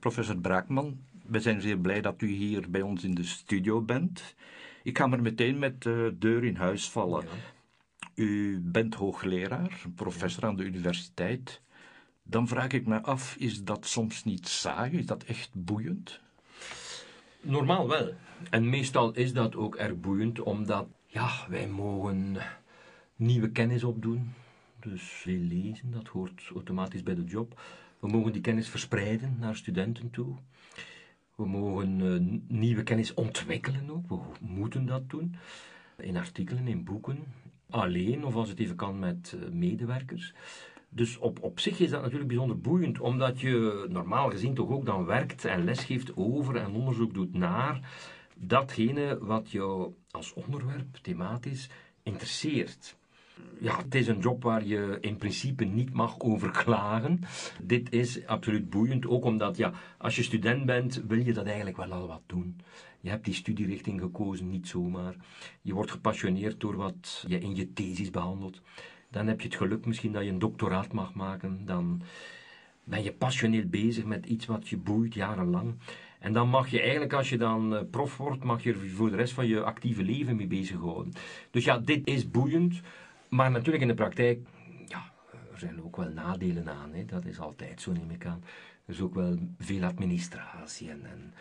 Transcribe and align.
Professor 0.00 0.36
Braakman, 0.36 0.98
we 1.26 1.40
zijn 1.40 1.60
zeer 1.60 1.78
blij 1.78 2.00
dat 2.00 2.22
u 2.22 2.28
hier 2.28 2.70
bij 2.70 2.82
ons 2.82 3.04
in 3.04 3.14
de 3.14 3.24
studio 3.24 3.80
bent. 3.80 4.34
Ik 4.82 4.98
ga 4.98 5.06
maar 5.06 5.22
meteen 5.22 5.58
met 5.58 5.82
de 5.82 6.16
deur 6.18 6.44
in 6.44 6.56
huis 6.56 6.90
vallen. 6.90 7.24
U 8.14 8.60
bent 8.62 8.94
hoogleraar, 8.94 9.80
professor 9.94 10.44
aan 10.44 10.56
de 10.56 10.64
universiteit. 10.64 11.62
Dan 12.22 12.48
vraag 12.48 12.72
ik 12.72 12.86
me 12.86 13.02
af, 13.02 13.36
is 13.36 13.64
dat 13.64 13.86
soms 13.86 14.24
niet 14.24 14.48
saai? 14.48 14.98
Is 14.98 15.06
dat 15.06 15.24
echt 15.24 15.50
boeiend? 15.52 16.20
Normaal 17.40 17.88
wel. 17.88 18.14
En 18.50 18.68
meestal 18.68 19.12
is 19.12 19.32
dat 19.32 19.56
ook 19.56 19.76
erg 19.76 20.00
boeiend, 20.00 20.40
omdat 20.40 20.86
ja, 21.06 21.30
wij 21.48 21.68
mogen 21.68 22.36
nieuwe 23.16 23.50
kennis 23.50 23.84
opdoen. 23.84 24.32
Dus 24.80 25.02
veel 25.02 25.40
lezen, 25.40 25.90
dat 25.90 26.08
hoort 26.08 26.50
automatisch 26.54 27.02
bij 27.02 27.14
de 27.14 27.24
job. 27.24 27.60
We 28.00 28.08
mogen 28.08 28.32
die 28.32 28.40
kennis 28.40 28.68
verspreiden 28.68 29.36
naar 29.38 29.56
studenten 29.56 30.10
toe. 30.10 30.36
We 31.34 31.46
mogen 31.46 32.00
uh, 32.00 32.40
nieuwe 32.48 32.82
kennis 32.82 33.14
ontwikkelen 33.14 33.90
ook. 33.90 34.08
We 34.08 34.18
moeten 34.40 34.86
dat 34.86 35.10
doen. 35.10 35.34
In 35.96 36.16
artikelen, 36.16 36.68
in 36.68 36.84
boeken. 36.84 37.18
Alleen, 37.70 38.24
of 38.24 38.34
als 38.34 38.48
het 38.48 38.58
even 38.58 38.76
kan, 38.76 38.98
met 38.98 39.36
uh, 39.36 39.50
medewerkers. 39.50 40.34
Dus 40.88 41.18
op, 41.18 41.42
op 41.42 41.60
zich 41.60 41.80
is 41.80 41.90
dat 41.90 42.02
natuurlijk 42.02 42.28
bijzonder 42.28 42.60
boeiend, 42.60 43.00
omdat 43.00 43.40
je 43.40 43.86
normaal 43.88 44.30
gezien 44.30 44.54
toch 44.54 44.70
ook 44.70 44.86
dan 44.86 45.04
werkt 45.04 45.44
en 45.44 45.64
lesgeeft 45.64 46.16
over 46.16 46.56
en 46.56 46.74
onderzoek 46.74 47.14
doet 47.14 47.34
naar 47.34 47.90
datgene 48.36 49.18
wat 49.20 49.50
jou 49.50 49.94
als 50.10 50.32
onderwerp 50.32 50.96
thematisch 50.96 51.68
interesseert. 52.02 52.98
Ja, 53.60 53.76
het 53.76 53.94
is 53.94 54.06
een 54.06 54.18
job 54.18 54.42
waar 54.42 54.66
je 54.66 54.98
in 55.00 55.16
principe 55.16 55.64
niet 55.64 55.92
mag 55.92 56.18
over 56.18 56.50
klagen. 56.50 57.20
Dit 57.62 57.92
is 57.92 58.26
absoluut 58.26 58.70
boeiend, 58.70 59.06
ook 59.06 59.24
omdat 59.24 59.56
ja, 59.56 59.72
als 59.98 60.16
je 60.16 60.22
student 60.22 60.66
bent, 60.66 61.02
wil 61.08 61.18
je 61.18 61.32
dat 61.32 61.46
eigenlijk 61.46 61.76
wel 61.76 61.92
al 61.92 62.06
wat 62.06 62.22
doen. 62.26 62.60
Je 63.00 63.10
hebt 63.10 63.24
die 63.24 63.34
studierichting 63.34 64.00
gekozen, 64.00 64.50
niet 64.50 64.68
zomaar. 64.68 65.14
Je 65.62 65.74
wordt 65.74 65.90
gepassioneerd 65.90 66.60
door 66.60 66.76
wat 66.76 67.24
je 67.28 67.38
in 67.38 67.54
je 67.54 67.72
thesis 67.72 68.10
behandelt. 68.10 68.60
Dan 69.10 69.26
heb 69.26 69.40
je 69.40 69.46
het 69.46 69.56
geluk 69.56 69.86
misschien 69.86 70.12
dat 70.12 70.24
je 70.24 70.30
een 70.30 70.38
doctoraat 70.38 70.92
mag 70.92 71.14
maken. 71.14 71.64
Dan 71.64 72.02
ben 72.84 73.02
je 73.02 73.12
passioneel 73.12 73.66
bezig 73.66 74.04
met 74.04 74.26
iets 74.26 74.46
wat 74.46 74.68
je 74.68 74.76
boeit 74.76 75.14
jarenlang. 75.14 75.74
En 76.20 76.32
dan 76.32 76.48
mag 76.48 76.68
je 76.68 76.80
eigenlijk, 76.80 77.12
als 77.12 77.28
je 77.28 77.38
dan 77.38 77.76
eh, 77.76 77.82
prof 77.90 78.16
wordt, 78.16 78.44
mag 78.44 78.62
je 78.62 78.72
er 78.72 78.88
voor 78.88 79.10
de 79.10 79.16
rest 79.16 79.32
van 79.32 79.46
je 79.46 79.62
actieve 79.62 80.02
leven 80.02 80.36
mee 80.36 80.46
bezighouden. 80.46 81.12
Dus 81.50 81.64
ja, 81.64 81.78
dit 81.78 82.06
is 82.06 82.30
boeiend. 82.30 82.80
Maar 83.30 83.50
natuurlijk 83.50 83.82
in 83.82 83.88
de 83.88 83.94
praktijk, 83.94 84.48
ja, 84.86 85.02
er 85.52 85.58
zijn 85.58 85.82
ook 85.82 85.96
wel 85.96 86.08
nadelen 86.08 86.68
aan. 86.68 86.92
Hè. 86.92 87.04
Dat 87.04 87.24
is 87.24 87.38
altijd 87.38 87.80
zo, 87.80 87.92
neem 87.92 88.10
ik 88.10 88.26
aan. 88.26 88.42
Er 88.86 88.94
is 88.94 89.00
ook 89.00 89.14
wel 89.14 89.38
veel 89.58 89.84
administratie 89.84 90.90
en... 90.90 91.04
en 91.04 91.34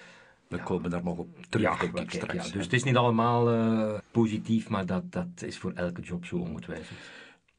we 0.47 0.63
komen 0.63 0.89
daar 0.89 1.03
nog 1.03 1.17
op 1.17 1.45
terug, 1.49 1.81
ja, 1.81 1.91
denk 1.91 2.11
straks. 2.11 2.47
Ja, 2.47 2.53
dus 2.53 2.63
het 2.63 2.73
is 2.73 2.83
niet 2.83 2.95
allemaal 2.95 3.53
uh, 3.53 3.99
positief, 4.11 4.69
maar 4.69 4.85
dat, 4.85 5.11
dat 5.11 5.41
is 5.41 5.57
voor 5.57 5.71
elke 5.73 6.01
job 6.01 6.25
zo 6.25 6.35
ongetwijfeld 6.35 6.99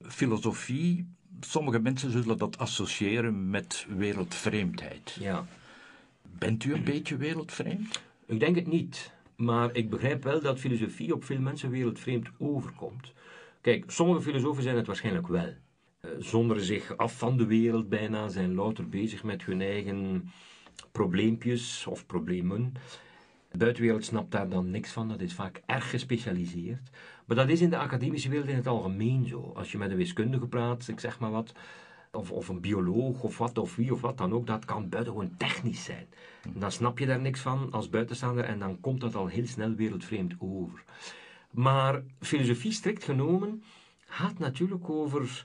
filosofie, 0.09 1.07
sommige 1.41 1.79
mensen 1.79 2.11
zullen 2.11 2.39
dat 2.39 2.59
associëren 2.59 3.51
met 3.51 3.87
wereldvreemdheid. 3.97 5.17
Ja. 5.21 5.47
Bent 6.23 6.65
u 6.65 6.73
een 6.75 6.85
beetje 6.85 7.17
wereldvreemd? 7.17 8.03
Ik 8.27 8.41
denk 8.41 8.57
het 8.57 8.67
niet. 8.67 9.13
Maar 9.37 9.75
ik 9.75 9.91
begrijp 9.91 10.23
wel 10.23 10.41
dat 10.41 10.59
filosofie 10.59 11.15
op 11.15 11.25
veel 11.25 11.41
mensen 11.41 11.71
wereldvreemd 11.71 12.29
overkomt. 12.39 13.13
Kijk, 13.61 13.91
sommige 13.91 14.21
filosofen 14.21 14.63
zijn 14.63 14.77
het 14.77 14.87
waarschijnlijk 14.87 15.29
wel. 15.29 15.55
Uh, 16.05 16.11
zonderen 16.19 16.65
zich 16.65 16.97
af 16.97 17.19
van 17.19 17.37
de 17.37 17.47
wereld 17.47 17.89
bijna, 17.89 18.29
zijn 18.29 18.55
louter 18.55 18.89
bezig 18.89 19.23
met 19.23 19.45
hun 19.45 19.61
eigen 19.61 20.31
probleempjes 20.93 21.87
of 21.87 22.07
problemen. 22.07 22.73
De 23.51 23.59
buitenwereld 23.59 24.05
snapt 24.05 24.31
daar 24.31 24.49
dan 24.49 24.71
niks 24.71 24.93
van, 24.93 25.09
dat 25.09 25.21
is 25.21 25.35
vaak 25.35 25.63
erg 25.67 25.91
gespecialiseerd. 25.91 26.91
Maar 27.27 27.37
dat 27.37 27.49
is 27.49 27.61
in 27.61 27.71
de 27.71 27.77
academische 27.77 28.29
wereld 28.29 28.49
in 28.49 28.57
het 28.57 28.67
algemeen 28.67 29.27
zo. 29.27 29.53
Als 29.55 29.73
je 29.73 29.79
met 29.79 29.91
een 29.91 29.97
wiskundige 29.97 30.47
praat, 30.47 30.89
ik 30.89 31.01
zeg 31.01 31.19
maar 31.19 31.31
wat, 31.31 31.53
of, 32.13 32.31
of 32.31 32.49
een 32.49 32.61
bioloog 32.61 33.23
of 33.23 33.39
wat 33.39 33.59
of 33.59 33.77
wie 33.77 33.93
of 33.93 34.01
wat 34.01 34.19
dan 34.19 34.33
ook, 34.33 34.47
dat 34.47 34.65
kan 34.65 34.89
buitengewoon 34.89 35.37
technisch 35.37 35.85
zijn. 35.85 36.07
En 36.55 36.61
dan 36.61 36.73
snap 36.73 36.99
je 36.99 37.07
daar 37.07 37.21
niks 37.21 37.41
van 37.41 37.71
als 37.71 37.89
buitenstaander 37.89 38.45
en 38.45 38.59
dan 38.59 38.81
komt 38.81 39.01
dat 39.01 39.15
al 39.15 39.27
heel 39.27 39.47
snel 39.47 39.75
wereldvreemd 39.75 40.35
over. 40.39 40.85
Maar 41.51 42.03
filosofie 42.21 42.73
strikt 42.73 43.05
genomen 43.05 43.63
gaat 44.05 44.39
natuurlijk 44.39 44.91
over 44.91 45.45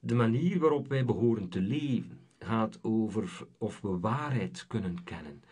de 0.00 0.14
manier 0.14 0.58
waarop 0.58 0.88
wij 0.88 1.04
behoren 1.04 1.48
te 1.48 1.60
leven. 1.60 2.18
Gaat 2.38 2.78
over 2.82 3.46
of 3.58 3.80
we 3.80 3.98
waarheid 3.98 4.64
kunnen 4.68 5.04
kennen 5.04 5.42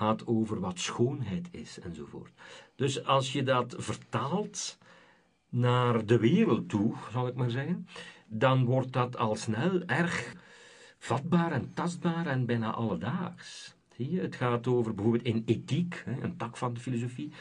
gaat 0.00 0.26
over 0.26 0.60
wat 0.60 0.78
schoonheid 0.78 1.48
is 1.50 1.78
enzovoort. 1.78 2.32
Dus 2.74 3.04
als 3.04 3.32
je 3.32 3.42
dat 3.42 3.74
vertaalt 3.78 4.78
naar 5.48 6.06
de 6.06 6.18
wereld 6.18 6.68
toe, 6.68 6.94
zal 7.12 7.26
ik 7.26 7.34
maar 7.34 7.50
zeggen, 7.50 7.86
dan 8.26 8.64
wordt 8.64 8.92
dat 8.92 9.16
al 9.16 9.36
snel 9.36 9.82
erg 9.86 10.34
vatbaar 10.98 11.52
en 11.52 11.74
tastbaar 11.74 12.26
en 12.26 12.46
bijna 12.46 12.72
alledaags. 12.72 13.74
Zie 13.96 14.10
je? 14.10 14.20
Het 14.20 14.34
gaat 14.34 14.66
over 14.66 14.94
bijvoorbeeld 14.94 15.24
in 15.24 15.42
ethiek, 15.46 16.04
een 16.20 16.36
tak 16.36 16.56
van 16.56 16.74
de 16.74 16.80
filosofie. 16.80 17.32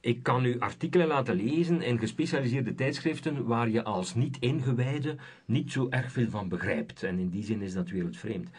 Ik 0.00 0.22
kan 0.22 0.44
u 0.44 0.58
artikelen 0.58 1.06
laten 1.06 1.34
lezen 1.34 1.82
in 1.82 1.98
gespecialiseerde 1.98 2.74
tijdschriften 2.74 3.44
waar 3.44 3.68
je 3.68 3.84
als 3.84 4.14
niet-ingewijde 4.14 5.16
niet 5.44 5.72
zo 5.72 5.86
erg 5.90 6.12
veel 6.12 6.30
van 6.30 6.48
begrijpt. 6.48 7.02
En 7.02 7.18
in 7.18 7.28
die 7.28 7.44
zin 7.44 7.62
is 7.62 7.72
dat 7.72 7.88
wereldvreemd. 7.88 8.50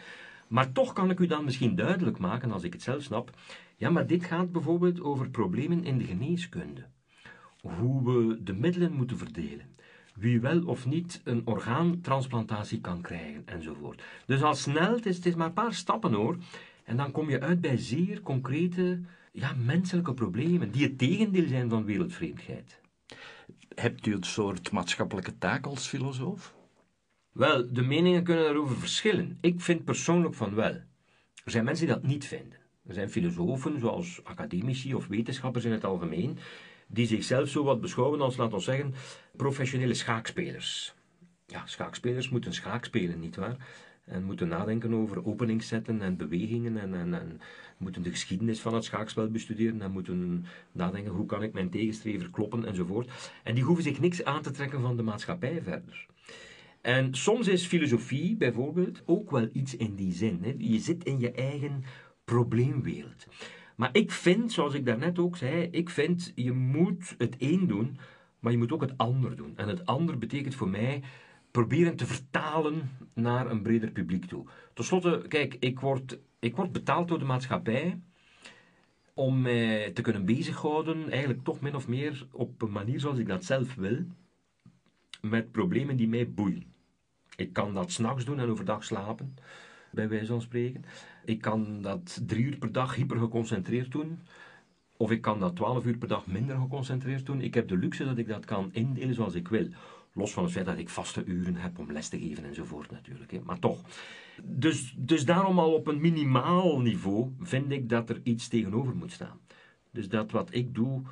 Maar 0.48 0.72
toch 0.72 0.92
kan 0.92 1.10
ik 1.10 1.18
u 1.18 1.26
dan 1.26 1.44
misschien 1.44 1.74
duidelijk 1.74 2.18
maken, 2.18 2.52
als 2.52 2.62
ik 2.62 2.72
het 2.72 2.82
zelf 2.82 3.02
snap, 3.02 3.30
ja, 3.76 3.90
maar 3.90 4.06
dit 4.06 4.24
gaat 4.24 4.52
bijvoorbeeld 4.52 5.00
over 5.00 5.30
problemen 5.30 5.84
in 5.84 5.98
de 5.98 6.04
geneeskunde. 6.04 6.84
Hoe 7.60 8.04
we 8.04 8.42
de 8.42 8.52
middelen 8.52 8.92
moeten 8.92 9.18
verdelen. 9.18 9.66
Wie 10.14 10.40
wel 10.40 10.64
of 10.64 10.86
niet 10.86 11.20
een 11.24 11.42
orgaantransplantatie 11.44 12.80
kan 12.80 13.00
krijgen, 13.00 13.42
enzovoort. 13.44 14.02
Dus 14.26 14.42
al 14.42 14.54
snel, 14.54 14.94
is, 15.02 15.16
het 15.16 15.26
is 15.26 15.34
maar 15.34 15.46
een 15.46 15.52
paar 15.52 15.74
stappen 15.74 16.12
hoor, 16.12 16.36
en 16.84 16.96
dan 16.96 17.10
kom 17.10 17.30
je 17.30 17.40
uit 17.40 17.60
bij 17.60 17.76
zeer 17.76 18.20
concrete, 18.20 19.00
ja, 19.30 19.54
menselijke 19.64 20.14
problemen, 20.14 20.70
die 20.70 20.82
het 20.82 20.98
tegendeel 20.98 21.48
zijn 21.48 21.70
van 21.70 21.84
wereldvreemdheid. 21.84 22.80
Hebt 23.74 24.06
u 24.06 24.14
een 24.14 24.24
soort 24.24 24.70
maatschappelijke 24.70 25.38
taak 25.38 25.66
als 25.66 25.86
filosoof? 25.86 26.54
Wel, 27.32 27.72
de 27.72 27.82
meningen 27.82 28.24
kunnen 28.24 28.44
daarover 28.44 28.76
verschillen. 28.76 29.38
Ik 29.40 29.60
vind 29.60 29.84
persoonlijk 29.84 30.34
van 30.34 30.54
wel. 30.54 30.74
Er 31.44 31.50
zijn 31.50 31.64
mensen 31.64 31.86
die 31.86 31.94
dat 31.94 32.04
niet 32.04 32.26
vinden. 32.26 32.58
Er 32.86 32.94
zijn 32.94 33.10
filosofen, 33.10 33.80
zoals 33.80 34.24
academici 34.24 34.94
of 34.94 35.06
wetenschappers 35.06 35.64
in 35.64 35.72
het 35.72 35.84
algemeen, 35.84 36.38
die 36.86 37.06
zichzelf 37.06 37.48
zo 37.48 37.64
wat 37.64 37.80
beschouwen 37.80 38.20
als, 38.20 38.36
laten 38.36 38.56
we 38.56 38.62
zeggen, 38.62 38.94
professionele 39.36 39.94
schaakspelers. 39.94 40.94
Ja, 41.46 41.66
schaakspelers 41.66 42.28
moeten 42.28 42.54
schaak 42.54 42.84
spelen, 42.84 43.20
nietwaar? 43.20 43.56
En 44.10 44.24
moeten 44.24 44.48
nadenken 44.48 44.94
over 44.94 45.26
openingszetten 45.26 46.02
en 46.02 46.16
bewegingen 46.16 46.76
en, 46.76 46.94
en, 46.94 47.14
en, 47.14 47.40
moeten 47.76 48.02
de 48.02 48.10
geschiedenis 48.10 48.60
van 48.60 48.74
het 48.74 48.84
schaakspel 48.84 49.30
bestuderen 49.30 49.82
en 49.82 49.90
moeten 49.90 50.44
nadenken 50.72 51.12
hoe 51.12 51.26
kan 51.26 51.42
ik 51.42 51.52
mijn 51.52 51.70
tegenstrever 51.70 52.30
kloppen 52.30 52.64
enzovoort. 52.64 53.10
En 53.44 53.54
die 53.54 53.64
hoeven 53.64 53.84
zich 53.84 54.00
niks 54.00 54.24
aan 54.24 54.42
te 54.42 54.50
trekken 54.50 54.80
van 54.80 54.96
de 54.96 55.02
maatschappij 55.02 55.62
verder. 55.62 56.06
En 56.80 57.14
soms 57.14 57.48
is 57.48 57.66
filosofie 57.66 58.36
bijvoorbeeld 58.36 59.02
ook 59.04 59.30
wel 59.30 59.48
iets 59.52 59.76
in 59.76 59.94
die 59.94 60.12
zin. 60.12 60.38
Hè. 60.42 60.54
Je 60.58 60.78
zit 60.78 61.04
in 61.04 61.20
je 61.20 61.32
eigen 61.32 61.84
probleemwereld. 62.24 63.26
Maar 63.76 63.90
ik 63.92 64.10
vind, 64.10 64.52
zoals 64.52 64.74
ik 64.74 64.86
daarnet 64.86 65.18
ook 65.18 65.36
zei, 65.36 65.68
ik 65.70 65.90
vind 65.90 66.32
je 66.34 66.52
moet 66.52 67.14
het 67.18 67.36
een 67.38 67.66
doen, 67.66 67.98
maar 68.40 68.52
je 68.52 68.58
moet 68.58 68.72
ook 68.72 68.80
het 68.80 68.96
ander 68.96 69.36
doen. 69.36 69.52
En 69.56 69.68
het 69.68 69.86
ander 69.86 70.18
betekent 70.18 70.54
voor 70.54 70.68
mij 70.68 71.02
proberen 71.50 71.96
te 71.96 72.06
vertalen 72.06 72.90
naar 73.14 73.50
een 73.50 73.62
breder 73.62 73.90
publiek 73.90 74.24
toe. 74.24 74.46
Ten 74.74 74.84
slotte, 74.84 75.24
kijk, 75.28 75.56
ik 75.58 75.80
word, 75.80 76.18
ik 76.38 76.56
word 76.56 76.72
betaald 76.72 77.08
door 77.08 77.18
de 77.18 77.24
maatschappij 77.24 78.00
om 79.14 79.40
mij 79.40 79.90
te 79.90 80.02
kunnen 80.02 80.24
bezighouden, 80.24 81.10
eigenlijk 81.10 81.44
toch 81.44 81.60
min 81.60 81.74
of 81.74 81.88
meer 81.88 82.26
op 82.32 82.62
een 82.62 82.72
manier 82.72 83.00
zoals 83.00 83.18
ik 83.18 83.28
dat 83.28 83.44
zelf 83.44 83.74
wil, 83.74 84.04
met 85.20 85.52
problemen 85.52 85.96
die 85.96 86.08
mij 86.08 86.30
boeien. 86.30 86.64
Ik 87.36 87.52
kan 87.52 87.74
dat 87.74 87.92
s'nachts 87.92 88.24
doen 88.24 88.38
en 88.38 88.48
overdag 88.48 88.84
slapen, 88.84 89.34
bij 89.90 90.08
wijze 90.08 90.26
van 90.26 90.42
spreken. 90.42 90.84
Ik 91.24 91.40
kan 91.40 91.82
dat 91.82 92.20
drie 92.26 92.44
uur 92.44 92.58
per 92.58 92.72
dag 92.72 92.94
hyper 92.94 93.18
geconcentreerd 93.18 93.92
doen. 93.92 94.18
Of 94.96 95.10
ik 95.10 95.20
kan 95.20 95.40
dat 95.40 95.56
twaalf 95.56 95.84
uur 95.84 95.98
per 95.98 96.08
dag 96.08 96.26
minder 96.26 96.56
geconcentreerd 96.56 97.26
doen. 97.26 97.40
Ik 97.40 97.54
heb 97.54 97.68
de 97.68 97.76
luxe 97.76 98.04
dat 98.04 98.18
ik 98.18 98.28
dat 98.28 98.44
kan 98.44 98.68
indelen 98.72 99.14
zoals 99.14 99.34
ik 99.34 99.48
wil. 99.48 99.68
Los 100.12 100.32
van 100.32 100.42
het 100.42 100.52
feit 100.52 100.66
dat 100.66 100.78
ik 100.78 100.88
vaste 100.88 101.24
uren 101.24 101.56
heb 101.56 101.78
om 101.78 101.92
les 101.92 102.08
te 102.08 102.18
geven 102.18 102.44
enzovoort 102.44 102.90
natuurlijk. 102.90 103.30
Hè. 103.30 103.40
Maar 103.40 103.58
toch. 103.58 103.80
Dus, 104.42 104.94
dus 104.96 105.24
daarom 105.24 105.58
al 105.58 105.72
op 105.72 105.86
een 105.86 106.00
minimaal 106.00 106.80
niveau 106.80 107.32
vind 107.40 107.72
ik 107.72 107.88
dat 107.88 108.10
er 108.10 108.20
iets 108.22 108.48
tegenover 108.48 108.96
moet 108.96 109.12
staan. 109.12 109.40
Dus 109.90 110.08
dat 110.08 110.30
wat 110.30 110.54
ik 110.54 110.74
doe 110.74 111.02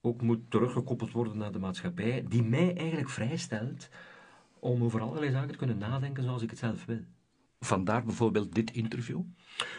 ook 0.00 0.22
moet 0.22 0.50
teruggekoppeld 0.50 1.12
worden 1.12 1.36
naar 1.36 1.52
de 1.52 1.58
maatschappij, 1.58 2.24
die 2.28 2.42
mij 2.42 2.76
eigenlijk 2.76 3.10
vrijstelt 3.10 3.88
om 4.58 4.82
over 4.82 5.00
allerlei 5.00 5.32
zaken 5.32 5.50
te 5.50 5.58
kunnen 5.58 5.78
nadenken 5.78 6.22
zoals 6.22 6.42
ik 6.42 6.50
het 6.50 6.58
zelf 6.58 6.84
wil. 6.84 7.00
Vandaar 7.60 8.04
bijvoorbeeld 8.04 8.54
dit 8.54 8.70
interview? 8.70 9.20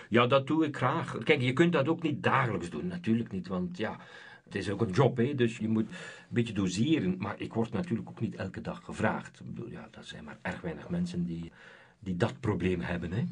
Ja, 0.09 0.27
dat 0.27 0.47
doe 0.47 0.65
ik 0.65 0.75
graag. 0.75 1.17
Kijk, 1.17 1.41
je 1.41 1.53
kunt 1.53 1.73
dat 1.73 1.87
ook 1.87 2.01
niet 2.01 2.23
dagelijks 2.23 2.69
doen, 2.69 2.87
natuurlijk 2.87 3.31
niet, 3.31 3.47
want 3.47 3.77
ja, 3.77 3.99
het 4.45 4.55
is 4.55 4.69
ook 4.69 4.81
een 4.81 4.91
job, 4.91 5.17
hè, 5.17 5.35
dus 5.35 5.57
je 5.57 5.67
moet 5.67 5.87
een 5.89 5.95
beetje 6.29 6.53
doseren. 6.53 7.15
Maar 7.17 7.35
ik 7.37 7.53
word 7.53 7.71
natuurlijk 7.71 8.09
ook 8.09 8.19
niet 8.19 8.35
elke 8.35 8.61
dag 8.61 8.83
gevraagd. 8.83 9.39
Ik 9.39 9.45
bedoel, 9.45 9.69
ja, 9.69 9.87
dat 9.91 10.05
zijn 10.05 10.23
maar 10.23 10.37
erg 10.41 10.61
weinig 10.61 10.89
mensen 10.89 11.25
die, 11.25 11.51
die 11.99 12.15
dat 12.15 12.39
probleem 12.39 12.81
hebben. 12.81 13.11
Hè. 13.11 13.23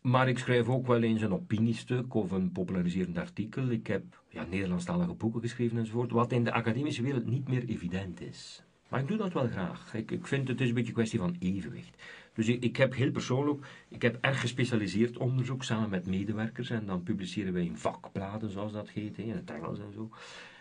Maar 0.00 0.28
ik 0.28 0.38
schrijf 0.38 0.68
ook 0.68 0.86
wel 0.86 1.02
eens 1.02 1.22
een 1.22 1.32
opiniestuk 1.32 2.14
of 2.14 2.30
een 2.30 2.52
populariserend 2.52 3.18
artikel. 3.18 3.68
Ik 3.68 3.86
heb 3.86 4.04
ja, 4.28 4.44
Nederlandstalige 4.44 5.14
boeken 5.14 5.40
geschreven 5.40 5.78
enzovoort, 5.78 6.10
wat 6.10 6.32
in 6.32 6.44
de 6.44 6.52
academische 6.52 7.02
wereld 7.02 7.26
niet 7.26 7.48
meer 7.48 7.64
evident 7.64 8.20
is. 8.20 8.62
Maar 8.88 9.00
ik 9.00 9.08
doe 9.08 9.16
dat 9.16 9.32
wel 9.32 9.48
graag. 9.48 9.94
Ik, 9.94 10.10
ik 10.10 10.26
vind 10.26 10.48
het 10.48 10.60
is 10.60 10.68
een 10.68 10.74
beetje 10.74 10.88
een 10.88 10.94
kwestie 10.94 11.18
van 11.18 11.36
evenwicht. 11.38 12.02
Dus 12.34 12.48
ik, 12.48 12.62
ik, 12.62 12.76
heb 12.76 12.94
heel 12.94 13.10
persoonlijk, 13.10 13.66
ik 13.88 14.02
heb 14.02 14.18
erg 14.20 14.40
gespecialiseerd 14.40 15.16
onderzoek 15.16 15.64
samen 15.64 15.90
met 15.90 16.06
medewerkers 16.06 16.70
en 16.70 16.86
dan 16.86 17.02
publiceren 17.02 17.52
wij 17.52 17.64
in 17.64 17.76
vakbladen, 17.76 18.50
zoals 18.50 18.72
dat 18.72 18.88
heet, 18.88 19.18
in 19.18 19.30
het 19.30 19.50
Engels 19.50 19.78
en 19.78 19.92
zo. 19.92 20.10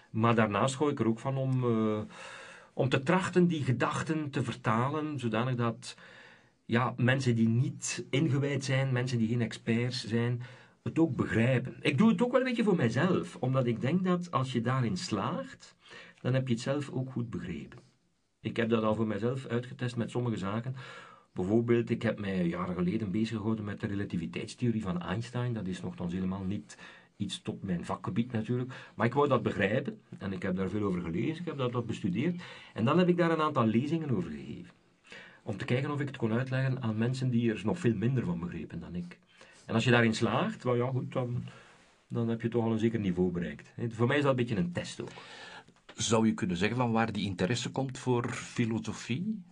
Maar 0.09 0.35
daarnaast 0.35 0.75
gooi 0.75 0.91
ik 0.91 0.99
er 0.99 1.07
ook 1.07 1.19
van 1.19 1.37
om, 1.37 1.63
uh, 1.63 1.99
om 2.73 2.89
te 2.89 3.03
trachten 3.03 3.47
die 3.47 3.63
gedachten 3.63 4.29
te 4.29 4.43
vertalen, 4.43 5.19
zodanig 5.19 5.55
dat 5.55 5.95
ja, 6.65 6.93
mensen 6.97 7.35
die 7.35 7.49
niet 7.49 8.05
ingewijd 8.09 8.63
zijn, 8.65 8.91
mensen 8.91 9.17
die 9.17 9.27
geen 9.27 9.41
experts 9.41 10.07
zijn, 10.07 10.41
het 10.83 10.99
ook 10.99 11.15
begrijpen. 11.15 11.75
Ik 11.81 11.97
doe 11.97 12.09
het 12.09 12.21
ook 12.21 12.31
wel 12.31 12.39
een 12.41 12.47
beetje 12.47 12.63
voor 12.63 12.75
mijzelf, 12.75 13.35
omdat 13.35 13.67
ik 13.67 13.81
denk 13.81 14.03
dat 14.03 14.31
als 14.31 14.51
je 14.51 14.61
daarin 14.61 14.97
slaagt, 14.97 15.75
dan 16.21 16.33
heb 16.33 16.47
je 16.47 16.53
het 16.53 16.63
zelf 16.63 16.89
ook 16.89 17.11
goed 17.11 17.29
begrepen. 17.29 17.86
Ik 18.47 18.57
heb 18.57 18.69
dat 18.69 18.83
al 18.83 18.95
voor 18.95 19.07
mezelf 19.07 19.45
uitgetest 19.45 19.95
met 19.95 20.11
sommige 20.11 20.37
zaken. 20.37 20.75
Bijvoorbeeld, 21.33 21.89
ik 21.89 22.01
heb 22.01 22.19
mij 22.19 22.47
jaren 22.47 22.75
geleden 22.75 23.11
bezig 23.11 23.37
gehouden 23.37 23.65
met 23.65 23.79
de 23.79 23.87
relativiteitstheorie 23.87 24.81
van 24.81 25.01
Einstein. 25.01 25.53
Dat 25.53 25.67
is 25.67 25.81
nogthans 25.81 26.13
helemaal 26.13 26.43
niet 26.43 26.77
iets 27.17 27.41
tot 27.41 27.63
mijn 27.63 27.85
vakgebied 27.85 28.31
natuurlijk. 28.31 28.73
Maar 28.95 29.05
ik 29.05 29.13
wou 29.13 29.27
dat 29.27 29.43
begrijpen 29.43 29.99
en 30.17 30.33
ik 30.33 30.41
heb 30.41 30.55
daar 30.55 30.69
veel 30.69 30.83
over 30.83 31.01
gelezen, 31.01 31.45
ik 31.45 31.45
heb 31.45 31.71
dat 31.71 31.85
bestudeerd. 31.85 32.41
En 32.73 32.85
dan 32.85 32.97
heb 32.97 33.07
ik 33.07 33.17
daar 33.17 33.31
een 33.31 33.41
aantal 33.41 33.65
lezingen 33.65 34.11
over 34.11 34.31
gegeven. 34.31 34.73
Om 35.43 35.57
te 35.57 35.65
kijken 35.65 35.91
of 35.91 35.99
ik 35.99 36.07
het 36.07 36.17
kon 36.17 36.33
uitleggen 36.33 36.81
aan 36.81 36.97
mensen 36.97 37.29
die 37.29 37.51
er 37.51 37.61
nog 37.63 37.79
veel 37.79 37.95
minder 37.95 38.23
van 38.23 38.39
begrepen 38.39 38.79
dan 38.79 38.95
ik. 38.95 39.17
En 39.65 39.73
als 39.73 39.83
je 39.83 39.91
daarin 39.91 40.15
slaagt, 40.15 40.63
well 40.63 40.77
ja 40.77 40.89
goed, 40.89 41.13
dan, 41.13 41.43
dan 42.07 42.27
heb 42.27 42.41
je 42.41 42.49
toch 42.49 42.63
al 42.63 42.71
een 42.71 42.79
zeker 42.79 42.99
niveau 42.99 43.31
bereikt. 43.31 43.73
Voor 43.87 44.07
mij 44.07 44.17
is 44.17 44.23
dat 44.23 44.31
een 44.31 44.37
beetje 44.37 44.55
een 44.55 44.71
test 44.71 45.01
ook. 45.01 45.11
Zou 45.97 46.27
je 46.27 46.33
kunnen 46.33 46.57
zeggen 46.57 46.77
van 46.77 46.91
waar 46.91 47.11
die 47.11 47.25
interesse 47.25 47.69
komt 47.69 47.97
voor 47.97 48.29
filosofie? 48.29 49.43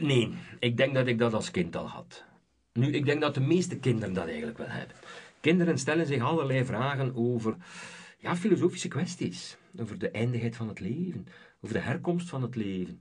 Nee, 0.00 0.34
ik 0.58 0.76
denk 0.76 0.94
dat 0.94 1.06
ik 1.06 1.18
dat 1.18 1.34
als 1.34 1.50
kind 1.50 1.76
al 1.76 1.88
had. 1.88 2.24
Nu, 2.72 2.92
ik 2.92 3.04
denk 3.04 3.20
dat 3.20 3.34
de 3.34 3.40
meeste 3.40 3.78
kinderen 3.78 4.14
dat 4.14 4.26
eigenlijk 4.26 4.58
wel 4.58 4.68
hebben. 4.68 4.96
Kinderen 5.40 5.78
stellen 5.78 6.06
zich 6.06 6.22
allerlei 6.22 6.64
vragen 6.64 7.14
over 7.14 7.56
ja, 8.18 8.36
filosofische 8.36 8.88
kwesties. 8.88 9.56
Over 9.78 9.98
de 9.98 10.10
eindigheid 10.10 10.56
van 10.56 10.68
het 10.68 10.80
leven, 10.80 11.26
over 11.60 11.74
de 11.74 11.82
herkomst 11.82 12.28
van 12.28 12.42
het 12.42 12.56
leven, 12.56 13.00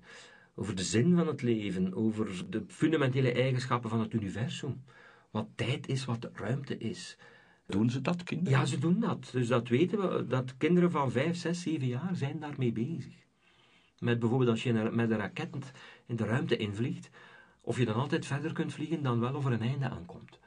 over 0.56 0.76
de 0.76 0.84
zin 0.84 1.16
van 1.16 1.28
het 1.28 1.42
leven, 1.42 1.94
over 1.94 2.50
de 2.50 2.64
fundamentele 2.68 3.32
eigenschappen 3.32 3.90
van 3.90 4.00
het 4.00 4.14
universum. 4.14 4.84
Wat 5.32 5.48
tijd 5.56 5.88
is, 5.88 6.06
wat 6.06 6.30
ruimte 6.34 6.78
is. 6.78 7.18
Doen 7.66 7.90
ze 7.90 8.02
dat, 8.02 8.24
kinderen? 8.24 8.60
Ja, 8.60 8.66
ze 8.66 8.80
doen 8.80 9.00
dat. 9.00 9.30
Dus 9.32 9.48
dat 9.48 9.68
weten 9.68 10.00
we, 10.00 10.28
dat 10.28 10.58
kinderen 10.58 10.92
van 10.92 11.12
5, 11.12 11.38
6, 11.38 11.62
7 11.62 11.88
jaar 11.88 12.16
zijn 12.16 12.40
daarmee 12.40 12.72
bezig. 12.72 13.14
Met 14.00 14.20
bijvoorbeeld 14.20 14.50
als 14.50 14.64
je 14.64 14.74
met 14.74 15.12
een 15.12 15.18
raket 15.18 15.72
in 16.06 16.16
de 16.16 16.26
ruimte 16.26 16.58
invliegt, 16.58 17.10
of 17.62 17.78
je 17.78 17.86
dan 17.86 17.96
altijd 17.96 18.26
verder 18.26 18.54
kunt 18.54 18.74
vliegen 18.74 19.04
dan 19.04 19.20
wel 19.20 19.36
of 19.36 19.46
er 19.46 19.52
een 19.52 19.62
einde 19.62 19.90
aankomt. 19.90 20.40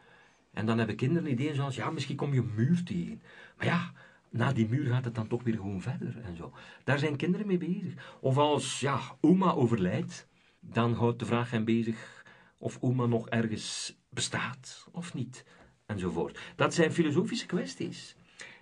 En 0.52 0.66
dan 0.66 0.78
hebben 0.78 0.96
kinderen 0.96 1.30
ideeën 1.30 1.54
zoals, 1.54 1.76
ja, 1.76 1.90
misschien 1.90 2.16
kom 2.16 2.32
je 2.34 2.40
een 2.40 2.54
muur 2.54 2.82
tegen. 2.84 3.22
Maar 3.56 3.66
ja, 3.66 3.92
na 4.30 4.52
die 4.52 4.68
muur 4.68 4.86
gaat 4.86 5.04
het 5.04 5.14
dan 5.14 5.28
toch 5.28 5.42
weer 5.42 5.54
gewoon 5.54 5.82
verder 5.82 6.20
en 6.20 6.36
zo. 6.36 6.52
Daar 6.84 6.98
zijn 6.98 7.16
kinderen 7.16 7.46
mee 7.46 7.58
bezig. 7.58 8.16
Of 8.20 8.38
als, 8.38 8.80
ja, 8.80 9.00
oma 9.20 9.52
overlijdt, 9.52 10.28
dan 10.60 10.92
houdt 10.92 11.18
de 11.18 11.26
vraag 11.26 11.50
hen 11.50 11.64
bezig 11.64 12.24
of 12.58 12.78
oma 12.80 13.06
nog 13.06 13.28
ergens 13.28 13.98
bestaat 14.10 14.88
of 14.92 15.14
niet, 15.14 15.44
enzovoort. 15.88 16.38
Dat 16.56 16.74
zijn 16.74 16.92
filosofische 16.92 17.46
kwesties. 17.46 18.16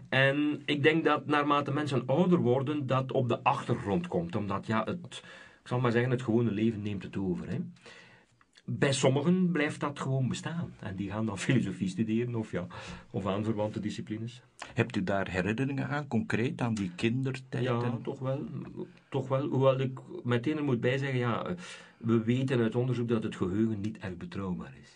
En 0.08 0.62
ik 0.64 0.82
denk 0.82 1.05
dat 1.05 1.26
naarmate 1.26 1.73
mensen 1.73 2.06
ouder 2.06 2.38
worden, 2.38 2.87
dat 2.87 3.12
op 3.12 3.28
de 3.28 3.43
achtergrond 3.43 4.06
komt. 4.06 4.37
Omdat, 4.37 4.67
ja, 4.67 4.84
het, 4.84 5.23
ik 5.62 5.69
zal 5.69 5.81
maar 5.81 5.93
zeggen, 5.93 6.11
het 6.11 6.23
gewone 6.23 6.50
leven 6.50 6.82
neemt 6.82 7.02
het 7.02 7.17
over. 7.17 7.49
Hè. 7.49 7.58
Bij 8.64 8.93
sommigen 8.93 9.50
blijft 9.50 9.81
dat 9.81 10.00
gewoon 10.00 10.28
bestaan. 10.28 10.75
En 10.81 10.96
die 10.96 11.11
gaan 11.11 11.26
dan 11.26 11.38
filosofie 11.49 11.88
studeren 11.88 12.34
of, 12.34 12.50
ja, 12.50 12.67
of 13.11 13.26
aanverwante 13.26 13.81
disciplines. 13.81 14.43
Hebt 14.75 14.96
u 14.96 15.02
daar 15.02 15.31
herinneringen 15.31 15.88
aan, 15.88 16.08
concreet, 16.08 16.61
aan 16.61 16.75
die 16.75 16.90
kindertijd? 16.96 17.64
Ja, 17.64 17.99
toch 18.02 18.19
wel. 18.19 18.44
Toch 19.08 19.28
wel. 19.28 19.49
Hoewel 19.49 19.81
ik 19.81 20.00
meteen 20.25 20.56
er 20.56 20.64
moet 20.64 20.81
bijzeggen, 20.81 21.19
ja, 21.19 21.55
we 21.99 22.25
weten 22.25 22.61
uit 22.61 22.75
onderzoek 22.75 23.08
dat 23.08 23.23
het 23.23 23.37
geheugen 23.37 23.81
niet 23.81 23.99
erg 23.99 24.17
betrouwbaar 24.17 24.75
is. 24.82 24.95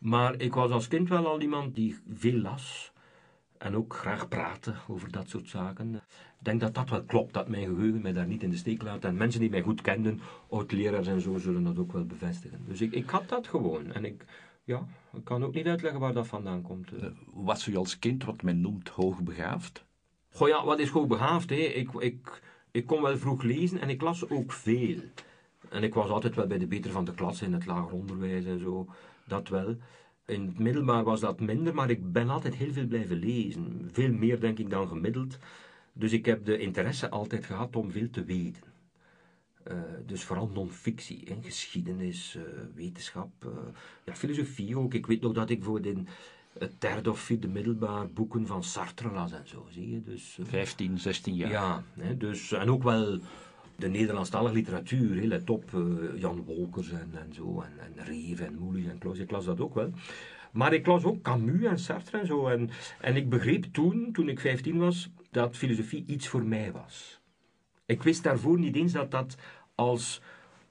Maar 0.00 0.40
ik 0.40 0.54
was 0.54 0.70
als 0.70 0.88
kind 0.88 1.08
wel 1.08 1.26
al 1.26 1.40
iemand 1.40 1.74
die 1.74 1.98
veel 2.08 2.40
las. 2.40 2.92
En 3.58 3.76
ook 3.76 3.94
graag 3.94 4.28
praten 4.28 4.76
over 4.88 5.10
dat 5.10 5.28
soort 5.28 5.48
zaken. 5.48 5.94
Ik 5.94 6.44
denk 6.44 6.60
dat 6.60 6.74
dat 6.74 6.90
wel 6.90 7.04
klopt, 7.04 7.34
dat 7.34 7.48
mijn 7.48 7.66
geheugen 7.66 8.00
mij 8.00 8.12
daar 8.12 8.26
niet 8.26 8.42
in 8.42 8.50
de 8.50 8.56
steek 8.56 8.82
laat. 8.82 9.04
En 9.04 9.16
mensen 9.16 9.40
die 9.40 9.50
mij 9.50 9.62
goed 9.62 9.80
kenden, 9.80 10.20
oud-leraars 10.50 11.06
en 11.06 11.20
zo, 11.20 11.38
zullen 11.38 11.64
dat 11.64 11.78
ook 11.78 11.92
wel 11.92 12.04
bevestigen. 12.04 12.64
Dus 12.66 12.80
ik, 12.80 12.92
ik 12.92 13.10
had 13.10 13.28
dat 13.28 13.46
gewoon. 13.46 13.92
En 13.92 14.04
ik, 14.04 14.24
ja, 14.64 14.86
ik 15.12 15.24
kan 15.24 15.44
ook 15.44 15.54
niet 15.54 15.66
uitleggen 15.66 16.00
waar 16.00 16.12
dat 16.12 16.26
vandaan 16.26 16.62
komt. 16.62 16.92
Uh, 16.92 17.06
was 17.34 17.66
u 17.66 17.76
als 17.76 17.98
kind 17.98 18.24
wat 18.24 18.42
men 18.42 18.60
noemt 18.60 18.88
hoogbegaafd? 18.88 19.84
Goh 20.30 20.48
ja, 20.48 20.64
wat 20.64 20.78
is 20.78 20.88
hoogbegaafd? 20.88 21.50
Hè? 21.50 21.56
Ik, 21.56 21.92
ik, 21.92 22.42
ik 22.70 22.86
kon 22.86 23.02
wel 23.02 23.18
vroeg 23.18 23.42
lezen 23.42 23.80
en 23.80 23.88
ik 23.88 24.02
las 24.02 24.30
ook 24.30 24.52
veel. 24.52 25.00
En 25.68 25.82
ik 25.82 25.94
was 25.94 26.08
altijd 26.08 26.34
wel 26.34 26.46
bij 26.46 26.58
de 26.58 26.66
beter 26.66 26.90
van 26.90 27.04
de 27.04 27.14
klas 27.14 27.42
in 27.42 27.52
het 27.52 27.66
lager 27.66 27.92
onderwijs 27.92 28.44
en 28.44 28.60
zo. 28.60 28.88
Dat 29.30 29.48
wel. 29.48 29.76
In 30.26 30.46
het 30.46 30.58
middelbaar 30.58 31.04
was 31.04 31.20
dat 31.20 31.40
minder, 31.40 31.74
maar 31.74 31.90
ik 31.90 32.12
ben 32.12 32.28
altijd 32.28 32.54
heel 32.54 32.72
veel 32.72 32.86
blijven 32.86 33.16
lezen. 33.16 33.88
Veel 33.92 34.12
meer, 34.12 34.40
denk 34.40 34.58
ik, 34.58 34.70
dan 34.70 34.88
gemiddeld. 34.88 35.38
Dus 35.92 36.12
ik 36.12 36.26
heb 36.26 36.44
de 36.44 36.58
interesse 36.58 37.10
altijd 37.10 37.44
gehad 37.44 37.76
om 37.76 37.90
veel 37.90 38.10
te 38.10 38.24
weten. 38.24 38.62
Uh, 39.70 39.76
dus 40.06 40.24
vooral 40.24 40.48
non-fictie, 40.48 41.36
geschiedenis, 41.42 42.34
uh, 42.36 42.42
wetenschap, 42.74 43.30
uh, 43.46 43.52
ja, 44.04 44.14
filosofie 44.14 44.78
ook. 44.78 44.94
Ik 44.94 45.06
weet 45.06 45.20
nog 45.20 45.32
dat 45.32 45.50
ik 45.50 45.62
voor 45.62 45.86
in 45.86 46.08
het 46.58 46.80
derde 46.80 47.10
of 47.10 47.20
vierde 47.20 47.48
middelbaar 47.48 48.10
boeken 48.10 48.46
van 48.46 48.64
Sartre 48.64 49.10
las 49.10 49.32
en 49.32 49.48
zo, 49.48 49.66
zie 49.70 49.90
je. 49.90 50.02
Dus, 50.02 50.38
15, 50.42 50.98
16 50.98 51.34
jaar. 51.34 51.50
Ja, 51.50 51.84
hè, 51.94 52.16
dus, 52.16 52.52
en 52.52 52.70
ook 52.70 52.82
wel 52.82 53.20
de 53.80 53.88
Nederlandstalige 53.88 54.54
literatuur, 54.54 55.16
heel 55.16 55.28
let 55.28 55.50
op, 55.50 55.70
uh, 55.74 56.20
Jan 56.20 56.44
Wolkers 56.44 56.90
en, 56.90 57.10
en 57.12 57.34
zo, 57.34 57.60
en, 57.60 57.72
en 57.78 58.04
Reeve 58.04 58.44
en 58.44 58.58
Moelis 58.58 58.86
en 58.86 58.98
Klaus, 58.98 59.18
ik 59.18 59.30
las 59.30 59.44
dat 59.44 59.60
ook 59.60 59.74
wel. 59.74 59.90
Maar 60.52 60.72
ik 60.72 60.86
las 60.86 61.04
ook 61.04 61.22
Camus 61.22 61.64
en 61.64 61.78
Sartre 61.78 62.18
en 62.18 62.26
zo. 62.26 62.48
En, 62.48 62.70
en 63.00 63.16
ik 63.16 63.28
begreep 63.28 63.64
toen, 63.64 64.12
toen 64.12 64.28
ik 64.28 64.40
15 64.40 64.78
was, 64.78 65.10
dat 65.30 65.56
filosofie 65.56 66.04
iets 66.06 66.28
voor 66.28 66.44
mij 66.44 66.72
was. 66.72 67.20
Ik 67.86 68.02
wist 68.02 68.22
daarvoor 68.22 68.58
niet 68.58 68.76
eens 68.76 68.92
dat 68.92 69.10
dat 69.10 69.36
als 69.74 70.20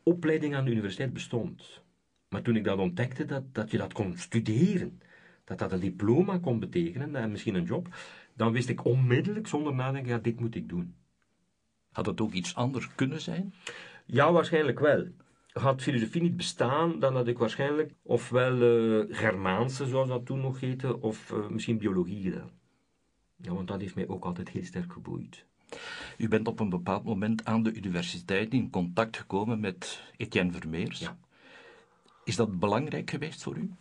opleiding 0.04 0.56
aan 0.56 0.66
de 0.66 0.72
universiteit 0.72 1.14
bestond. 1.14 1.82
Maar 2.30 2.42
toen 2.42 2.56
ik 2.56 2.64
dat 2.64 2.78
ontdekte, 2.78 3.26
dat, 3.26 3.44
dat 3.52 3.72
je 3.72 3.78
dat 3.78 3.94
kon 3.94 4.18
studeren, 4.18 5.02
dat 5.44 5.60
dat 5.60 5.72
een 5.72 5.80
diploma 5.80 6.38
kon 6.38 6.60
betekenen 6.60 7.16
en 7.16 7.32
misschien 7.32 7.56
een 7.56 7.64
job, 7.64 7.88
dan 8.34 8.52
wist 8.52 8.70
ik 8.70 8.86
onmiddellijk 8.86 9.48
zonder 9.48 9.76
nadenken, 9.76 10.12
ja, 10.12 10.18
dit 10.18 10.40
moet 10.40 10.56
ik 10.56 10.70
doen. 10.70 10.96
Had 12.00 12.08
het 12.08 12.22
ook 12.22 12.34
iets 12.34 12.56
anders 12.56 12.96
kunnen 12.96 13.22
zijn? 13.22 13.54
Ja, 14.06 14.32
waarschijnlijk 14.32 14.80
wel. 14.80 15.08
Had 15.52 15.82
filosofie 15.82 16.22
niet 16.22 16.38
bestaan, 16.38 17.00
dan 17.00 17.16
had 17.16 17.28
ik 17.28 17.38
waarschijnlijk 17.38 17.94
ofwel 18.02 18.56
uh, 18.62 19.06
Germaanse, 19.10 19.86
zoals 19.86 20.08
dat 20.08 20.26
toen 20.26 20.42
nog 20.42 20.60
heette, 20.60 21.02
of 21.02 21.32
uh, 21.32 21.48
misschien 21.48 21.78
biologie 21.78 22.24
gedaan. 22.24 22.52
Ja, 23.36 23.54
want 23.54 23.68
dat 23.68 23.82
heeft 23.82 23.96
mij 23.96 24.08
ook 24.08 24.26
altijd 24.26 24.50
heel 24.50 24.64
sterk 24.64 24.94
geboeid. 24.94 25.46
U 26.18 26.28
bent 26.28 26.48
op 26.48 26.60
een 26.60 26.70
bepaald 26.70 27.04
moment 27.04 27.46
aan 27.46 27.64
de 27.64 27.74
universiteit 27.74 28.54
in 28.54 28.70
contact 28.70 29.18
gekomen 29.18 29.60
met 29.60 30.02
Etienne 30.18 30.52
Vermeers. 30.52 31.00
Ja. 31.00 31.18
Is 32.24 32.36
dat 32.36 32.60
belangrijk 32.60 33.10
geweest 33.10 33.44
voor 33.44 33.58
u? 33.58 33.72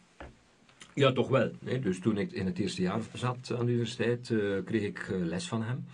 Ja, 0.95 1.13
toch 1.13 1.29
wel. 1.29 1.51
Dus 1.81 2.01
toen 2.01 2.19
ik 2.19 2.33
in 2.33 2.47
het 2.47 2.59
eerste 2.59 2.83
jaar 2.83 3.01
zat 3.15 3.53
aan 3.59 3.67
de 3.67 3.73
universiteit, 3.73 4.29
uh, 4.29 4.65
kreeg 4.65 4.83
ik 4.83 5.09
les 5.09 5.49
van 5.49 5.63
hem. 5.63 5.85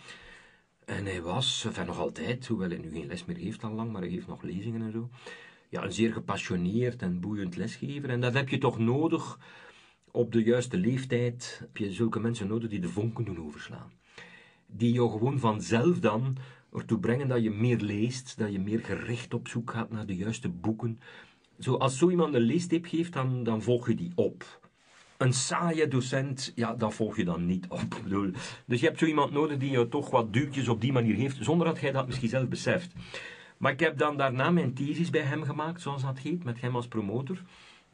En 0.84 1.04
hij 1.04 1.22
was, 1.22 1.64
enfin 1.64 1.86
nog 1.86 1.98
altijd, 1.98 2.46
hoewel 2.46 2.68
hij 2.68 2.78
nu 2.78 2.90
geen 2.90 3.06
les 3.06 3.24
meer 3.24 3.36
heeft 3.36 3.64
al 3.64 3.72
lang, 3.72 3.92
maar 3.92 4.00
hij 4.00 4.10
geeft 4.10 4.26
nog 4.26 4.42
lezingen 4.42 4.82
en 4.82 4.92
zo. 4.92 5.08
Ja, 5.68 5.84
een 5.84 5.92
zeer 5.92 6.12
gepassioneerd 6.12 7.02
en 7.02 7.20
boeiend 7.20 7.56
lesgever. 7.56 8.10
En 8.10 8.20
dat 8.20 8.34
heb 8.34 8.48
je 8.48 8.58
toch 8.58 8.78
nodig 8.78 9.38
op 10.10 10.32
de 10.32 10.42
juiste 10.42 10.76
leeftijd. 10.76 11.56
Heb 11.60 11.76
je 11.76 11.92
zulke 11.92 12.20
mensen 12.20 12.46
nodig 12.46 12.70
die 12.70 12.80
de 12.80 12.88
vonken 12.88 13.24
doen 13.24 13.46
overslaan. 13.46 13.92
Die 14.66 14.92
jou 14.92 15.10
gewoon 15.10 15.38
vanzelf 15.38 16.00
dan 16.00 16.36
ertoe 16.72 16.98
brengen 16.98 17.28
dat 17.28 17.42
je 17.42 17.50
meer 17.50 17.78
leest, 17.78 18.38
dat 18.38 18.52
je 18.52 18.58
meer 18.58 18.80
gericht 18.80 19.34
op 19.34 19.48
zoek 19.48 19.70
gaat 19.70 19.90
naar 19.90 20.06
de 20.06 20.16
juiste 20.16 20.48
boeken. 20.48 21.00
Zo, 21.58 21.74
als 21.74 21.98
zo 21.98 22.10
iemand 22.10 22.34
een 22.34 22.40
leestip 22.40 22.86
geeft, 22.86 23.12
dan, 23.12 23.42
dan 23.42 23.62
volg 23.62 23.88
je 23.88 23.94
die 23.94 24.12
op. 24.14 24.60
een 25.24 25.32
saaie 25.32 25.88
docent, 25.88 26.52
ja, 26.54 26.74
dat 26.74 26.94
volg 26.94 27.16
je 27.16 27.24
dan 27.24 27.46
niet 27.46 27.66
op. 27.68 28.00
Dus 28.66 28.80
je 28.80 28.86
hebt 28.86 28.98
zo 28.98 29.06
iemand 29.06 29.32
nodig 29.32 29.58
die 29.58 29.70
je 29.70 29.88
toch 29.88 30.10
wat 30.10 30.32
duwtjes 30.32 30.68
op 30.68 30.80
die 30.80 30.92
manier 30.92 31.14
geeft, 31.14 31.44
zonder 31.44 31.66
dat 31.66 31.80
jij 31.80 31.92
dat 31.92 32.06
misschien 32.06 32.28
zelf 32.28 32.48
beseft. 32.48 32.92
Maar 33.56 33.72
ik 33.72 33.80
heb 33.80 33.98
dan 33.98 34.16
daarna 34.16 34.50
mijn 34.50 34.74
thesis 34.74 35.10
bij 35.10 35.20
hem 35.20 35.42
gemaakt, 35.42 35.80
zoals 35.80 36.02
dat 36.02 36.18
heet, 36.18 36.44
met 36.44 36.60
hem 36.60 36.76
als 36.76 36.88
promotor. 36.88 37.42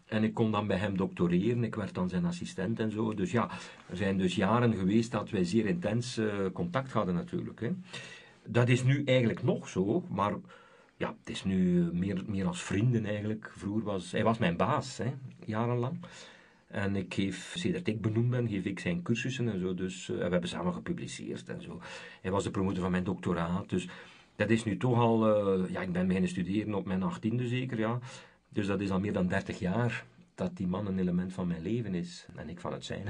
En 0.07 0.25
ik 0.25 0.35
kon 0.35 0.53
dan 0.53 0.67
bij 0.67 0.77
hem 0.77 0.97
doctoreren, 0.97 1.65
ik 1.65 1.75
werd 1.75 1.95
dan 1.95 2.09
zijn 2.09 2.25
assistent 2.25 2.81
en 2.81 2.91
zo. 2.91 3.15
Dus 3.15 3.31
ja, 3.31 3.51
er 3.87 3.97
zijn 3.97 4.19
dus 4.19 4.35
jaren 4.35 4.75
geweest 4.75 5.11
dat 5.11 5.31
wij 5.31 5.45
zeer 5.45 5.67
intens 5.67 6.19
uh, 6.19 6.35
contact 6.53 6.93
hadden 6.93 7.15
natuurlijk. 7.15 7.61
Hè. 7.61 7.71
Dat 8.47 8.69
is 8.69 8.83
nu 8.83 9.05
eigenlijk 9.05 9.43
nog 9.43 9.69
zo, 9.69 10.05
maar 10.09 10.33
ja, 10.97 11.15
het 11.19 11.31
is 11.31 11.45
nu 11.45 11.89
meer, 11.93 12.23
meer 12.27 12.47
als 12.47 12.63
vrienden 12.63 13.05
eigenlijk. 13.05 13.53
Vroeger 13.57 13.83
was 13.83 14.13
hij 14.13 14.25
was 14.25 14.39
mijn 14.39 14.57
baas, 14.57 14.97
hè, 14.97 15.13
jarenlang. 15.45 15.99
En 16.71 16.97
ik 16.97 17.15
geef, 17.15 17.53
sinds 17.57 17.81
ik 17.85 18.01
benoemd 18.01 18.31
ben, 18.31 18.49
geef 18.49 18.65
ik 18.65 18.81
zijn 18.81 19.03
cursussen 19.03 19.49
en 19.49 19.61
zo. 19.61 19.75
Dus 19.75 20.09
uh, 20.09 20.17
we 20.17 20.23
hebben 20.23 20.49
samen 20.49 20.73
gepubliceerd 20.73 21.49
en 21.49 21.63
zo. 21.63 21.81
Hij 22.23 22.31
was 22.31 22.45
de 22.45 22.51
promotor 22.51 22.83
van 22.83 22.91
mijn 22.91 23.05
doctoraat. 23.05 23.69
Dus 23.69 23.89
dat 24.37 24.51
is 24.51 24.65
nu 24.65 24.77
toch 24.77 24.99
al, 24.99 25.59
uh, 25.59 25.71
ja, 25.71 25.81
ik 25.81 25.93
ben 25.93 26.07
beginnen 26.07 26.31
studeren 26.31 26.75
op 26.75 26.87
mijn 26.87 27.03
achttiende 27.03 27.49
zeker, 27.49 27.79
ja. 27.79 27.99
Dus 28.49 28.67
dat 28.67 28.81
is 28.81 28.91
al 28.91 29.01
meer 29.01 29.13
dan 29.13 29.27
30 29.27 29.59
jaar 29.59 30.05
dat 30.35 30.57
die 30.57 30.67
man 30.67 30.87
een 30.87 30.99
element 30.99 31.33
van 31.33 31.47
mijn 31.47 31.63
leven 31.63 31.95
is. 31.95 32.27
En 32.37 32.49
ik 32.49 32.61
van 32.61 32.73
het 32.73 32.85
zijn. 32.85 33.07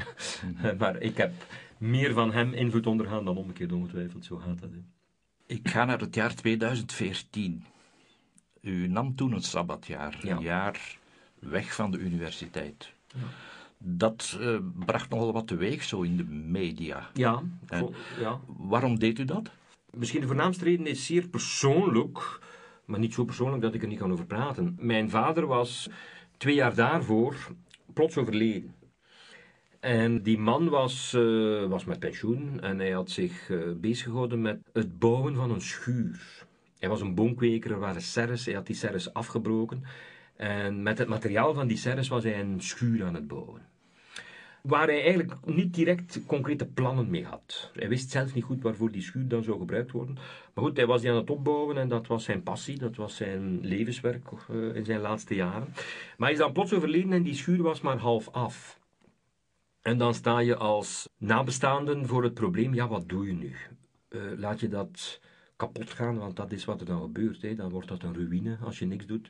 Mhm. 0.55 0.77
maar 0.81 1.01
ik 1.01 1.17
heb 1.17 1.33
meer 1.79 2.13
van 2.13 2.33
hem 2.33 2.53
invloed 2.53 2.87
ondergaan 2.87 3.25
dan 3.25 3.37
omgekeerd 3.37 3.73
ongetwijfeld. 3.73 4.25
Zo 4.25 4.37
gaat 4.37 4.61
dat. 4.61 4.71
Hè. 4.71 4.79
Ik 5.47 5.69
ga 5.69 5.85
naar 5.85 6.01
het 6.01 6.15
jaar 6.15 6.35
2014. 6.35 7.65
U 8.61 8.89
nam 8.89 9.15
toen 9.15 9.33
een 9.33 9.43
sabbatjaar. 9.43 10.19
Een 10.23 10.41
jaar 10.41 10.99
weg 11.39 11.75
van 11.75 11.91
de 11.91 11.99
universiteit. 11.99 12.93
Ja. 13.15 13.50
Dat 13.83 14.39
uh, 14.41 14.59
bracht 14.85 15.11
nogal 15.11 15.33
wat 15.33 15.47
teweeg 15.47 15.83
zo 15.83 16.03
in 16.03 16.17
de 16.17 16.25
media. 16.25 17.11
Ja, 17.13 17.43
ja. 18.19 18.41
Waarom 18.47 18.99
deed 18.99 19.19
u 19.19 19.25
dat? 19.25 19.51
Misschien 19.91 20.21
de 20.21 20.27
voornaamste 20.27 20.65
reden 20.65 20.87
is 20.87 21.07
zeer 21.07 21.29
persoonlijk, 21.29 22.41
maar 22.85 22.99
niet 22.99 23.15
zo 23.15 23.25
persoonlijk 23.25 23.63
dat 23.63 23.75
ik 23.75 23.83
er 23.83 23.89
niet 23.89 23.99
kan 23.99 24.13
over 24.13 24.27
praten. 24.27 24.77
Mijn 24.79 25.11
vader 25.11 25.47
was 25.47 25.91
twee 26.37 26.55
jaar 26.55 26.75
daarvoor 26.75 27.37
plots 27.93 28.17
overleden. 28.17 28.75
En 29.81 30.23
die 30.23 30.39
man 30.39 30.69
was, 30.69 31.15
uh, 31.17 31.67
was 31.67 31.85
met 31.85 31.99
pensioen 31.99 32.61
en 32.61 32.79
hij 32.79 32.91
had 32.91 33.11
zich 33.11 33.49
uh, 33.49 33.73
bezig 33.77 34.05
gehouden 34.05 34.43
met 34.43 34.61
het 34.73 34.99
bouwen 34.99 35.35
van 35.35 35.51
een 35.51 35.61
schuur. 35.61 36.47
Hij 36.79 36.89
was 36.89 37.01
een 37.01 37.15
boomkweker, 37.15 37.71
er 37.71 37.79
waren 37.79 38.03
serres, 38.03 38.45
hij 38.45 38.55
had 38.55 38.67
die 38.67 38.77
serres 38.77 39.13
afgebroken. 39.13 39.85
En 40.41 40.83
met 40.83 40.99
het 40.99 41.09
materiaal 41.09 41.55
van 41.55 41.67
die 41.67 41.77
serres 41.77 42.09
was 42.09 42.25
hij 42.25 42.41
een 42.41 42.61
schuur 42.61 43.05
aan 43.05 43.15
het 43.15 43.29
bouwen 43.29 43.69
waar 44.63 44.87
hij 44.87 45.03
eigenlijk 45.03 45.35
niet 45.45 45.75
direct 45.75 46.21
concrete 46.27 46.67
plannen 46.67 47.11
mee 47.11 47.25
had. 47.25 47.71
Hij 47.75 47.89
wist 47.89 48.11
zelf 48.11 48.35
niet 48.35 48.45
goed 48.45 48.63
waarvoor 48.63 48.91
die 48.91 49.03
schuur 49.03 49.29
dan 49.29 49.43
zou 49.43 49.59
gebruikt 49.59 49.91
worden. 49.91 50.15
Maar 50.55 50.65
goed, 50.65 50.77
hij 50.77 50.87
was 50.87 51.01
die 51.01 51.11
aan 51.11 51.17
het 51.17 51.31
opbouwen 51.31 51.79
en 51.79 51.89
dat 51.89 52.07
was 52.07 52.25
zijn 52.25 52.43
passie, 52.43 52.79
dat 52.79 52.97
was 52.97 53.17
zijn 53.17 53.61
levenswerk 53.61 54.25
uh, 54.51 54.75
in 54.75 54.85
zijn 54.85 55.01
laatste 55.01 55.35
jaren. 55.35 55.69
Maar 56.17 56.29
hij 56.29 56.33
is 56.33 56.39
dan 56.39 56.53
plots 56.53 56.73
overleden 56.73 57.13
en 57.13 57.23
die 57.23 57.35
schuur 57.35 57.63
was 57.63 57.81
maar 57.81 57.99
half 57.99 58.29
af. 58.29 58.79
En 59.83 59.99
dan 59.99 60.15
sta 60.15 60.39
je 60.39 60.57
als 60.57 61.09
nabestaanden 61.19 62.07
voor 62.07 62.23
het 62.23 62.35
probleem, 62.35 62.75
ja, 62.75 62.89
wat 62.89 63.09
doe 63.09 63.27
je 63.27 63.33
nu? 63.33 63.55
Uh, 64.09 64.21
laat 64.37 64.61
je 64.61 64.69
dat 64.69 65.21
kapot 65.61 65.91
gaan, 65.91 66.19
want 66.19 66.37
dat 66.37 66.53
is 66.53 66.65
wat 66.65 66.81
er 66.81 66.87
dan 66.87 67.01
gebeurt. 67.01 67.43
Hè. 67.43 67.55
Dan 67.55 67.71
wordt 67.71 67.89
dat 67.89 68.03
een 68.03 68.15
ruïne 68.15 68.59
als 68.65 68.79
je 68.79 68.87
niks 68.87 69.07
doet. 69.07 69.29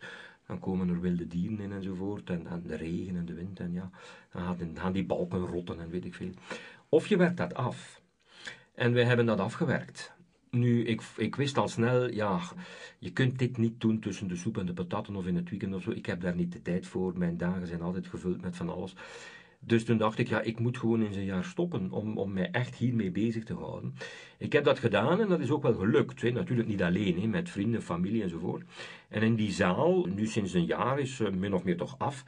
Dan 0.51 0.59
komen 0.59 0.89
er 0.89 1.01
wilde 1.01 1.27
dieren 1.27 1.61
in 1.61 1.73
enzovoort. 1.73 2.31
En, 2.31 2.47
en 2.47 2.63
de 2.67 2.77
regen 2.77 3.17
en 3.17 3.25
de 3.25 3.35
wind. 3.35 3.61
En 3.61 3.73
ja, 3.73 3.91
dan 4.33 4.71
gaan 4.75 4.93
die 4.93 5.05
balken 5.05 5.47
rotten 5.47 5.81
en 5.81 5.91
weet 5.91 6.05
ik 6.05 6.15
veel. 6.15 6.31
Of 6.89 7.07
je 7.07 7.17
werkt 7.17 7.37
dat 7.37 7.55
af. 7.55 8.01
En 8.75 8.93
wij 8.93 9.05
hebben 9.05 9.27
dat 9.27 9.39
afgewerkt. 9.39 10.13
Nu, 10.51 10.85
ik, 10.85 11.03
ik 11.17 11.37
wist 11.37 11.59
al 11.59 11.69
snel, 11.69 12.11
ja, 12.11 12.41
je 12.99 13.13
kunt 13.13 13.39
dit 13.39 13.57
niet 13.57 13.81
doen 13.81 14.01
tussen 14.01 14.29
de 14.29 14.37
soep 14.37 14.59
en 14.59 14.67
de 14.67 14.73
patatten 14.73 15.17
of 15.17 15.27
in 15.27 15.37
het 15.37 15.51
weekend 15.51 15.75
of 15.75 15.83
zo. 15.83 15.91
Ik 15.91 16.07
heb 16.07 16.21
daar 16.21 16.35
niet 16.35 16.53
de 16.53 16.63
tijd 16.63 16.87
voor. 16.87 17.19
Mijn 17.19 17.37
dagen 17.37 17.67
zijn 17.67 17.83
altijd 17.83 18.07
gevuld 18.07 18.41
met 18.41 18.57
van 18.57 18.69
alles. 18.69 18.95
Dus 19.63 19.85
toen 19.85 19.99
dacht 19.99 20.19
ik, 20.19 20.29
ja, 20.29 20.41
ik 20.41 20.59
moet 20.59 20.79
gewoon 20.79 21.03
in 21.03 21.13
zijn 21.13 21.25
jaar 21.25 21.45
stoppen 21.45 21.91
om, 21.91 22.19
om 22.19 22.33
mij 22.33 22.51
echt 22.51 22.75
hiermee 22.75 23.11
bezig 23.11 23.45
te 23.45 23.55
houden. 23.55 23.95
Ik 24.39 24.53
heb 24.53 24.65
dat 24.65 24.79
gedaan 24.79 25.21
en 25.21 25.29
dat 25.29 25.41
is 25.41 25.51
ook 25.51 25.63
wel 25.63 25.75
gelukt. 25.75 26.23
Hè. 26.23 26.31
Natuurlijk 26.31 26.69
niet 26.69 26.83
alleen, 26.83 27.21
hè, 27.21 27.27
met 27.27 27.51
vrienden, 27.51 27.83
familie 27.83 28.23
enzovoort. 28.23 28.63
En 29.09 29.23
in 29.23 29.35
die 29.35 29.53
zaal, 29.53 30.05
nu 30.05 30.27
sinds 30.27 30.53
een 30.53 30.65
jaar, 30.65 31.01
is 31.01 31.21
uh, 31.21 31.31
min 31.31 31.55
of 31.55 31.65
meer 31.65 31.77
toch 31.77 31.99
af. 31.99 32.25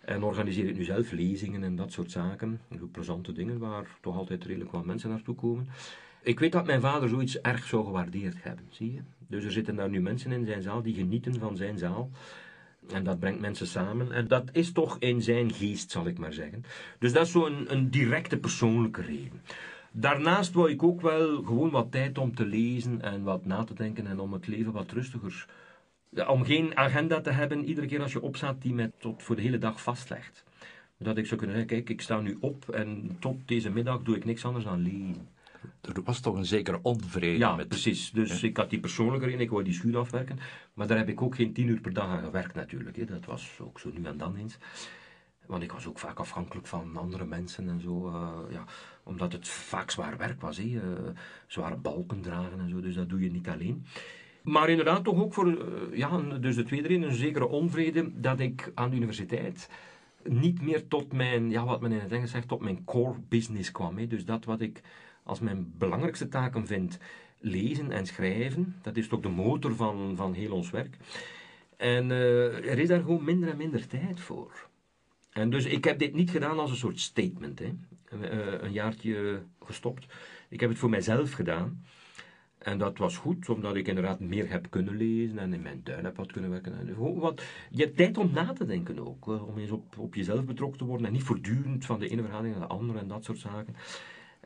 En 0.00 0.22
organiseer 0.22 0.68
ik 0.68 0.76
nu 0.76 0.84
zelf 0.84 1.12
lezingen 1.12 1.62
en 1.62 1.76
dat 1.76 1.92
soort 1.92 2.10
zaken. 2.10 2.60
Ook 2.82 2.90
plezante 2.90 3.32
dingen 3.32 3.58
waar 3.58 3.98
toch 4.00 4.16
altijd 4.16 4.44
redelijk 4.44 4.70
wat 4.70 4.84
mensen 4.84 5.10
naartoe 5.10 5.34
komen. 5.34 5.68
Ik 6.22 6.38
weet 6.38 6.52
dat 6.52 6.66
mijn 6.66 6.80
vader 6.80 7.08
zoiets 7.08 7.40
erg 7.40 7.66
zou 7.66 7.84
gewaardeerd 7.84 8.42
hebben, 8.42 8.66
zie 8.70 8.92
je. 8.92 9.00
Dus 9.26 9.44
er 9.44 9.52
zitten 9.52 9.76
daar 9.76 9.88
nu 9.88 10.00
mensen 10.00 10.32
in 10.32 10.46
zijn 10.46 10.62
zaal 10.62 10.82
die 10.82 10.94
genieten 10.94 11.34
van 11.34 11.56
zijn 11.56 11.78
zaal. 11.78 12.10
En 12.92 13.04
dat 13.04 13.18
brengt 13.18 13.40
mensen 13.40 13.66
samen. 13.66 14.12
En 14.12 14.28
dat 14.28 14.48
is 14.52 14.72
toch 14.72 14.96
in 14.98 15.22
zijn 15.22 15.52
geest, 15.52 15.90
zal 15.90 16.06
ik 16.06 16.18
maar 16.18 16.32
zeggen. 16.32 16.64
Dus 16.98 17.12
dat 17.12 17.26
is 17.26 17.32
zo'n 17.32 17.52
een, 17.52 17.72
een 17.72 17.90
directe 17.90 18.38
persoonlijke 18.38 19.02
reden. 19.02 19.42
Daarnaast 19.92 20.52
wou 20.52 20.70
ik 20.70 20.82
ook 20.82 21.00
wel 21.00 21.42
gewoon 21.42 21.70
wat 21.70 21.92
tijd 21.92 22.18
om 22.18 22.34
te 22.34 22.46
lezen 22.46 23.02
en 23.02 23.22
wat 23.22 23.46
na 23.46 23.64
te 23.64 23.74
denken 23.74 24.06
en 24.06 24.20
om 24.20 24.32
het 24.32 24.46
leven 24.46 24.72
wat 24.72 24.92
rustiger. 24.92 25.46
Om 26.28 26.44
geen 26.44 26.76
agenda 26.76 27.20
te 27.20 27.30
hebben 27.30 27.64
iedere 27.64 27.86
keer 27.86 28.02
als 28.02 28.12
je 28.12 28.22
opstaat 28.22 28.62
die 28.62 28.74
mij 28.74 28.90
tot 28.98 29.22
voor 29.22 29.36
de 29.36 29.42
hele 29.42 29.58
dag 29.58 29.82
vastlegt. 29.82 30.44
Dat 30.98 31.16
ik 31.16 31.26
zou 31.26 31.40
kunnen 31.40 31.56
zeggen, 31.56 31.76
kijk, 31.76 31.90
ik 31.90 32.00
sta 32.00 32.20
nu 32.20 32.36
op 32.40 32.68
en 32.68 33.16
tot 33.18 33.36
deze 33.44 33.70
middag 33.70 34.02
doe 34.02 34.16
ik 34.16 34.24
niks 34.24 34.44
anders 34.44 34.64
dan 34.64 34.82
lezen. 34.82 35.28
Er 35.80 36.02
was 36.04 36.20
toch 36.20 36.36
een 36.36 36.44
zekere 36.44 36.78
onvrede 36.82 37.38
ja, 37.38 37.64
precies. 37.68 38.10
Dus 38.10 38.42
ik 38.42 38.56
had 38.56 38.70
die 38.70 38.80
persoonlijke 38.80 39.26
reden, 39.26 39.40
ik 39.40 39.50
wou 39.50 39.64
die 39.64 39.72
schuur 39.72 39.98
afwerken. 39.98 40.38
Maar 40.74 40.86
daar 40.86 40.98
heb 40.98 41.08
ik 41.08 41.22
ook 41.22 41.34
geen 41.34 41.52
tien 41.52 41.68
uur 41.68 41.80
per 41.80 41.92
dag 41.92 42.06
aan 42.06 42.22
gewerkt 42.22 42.54
natuurlijk. 42.54 42.96
Hè. 42.96 43.04
Dat 43.04 43.24
was 43.24 43.58
ook 43.60 43.80
zo 43.80 43.90
nu 43.94 44.04
en 44.04 44.16
dan 44.16 44.36
eens. 44.36 44.58
Want 45.46 45.62
ik 45.62 45.72
was 45.72 45.86
ook 45.86 45.98
vaak 45.98 46.18
afhankelijk 46.18 46.66
van 46.66 46.96
andere 46.96 47.24
mensen 47.24 47.68
en 47.68 47.80
zo. 47.80 48.08
Uh, 48.08 48.30
ja, 48.50 48.64
omdat 49.02 49.32
het 49.32 49.48
vaak 49.48 49.90
zwaar 49.90 50.16
werk 50.16 50.40
was. 50.40 50.56
Hè. 50.56 50.64
Uh, 50.64 50.80
zware 51.46 51.76
balken 51.76 52.20
dragen 52.20 52.60
en 52.60 52.68
zo. 52.68 52.80
Dus 52.80 52.94
dat 52.94 53.08
doe 53.08 53.20
je 53.20 53.30
niet 53.30 53.48
alleen. 53.48 53.84
Maar 54.42 54.68
inderdaad 54.68 55.04
toch 55.04 55.20
ook 55.20 55.34
voor, 55.34 55.46
uh, 55.46 55.96
ja, 55.96 56.20
dus 56.20 56.54
de 56.54 56.64
tweede 56.64 56.88
reden, 56.88 57.08
een 57.08 57.14
zekere 57.14 57.48
onvrede 57.48 58.20
dat 58.20 58.40
ik 58.40 58.72
aan 58.74 58.90
de 58.90 58.96
universiteit 58.96 59.70
niet 60.24 60.62
meer 60.62 60.88
tot 60.88 61.12
mijn, 61.12 61.50
ja, 61.50 61.64
wat 61.64 61.80
men 61.80 61.92
in 61.92 61.98
het 61.98 62.12
Engels 62.12 62.30
zegt, 62.30 62.48
tot 62.48 62.60
mijn 62.60 62.84
core 62.84 63.18
business 63.28 63.70
kwam. 63.70 63.98
Hè. 63.98 64.06
Dus 64.06 64.24
dat 64.24 64.44
wat 64.44 64.60
ik 64.60 64.82
als 65.28 65.40
mijn 65.40 65.72
belangrijkste 65.78 66.28
taken 66.28 66.66
vind 66.66 66.98
lezen 67.38 67.90
en 67.92 68.06
schrijven. 68.06 68.76
Dat 68.82 68.96
is 68.96 69.08
toch 69.08 69.20
de 69.20 69.28
motor 69.28 69.74
van, 69.74 70.16
van 70.16 70.32
heel 70.32 70.52
ons 70.52 70.70
werk. 70.70 70.96
En 71.76 72.10
uh, 72.10 72.70
er 72.70 72.78
is 72.78 72.88
daar 72.88 73.00
gewoon 73.00 73.24
minder 73.24 73.48
en 73.48 73.56
minder 73.56 73.86
tijd 73.86 74.20
voor. 74.20 74.68
En 75.30 75.50
dus 75.50 75.64
ik 75.64 75.84
heb 75.84 75.98
dit 75.98 76.14
niet 76.14 76.30
gedaan 76.30 76.58
als 76.58 76.70
een 76.70 76.76
soort 76.76 77.00
statement. 77.00 77.58
Hè. 77.58 77.72
Uh, 78.12 78.62
een 78.62 78.72
jaartje 78.72 79.42
gestopt. 79.64 80.06
Ik 80.48 80.60
heb 80.60 80.70
het 80.70 80.78
voor 80.78 80.90
mijzelf 80.90 81.32
gedaan. 81.32 81.84
En 82.58 82.78
dat 82.78 82.98
was 82.98 83.16
goed, 83.16 83.48
omdat 83.48 83.76
ik 83.76 83.88
inderdaad 83.88 84.20
meer 84.20 84.50
heb 84.50 84.66
kunnen 84.70 84.96
lezen 84.96 85.38
en 85.38 85.54
in 85.54 85.62
mijn 85.62 85.82
tuin 85.82 86.04
heb 86.04 86.16
wat 86.16 86.32
kunnen 86.32 86.50
werken. 86.50 86.78
En 86.78 87.18
wat, 87.18 87.42
je 87.70 87.82
hebt 87.82 87.96
tijd 87.96 88.18
om 88.18 88.30
na 88.32 88.52
te 88.52 88.66
denken 88.66 89.06
ook, 89.06 89.26
om 89.26 89.58
eens 89.58 89.70
op, 89.70 89.98
op 89.98 90.14
jezelf 90.14 90.44
betrokken 90.44 90.78
te 90.78 90.84
worden 90.84 91.06
en 91.06 91.12
niet 91.12 91.22
voortdurend 91.22 91.86
van 91.86 91.98
de 91.98 92.08
ene 92.08 92.22
verhaling 92.22 92.52
naar 92.56 92.68
de 92.68 92.74
andere 92.74 92.98
en 92.98 93.08
dat 93.08 93.24
soort 93.24 93.38
zaken. 93.38 93.74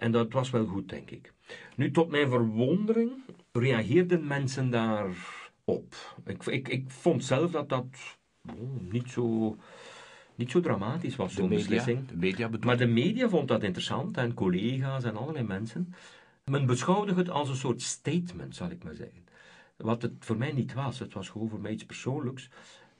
En 0.02 0.12
dat 0.12 0.32
was 0.32 0.50
wel 0.50 0.66
goed, 0.66 0.88
denk 0.88 1.10
ik. 1.10 1.32
Nu, 1.76 1.90
tot 1.90 2.10
mijn 2.10 2.28
verwondering 2.28 3.10
reageerden 3.52 4.26
mensen 4.26 4.70
daarop. 4.70 5.94
Ik, 6.24 6.46
ik, 6.46 6.68
ik 6.68 6.90
vond 6.90 7.24
zelf 7.24 7.50
dat 7.50 7.68
dat 7.68 7.86
oh, 8.48 8.90
niet, 8.90 9.10
zo, 9.10 9.56
niet 10.34 10.50
zo 10.50 10.60
dramatisch 10.60 11.16
was, 11.16 11.34
zo'n 11.34 11.48
beslissing. 11.48 12.08
De 12.08 12.16
media 12.16 12.50
maar 12.60 12.76
de 12.76 12.86
media 12.86 13.28
vond 13.28 13.48
dat 13.48 13.62
interessant 13.62 14.16
en 14.16 14.34
collega's 14.34 15.04
en 15.04 15.16
allerlei 15.16 15.44
mensen. 15.44 15.94
Men 16.44 16.66
beschouwde 16.66 17.14
het 17.14 17.30
als 17.30 17.48
een 17.48 17.56
soort 17.56 17.82
statement, 17.82 18.56
zal 18.56 18.70
ik 18.70 18.84
maar 18.84 18.94
zeggen. 18.94 19.24
Wat 19.76 20.02
het 20.02 20.12
voor 20.18 20.36
mij 20.36 20.52
niet 20.52 20.74
was. 20.74 20.98
Het 20.98 21.12
was 21.12 21.28
gewoon 21.28 21.48
voor 21.48 21.60
mij 21.60 21.72
iets 21.72 21.86
persoonlijks. 21.86 22.48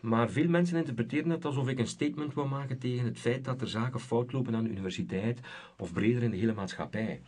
Maar 0.03 0.31
veel 0.31 0.49
mensen 0.49 0.77
interpreteren 0.77 1.31
het 1.31 1.45
alsof 1.45 1.69
ik 1.69 1.79
een 1.79 1.87
statement 1.87 2.35
wil 2.35 2.47
maken 2.47 2.79
tegen 2.79 3.05
het 3.05 3.19
feit 3.19 3.45
dat 3.45 3.61
er 3.61 3.69
zaken 3.69 4.01
fout 4.01 4.33
lopen 4.33 4.55
aan 4.55 4.65
de 4.65 4.71
universiteit 4.71 5.41
of 5.79 5.93
breder 5.93 6.23
in 6.23 6.31
de 6.31 6.37
hele 6.37 6.55
maatschappij. 6.55 7.21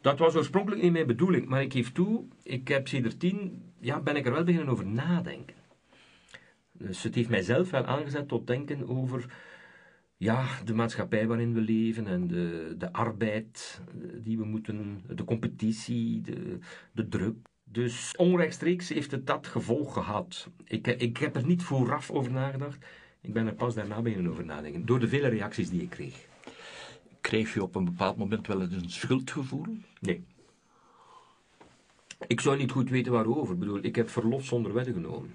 Dat 0.00 0.18
was 0.18 0.34
oorspronkelijk 0.34 0.82
niet 0.82 0.92
mijn 0.92 1.06
bedoeling, 1.06 1.46
maar 1.46 1.62
ik 1.62 1.72
geef 1.72 1.92
toe, 1.92 2.24
ik 2.42 2.68
heb 2.68 2.86
tien, 2.86 3.62
ja, 3.80 4.00
ben 4.00 4.16
ik 4.16 4.26
er 4.26 4.32
wel 4.32 4.44
beginnen 4.44 4.68
over 4.68 4.86
nadenken. 4.86 5.56
Dus 6.72 7.02
het 7.02 7.14
heeft 7.14 7.28
mijzelf 7.28 7.70
wel 7.70 7.84
aangezet 7.84 8.28
tot 8.28 8.46
denken 8.46 8.88
over 8.88 9.26
ja, 10.16 10.46
de 10.64 10.74
maatschappij 10.74 11.26
waarin 11.26 11.54
we 11.54 11.60
leven 11.60 12.06
en 12.06 12.26
de, 12.26 12.74
de 12.78 12.92
arbeid 12.92 13.80
die 14.22 14.38
we 14.38 14.44
moeten, 14.44 15.02
de 15.14 15.24
competitie, 15.24 16.20
de, 16.20 16.58
de 16.92 17.08
druk. 17.08 17.36
Dus 17.72 18.14
onrechtstreeks 18.16 18.88
heeft 18.88 19.10
het 19.10 19.26
dat 19.26 19.46
gevolg 19.46 19.92
gehad. 19.92 20.48
Ik, 20.64 20.86
ik 20.86 21.16
heb 21.16 21.36
er 21.36 21.46
niet 21.46 21.62
vooraf 21.62 22.10
over 22.10 22.32
nagedacht. 22.32 22.86
Ik 23.20 23.32
ben 23.32 23.46
er 23.46 23.54
pas 23.54 23.74
daarna 23.74 24.02
beginnen 24.02 24.30
over 24.30 24.44
nadenken. 24.44 24.86
Door 24.86 25.00
de 25.00 25.08
vele 25.08 25.28
reacties 25.28 25.70
die 25.70 25.82
ik 25.82 25.90
kreeg. 25.90 26.26
Kreeg 27.20 27.54
je 27.54 27.62
op 27.62 27.74
een 27.74 27.84
bepaald 27.84 28.16
moment 28.16 28.46
wel 28.46 28.62
eens 28.62 28.74
een 28.74 28.90
schuldgevoel? 28.90 29.66
Nee. 30.00 30.24
Ik 32.26 32.40
zou 32.40 32.56
niet 32.56 32.70
goed 32.70 32.90
weten 32.90 33.12
waarover. 33.12 33.54
Ik 33.54 33.60
bedoel, 33.60 33.78
ik 33.82 33.96
heb 33.96 34.10
verlof 34.10 34.44
zonder 34.44 34.72
wedden 34.72 34.94
genomen. 34.94 35.34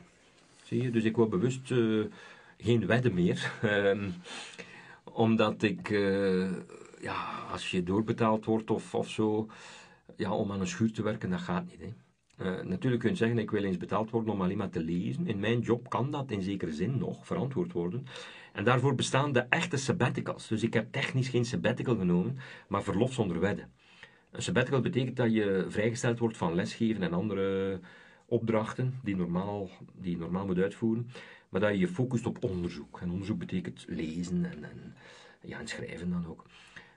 Zie 0.64 0.82
je? 0.82 0.90
Dus 0.90 1.04
ik 1.04 1.16
wou 1.16 1.30
bewust 1.30 1.72
uh, 1.72 2.06
geen 2.58 2.86
wedden 2.86 3.14
meer. 3.14 3.52
Ehm, 3.62 4.10
omdat 5.04 5.64
ik, 5.64 5.90
uh, 5.90 6.52
ja, 7.02 7.46
als 7.52 7.72
je 7.72 7.84
doorbetaald 7.84 8.46
wordt 8.46 8.70
of, 8.70 8.96
of 8.96 9.10
zo, 9.10 9.50
ja, 10.16 10.34
om 10.34 10.52
aan 10.52 10.60
een 10.60 10.68
schuur 10.68 10.92
te 10.92 11.04
werken, 11.04 11.30
dat 11.30 11.40
gaat 11.40 11.66
niet. 11.66 11.80
Hè. 11.80 11.94
Uh, 12.42 12.62
natuurlijk 12.62 13.02
kun 13.02 13.12
je 13.12 13.18
zeggen, 13.18 13.38
ik 13.38 13.52
wil 13.52 13.64
eens 13.64 13.78
betaald 13.78 14.10
worden 14.10 14.34
om 14.34 14.42
alleen 14.42 14.58
maar 14.58 14.70
te 14.70 14.84
lezen. 14.84 15.28
In 15.28 15.40
mijn 15.40 15.60
job 15.60 15.90
kan 15.90 16.12
dat 16.12 16.32
in 16.32 16.42
zekere 16.42 16.74
zin 16.74 16.98
nog 16.98 17.26
verantwoord 17.26 17.72
worden. 17.72 18.06
En 18.54 18.64
daarvoor 18.64 18.96
bestaan 18.96 19.32
de 19.32 19.46
echte 19.50 19.78
sabbaticals. 19.78 20.48
Dus 20.48 20.64
ik 20.64 20.74
heb 20.74 20.92
technisch 20.92 21.30
geen 21.30 21.46
sabbatical 21.46 21.96
genomen, 21.96 22.38
maar 22.68 22.84
verlof 22.84 23.14
zonder 23.14 23.40
wedden. 23.40 23.72
Een 24.32 24.42
sabbatical 24.42 24.82
betekent 24.82 25.16
dat 25.16 25.34
je 25.34 25.66
vrijgesteld 25.70 26.20
wordt 26.20 26.38
van 26.38 26.56
lesgeven 26.56 27.04
en 27.04 27.14
andere 27.14 27.80
opdrachten 28.26 29.00
die, 29.04 29.16
normaal, 29.16 29.70
die 29.94 30.18
normaal 30.18 30.46
moet 30.46 30.60
uitvoeren, 30.60 31.10
maar 31.50 31.62
dat 31.62 31.72
je 31.72 31.80
je 31.80 31.88
focust 31.88 32.26
op 32.26 32.44
onderzoek. 32.44 33.00
En 33.02 33.12
onderzoek 33.12 33.40
betekent 33.40 33.86
lezen 33.88 34.46
en, 34.46 34.64
en, 34.64 34.96
ja, 35.42 35.60
en 35.60 35.68
schrijven 35.68 36.10
dan 36.10 36.28
ook. 36.28 36.46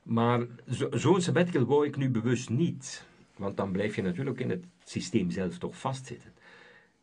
Maar 0.03 0.47
zo'n 0.67 0.99
zo 0.99 1.19
sabbatical 1.19 1.65
wou 1.65 1.87
ik 1.87 1.97
nu 1.97 2.11
bewust 2.11 2.51
niet, 2.51 3.07
want 3.41 3.57
dan 3.57 3.73
blijf 3.73 3.97
je 3.97 4.03
natuurlijk 4.03 4.41
in 4.41 4.51
het 4.51 4.65
systeem 4.85 5.31
zelf 5.31 5.59
toch 5.59 5.79
vastzitten. 5.79 6.33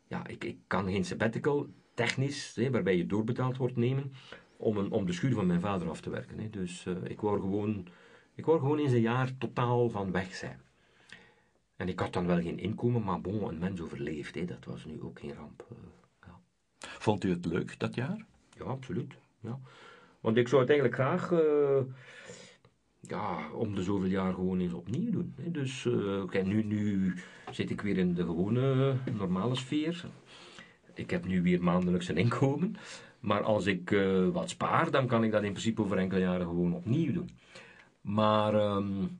Ja, 0.06 0.26
ik, 0.26 0.44
ik 0.44 0.56
kan 0.66 0.90
geen 0.90 1.04
sabbatical 1.04 1.66
technisch, 1.94 2.54
hè, 2.54 2.70
waarbij 2.70 2.96
je 2.96 3.06
doorbetaald 3.06 3.56
wordt, 3.56 3.76
nemen 3.76 4.12
om, 4.56 4.76
een, 4.76 4.90
om 4.90 5.06
de 5.06 5.12
schuur 5.12 5.34
van 5.34 5.46
mijn 5.46 5.60
vader 5.60 5.88
af 5.88 6.00
te 6.00 6.10
werken. 6.10 6.38
Hè. 6.38 6.50
Dus 6.50 6.84
uh, 6.84 6.96
ik 7.04 7.20
wou 7.20 7.40
gewoon 7.40 7.86
ik 8.34 8.44
wou 8.44 8.58
gewoon 8.58 8.78
eens 8.78 8.92
een 8.92 9.00
jaar 9.00 9.38
totaal 9.38 9.90
van 9.90 10.12
weg 10.12 10.34
zijn. 10.34 10.60
En 11.76 11.88
ik 11.88 12.00
had 12.00 12.12
dan 12.12 12.26
wel 12.26 12.40
geen 12.40 12.58
inkomen, 12.58 13.02
maar 13.02 13.20
bon, 13.20 13.48
een 13.48 13.58
mens 13.58 13.80
overleeft. 13.80 14.34
Hè. 14.34 14.44
Dat 14.44 14.64
was 14.64 14.84
nu 14.84 15.02
ook 15.02 15.18
geen 15.20 15.34
ramp. 15.34 15.66
Uh, 15.72 15.78
ja. 16.26 16.38
Vond 16.78 17.24
u 17.24 17.30
het 17.30 17.46
leuk, 17.46 17.78
dat 17.78 17.94
jaar? 17.94 18.24
Ja, 18.56 18.64
absoluut. 18.64 19.14
Ja. 19.40 19.58
Want 20.20 20.36
ik 20.36 20.48
zou 20.48 20.60
het 20.60 20.70
eigenlijk 20.70 21.00
graag... 21.00 21.30
Uh, 21.30 21.80
ja, 23.00 23.50
om 23.52 23.74
de 23.74 23.82
zoveel 23.82 24.08
jaar 24.08 24.34
gewoon 24.34 24.60
eens 24.60 24.72
opnieuw 24.72 25.10
doen. 25.10 25.34
Hè. 25.36 25.50
Dus 25.50 25.84
uh, 25.84 26.42
nu, 26.44 26.64
nu 26.64 27.14
zit 27.50 27.70
ik 27.70 27.80
weer 27.80 27.98
in 27.98 28.14
de 28.14 28.24
gewone, 28.24 28.96
normale 29.16 29.54
sfeer. 29.54 30.04
Ik 30.94 31.10
heb 31.10 31.26
nu 31.26 31.42
weer 31.42 31.62
maandelijks 31.62 32.08
een 32.08 32.16
inkomen. 32.16 32.76
Maar 33.20 33.42
als 33.42 33.66
ik 33.66 33.90
uh, 33.90 34.28
wat 34.28 34.50
spaar, 34.50 34.90
dan 34.90 35.06
kan 35.06 35.24
ik 35.24 35.30
dat 35.30 35.42
in 35.42 35.50
principe 35.50 35.82
over 35.82 35.98
enkele 35.98 36.20
jaren 36.20 36.46
gewoon 36.46 36.74
opnieuw 36.74 37.12
doen. 37.12 37.30
Maar 38.00 38.54
um, 38.54 39.18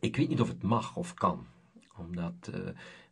ik 0.00 0.16
weet 0.16 0.28
niet 0.28 0.40
of 0.40 0.48
het 0.48 0.62
mag 0.62 0.96
of 0.96 1.14
kan. 1.14 1.46
Omdat 1.96 2.50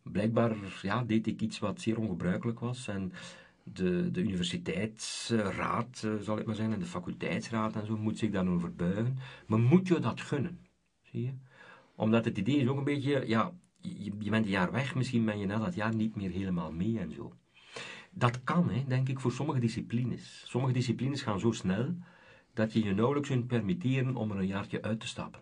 blijkbaar 0.02 0.56
ja, 0.82 1.02
deed 1.02 1.26
ik 1.26 1.40
iets 1.40 1.58
wat 1.58 1.80
zeer 1.80 1.98
ongebruikelijk 1.98 2.60
was. 2.60 2.88
En 2.88 3.12
de, 3.62 4.10
de 4.10 4.20
universiteitsraad, 4.20 6.02
uh, 6.04 6.14
zal 6.20 6.38
ik 6.38 6.46
maar 6.46 6.54
zeggen, 6.54 6.74
en 6.74 6.80
de 6.80 6.86
faculteitsraad 6.86 7.76
en 7.76 7.86
zo, 7.86 7.96
moet 7.96 8.18
zich 8.18 8.30
daarover 8.30 8.74
buigen. 8.74 9.18
Maar 9.46 9.58
moet 9.58 9.88
je 9.88 9.98
dat 9.98 10.20
gunnen? 10.20 10.58
Zie 11.02 11.22
je? 11.22 11.32
Omdat 11.94 12.24
het 12.24 12.38
idee 12.38 12.56
is 12.56 12.68
ook 12.68 12.78
een 12.78 12.84
beetje, 12.84 13.24
ja, 13.26 13.52
je, 13.80 14.12
je 14.18 14.30
bent 14.30 14.44
een 14.44 14.50
jaar 14.50 14.72
weg, 14.72 14.94
misschien 14.94 15.24
ben 15.24 15.38
je 15.38 15.46
na 15.46 15.58
dat 15.58 15.74
jaar 15.74 15.94
niet 15.94 16.16
meer 16.16 16.30
helemaal 16.30 16.72
mee 16.72 16.98
en 16.98 17.12
zo. 17.12 17.32
Dat 18.10 18.44
kan, 18.44 18.70
hè, 18.70 18.84
denk 18.88 19.08
ik, 19.08 19.20
voor 19.20 19.32
sommige 19.32 19.60
disciplines. 19.60 20.44
Sommige 20.46 20.72
disciplines 20.72 21.22
gaan 21.22 21.40
zo 21.40 21.52
snel 21.52 21.96
dat 22.54 22.72
je 22.72 22.84
je 22.84 22.94
nauwelijks 22.94 23.28
kunt 23.28 23.46
permitteren 23.46 24.16
om 24.16 24.30
er 24.30 24.38
een 24.38 24.46
jaartje 24.46 24.82
uit 24.82 25.00
te 25.00 25.06
stappen. 25.06 25.40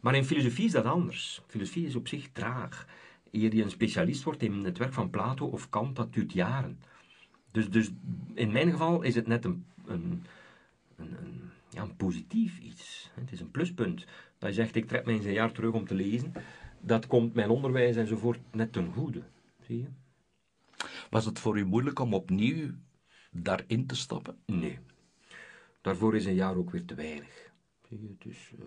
Maar 0.00 0.14
in 0.14 0.24
filosofie 0.24 0.64
is 0.64 0.72
dat 0.72 0.84
anders. 0.84 1.42
Filosofie 1.46 1.86
is 1.86 1.96
op 1.96 2.08
zich 2.08 2.32
traag. 2.32 2.86
Eer 3.30 3.54
je 3.54 3.62
een 3.62 3.70
specialist 3.70 4.22
wordt 4.22 4.42
in 4.42 4.64
het 4.64 4.78
werk 4.78 4.92
van 4.92 5.10
Plato 5.10 5.46
of 5.46 5.68
Kant, 5.68 5.96
dat 5.96 6.12
duurt 6.12 6.32
jaren. 6.32 6.78
Dus, 7.54 7.70
dus 7.70 7.90
in 8.34 8.52
mijn 8.52 8.70
geval 8.70 9.02
is 9.02 9.14
het 9.14 9.26
net 9.26 9.44
een, 9.44 9.64
een, 9.86 10.24
een, 10.96 11.16
een, 11.22 11.40
ja, 11.70 11.82
een 11.82 11.96
positief 11.96 12.58
iets. 12.58 13.10
Het 13.14 13.32
is 13.32 13.40
een 13.40 13.50
pluspunt. 13.50 14.06
Dat 14.38 14.48
je 14.48 14.54
zegt, 14.54 14.74
ik 14.74 14.88
trek 14.88 15.04
mij 15.04 15.14
eens 15.14 15.24
een 15.24 15.32
jaar 15.32 15.52
terug 15.52 15.72
om 15.72 15.86
te 15.86 15.94
lezen. 15.94 16.32
Dat 16.80 17.06
komt 17.06 17.34
mijn 17.34 17.50
onderwijs 17.50 17.96
enzovoort 17.96 18.40
net 18.52 18.72
ten 18.72 18.92
goede. 18.92 19.22
Zie 19.60 19.78
je? 19.78 19.86
Was 21.10 21.24
het 21.24 21.38
voor 21.38 21.58
u 21.58 21.64
moeilijk 21.64 21.98
om 21.98 22.14
opnieuw 22.14 22.70
daarin 23.30 23.86
te 23.86 23.96
stappen? 23.96 24.36
Nee. 24.46 24.78
Daarvoor 25.80 26.16
is 26.16 26.24
een 26.24 26.34
jaar 26.34 26.56
ook 26.56 26.70
weer 26.70 26.84
te 26.84 26.94
weinig. 26.94 27.52
Dus 28.18 28.52
uh, 28.58 28.64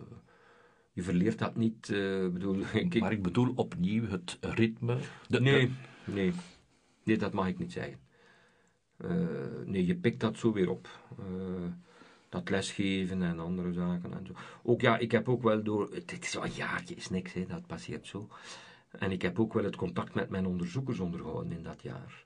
je 0.93 1.01
verleert 1.01 1.39
dat 1.39 1.55
niet. 1.55 1.89
Uh, 1.89 2.29
bedoel, 2.29 2.63
ik, 2.73 2.99
maar 2.99 3.11
ik 3.11 3.23
bedoel 3.23 3.53
opnieuw 3.55 4.07
het 4.07 4.37
ritme. 4.41 4.97
De, 5.27 5.41
nee, 5.41 5.71
nee, 6.05 6.33
nee, 7.03 7.17
dat 7.17 7.33
mag 7.33 7.47
ik 7.47 7.59
niet 7.59 7.71
zeggen. 7.71 8.06
Uh, 8.97 9.11
nee, 9.65 9.85
je 9.85 9.95
pikt 9.95 10.19
dat 10.19 10.37
zo 10.37 10.53
weer 10.53 10.69
op. 10.69 10.89
dat 12.29 12.49
lesgeven 12.49 13.21
en 13.21 13.39
andere 13.39 13.73
zaken 13.73 14.13
en 14.13 14.25
zo. 14.25 14.33
Ook 14.63 14.81
ja, 14.81 14.97
ik 14.97 15.11
heb 15.11 15.29
ook 15.29 15.41
wel 15.41 15.63
door. 15.63 15.93
Het 15.93 16.17
is 16.21 16.37
al 16.37 16.45
een 16.45 16.51
jaartje, 16.51 16.95
is 16.95 17.09
niks, 17.09 17.33
hè, 17.33 17.45
dat 17.45 17.67
passeert 17.67 18.07
zo. 18.07 18.29
En 18.89 19.11
ik 19.11 19.21
heb 19.21 19.39
ook 19.39 19.53
wel 19.53 19.63
het 19.63 19.75
contact 19.75 20.13
met 20.13 20.29
mijn 20.29 20.45
onderzoekers 20.45 20.99
onderhouden 20.99 21.51
in 21.51 21.63
dat 21.63 21.81
jaar. 21.81 22.25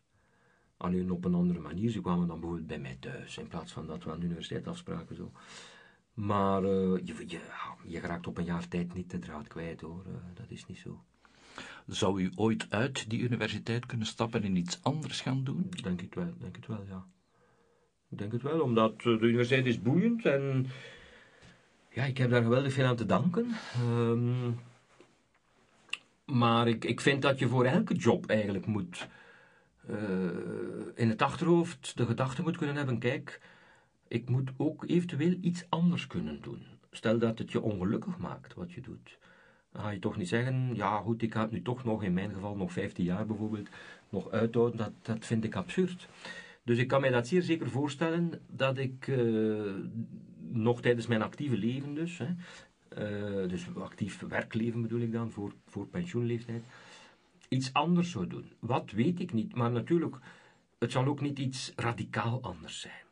Alleen 0.78 1.12
op 1.12 1.26
een 1.26 1.36
andere 1.36 1.60
manier. 1.60 1.90
Ze 1.90 2.02
kwamen 2.02 2.28
dan 2.28 2.40
bijvoorbeeld 2.40 2.68
bij 2.68 2.80
mij 2.80 2.98
thuis, 3.00 3.38
in 3.38 3.48
plaats 3.48 3.72
van 3.72 3.88
dat 3.88 4.04
we 4.04 4.12
aan 4.12 4.20
de 4.20 4.26
universiteit 4.26 4.68
afspraken. 4.68 5.16
Zo. 5.16 5.32
Maar 6.14 6.64
uh, 6.64 6.98
je, 7.04 7.24
je, 7.28 7.40
je 7.84 8.00
raakt 8.00 8.28
op 8.28 8.38
een 8.38 8.44
jaar 8.44 8.68
tijd 8.68 8.94
niet 8.94 9.12
de 9.12 9.20
draad 9.20 9.48
kwijt 9.48 9.82
hoor, 9.82 10.06
dat 10.34 10.50
is 10.50 10.66
niet 10.66 10.78
zo. 10.78 11.04
Zou 11.88 12.22
u 12.22 12.32
ooit 12.36 12.66
uit 12.70 13.10
die 13.10 13.20
universiteit 13.20 13.86
kunnen 13.86 14.08
stappen 14.08 14.44
en 14.44 14.56
iets 14.56 14.80
anders 14.84 15.22
gaan 15.22 15.44
doen? 15.44 15.72
Denk 15.84 16.02
ik 16.02 16.14
wel, 16.14 16.34
denk 16.40 16.56
het 16.56 16.68
wel, 16.68 16.84
ja. 16.90 17.06
Ik 18.10 18.18
denk 18.18 18.32
het 18.32 18.42
wel, 18.42 18.62
omdat 18.62 18.92
eh, 18.98 19.04
de 19.04 19.28
universiteit 19.28 19.66
is 19.66 19.82
boeiend 19.82 20.26
en 20.26 20.68
ja, 21.90 22.04
ik 22.04 22.18
heb 22.18 22.30
daar 22.30 22.44
geweldig 22.44 22.74
veel 22.74 22.86
aan 22.86 22.96
te 22.96 23.06
danken. 23.06 23.56
Um, 23.90 24.60
maar 26.26 26.68
ik, 26.68 26.86
ik 26.86 27.02
vind 27.02 27.22
dat 27.22 27.40
je 27.40 27.48
voor 27.48 27.66
elke 27.66 27.96
job 27.96 28.26
eigenlijk 28.26 28.66
moet 28.66 29.08
uh, 29.90 29.98
in 30.96 31.10
het 31.10 31.22
achterhoofd 31.22 31.98
de 31.98 32.06
gedachte 32.06 32.42
moet 32.42 32.58
kunnen 32.58 32.76
hebben: 32.76 33.00
kijk, 33.00 33.42
ik 34.08 34.30
moet 34.30 34.52
ook 34.58 34.84
eventueel 34.88 35.38
iets 35.42 35.66
anders 35.70 36.08
kunnen 36.08 36.42
doen. 36.42 36.66
Stel 36.92 37.20
dat 37.20 37.38
het 37.38 37.52
je 37.52 37.62
ongelukkig 37.62 38.18
maakt 38.18 38.54
wat 38.54 38.72
je 38.72 38.82
doet. 38.82 39.18
Dan 39.72 39.82
ga 39.82 39.90
je 39.90 40.00
toch 40.00 40.18
niet 40.18 40.28
zeggen: 40.28 40.76
ja, 40.76 40.98
goed, 40.98 41.22
ik 41.22 41.34
ga 41.34 41.42
het 41.42 41.52
nu 41.52 41.62
toch 41.62 41.84
nog, 41.84 42.04
in 42.04 42.14
mijn 42.14 42.34
geval 42.34 42.56
nog 42.56 42.72
15 42.72 43.04
jaar 43.06 43.26
bijvoorbeeld, 43.26 43.70
nog 44.10 44.32
uithouden. 44.32 44.78
Dat, 44.78 44.92
dat 45.02 45.26
vind 45.26 45.44
ik 45.44 45.56
absurd. 45.56 46.08
Dus 46.64 46.78
ik 46.78 46.88
kan 46.88 47.02
mij 47.02 47.10
dat 47.10 47.28
zeer 47.28 47.42
zeker 47.42 47.70
voorstellen 47.70 48.42
dat 48.48 48.78
ik 48.78 49.08
uh, 49.08 49.74
nog 50.50 50.82
tijdens 50.82 51.08
mijn 51.08 51.22
actieve 51.22 51.58
leven, 51.58 51.94
dus, 51.94 52.18
hè, 52.18 52.28
uh, 53.44 53.50
dus 53.50 53.76
actief 53.76 54.20
werkleven 54.20 54.82
bedoel 54.82 55.00
ik 55.00 55.12
dan, 55.12 55.32
voor, 55.32 55.54
voor 55.66 55.88
pensioenleeftijd 55.88 56.64
iets 57.52 57.74
anders 57.74 58.12
zou 58.12 58.28
doen. 58.28 58.52
Wat 58.60 58.92
weet 58.92 59.20
ik 59.20 59.34
niet, 59.34 59.56
maar 59.56 59.72
natuurlijk, 59.72 60.16
het 60.80 60.92
zal 60.92 61.06
ook 61.06 61.22
niet 61.22 61.40
iets 61.40 61.74
radicaal 61.76 62.42
anders 62.42 62.80
zijn. 62.80 63.04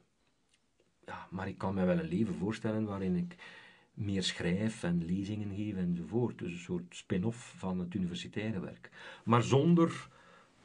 Ja, 1.06 1.28
maar 1.30 1.48
ik 1.48 1.58
kan 1.58 1.74
me 1.74 1.86
wel 1.86 2.00
een 2.00 2.08
leven 2.08 2.36
voorstellen 2.36 2.86
waarin 2.86 3.16
ik 3.16 3.36
meer 4.00 4.24
schrijf 4.24 4.84
en 4.84 5.06
lezingen 5.06 5.56
geef 5.56 5.76
enzovoort. 5.76 6.38
Dus 6.38 6.52
een 6.52 6.58
soort 6.58 6.96
spin-off 6.96 7.54
van 7.58 7.80
het 7.80 7.94
universitaire 7.94 8.60
werk. 8.60 8.90
Maar 9.24 9.44
zonder, 9.44 10.08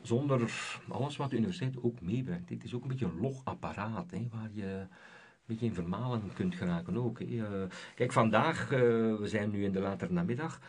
zonder 0.03 0.70
alles 0.88 1.16
wat 1.16 1.31
de 1.31 1.37
universiteit 1.37 1.83
ook 1.83 2.01
meebrengt. 2.01 2.51
Het 2.51 2.64
is 2.64 2.75
ook 2.75 2.83
een 2.83 2.88
beetje 2.88 3.07
een 3.07 3.20
logapparaat, 3.20 4.11
hè, 4.11 4.29
waar 4.31 4.51
je 4.53 4.64
een 4.64 4.88
beetje 5.47 5.66
in 5.66 5.75
vermalen 5.75 6.33
kunt 6.35 6.55
geraken 6.55 6.97
ook. 6.97 7.20
Eh, 7.20 7.62
kijk, 7.94 8.12
vandaag, 8.12 8.73
uh, 8.73 8.79
we 9.18 9.29
zijn 9.29 9.51
nu 9.51 9.64
in 9.64 9.73
de 9.73 9.81
latere 9.81 10.12
namiddag, 10.12 10.61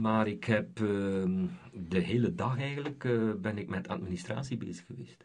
maar 0.00 0.26
ik 0.26 0.44
heb 0.44 0.80
uh, 0.80 1.46
de 1.72 1.98
hele 1.98 2.34
dag 2.34 2.58
eigenlijk 2.58 3.04
uh, 3.04 3.32
ben 3.34 3.58
ik 3.58 3.68
met 3.68 3.88
administratie 3.88 4.56
bezig 4.56 4.86
geweest. 4.86 5.24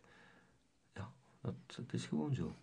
Ja, 0.94 1.12
dat, 1.42 1.94
is 1.94 2.06
gewoon 2.06 2.34
zo. 2.34 2.56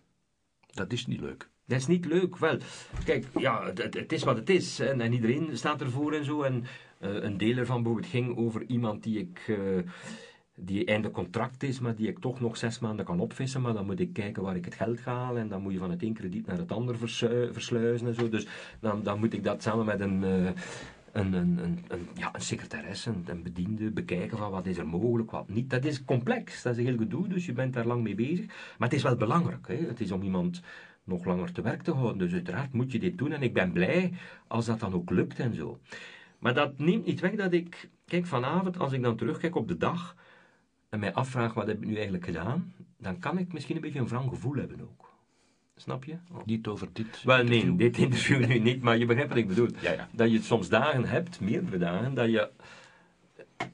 Dat 0.67 0.93
is 0.93 1.05
niet 1.05 1.19
leuk. 1.19 1.49
Dat 1.67 1.77
is 1.77 1.87
niet 1.87 2.05
leuk. 2.05 2.37
Wel, 2.37 2.57
kijk, 3.05 3.25
ja, 3.37 3.65
het, 3.65 3.93
het 3.93 4.11
is 4.11 4.23
wat 4.23 4.35
het 4.35 4.49
is. 4.49 4.79
En, 4.79 5.01
en, 5.01 5.13
iedereen 5.13 5.57
staat 5.57 5.81
ervoor 5.81 6.13
en 6.13 6.25
zo. 6.25 6.41
En 6.41 6.63
uh, 6.99 7.23
een 7.23 7.37
deel 7.37 7.57
ervan 7.57 7.83
bijvoorbeeld 7.83 8.11
ging 8.11 8.37
over 8.37 8.63
iemand 8.67 9.03
die 9.03 9.19
ik... 9.19 9.47
Uh, 9.47 9.57
die 10.57 10.85
einde 10.85 11.11
contract 11.11 11.63
is, 11.63 11.79
maar 11.79 11.95
die 11.95 12.07
ik 12.07 12.19
toch 12.19 12.39
nog 12.39 12.57
zes 12.57 12.79
maanden 12.79 13.05
kan 13.05 13.19
opvissen. 13.19 13.61
Maar 13.61 13.73
dan 13.73 13.85
moet 13.85 13.99
ik 13.99 14.13
kijken 14.13 14.43
waar 14.43 14.55
ik 14.55 14.65
het 14.65 14.75
geld 14.75 14.99
ga 14.99 15.13
halen. 15.13 15.41
En 15.41 15.47
dan 15.47 15.61
moet 15.61 15.73
je 15.73 15.79
van 15.79 15.91
het 15.91 16.03
een 16.03 16.13
krediet 16.13 16.45
naar 16.45 16.57
het 16.57 16.71
ander 16.71 16.97
versluizen 17.51 18.07
en 18.07 18.15
zo. 18.15 18.29
Dus 18.29 18.47
dan, 18.79 19.03
dan 19.03 19.19
moet 19.19 19.33
ik 19.33 19.43
dat 19.43 19.63
samen 19.63 19.85
met 19.85 19.99
een, 19.99 20.23
uh, 20.23 20.49
een, 21.11 21.33
een, 21.33 21.59
een, 21.87 22.07
ja, 22.13 22.29
een 22.33 22.41
secretaresse, 22.41 23.13
een, 23.25 23.43
bediende, 23.43 23.91
bekijken 23.91 24.37
van 24.37 24.51
wat 24.51 24.65
is 24.65 24.77
er 24.77 24.87
mogelijk, 24.87 25.31
wat 25.31 25.49
niet. 25.49 25.69
Dat 25.69 25.85
is 25.85 26.05
complex, 26.05 26.61
dat 26.61 26.73
is 26.73 26.79
een 26.79 26.85
heel 26.85 26.97
gedoe, 26.97 27.27
dus 27.27 27.45
je 27.45 27.53
bent 27.53 27.73
daar 27.73 27.85
lang 27.85 28.03
mee 28.03 28.15
bezig. 28.15 28.45
Maar 28.77 28.87
het 28.87 28.97
is 28.97 29.03
wel 29.03 29.15
belangrijk. 29.15 29.67
Hè? 29.67 29.75
Het 29.75 29.99
is 29.99 30.11
om 30.11 30.21
iemand 30.21 30.61
nog 31.05 31.25
langer 31.25 31.51
te 31.51 31.61
werk 31.61 31.81
te 31.81 31.91
houden. 31.91 32.17
Dus 32.17 32.33
uiteraard 32.33 32.73
moet 32.73 32.91
je 32.91 32.99
dit 32.99 33.17
doen 33.17 33.31
en 33.31 33.41
ik 33.41 33.53
ben 33.53 33.71
blij 33.71 34.13
als 34.47 34.65
dat 34.65 34.79
dan 34.79 34.93
ook 34.93 35.09
lukt 35.09 35.39
en 35.39 35.53
zo. 35.53 35.79
Maar 36.39 36.53
dat 36.53 36.77
neemt 36.77 37.05
niet 37.05 37.19
weg 37.19 37.35
dat 37.35 37.53
ik, 37.53 37.89
kijk, 38.05 38.25
vanavond, 38.25 38.79
als 38.79 38.91
ik 38.91 39.03
dan 39.03 39.15
terugkijk 39.15 39.55
op 39.55 39.67
de 39.67 39.77
dag 39.77 40.15
en 40.89 40.99
mij 40.99 41.13
afvraag 41.13 41.53
wat 41.53 41.67
heb 41.67 41.81
ik 41.81 41.87
nu 41.87 41.93
eigenlijk 41.93 42.25
gedaan, 42.25 42.73
dan 42.97 43.19
kan 43.19 43.37
ik 43.37 43.53
misschien 43.53 43.75
een 43.75 43.81
beetje 43.81 43.99
een 43.99 44.07
wrang 44.07 44.29
gevoel 44.29 44.55
hebben 44.55 44.81
ook. 44.81 45.13
Snap 45.75 46.03
je? 46.03 46.15
Niet 46.45 46.67
over 46.67 46.87
dit. 46.93 47.23
Wel, 47.23 47.43
nee, 47.43 47.45
interview. 47.45 47.77
dit 47.77 47.97
interview 47.97 48.45
nu 48.45 48.59
niet, 48.59 48.81
maar 48.81 48.97
je 48.97 49.05
begrijpt 49.05 49.29
wat 49.29 49.39
ik 49.39 49.47
bedoel. 49.47 49.69
Ja, 49.81 49.91
ja. 49.91 50.09
Dat 50.11 50.31
je 50.31 50.41
soms 50.41 50.69
dagen 50.69 51.05
hebt, 51.05 51.39
meerdere 51.39 51.77
dagen, 51.77 52.13
dat 52.13 52.31
je, 52.31 52.49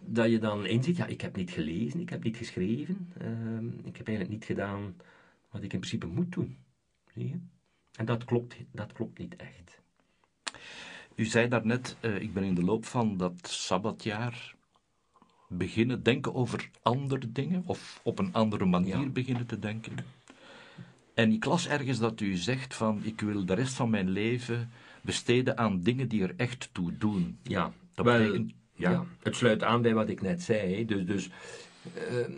dat 0.06 0.30
je 0.30 0.40
dan 0.40 0.66
inziet, 0.66 0.98
ja, 0.98 1.06
ik 1.06 1.22
heb 1.22 1.36
niet 1.36 1.52
gelezen, 1.52 2.00
ik 2.00 2.10
heb 2.10 2.24
niet 2.24 2.38
geschreven, 2.38 3.12
ehm, 3.18 3.66
ik 3.66 3.98
heb 3.98 4.08
eigenlijk 4.08 4.30
niet 4.30 4.46
gedaan 4.46 4.96
wat 5.52 5.64
ik 5.64 5.74
in 5.74 5.80
principe 5.80 6.08
moet 6.08 6.32
doen. 6.32 6.58
Zie 7.16 7.28
je? 7.28 7.40
En 7.96 8.06
dat 8.06 8.24
klopt, 8.26 8.56
dat 8.72 8.94
klopt 8.94 9.18
niet 9.18 9.36
echt. 9.36 9.80
U 11.16 11.26
zei 11.26 11.48
daarnet, 11.48 11.98
eh 12.00 12.22
ik 12.22 12.34
ben 12.34 12.44
in 12.44 12.56
de 12.56 12.64
loop 12.64 12.86
van 12.86 13.18
dat 13.18 13.34
sabbatjaar 13.48 14.56
beginnen 15.50 16.04
denken 16.04 16.34
over 16.36 16.70
andere 16.82 17.32
dingen, 17.32 17.64
of 17.66 18.00
op 18.04 18.20
een 18.20 18.34
andere 18.34 18.66
manier 18.66 19.00
Ja. 19.00 19.06
beginnen 19.10 19.46
te 19.46 19.60
denken. 19.60 19.96
En 21.14 21.32
ik 21.32 21.46
las 21.46 21.68
ergens 21.68 22.00
dat 22.00 22.20
u 22.22 22.36
zegt 22.36 22.74
van, 22.76 23.04
ik 23.04 23.22
wil 23.22 23.46
de 23.46 23.54
rest 23.54 23.74
van 23.74 23.90
mijn 23.90 24.10
leven 24.10 24.72
besteden 25.02 25.58
aan 25.58 25.82
dingen 25.82 26.08
die 26.08 26.22
er 26.24 26.34
echt 26.38 26.70
toe 26.72 26.98
doen. 26.98 27.38
Ja, 27.44 27.74
Dat 27.94 28.06
wel, 28.06 28.18
betekent- 28.18 28.54
ja. 28.74 28.92
ja. 28.92 29.06
het 29.24 29.36
sluit 29.36 29.64
aan 29.64 29.82
bij 29.82 29.94
wat 29.94 30.10
ik 30.10 30.22
net 30.22 30.42
zei. 30.42 30.86
Dus, 30.86 31.06
dus, 31.06 31.30
ehm, 31.96 32.32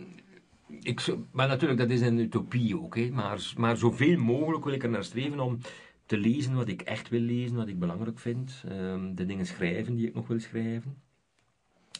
ik, 0.66 1.14
maar 1.30 1.48
natuurlijk, 1.48 1.80
dat 1.80 1.90
is 1.90 2.00
een 2.00 2.18
utopie 2.18 2.78
ook. 2.78 3.10
Maar, 3.10 3.52
maar 3.56 3.76
zoveel 3.76 4.18
mogelijk 4.18 4.64
wil 4.64 4.72
ik 4.72 4.82
er 4.82 4.90
naar 4.90 5.04
streven 5.04 5.40
om 5.40 5.58
te 6.06 6.16
lezen 6.16 6.54
wat 6.54 6.68
ik 6.68 6.82
echt 6.82 7.08
wil 7.08 7.20
lezen, 7.20 7.56
wat 7.56 7.68
ik 7.68 7.78
belangrijk 7.78 8.18
vind. 8.18 8.64
Ehm, 8.68 9.14
de 9.14 9.26
dingen 9.26 9.46
schrijven 9.46 9.94
die 9.94 10.06
ik 10.06 10.14
nog 10.14 10.26
wil 10.26 10.40
schrijven. 10.40 10.96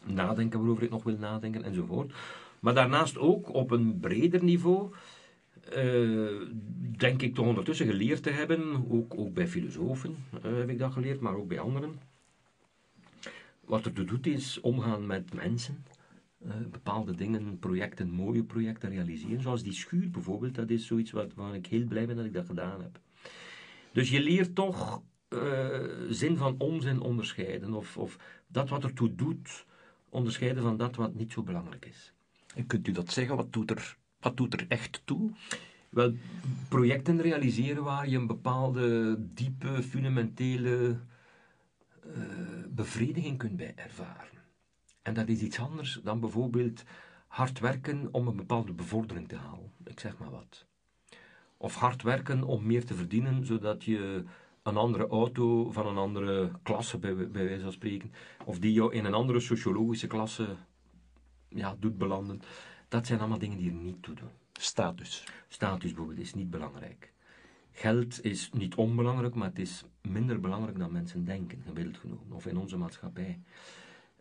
Nadenken 0.06 0.58
waarover 0.58 0.82
ik 0.82 0.90
nog 0.90 1.02
wil 1.02 1.18
nadenken, 1.18 1.64
enzovoort. 1.64 2.12
Maar 2.60 2.74
daarnaast 2.74 3.18
ook 3.18 3.54
op 3.54 3.70
een 3.70 4.00
breder 4.00 4.44
niveau 4.44 4.92
eh, 5.72 6.48
denk 6.96 7.22
ik 7.22 7.34
toch 7.34 7.46
ondertussen 7.46 7.86
geleerd 7.86 8.22
te 8.22 8.30
hebben, 8.30 8.86
ook, 8.90 9.14
ook 9.18 9.34
bij 9.34 9.48
filosofen 9.48 10.16
eh, 10.42 10.56
heb 10.56 10.68
ik 10.68 10.78
dat 10.78 10.92
geleerd, 10.92 11.20
maar 11.20 11.34
ook 11.34 11.48
bij 11.48 11.60
anderen. 11.60 11.98
Wat 13.60 13.84
er 13.84 13.92
toe 13.92 14.04
doet 14.04 14.26
is 14.26 14.60
omgaan 14.60 15.06
met 15.06 15.34
mensen, 15.34 15.84
eh, 16.44 16.54
bepaalde 16.70 17.14
dingen, 17.14 17.58
projecten, 17.58 18.10
mooie 18.10 18.44
projecten 18.44 18.90
realiseren. 18.90 19.42
Zoals 19.42 19.62
die 19.62 19.72
schuur 19.72 20.10
bijvoorbeeld, 20.10 20.54
dat 20.54 20.70
is 20.70 20.86
zoiets 20.86 21.10
wat, 21.10 21.34
waar 21.34 21.54
ik 21.54 21.66
heel 21.66 21.84
blij 21.84 22.06
ben 22.06 22.16
dat 22.16 22.24
ik 22.24 22.32
dat 22.32 22.46
gedaan 22.46 22.82
heb. 22.82 23.00
Dus 23.92 24.10
je 24.10 24.20
leert 24.20 24.54
toch 24.54 25.02
eh, 25.28 25.80
zin 26.10 26.36
van 26.36 26.54
onzin 26.58 27.00
onderscheiden, 27.00 27.74
of, 27.74 27.96
of 27.96 28.18
dat 28.46 28.68
wat 28.68 28.84
ertoe 28.84 29.14
doet 29.14 29.66
onderscheiden 30.08 30.62
van 30.62 30.76
dat 30.76 30.96
wat 30.96 31.14
niet 31.14 31.32
zo 31.32 31.42
belangrijk 31.42 31.86
is. 31.86 32.12
En 32.54 32.66
kunt 32.66 32.88
u 32.88 32.92
dat 32.92 33.12
zeggen? 33.12 33.36
Wat 33.36 33.52
doet 33.52 33.70
er, 33.70 33.96
wat 34.20 34.36
doet 34.36 34.52
er 34.52 34.64
echt 34.68 35.02
toe? 35.04 35.30
Wel, 35.88 36.14
projecten 36.68 37.20
realiseren 37.20 37.84
waar 37.84 38.08
je 38.08 38.16
een 38.16 38.26
bepaalde 38.26 39.16
diepe, 39.34 39.82
fundamentele 39.82 40.98
eh, 42.00 42.20
bevrediging 42.68 43.38
kunt 43.38 43.56
bij 43.56 43.72
ervaren. 43.76 44.43
En 45.04 45.14
dat 45.14 45.28
is 45.28 45.40
iets 45.40 45.58
anders 45.58 46.00
dan 46.02 46.20
bijvoorbeeld 46.20 46.82
hard 47.26 47.58
werken 47.58 48.08
om 48.12 48.26
een 48.26 48.36
bepaalde 48.36 48.72
bevordering 48.72 49.28
te 49.28 49.36
halen. 49.36 49.72
Ik 49.84 50.00
zeg 50.00 50.18
maar 50.18 50.30
wat. 50.30 50.66
Of 51.56 51.74
hard 51.74 52.02
werken 52.02 52.42
om 52.42 52.66
meer 52.66 52.84
te 52.84 52.94
verdienen, 52.94 53.46
zodat 53.46 53.84
je 53.84 54.24
een 54.62 54.76
andere 54.76 55.06
auto 55.06 55.70
van 55.70 55.86
een 55.86 55.96
andere 55.96 56.50
klasse, 56.62 56.98
bij, 56.98 57.14
bij 57.14 57.44
wijze 57.44 57.62
van 57.62 57.72
spreken, 57.72 58.12
of 58.44 58.58
die 58.58 58.72
jou 58.72 58.92
in 58.92 59.04
een 59.04 59.14
andere 59.14 59.40
sociologische 59.40 60.06
klasse 60.06 60.56
ja, 61.48 61.76
doet 61.78 61.98
belanden. 61.98 62.40
Dat 62.88 63.06
zijn 63.06 63.18
allemaal 63.18 63.38
dingen 63.38 63.58
die 63.58 63.70
er 63.70 63.76
niet 63.76 64.02
toe 64.02 64.14
doen. 64.14 64.30
Status. 64.52 65.24
Status 65.48 65.90
bijvoorbeeld 65.90 66.18
is 66.26 66.34
niet 66.34 66.50
belangrijk. 66.50 67.12
Geld 67.70 68.24
is 68.24 68.50
niet 68.52 68.74
onbelangrijk, 68.74 69.34
maar 69.34 69.48
het 69.48 69.58
is 69.58 69.84
minder 70.02 70.40
belangrijk 70.40 70.78
dan 70.78 70.92
mensen 70.92 71.24
denken, 71.24 71.62
gemiddeld 71.62 71.96
genomen. 71.96 72.32
Of 72.32 72.46
in 72.46 72.56
onze 72.56 72.76
maatschappij. 72.76 73.40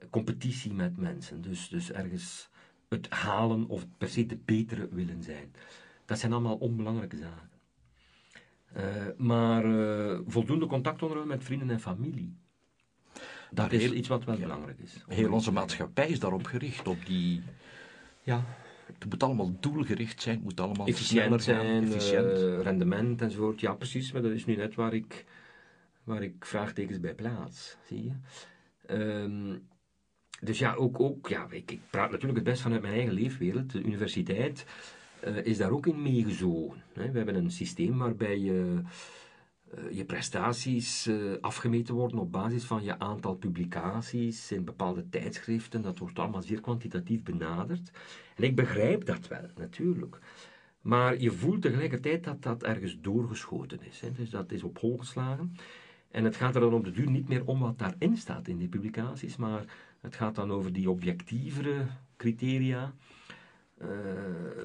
Competitie 0.10 0.74
met 0.74 0.98
mensen, 0.98 1.42
dus, 1.42 1.70
dus 1.70 1.92
ergens 1.92 2.50
het 2.90 3.10
halen 3.10 3.68
of 3.68 3.86
per 3.98 4.10
se 4.10 4.26
de 4.26 4.38
betere 4.46 4.88
willen 4.92 5.24
zijn. 5.24 5.52
Dat 6.06 6.20
zijn 6.20 6.32
allemaal 6.32 6.56
onbelangrijke 6.56 7.18
zaken. 7.18 7.50
Eh, 8.74 8.84
maar 9.18 9.66
eh, 9.66 10.20
voldoende 10.28 10.66
contact 10.66 11.02
onderhouden 11.02 11.38
met 11.38 11.46
vrienden 11.46 11.70
en 11.70 11.80
familie. 11.80 12.36
Dat 13.52 13.66
Maar 13.66 13.74
is 13.74 13.82
heel- 13.84 13.94
iets 13.94 14.08
wat 14.08 14.24
wel 14.24 14.38
belangrijk 14.38 14.80
is. 14.80 15.04
Heel 15.08 15.32
onze 15.32 15.52
maatschappij 15.52 16.08
is 16.08 16.20
daarop 16.20 16.46
gericht, 16.46 16.88
op 16.88 17.06
die... 17.06 17.42
Ja, 18.24 18.44
Het 18.86 19.06
moet 19.10 19.24
allemaal 19.24 19.56
doelgericht 19.60 20.22
zijn, 20.22 20.36
het 20.36 20.44
moet 20.44 20.60
allemaal 20.60 20.88
efficiënt 20.88 21.44
zijn, 21.44 21.84
efficiënt. 21.84 22.32
eh, 22.32 22.62
rendement 22.62 23.22
enzovoort. 23.22 23.60
Ja, 23.60 23.74
precies, 23.74 24.12
maar 24.12 24.22
dat 24.22 24.32
is 24.32 24.46
nu 24.46 24.56
net 24.56 24.76
waar 24.76 24.94
ik, 24.94 25.26
waar 26.04 26.24
ik 26.24 26.46
vraagtekens 26.46 27.00
bij 27.00 27.14
plaats, 27.16 27.78
zie 27.88 28.04
je. 28.04 28.12
Ehm, 28.86 29.58
dus 30.44 30.60
ja, 30.60 30.74
ook, 30.74 31.00
ook 31.00 31.28
ja, 31.28 31.48
ik, 31.50 31.72
ik 31.72 31.80
praat 31.90 32.12
natuurlijk 32.12 32.40
het 32.40 32.48
best 32.48 32.62
vanuit 32.62 32.82
mijn 32.82 32.94
eigen 32.94 33.14
leefwereld. 33.14 33.72
De 33.72 33.84
universiteit 33.84 34.66
eh, 35.20 35.46
is 35.46 35.58
daar 35.58 35.72
ook 35.72 35.88
in 35.88 36.02
meegezogen. 36.02 36.84
Hè. 36.94 37.12
We 37.12 37.18
hebben 37.18 37.36
een 37.36 37.52
systeem 37.52 37.98
waarbij 37.98 38.40
je, 38.40 38.82
eh, 39.72 39.92
je 39.92 40.06
prestaties 40.06 41.08
eh, 41.08 41.16
afgemeten 41.42 41.94
worden 41.94 42.20
op 42.20 42.32
basis 42.32 42.64
van 42.64 42.84
je 42.84 43.00
aantal 43.00 43.36
publicaties 43.36 44.52
in 44.52 44.64
bepaalde 44.64 45.10
tijdschriften. 45.10 45.82
Dat 45.82 45.98
wordt 45.98 46.20
allemaal 46.20 46.42
zeer 46.42 46.62
kwantitatief 46.62 47.24
benaderd. 47.24 47.92
En 48.36 48.44
ik 48.44 48.56
begrijp 48.56 49.06
dat 49.06 49.28
wel, 49.28 49.50
natuurlijk. 49.56 50.20
Maar 50.82 51.20
je 51.20 51.32
voelt 51.32 51.62
tegelijkertijd 51.62 52.24
dat 52.24 52.42
dat 52.42 52.64
ergens 52.64 53.02
doorgeschoten 53.02 53.80
is. 53.90 54.00
Hè. 54.00 54.12
Dus 54.12 54.30
dat 54.30 54.52
is 54.52 54.64
op 54.64 54.80
hol 54.80 54.98
geslagen. 54.98 55.56
En 56.12 56.24
het 56.24 56.36
gaat 56.36 56.56
er 56.56 56.62
dan 56.62 56.74
op 56.74 56.84
de 56.84 56.92
duur 56.92 57.10
niet 57.10 57.28
meer 57.28 57.46
om 57.46 57.60
wat 57.60 57.80
daarin 57.80 58.18
staat 58.18 58.48
in 58.48 58.58
die 58.58 58.68
publicaties, 58.68 59.36
maar 59.36 59.66
het 60.04 60.16
gaat 60.16 60.36
dan 60.36 60.52
over 60.52 60.74
die 60.74 60.90
objectievere 60.90 61.86
criteria. 62.18 62.94
Eh, 63.78 63.88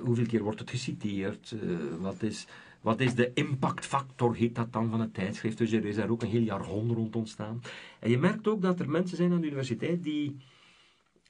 hoeveel 0.03 0.27
keer 0.27 0.43
wordt 0.43 0.61
het 0.61 0.71
geciteerd? 0.71 1.55
Eh, 1.63 1.69
wat, 1.99 2.23
is, 2.23 2.47
wat 2.81 3.01
is 3.01 3.15
de 3.15 3.31
impactfactor, 3.35 4.35
heet 4.35 4.55
dat 4.55 4.73
dan, 4.73 4.91
van 4.91 5.01
het 5.01 5.15
tijdschrift? 5.15 5.59
Dus 5.59 5.73
er 5.73 5.85
is 5.85 5.97
daar 5.97 6.09
ook 6.09 6.23
een 6.23 6.29
heel 6.29 6.43
jargon 6.43 6.95
rond 6.95 7.17
ontstaan. 7.17 7.61
En 8.01 8.11
je 8.11 8.19
merkt 8.19 8.49
ook 8.49 8.63
dat 8.63 8.81
er 8.81 8.91
mensen 8.91 9.17
zijn 9.17 9.33
aan 9.33 9.41
de 9.41 9.47
universiteit 9.47 10.03
die, 10.03 10.37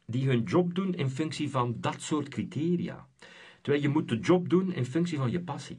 die 0.07 0.27
hun 0.27 0.43
job 0.43 0.75
doen 0.75 0.95
in 0.95 1.11
functie 1.11 1.51
van 1.51 1.77
dat 1.81 2.01
soort 2.01 2.29
criteria. 2.29 3.07
Terwijl 3.61 3.83
je 3.83 3.89
moet 3.89 4.09
de 4.09 4.19
job 4.19 4.49
doen 4.49 4.73
in 4.73 4.85
functie 4.85 5.19
van 5.19 5.31
je 5.31 5.41
passie. 5.41 5.79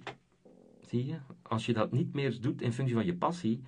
Zie 0.88 1.06
je? 1.06 1.18
Als 1.42 1.66
je 1.66 1.74
dat 1.74 1.92
niet 1.92 2.14
meer 2.14 2.42
doet 2.42 2.62
in 2.62 2.74
functie 2.74 2.96
van 2.96 3.06
je 3.06 3.16
passie, 3.16 3.62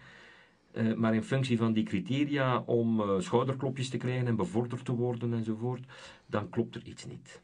eh, 0.73 0.93
maar 0.93 1.15
in 1.15 1.23
functie 1.23 1.57
van 1.57 1.73
die 1.73 1.83
criteria 1.83 2.59
om 2.59 3.01
eh, 3.01 3.19
schouderklopjes 3.19 3.89
te 3.89 3.97
krijgen 3.97 4.27
en 4.27 4.35
bevorderd 4.35 4.85
te 4.85 4.95
worden 4.95 5.33
enzovoort, 5.33 5.85
dan 6.25 6.49
klopt 6.49 6.75
er 6.75 6.83
iets 6.83 7.05
niet. 7.05 7.41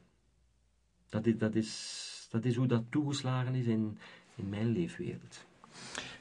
Dat 1.09 1.25
is, 1.25 1.37
dat 1.37 1.55
is, 1.55 2.27
dat 2.31 2.45
is 2.45 2.55
hoe 2.55 2.67
dat 2.67 2.83
toegeslagen 2.89 3.55
is 3.55 3.65
in, 3.65 3.97
in 4.35 4.49
mijn 4.49 4.71
leefwereld. 4.71 5.45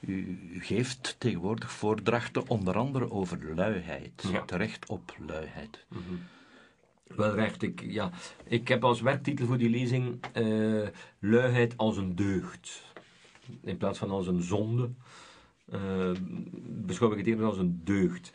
U 0.00 0.38
geeft 0.58 1.16
tegenwoordig 1.18 1.72
voordrachten 1.72 2.48
onder 2.48 2.76
andere 2.76 3.10
over 3.10 3.54
luiheid. 3.54 4.24
Ja. 4.32 4.44
Terecht 4.44 4.88
op 4.88 5.16
luiheid. 5.26 5.86
Wel 7.06 7.34
recht, 7.34 7.62
ik, 7.62 7.82
ja, 7.82 8.10
ik 8.44 8.68
heb 8.68 8.84
als 8.84 9.00
werktitel 9.00 9.46
voor 9.46 9.58
die 9.58 9.70
lezing 9.70 10.18
eh, 10.32 10.88
luiheid 11.18 11.76
als 11.76 11.96
een 11.96 12.14
deugd. 12.14 12.84
In 13.62 13.76
plaats 13.76 13.98
van 13.98 14.10
als 14.10 14.26
een 14.26 14.42
zonde, 14.42 14.90
beschouw 16.86 17.10
ik 17.12 17.18
het 17.18 17.26
eerder 17.26 17.46
als 17.46 17.58
een 17.58 17.80
deugd. 17.84 18.30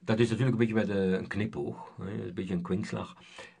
Dat 0.00 0.18
is 0.18 0.30
natuurlijk 0.30 0.60
een 0.60 0.66
beetje 0.66 0.86
met 0.86 0.88
eh, 0.96 1.10
een 1.12 1.26
knipoog, 1.26 1.92
een 1.98 2.34
beetje 2.34 2.54
een 2.54 2.62
kwinkslag. 2.62 3.16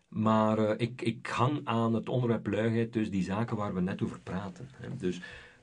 Maar 0.08 0.58
eh, 0.58 0.74
ik, 0.88 1.02
ik 1.02 1.26
hang 1.26 1.60
aan 1.64 1.94
het 1.94 2.08
onderwerp 2.08 2.46
luiheid, 2.46 2.92
dus 2.92 3.10
die 3.10 3.22
zaken 3.24 3.56
waar 3.56 3.74
we 3.74 3.80
net 3.80 4.02
over 4.02 4.20
praten. 4.20 4.68
Dus 4.98 5.20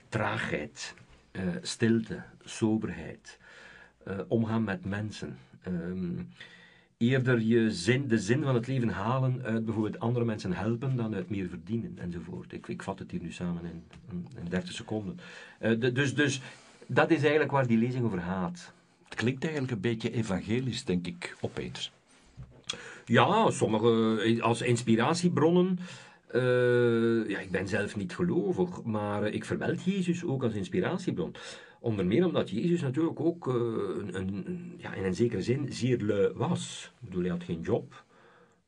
traagheid, 0.09 0.93
eh, 1.31 1.43
stilte, 1.61 2.23
soberheid, 2.43 3.39
eh, 4.03 4.19
omgaan 4.27 4.63
met 4.63 4.85
mensen. 4.85 5.37
ehm, 5.63 6.13
eerder 6.97 7.39
je 7.41 7.71
zin, 7.71 8.07
de 8.07 8.19
zin 8.19 8.43
van 8.43 8.55
het 8.55 8.67
leven 8.67 8.89
halen 8.89 9.41
uit 9.43 9.65
bijvoorbeeld 9.65 9.99
andere 9.99 10.25
mensen 10.25 10.53
helpen 10.53 10.95
dan 10.95 11.15
uit 11.15 11.29
meer 11.29 11.47
verdienen 11.49 11.97
enzovoort. 11.99 12.53
Ik, 12.53 12.67
ik 12.67 12.83
vat 12.83 12.99
het 12.99 13.11
hier 13.11 13.21
nu 13.21 13.31
samen 13.31 13.63
in, 13.65 13.83
in, 14.11 14.27
in 14.43 14.49
30 14.49 14.73
seconden. 14.73 15.17
Eh, 15.59 15.79
de- 15.79 15.91
dus, 15.91 16.15
dus 16.15 16.41
dat 16.89 17.11
is 17.11 17.21
eigenlijk 17.21 17.51
waar 17.51 17.67
die 17.67 17.77
lezing 17.77 18.05
over 18.05 18.19
gaat. 18.19 18.73
Het 19.03 19.15
klinkt 19.15 19.43
eigenlijk 19.43 19.73
een 19.73 19.81
beetje 19.81 20.11
evangelisch, 20.11 20.85
denk 20.85 21.07
ik, 21.07 21.35
opeens. 21.41 21.91
Ja, 23.05 23.49
sommige 23.51 24.21
eh, 24.21 24.41
als 24.41 24.61
inspiratiebronnen 24.61 25.79
Uh, 26.35 27.29
ja, 27.29 27.39
ik 27.39 27.51
ben 27.51 27.67
zelf 27.67 27.95
niet 27.95 28.15
gelovig, 28.15 28.83
maar 28.83 29.27
ik 29.27 29.45
vermeld 29.45 29.83
Jezus 29.83 30.23
ook 30.23 30.43
als 30.43 30.53
inspiratiebron. 30.53 31.35
Onder 31.79 32.05
meer 32.05 32.25
omdat 32.25 32.49
Jezus 32.49 32.81
natuurlijk 32.81 33.19
ook 33.19 33.47
uh, 33.47 33.53
een, 33.55 34.15
een, 34.15 34.73
ja, 34.77 34.93
in 34.93 35.03
een 35.03 35.15
zekere 35.15 35.41
zin 35.41 35.73
zeer 35.73 36.01
lui 36.01 36.33
was. 36.33 36.91
Ik 37.01 37.07
bedoel, 37.07 37.21
hij 37.21 37.31
had 37.31 37.43
geen 37.43 37.61
job. 37.61 38.03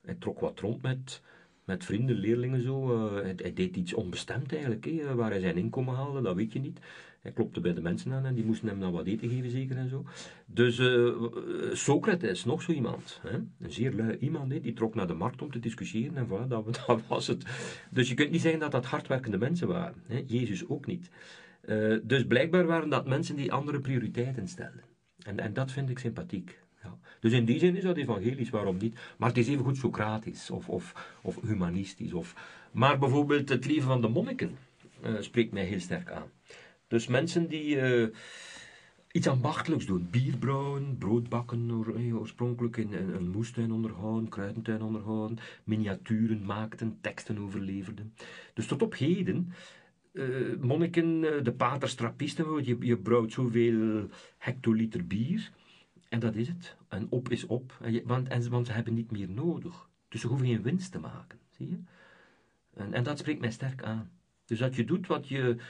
Hij 0.01 0.15
trok 0.19 0.39
wat 0.39 0.59
rond 0.59 0.81
met, 0.81 1.21
met 1.63 1.85
vrienden, 1.85 2.15
leerlingen 2.15 2.61
zo. 2.61 2.93
Uh, 2.93 3.21
hij, 3.21 3.33
hij, 3.37 3.53
deed 3.53 3.75
iets 3.75 3.93
onbestemd 3.93 4.51
eigenlijk. 4.51 4.85
Hè. 4.85 5.15
Waar 5.15 5.31
hij 5.31 5.39
zijn 5.39 5.57
inkomen 5.57 5.95
haalde, 5.95 6.21
dat 6.21 6.35
weet 6.35 6.53
je 6.53 6.59
niet. 6.59 6.79
Hij 7.21 7.31
klopte 7.31 7.59
bij 7.59 7.73
de 7.73 7.81
mensen 7.81 8.13
aan 8.13 8.25
en 8.25 8.33
die 8.33 8.45
moesten 8.45 8.67
hem 8.67 8.79
dan 8.79 8.91
wat 8.91 9.05
eten 9.05 9.29
geven, 9.29 9.49
zeker 9.49 9.77
en 9.77 9.89
zo. 9.89 10.05
Dus 10.45 10.79
uh, 10.79 11.13
Socrates, 11.73 12.45
nog 12.45 12.61
zo 12.61 12.71
iemand. 12.71 13.19
Hè? 13.21 13.33
Een 13.33 13.71
zeer 13.71 13.93
lui 13.93 14.17
iemand, 14.17 14.51
hè? 14.51 14.61
die 14.61 14.73
trok 14.73 14.95
naar 14.95 15.07
de 15.07 15.13
markt 15.13 15.41
om 15.41 15.51
te 15.51 15.59
discussiëren 15.59 16.17
en 16.17 16.27
voilà, 16.27 16.47
dat, 16.47 16.79
was 17.07 17.27
het. 17.27 17.45
Dus 17.89 18.09
je 18.09 18.13
kunt 18.13 18.31
niet 18.31 18.41
zeggen 18.41 18.59
dat 18.59 18.71
dat 18.71 18.85
hardwerkende 18.85 19.37
mensen 19.37 19.67
waren. 19.67 20.03
Hè? 20.07 20.23
Jezus 20.25 20.67
ook 20.67 20.85
niet. 20.85 21.09
Uh, 21.65 21.97
dus 22.03 22.25
blijkbaar 22.25 22.65
waren 22.65 22.89
dat 22.89 23.07
mensen 23.07 23.35
die 23.35 23.51
andere 23.51 23.79
prioriteiten 23.79 24.47
stelden. 24.47 24.83
En, 25.23 25.39
en 25.39 25.53
dat 25.53 25.71
vind 25.71 25.89
ik 25.89 25.99
sympathiek. 25.99 26.59
Ja. 26.83 26.97
Dus 27.19 27.31
in 27.31 27.45
die 27.45 27.59
zin 27.59 27.75
is 27.75 27.83
dat 27.83 27.97
evangelisch, 27.97 28.49
waarom 28.49 28.77
niet? 28.77 28.99
Maar 29.17 29.29
het 29.29 29.37
is 29.37 29.47
even 29.47 29.63
goed 29.63 29.77
Socratisch 29.77 30.49
of, 30.49 30.69
of, 30.69 31.17
of 31.21 31.41
humanistisch. 31.41 32.13
Of... 32.13 32.35
Maar 32.71 32.99
bijvoorbeeld 32.99 33.49
het 33.49 33.65
leven 33.65 33.87
van 33.87 34.01
de 34.01 34.07
monniken 34.07 34.57
spreekt 35.19 35.51
mij 35.51 35.63
heel 35.63 35.79
sterk 35.79 36.11
aan. 36.11 36.27
Dus 36.91 37.07
mensen 37.07 37.47
die 37.47 37.75
uh, 37.75 38.07
iets 39.11 39.27
ambachtelijks 39.27 39.85
doen. 39.85 40.07
Bier 40.09 40.37
brouwen, 40.37 40.97
brood 40.97 41.29
bakken, 41.29 41.69
eh, 41.95 42.19
oorspronkelijk 42.19 42.77
in, 42.77 42.93
een 42.93 43.29
moestuin 43.29 43.71
onderhouden, 43.71 44.29
kruidentuin 44.29 44.81
onderhouden, 44.81 45.37
miniaturen 45.63 46.45
maakten, 46.45 46.97
teksten 47.01 47.37
overleverden. 47.37 48.13
Dus 48.53 48.65
tot 48.65 48.81
op 48.81 48.95
heden, 48.95 49.53
uh, 50.13 50.57
monniken, 50.59 51.21
de 51.43 51.53
paters, 51.57 51.95
trappisten, 51.95 52.65
je, 52.65 52.77
je 52.79 52.97
brouwt 52.97 53.31
zoveel 53.31 54.09
hectoliter 54.37 55.07
bier. 55.07 55.51
En 56.09 56.19
dat 56.19 56.35
is 56.35 56.47
het. 56.47 56.75
En 56.87 57.07
op 57.09 57.29
is 57.29 57.45
op. 57.45 57.77
Want, 58.03 58.27
en, 58.27 58.43
ze 58.43 58.71
hebben 58.71 58.93
niet 58.93 59.11
meer 59.11 59.29
nodig. 59.29 59.89
Dus 60.09 60.21
ze 60.21 60.27
hoeven 60.27 60.47
geen 60.47 60.61
winst 60.61 60.91
te 60.91 60.99
maken. 60.99 61.39
Zie 61.49 61.69
je? 61.69 61.79
En, 62.73 62.93
en 62.93 63.03
dat 63.03 63.19
spreekt 63.19 63.39
mij 63.39 63.51
sterk 63.51 63.83
aan. 63.83 64.11
Dus 64.45 64.59
dat 64.59 64.75
je 64.75 64.85
doet 64.85 65.07
wat 65.07 65.27
je 65.27 65.49
eh, 65.49 65.63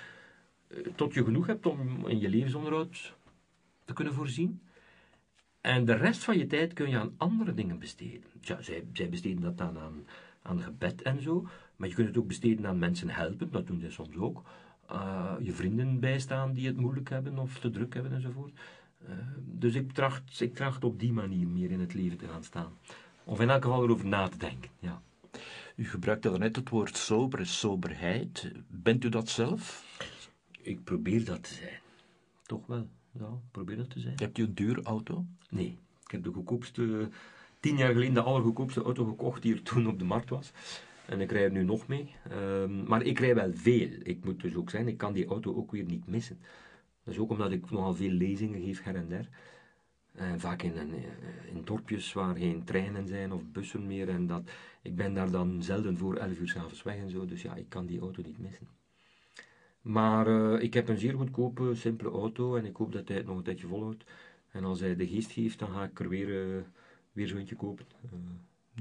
tot 0.96 1.14
je 1.14 1.24
genoeg 1.24 1.48
hebt 1.48 1.66
om 1.66 2.08
in 2.08 2.20
je 2.20 2.30
levensonderhoud 2.30 3.16
te 3.86 3.94
kunnen 3.94 4.14
voorzien. 4.14 4.62
En 5.62 5.86
de 5.86 5.94
rest 5.94 6.24
van 6.24 6.38
je 6.38 6.48
tijd 6.48 6.74
kun 6.74 6.90
je 6.90 6.98
aan 6.98 7.14
andere 7.18 7.54
dingen 7.54 7.80
besteden. 7.80 8.24
Zij, 8.42 8.86
zij 8.94 9.10
besteden 9.10 9.42
dat 9.42 9.58
dan 9.58 9.80
aan, 9.80 10.06
aan 10.42 10.62
gebed 10.62 11.02
en 11.02 11.22
zo. 11.22 11.48
Maar 11.76 11.88
je 11.88 11.96
kunt 11.96 12.08
het 12.08 12.18
ook 12.18 12.28
besteden 12.28 12.68
aan 12.68 12.80
mensen 12.80 13.10
helpen. 13.10 13.52
Dat 13.52 13.68
doen 13.68 13.80
zij 13.80 13.90
soms 13.90 14.16
ook. 14.16 14.44
Uh, 14.92 15.34
je 15.40 15.52
vrienden 15.52 16.00
bijstaan 16.00 16.54
die 16.54 16.68
het 16.68 16.78
moeilijk 16.78 17.10
hebben 17.10 17.38
of 17.38 17.60
te 17.60 17.70
druk 17.70 17.94
hebben 17.94 18.14
enzovoort. 18.14 18.60
Uh, 19.04 19.10
dus 19.38 19.76
ik 19.76 19.92
tracht, 19.92 20.42
ik 20.42 20.56
tracht 20.56 20.84
op 20.84 21.00
die 21.00 21.14
manier 21.14 21.48
meer 21.48 21.72
in 21.72 21.80
het 21.80 21.94
leven 21.94 22.18
te 22.18 22.28
gaan 22.28 22.44
staan. 22.44 22.74
Of 23.24 23.40
in 23.40 23.50
elk 23.50 23.64
geval 23.64 23.84
erover 23.84 24.08
na 24.08 24.28
te 24.28 24.38
denken. 24.38 24.70
Ja. 24.80 25.02
U 25.76 25.86
gebruikte 25.86 26.30
net 26.30 26.56
het 26.56 26.70
woord 26.70 26.98
sober, 26.98 27.46
soberheid. 27.46 28.52
Bent 28.68 29.04
u 29.04 29.10
dat 29.10 29.30
zelf? 29.30 29.91
Ik 30.62 30.84
probeer 30.84 31.26
dat 31.26 31.44
te 31.44 31.54
zijn. 31.54 31.80
Toch 32.46 32.66
wel. 32.66 32.88
Ja, 33.12 33.40
probeer 33.52 33.78
dat 33.78 33.90
te 33.90 34.00
zijn. 34.00 34.16
Hebt 34.16 34.38
u 34.38 34.44
een 34.44 34.56
duur 34.56 34.84
auto? 34.84 35.26
Nee. 35.50 35.78
Ik 36.04 36.12
heb 36.12 36.24
de 36.24 36.32
goedkoopste, 36.32 37.10
tien 37.60 37.78
jaar 37.78 37.92
geleden 37.92 38.14
de 38.14 38.22
allergoedkoopste 38.22 38.82
auto 38.82 39.06
gekocht 39.06 39.42
die 39.42 39.54
er 39.54 39.64
toen 39.64 39.88
op 39.88 40.00
de 40.00 40.06
markt 40.06 40.30
was. 40.30 40.52
En 41.06 41.22
ik 41.22 41.32
rij 41.32 41.44
er 41.44 41.52
nu 41.52 41.64
nog 41.64 41.88
mee. 41.88 42.16
Um, 42.32 42.84
maar 42.88 43.02
ik 43.02 43.20
rij 43.20 43.36
wel 43.36 43.52
veel. 43.54 43.90
Ik 44.04 44.24
moet 44.24 44.42
dus 44.42 44.56
ook 44.56 44.70
zijn, 44.70 44.88
ik 44.88 44.98
kan 44.98 45.14
die 45.14 45.26
auto 45.26 45.56
ook 45.56 45.72
weer 45.72 45.84
niet 45.84 46.08
missen. 46.08 46.40
Dat 47.04 47.14
is 47.14 47.20
ook 47.20 47.30
omdat 47.30 47.52
ik 47.52 47.72
nogal 47.72 47.94
veel 47.94 48.12
lezingen 48.12 48.62
geef 48.62 48.84
her 48.84 48.96
en 48.96 49.08
der. 49.08 49.30
En 50.12 50.40
vaak 50.40 50.62
in, 50.62 50.76
in, 50.76 50.94
in, 51.54 51.62
dorpjes 51.64 52.14
waar 52.14 52.36
geen 52.36 52.64
treinen 52.64 53.08
zijn 53.08 53.32
of 53.32 53.42
bussen 53.52 53.88
meer. 53.88 54.10
En 54.10 54.28
dat, 54.28 54.52
ik 54.82 54.96
ben 54.96 55.14
daar 55.14 55.32
dan 55.32 55.64
zelden 55.64 55.98
voor 55.98 56.16
11 56.16 56.40
uur 56.40 56.50
s'avonds 56.50 56.84
weg 56.84 56.98
en 56.98 57.10
zo. 57.10 57.26
Dus 57.26 57.42
ja, 57.42 57.56
ik 57.56 57.70
kan 57.70 57.86
die 57.86 58.00
auto 58.00 58.22
niet 58.22 58.40
missen. 58.40 58.68
Maar 59.82 60.28
uh, 60.28 60.62
ik 60.62 60.74
heb 60.74 60.90
een 60.90 60.98
zeer 60.98 61.14
goedkope, 61.14 61.76
simpele 61.76 62.10
auto 62.10 62.56
en 62.56 62.66
ik 62.66 62.76
hoop 62.76 62.92
dat 62.92 63.08
hij 63.08 63.18
het 63.18 63.26
nog 63.26 63.38
een 63.38 63.44
tijdje 63.44 63.68
volhoudt. 63.68 64.04
En 64.52 64.64
als 64.64 64.80
hij 64.80 64.96
de 64.96 65.08
geest 65.08 65.32
geeft, 65.32 65.60
dan 65.60 65.70
ga 65.70 65.84
ik 65.84 66.00
er 66.00 66.10
weer, 66.10 66.28
uh, 66.28 66.62
weer 67.12 67.28
zo 67.28 67.38
eentje 67.38 67.56
kopen. 67.56 67.86
Uh, 68.06 68.20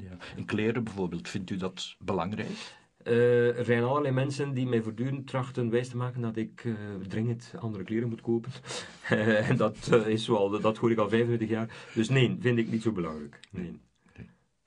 ja. 0.04 0.16
En 0.36 0.44
kleren 0.44 0.84
bijvoorbeeld, 0.84 1.28
vindt 1.28 1.50
u 1.50 1.56
dat 1.56 1.96
belangrijk? 1.98 2.78
er 3.04 3.64
zijn 3.64 3.82
allerlei 3.82 4.14
mensen 4.14 4.54
die 4.54 4.66
mij 4.66 4.82
voortdurend 4.82 5.26
trachten 5.26 5.70
wijs 5.70 5.88
te 5.88 5.96
maken 5.96 6.20
dat 6.20 6.36
ik 6.36 6.64
dringend 7.08 7.52
andere 7.58 7.84
kleren 7.84 8.08
moet 8.08 8.20
kopen. 8.20 8.52
en 9.48 9.56
dat, 9.56 9.92
is 10.06 10.24
zo 10.24 10.58
dat 10.60 10.76
hoor 10.76 10.90
ik 10.90 10.98
al 10.98 11.08
25 11.08 11.48
jaar. 11.48 11.88
Dus 11.94 12.08
nee, 12.08 12.36
vind 12.40 12.58
ik 12.58 12.70
niet 12.70 12.82
zo 12.82 12.92
belangrijk. 12.92 13.40
Nee. 13.50 13.80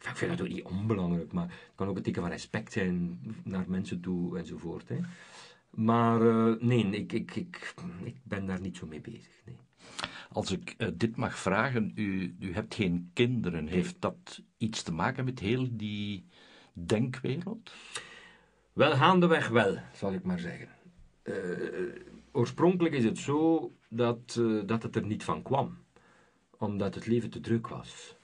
Ik 0.09 0.15
vind 0.15 0.31
dat 0.31 0.41
ook 0.41 0.53
niet 0.53 0.63
onbelangrijk, 0.63 1.31
maar 1.31 1.47
het 1.47 1.71
kan 1.75 1.87
ook 1.87 1.97
een 1.97 2.03
teken 2.03 2.21
van 2.21 2.31
respect 2.31 2.71
zijn 2.71 3.19
naar 3.43 3.65
mensen 3.67 4.01
toe 4.01 4.37
enzovoort. 4.37 4.89
Hè. 4.89 4.97
Maar 5.75 6.21
uh, 6.21 6.55
nee, 6.59 6.85
ik, 6.85 7.13
ik, 7.13 7.35
ik, 7.35 7.73
ik 8.03 8.15
ben 8.23 8.45
daar 8.45 8.61
niet 8.61 8.77
zo 8.77 8.87
mee 8.87 9.01
bezig. 9.01 9.41
Nee. 9.45 9.57
Als 10.31 10.51
ik 10.51 10.75
uh, 10.77 10.87
dit 10.93 11.15
mag 11.15 11.37
vragen, 11.37 11.91
u, 11.95 12.35
u 12.39 12.53
hebt 12.53 12.75
geen 12.75 13.09
kinderen. 13.13 13.67
Heeft 13.67 13.95
dat 14.01 14.41
iets 14.57 14.83
te 14.83 14.93
maken 14.93 15.25
met 15.25 15.39
heel 15.39 15.67
die 15.71 16.25
denkwereld? 16.73 17.71
Wel, 18.73 18.95
gaandeweg 18.95 19.49
wel, 19.49 19.77
zal 19.93 20.13
ik 20.13 20.23
maar 20.23 20.39
zeggen. 20.39 20.67
Uh, 21.23 21.35
oorspronkelijk 22.31 22.95
is 22.95 23.03
het 23.03 23.17
zo 23.17 23.71
dat, 23.89 24.41
dat 24.65 24.83
het 24.83 24.95
er 24.95 25.05
niet 25.05 25.23
van 25.23 25.41
kwam. 25.41 25.77
Omdat 26.57 26.95
het 26.95 27.05
leven 27.05 27.29
te 27.29 27.39
druk 27.39 27.67
was. 27.67 28.15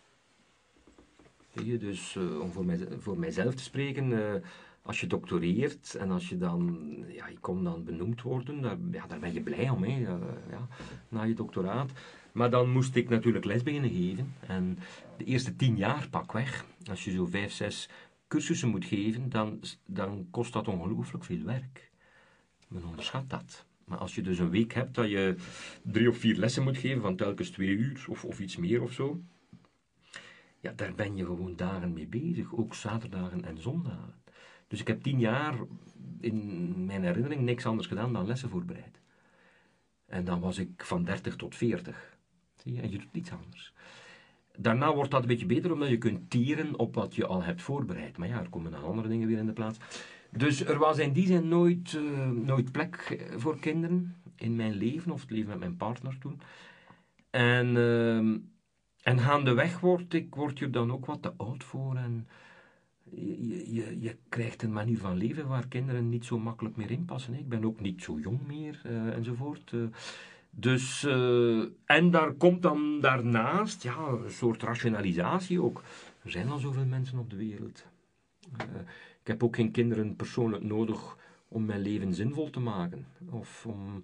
Zie 1.56 1.66
je, 1.66 1.78
dus 1.78 2.16
om 2.18 2.52
voor, 2.52 2.66
mij, 2.66 2.88
voor 3.00 3.20
mijzelf 3.20 3.56
te 3.56 3.64
spreken 3.64 4.42
als 4.82 5.00
je 5.00 5.08
doctoreert 5.08 5.96
en 5.96 6.12
als 6.12 6.30
je 6.30 6.38
dan, 6.38 6.88
ja, 7.08 7.28
je 7.28 7.40
kon 7.40 7.64
dan 7.64 7.84
benoemd 7.84 8.22
worden, 8.22 8.62
daar, 8.62 8.78
ja, 8.92 9.08
daar 9.08 9.20
ben 9.20 9.34
je 9.34 9.42
blij 9.42 9.70
om, 9.70 9.84
hè, 9.84 9.98
ja, 9.98 10.68
na 11.10 11.24
je 11.24 11.34
doctoraat. 11.34 11.92
Maar 12.32 12.50
dan 12.50 12.70
moest 12.70 12.96
ik 12.96 13.10
natuurlijk 13.10 13.46
les 13.46 13.64
beginnen 13.64 13.90
geven. 13.90 14.34
En 14.40 14.80
de 15.18 15.24
eerste 15.24 15.56
tien 15.56 15.76
jaar 15.76 16.08
pak 16.10 16.32
weg, 16.32 16.66
als 16.90 17.04
je 17.04 17.12
zo 17.12 17.26
vijf, 17.26 17.52
zes 17.52 17.90
cursussen 18.28 18.70
moet 18.70 18.86
geven, 18.86 19.30
dan, 19.30 19.60
dan 19.86 20.28
kost 20.32 20.54
dat 20.54 20.68
ongelooflijk 20.68 21.24
veel 21.24 21.44
werk. 21.44 21.92
Men 22.68 22.86
onderschat 22.86 23.30
dat. 23.30 23.66
Maar 23.86 23.98
als 23.98 24.16
je 24.16 24.22
dus 24.22 24.40
een 24.40 24.50
week 24.50 24.74
hebt 24.74 24.96
dat 24.96 25.10
je 25.10 25.36
drie 25.84 26.10
of 26.10 26.18
vier 26.18 26.36
lessen 26.36 26.64
moet 26.64 26.78
geven 26.78 27.02
van 27.02 27.16
telkens 27.16 27.50
twee 27.50 27.70
uur 27.70 28.06
of, 28.10 28.26
of 28.26 28.40
iets 28.40 28.58
meer 28.58 28.82
of 28.82 28.92
zo, 28.92 29.22
ja, 30.60 30.72
daar 30.72 30.96
ben 30.96 31.16
je 31.16 31.26
gewoon 31.26 31.56
dagen 31.56 31.94
mee 31.94 32.08
bezig, 32.08 32.56
ook 32.56 32.76
zaterdagen 32.76 33.46
en 33.46 33.62
zondagen. 33.62 34.19
Dus 34.70 34.80
ik 34.80 34.88
heb 34.88 35.02
tien 35.02 35.20
jaar 35.20 35.56
in 36.20 36.86
mijn 36.86 37.04
herinnering 37.04 37.42
niks 37.42 37.66
anders 37.66 37.88
gedaan 37.88 38.14
dan 38.14 38.28
lessen 38.28 38.50
voorbereid. 38.50 39.02
En 40.06 40.26
dan 40.26 40.40
was 40.40 40.58
ik 40.58 40.70
van 40.84 41.04
30 41.04 41.36
tot 41.36 41.56
40. 41.56 42.18
Zie 42.56 42.74
je? 42.74 42.82
En 42.82 42.92
je 42.92 42.98
doet 42.98 43.14
niets 43.14 43.32
anders. 43.32 43.74
Daarna 44.58 44.94
wordt 44.94 45.12
dat 45.12 45.22
een 45.22 45.28
beetje 45.28 45.46
beter, 45.46 45.72
omdat 45.72 45.90
je 45.90 45.98
kunt 45.98 46.30
tieren 46.30 46.80
op 46.80 46.96
wat 46.96 47.16
je 47.16 47.26
al 47.26 47.44
hebt 47.44 47.62
voorbereid. 47.62 48.18
Maar 48.18 48.28
ja, 48.28 48.40
er 48.40 48.50
komen 48.50 48.72
dan 48.72 48.84
andere 48.84 49.08
dingen 49.08 49.28
weer 49.28 49.38
in 49.38 49.46
de 49.46 49.54
plaats. 49.54 49.78
Dus 50.32 50.66
er 50.66 50.78
was 50.78 50.98
in 50.98 51.14
die 51.14 51.28
zin 51.28 51.48
nooit, 51.48 51.94
uh, 51.94 52.28
nooit 52.30 52.72
plek 52.72 53.26
voor 53.36 53.60
kinderen 53.60 54.16
in 54.36 54.56
mijn 54.56 54.74
leven, 54.74 55.12
of 55.12 55.22
het 55.22 55.32
leven 55.32 55.50
met 55.50 55.60
mijn 55.60 55.78
partner 55.78 56.18
toen. 56.20 56.42
En, 57.30 57.76
uh, 57.76 58.18
en 59.02 59.20
gaandeweg 59.20 59.80
word, 59.80 60.14
ik, 60.14 60.36
word 60.36 60.60
je 60.60 60.70
dan 60.70 60.92
ook 60.92 61.06
wat 61.06 61.22
te 61.22 61.34
oud 61.38 61.64
voor. 61.64 61.96
En 61.96 62.28
je, 63.12 63.74
je, 63.74 64.00
je, 64.00 64.16
krijgt 64.30 64.64
een 64.64 64.74
manier 64.74 64.98
van 64.98 65.18
leven 65.18 65.48
waar 65.48 65.68
kinderen 65.68 66.10
niet 66.10 66.26
zo 66.26 66.40
makkelijk 66.40 66.76
meer 66.76 66.92
inpassen. 66.92 67.34
Ik 67.34 67.50
ben 67.50 67.66
ook 67.66 67.80
niet 67.80 68.04
zo 68.04 68.20
jong 68.20 68.48
meer 68.48 68.82
uh, 68.86 69.16
enzovoort. 69.16 69.72
Uh, 69.72 69.88
dus, 70.50 71.04
uh, 71.04 71.66
en 71.86 72.12
daar 72.12 72.34
komt 72.34 72.62
dan 72.62 73.00
daarnaast 73.02 73.84
ja, 73.84 73.98
een 73.98 74.32
soort 74.32 74.64
rationalisatie 74.64 75.62
ook. 75.62 75.84
Er 76.24 76.32
zijn 76.32 76.50
al 76.50 76.60
zoveel 76.60 76.86
mensen 76.86 77.20
op 77.20 77.30
de 77.30 77.36
wereld. 77.36 77.86
ik 79.22 79.28
heb 79.28 79.44
ook 79.44 79.56
geen 79.56 79.72
kinderen 79.72 80.16
persoonlijk 80.16 80.64
nodig 80.64 81.18
om 81.48 81.66
mijn 81.66 81.82
leven 81.82 82.14
zinvol 82.14 82.50
te 82.50 82.60
maken. 82.60 83.06
Of, 83.30 83.66
om, 83.66 84.04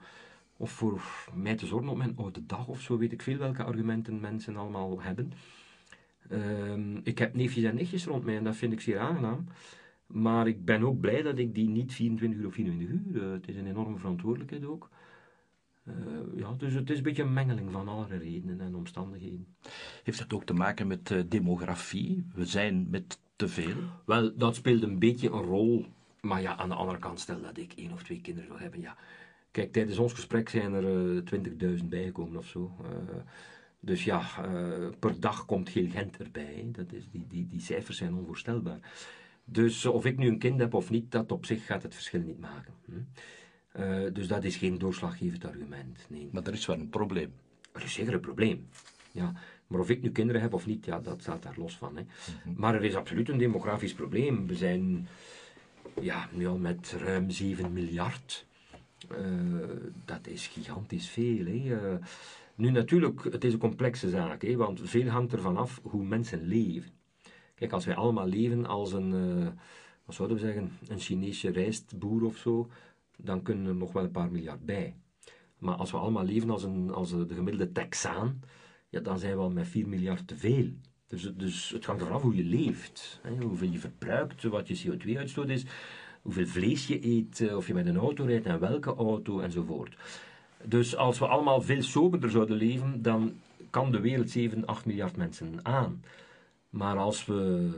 of 0.58 0.72
voor 0.72 1.02
mij 1.34 1.56
te 1.56 1.65
zorgen 1.65 1.89
op 1.89 1.98
mijn 1.98 2.18
oude 2.18 2.46
dag 2.46 2.68
of 2.68 2.82
zo. 2.82 2.98
Weet 2.98 3.12
ik 3.12 3.22
veel 3.22 3.38
welke 3.38 3.63
argumenten 3.63 4.20
mensen 4.20 4.56
allemaal 4.56 5.02
hebben. 5.02 5.34
Um, 6.31 6.99
ik 7.03 7.17
heb 7.17 7.35
neefjes 7.35 7.63
en 7.63 7.75
nichtjes 7.75 8.05
rond 8.05 8.23
mij 8.23 8.38
en 8.38 8.43
dat 8.43 8.55
vind 8.55 8.73
ik 8.73 8.81
zeer 8.81 8.99
aangenaam. 8.99 9.45
Maar 10.07 10.47
ik 10.47 10.65
ben 10.65 10.83
ook 10.83 10.99
blij 10.99 11.21
dat 11.21 11.38
ik 11.38 11.55
die 11.55 11.69
niet 11.69 11.93
24 11.93 12.39
uur 12.39 12.47
of 12.47 12.53
24 12.53 12.95
uur. 12.95 13.23
Uh, 13.23 13.31
het 13.31 13.47
is 13.47 13.55
een 13.55 13.67
enorme 13.67 13.97
verantwoordelijkheid 13.97 14.65
ook. 14.65 14.89
Uh, 15.88 15.93
ja, 16.35 16.53
dus 16.57 16.73
het 16.73 16.89
is 16.89 16.97
een 16.97 17.03
beetje 17.03 17.23
een 17.23 17.33
mengeling 17.33 17.71
van 17.71 17.88
alle 17.88 18.07
redenen 18.07 18.61
en 18.61 18.75
omstandigheden. 18.75 19.47
Heeft 20.03 20.19
dat 20.19 20.33
ook 20.33 20.45
te 20.45 20.53
maken 20.53 20.88
met 20.88 21.09
uh, 21.09 21.21
demografie? 21.27 22.25
We 22.33 22.45
zijn 22.45 22.88
met 22.89 23.19
te 23.35 23.47
veel? 23.47 23.75
Wel, 24.05 24.38
dat 24.38 24.55
speelt 24.55 24.83
een 24.83 24.99
beetje 24.99 25.31
een 25.31 25.41
rol. 25.41 25.85
Maar 26.21 26.41
ja, 26.41 26.57
aan 26.57 26.69
de 26.69 26.75
andere 26.75 26.99
kant, 26.99 27.19
stel 27.19 27.41
dat 27.41 27.57
ik 27.57 27.73
één 27.73 27.91
of 27.91 28.03
twee 28.03 28.21
kinderen 28.21 28.49
wil 28.49 28.59
hebben, 28.59 28.81
ja. 28.81 28.97
Kijk, 29.51 29.71
tijdens 29.71 29.97
ons 29.97 30.13
gesprek 30.13 30.49
zijn 30.49 30.73
er 30.73 31.13
uh, 31.15 31.77
20.000 31.79 31.85
bijgekomen 31.85 32.38
of 32.38 32.47
zo. 32.47 32.71
Dus 33.86 34.04
ja, 34.04 34.21
uh, 34.45 34.88
per 35.00 35.19
dag 35.19 35.45
komt 35.45 35.69
heel 35.69 35.89
Gent 35.89 36.17
erbij. 36.17 36.69
Dat 36.71 36.91
is, 36.91 37.10
die, 37.12 37.26
die, 37.28 37.48
die 37.48 37.62
cijfers 37.62 37.98
zijn 37.98 38.13
onvoorstelbaar. 38.13 38.80
Dus 39.43 39.86
of 39.86 40.06
ik 40.06 40.17
nu 40.17 40.28
een 40.28 40.39
kind 40.39 40.60
heb 40.60 40.74
of 40.74 40.89
niet, 40.89 41.12
dat 41.12 41.32
op 41.32 41.45
zich 41.45 41.65
gaat 41.65 41.84
het 41.84 41.93
verschil 41.93 42.21
niet 42.21 42.39
maken. 42.39 42.74
Hm? 42.86 42.93
Uh, 43.80 44.13
dus 44.13 44.28
dat 44.28 44.43
is 44.43 44.56
geen 44.56 44.78
doorslaggevend 44.78 45.45
argument. 45.45 46.06
Nee. 46.10 46.30
Maar 46.32 46.43
er 46.43 46.54
is 46.54 46.65
wel 46.65 46.80
een 46.80 46.89
probleem. 46.89 47.34
Er 47.71 47.84
is 47.84 47.93
zeker 47.93 48.13
een 48.13 48.19
probleem. 48.19 48.67
Ja. 49.12 49.34
Maar 49.67 49.80
of 49.80 49.89
ik 49.89 50.02
nu 50.02 50.12
kinderen 50.12 50.41
heb 50.41 50.54
of 50.54 50.65
niet, 50.65 50.86
ja, 50.86 51.00
dat 51.00 51.21
staat 51.21 51.43
daar 51.43 51.58
los 51.58 51.78
van. 51.78 51.95
Hè. 51.95 52.02
Mm 52.02 52.08
-hmm. 52.43 52.54
Maar 52.58 52.76
er 52.76 52.84
is 52.84 52.95
absoluut 52.95 53.30
een 53.30 53.38
demografisch 53.38 53.93
probleem. 53.93 54.48
We 54.48 54.56
zijn 54.56 55.08
ja, 56.02 56.30
nu 56.32 56.48
al 56.48 56.58
met 56.58 56.95
ruim 56.98 57.30
7 57.30 57.74
miljard. 57.74 58.45
Uh, 59.12 59.69
dat 60.06 60.28
is 60.28 60.48
gigantisch 60.48 61.08
veel. 61.08 61.45
Hè. 61.45 61.91
Uh, 61.91 61.95
nu 62.56 62.70
natuurlijk, 62.70 63.24
het 63.24 63.44
is 63.44 63.54
een 63.54 63.60
complexe 63.60 64.10
zaak, 64.10 64.41
hè, 64.41 64.56
want 64.56 64.82
veel 64.84 65.08
hangt 65.08 65.34
ervan 65.34 65.58
af 65.58 65.80
hoe 65.84 66.04
mensen 66.04 66.48
leven. 66.48 66.91
Kijk, 67.56 67.72
als 67.72 67.86
wij 67.86 67.96
allemaal 67.96 68.28
leven 68.28 68.65
als 68.65 68.94
een, 68.94 69.12
uh, 69.13 69.48
wat 70.06 70.15
zouden 70.15 70.38
we 70.38 70.44
zeggen, 70.44 70.72
een 70.88 71.00
Chinese 71.00 71.52
rijstboer 71.52 72.24
of 72.24 72.38
zo, 72.38 72.70
dan 73.18 73.41
kunnen 73.41 73.68
er 73.68 73.76
nog 73.76 73.91
wel 73.91 74.04
een 74.04 74.12
paar 74.12 74.32
miljard 74.32 74.65
bij. 74.65 74.96
Maar 75.58 75.76
als 75.76 75.91
we 75.91 75.98
allemaal 75.98 76.26
leven 76.26 76.50
als, 76.50 76.63
een, 76.63 76.94
als 76.94 77.10
de 77.10 77.34
gemiddelde 77.34 77.72
Texaan, 77.72 78.41
ja, 78.89 79.00
dan 79.00 79.20
zijn 79.20 79.36
we 79.36 79.41
al 79.41 79.50
met 79.50 79.68
4 79.68 79.88
miljard 79.88 80.28
te 80.28 80.36
veel. 80.36 80.70
Dus, 81.08 81.34
dus 81.36 81.70
het 81.70 81.86
hangt 81.86 82.02
ervan 82.02 82.15
af 82.15 82.22
hoe 82.22 82.36
je 82.36 82.44
leeft, 82.44 83.20
hè, 83.24 83.36
hoeveel 83.44 83.70
je 83.70 83.80
verbruikt, 83.80 84.44
wat 84.44 84.68
je 84.68 84.98
CO2-uitstoot 84.98 85.50
is, 85.50 85.65
hoeveel 86.22 86.48
vlees 86.48 86.88
je 86.88 87.06
eet, 87.06 87.54
of 87.56 87.68
je 87.68 87.74
met 87.74 87.88
een 87.88 87.98
auto 87.98 88.24
rijdt 88.24 88.46
en 88.46 88.60
welke 88.60 88.96
auto 88.96 89.39
enzovoort. 89.39 89.96
Dus 90.67 90.95
als 90.95 91.19
we 91.19 91.28
allemaal 91.28 91.62
veel 91.62 91.84
soberder 91.84 92.30
zouden 92.30 92.58
leven, 92.58 93.01
dan 93.01 93.34
kan 93.69 93.91
de 93.91 93.99
wereld 93.99 94.30
7, 94.30 94.65
8 94.65 94.86
miljard 94.86 95.17
mensen 95.17 95.60
aan. 95.63 96.04
Maar 96.69 96.97
als 96.97 97.25
we 97.25 97.71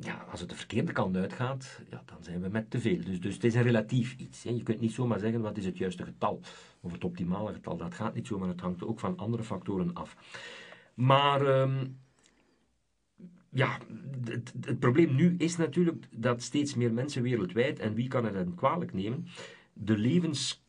ja, 0.00 0.26
als 0.30 0.40
het 0.40 0.48
de 0.48 0.56
verkeerde 0.56 0.92
kant 0.92 1.16
uitgaat, 1.16 1.80
ja, 1.90 2.02
dan 2.06 2.22
zijn 2.22 2.40
we 2.40 2.48
met 2.48 2.70
te 2.70 2.80
veel. 2.80 3.04
Dus, 3.04 3.20
dus 3.20 3.34
het 3.34 3.44
is 3.44 3.54
een 3.54 3.62
relatief 3.62 4.16
iets. 4.16 4.42
Hè. 4.42 4.50
Je 4.50 4.62
kunt 4.62 4.80
niet 4.80 4.92
zomaar 4.92 5.18
zeggen 5.18 5.40
wat 5.40 5.56
is 5.56 5.64
het 5.64 5.78
juiste 5.78 6.04
getal 6.04 6.40
of 6.80 6.92
het 6.92 7.04
optimale 7.04 7.52
getal. 7.52 7.76
Dat 7.76 7.94
gaat 7.94 8.14
niet 8.14 8.26
zomaar. 8.26 8.48
Het 8.48 8.60
hangt 8.60 8.84
ook 8.84 9.00
van 9.00 9.16
andere 9.16 9.42
factoren 9.42 9.94
af. 9.94 10.16
Maar 10.94 11.60
um, 11.60 11.98
ja, 13.50 13.78
het, 14.24 14.78
probleem 14.78 15.14
nu 15.14 15.34
is 15.38 15.56
natuurlijk 15.56 16.06
dat 16.10 16.42
steeds 16.42 16.74
meer 16.74 16.92
mensen 16.92 17.22
wereldwijd, 17.22 17.78
en 17.78 17.94
wie 17.94 18.08
kan 18.08 18.24
het 18.24 18.34
dan 18.34 18.54
kwalijk 18.54 18.92
nemen, 18.92 19.26
de 19.72 19.98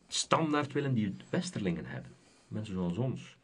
levensstandaard 0.08 0.72
willen 0.72 0.94
die 0.94 1.14
westerlingen 1.30 1.84
hebben. 1.86 2.12
Mensen 2.48 2.74
zoals 2.74 2.96
ons. 2.96 3.36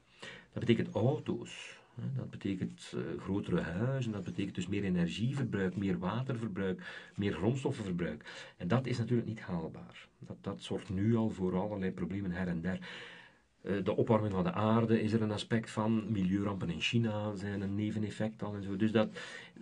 Dat 0.52 0.64
betekent 0.64 0.94
auto's, 0.94 1.78
dat 2.16 2.30
betekent 2.30 2.92
uh, 2.94 3.20
grotere 3.20 3.60
huizen, 3.60 4.12
dat 4.12 4.24
betekent 4.24 4.54
dus 4.54 4.66
meer 4.66 4.84
energieverbruik, 4.84 5.76
meer 5.76 5.98
waterverbruik, 5.98 7.10
meer 7.14 7.32
grondstoffenverbruik. 7.32 8.52
En 8.56 8.68
dat 8.68 8.86
is 8.86 8.98
natuurlijk 8.98 9.28
niet 9.28 9.40
haalbaar. 9.40 10.08
Dat, 10.18 10.36
dat 10.40 10.62
zorgt 10.62 10.90
nu 10.90 11.16
al 11.16 11.30
voor 11.30 11.56
allerlei 11.56 11.90
problemen 11.90 12.30
her 12.30 12.48
en 12.48 12.60
der. 12.60 12.78
Uh, 13.62 13.84
de 13.84 13.96
opwarming 13.96 14.32
van 14.32 14.44
de 14.44 14.52
aarde 14.52 15.02
is 15.02 15.12
er 15.12 15.22
een 15.22 15.32
aspect 15.32 15.70
van. 15.70 16.12
Milieurampen 16.12 16.70
in 16.70 16.80
China 16.80 17.34
zijn 17.34 17.60
een 17.60 17.74
neveneffect 17.74 18.42
al 18.42 18.54
en 18.54 18.62
zo. 18.62 18.76
Dus 18.76 18.92
dat, 18.92 19.08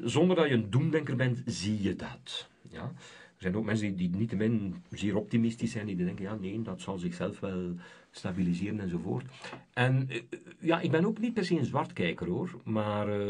zonder 0.01 0.37
dat 0.37 0.49
je 0.49 0.55
een 0.55 0.71
doemdenker 0.71 1.17
bent, 1.17 1.43
zie 1.47 1.83
je 1.83 1.97
dat. 1.97 2.49
Ja? 2.69 2.93
Er 3.43 3.51
zijn 3.51 3.61
ook 3.61 3.69
mensen 3.69 3.97
die, 3.97 4.11
die 4.11 4.19
niet 4.21 4.37
min 4.37 4.83
zeer 4.91 5.17
optimistisch 5.17 5.71
zijn, 5.71 5.87
die 5.87 5.97
denken, 5.97 6.25
ja 6.25 6.35
nee, 6.35 6.63
dat 6.63 6.81
zal 6.81 6.99
zichzelf 6.99 7.41
wel 7.41 7.75
stabiliseren 8.11 8.81
enzovoort. 8.81 9.27
En 9.73 10.07
uh, 10.11 10.23
ja, 10.61 10.81
ik 10.81 10.91
ben 10.91 11.05
ook 11.05 11.19
niet 11.19 11.35
per 11.35 11.45
se 11.45 11.59
een 11.59 11.65
zwartkijker 11.65 12.29
hoor, 12.29 12.61
maar 12.65 13.09
uh, 13.09 13.29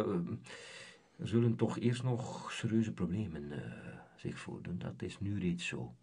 er 1.17 1.29
zullen 1.29 1.57
toch 1.57 1.79
eerst 1.79 2.03
nog 2.03 2.53
serieuze 2.53 2.93
problemen 2.93 3.43
uh, 3.43 3.57
zich 4.17 4.39
voordoen. 4.39 4.79
Dat 4.79 5.03
is 5.03 5.21
nu 5.21 5.39
reeds 5.39 5.67
zo. 5.67 5.95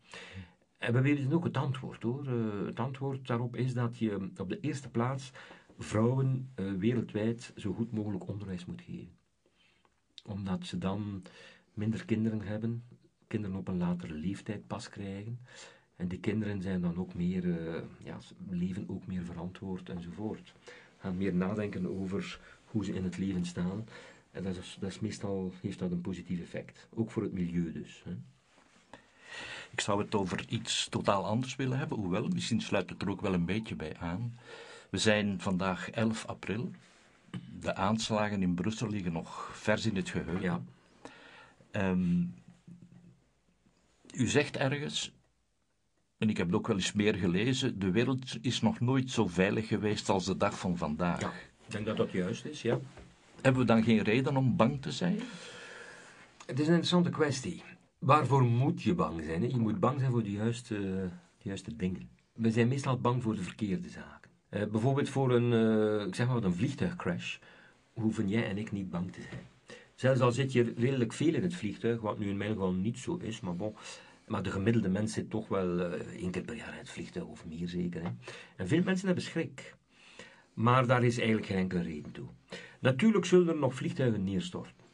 En 0.77 0.93
we 0.93 1.01
weten 1.01 1.33
ook 1.33 1.43
het 1.43 1.57
antwoord 1.57 2.03
hoor. 2.03 2.27
het 2.65 2.79
antwoord 2.79 3.27
daarop 3.27 3.55
is 3.55 3.73
dat 3.73 3.97
je 3.97 4.29
op 4.37 4.49
de 4.49 4.59
eerste 4.59 4.89
plaats 4.89 5.31
vrouwen 5.77 6.49
wereldwijd 6.77 7.53
zo 7.55 7.73
goed 7.73 7.91
mogelijk 7.91 8.27
onderwijs 8.27 8.65
moet 8.65 8.81
geven. 8.81 9.17
Omdat 10.25 10.65
ze 10.65 10.77
dan 10.77 11.23
minder 11.73 12.05
kinderen 12.05 12.41
hebben, 12.41 12.83
kinderen 13.29 13.57
op 13.57 13.67
een 13.67 13.77
latere 13.77 14.13
leeftijd 14.13 14.67
pas 14.67 14.89
krijgen. 14.89 15.39
En 15.95 16.07
die 16.07 16.19
kinderen 16.19 16.61
zijn 16.61 16.81
dan 16.81 16.97
ook 16.97 17.13
meer, 17.13 17.43
uh, 17.43 17.81
ja, 18.03 18.17
leven 18.49 18.85
ook 18.87 19.05
meer 19.07 19.23
verantwoord 19.23 19.89
enzovoort. 19.89 20.53
Gaan 20.97 21.17
meer 21.17 21.33
nadenken 21.33 21.99
over 21.99 22.39
hoe 22.65 22.85
ze 22.85 22.93
in 22.93 23.03
het 23.03 23.17
leven 23.17 23.45
staan. 23.45 23.87
En 24.31 24.43
dat 24.43 24.57
is, 24.57 24.77
dat 24.79 24.89
is 24.89 24.99
meestal 24.99 25.53
heeft 25.61 25.79
dat 25.79 25.91
een 25.91 26.01
positief 26.01 26.39
effect. 26.39 26.87
Ook 26.93 27.11
voor 27.11 27.23
het 27.23 27.33
milieu 27.33 27.71
dus. 27.71 28.03
Hè. 28.05 28.15
Ik 29.71 29.81
zou 29.81 30.01
het 30.01 30.15
over 30.15 30.45
iets 30.49 30.87
totaal 30.89 31.25
anders 31.25 31.55
willen 31.55 31.77
hebben, 31.77 31.97
hoewel, 31.97 32.27
misschien 32.27 32.61
sluit 32.61 32.89
het 32.89 33.01
er 33.01 33.09
ook 33.09 33.21
wel 33.21 33.33
een 33.33 33.45
beetje 33.45 33.75
bij 33.75 33.97
aan. 33.97 34.37
We 34.89 34.97
zijn 34.97 35.41
vandaag 35.41 35.89
11 35.89 36.25
april. 36.25 36.71
De 37.59 37.75
aanslagen 37.75 38.41
in 38.41 38.53
Brussel 38.53 38.89
liggen 38.89 39.11
nog 39.11 39.49
vers 39.53 39.85
in 39.85 39.95
het 39.95 40.09
geheugen. 40.09 40.41
Ja. 40.41 40.61
Um, 41.91 42.33
u 44.15 44.27
zegt 44.27 44.57
ergens, 44.57 45.13
en 46.17 46.29
ik 46.29 46.37
heb 46.37 46.47
het 46.47 46.55
ook 46.55 46.67
wel 46.67 46.75
eens 46.75 46.93
meer 46.93 47.15
gelezen, 47.15 47.79
de 47.79 47.91
wereld 47.91 48.37
is 48.41 48.61
nog 48.61 48.79
nooit 48.79 49.11
zo 49.11 49.27
veilig 49.27 49.67
geweest 49.67 50.09
als 50.09 50.25
de 50.25 50.37
dag 50.37 50.59
van 50.59 50.77
vandaag. 50.77 51.21
Ja, 51.21 51.31
ik 51.65 51.71
denk 51.71 51.85
dat 51.85 51.97
dat 51.97 52.11
juist 52.11 52.45
is, 52.45 52.61
ja. 52.61 52.79
Hebben 53.41 53.61
we 53.61 53.67
dan 53.67 53.83
geen 53.83 54.01
reden 54.01 54.37
om 54.37 54.55
bang 54.55 54.81
te 54.81 54.91
zijn? 54.91 55.19
Het 56.45 56.59
is 56.59 56.67
een 56.67 56.73
interessante 56.73 57.09
kwestie. 57.09 57.63
Waarvoor 57.99 58.43
moet 58.43 58.81
je 58.81 58.93
bang 58.93 59.23
zijn? 59.23 59.41
Hè? 59.41 59.47
Je 59.47 59.59
moet 59.59 59.79
bang 59.79 59.99
zijn 59.99 60.11
voor 60.11 60.23
de 60.23 60.31
juiste, 60.31 60.73
de 61.37 61.49
juiste 61.49 61.75
dingen. 61.75 62.09
We 62.33 62.51
zijn 62.51 62.67
meestal 62.67 62.99
bang 62.99 63.23
voor 63.23 63.35
de 63.35 63.41
verkeerde 63.41 63.89
zaken. 63.89 64.31
Uh, 64.49 64.65
bijvoorbeeld 64.65 65.09
voor 65.09 65.31
een, 65.31 65.51
uh, 65.51 66.07
ik 66.07 66.15
zeg 66.15 66.25
maar 66.25 66.35
wat, 66.35 66.43
een 66.43 66.55
vliegtuigcrash 66.55 67.37
hoeven 67.93 68.29
jij 68.29 68.49
en 68.49 68.57
ik 68.57 68.71
niet 68.71 68.89
bang 68.89 69.11
te 69.11 69.21
zijn. 69.21 69.41
Zelfs 69.99 70.19
al 70.19 70.31
zit 70.31 70.51
je 70.51 70.73
redelijk 70.77 71.13
veel 71.13 71.33
in 71.33 71.41
het 71.41 71.55
vliegtuig, 71.55 72.01
wat 72.01 72.19
nu 72.19 72.29
in 72.29 72.37
mijn 72.37 72.51
geval 72.51 72.73
niet 72.73 72.97
zo 72.97 73.17
is, 73.17 73.39
maar 73.39 73.55
bon, 73.55 73.75
maar 74.27 74.43
de 74.43 74.51
gemiddelde 74.51 74.89
mens 74.89 75.13
zit 75.13 75.29
toch 75.29 75.47
wel 75.47 75.79
uh, 75.79 75.93
één 75.93 76.31
keer 76.31 76.41
per 76.41 76.55
jaar 76.55 76.71
in 76.71 76.77
het 76.77 76.89
vliegtuig, 76.89 77.25
of 77.25 77.45
meer 77.45 77.67
zeker. 77.67 78.03
Hè? 78.03 78.09
En 78.55 78.67
veel 78.67 78.83
mensen 78.83 79.05
hebben 79.05 79.23
schrik. 79.23 79.75
Maar 80.53 80.87
daar 80.87 81.03
is 81.03 81.17
eigenlijk 81.17 81.47
geen 81.47 81.57
enkele 81.57 81.81
reden 81.81 82.11
toe. 82.11 82.27
Natuurlijk 82.79 83.25
zullen 83.25 83.47
er 83.47 83.57
nog 83.57 83.73
vliegtuigen 83.73 84.23
neerstorten. 84.23 84.85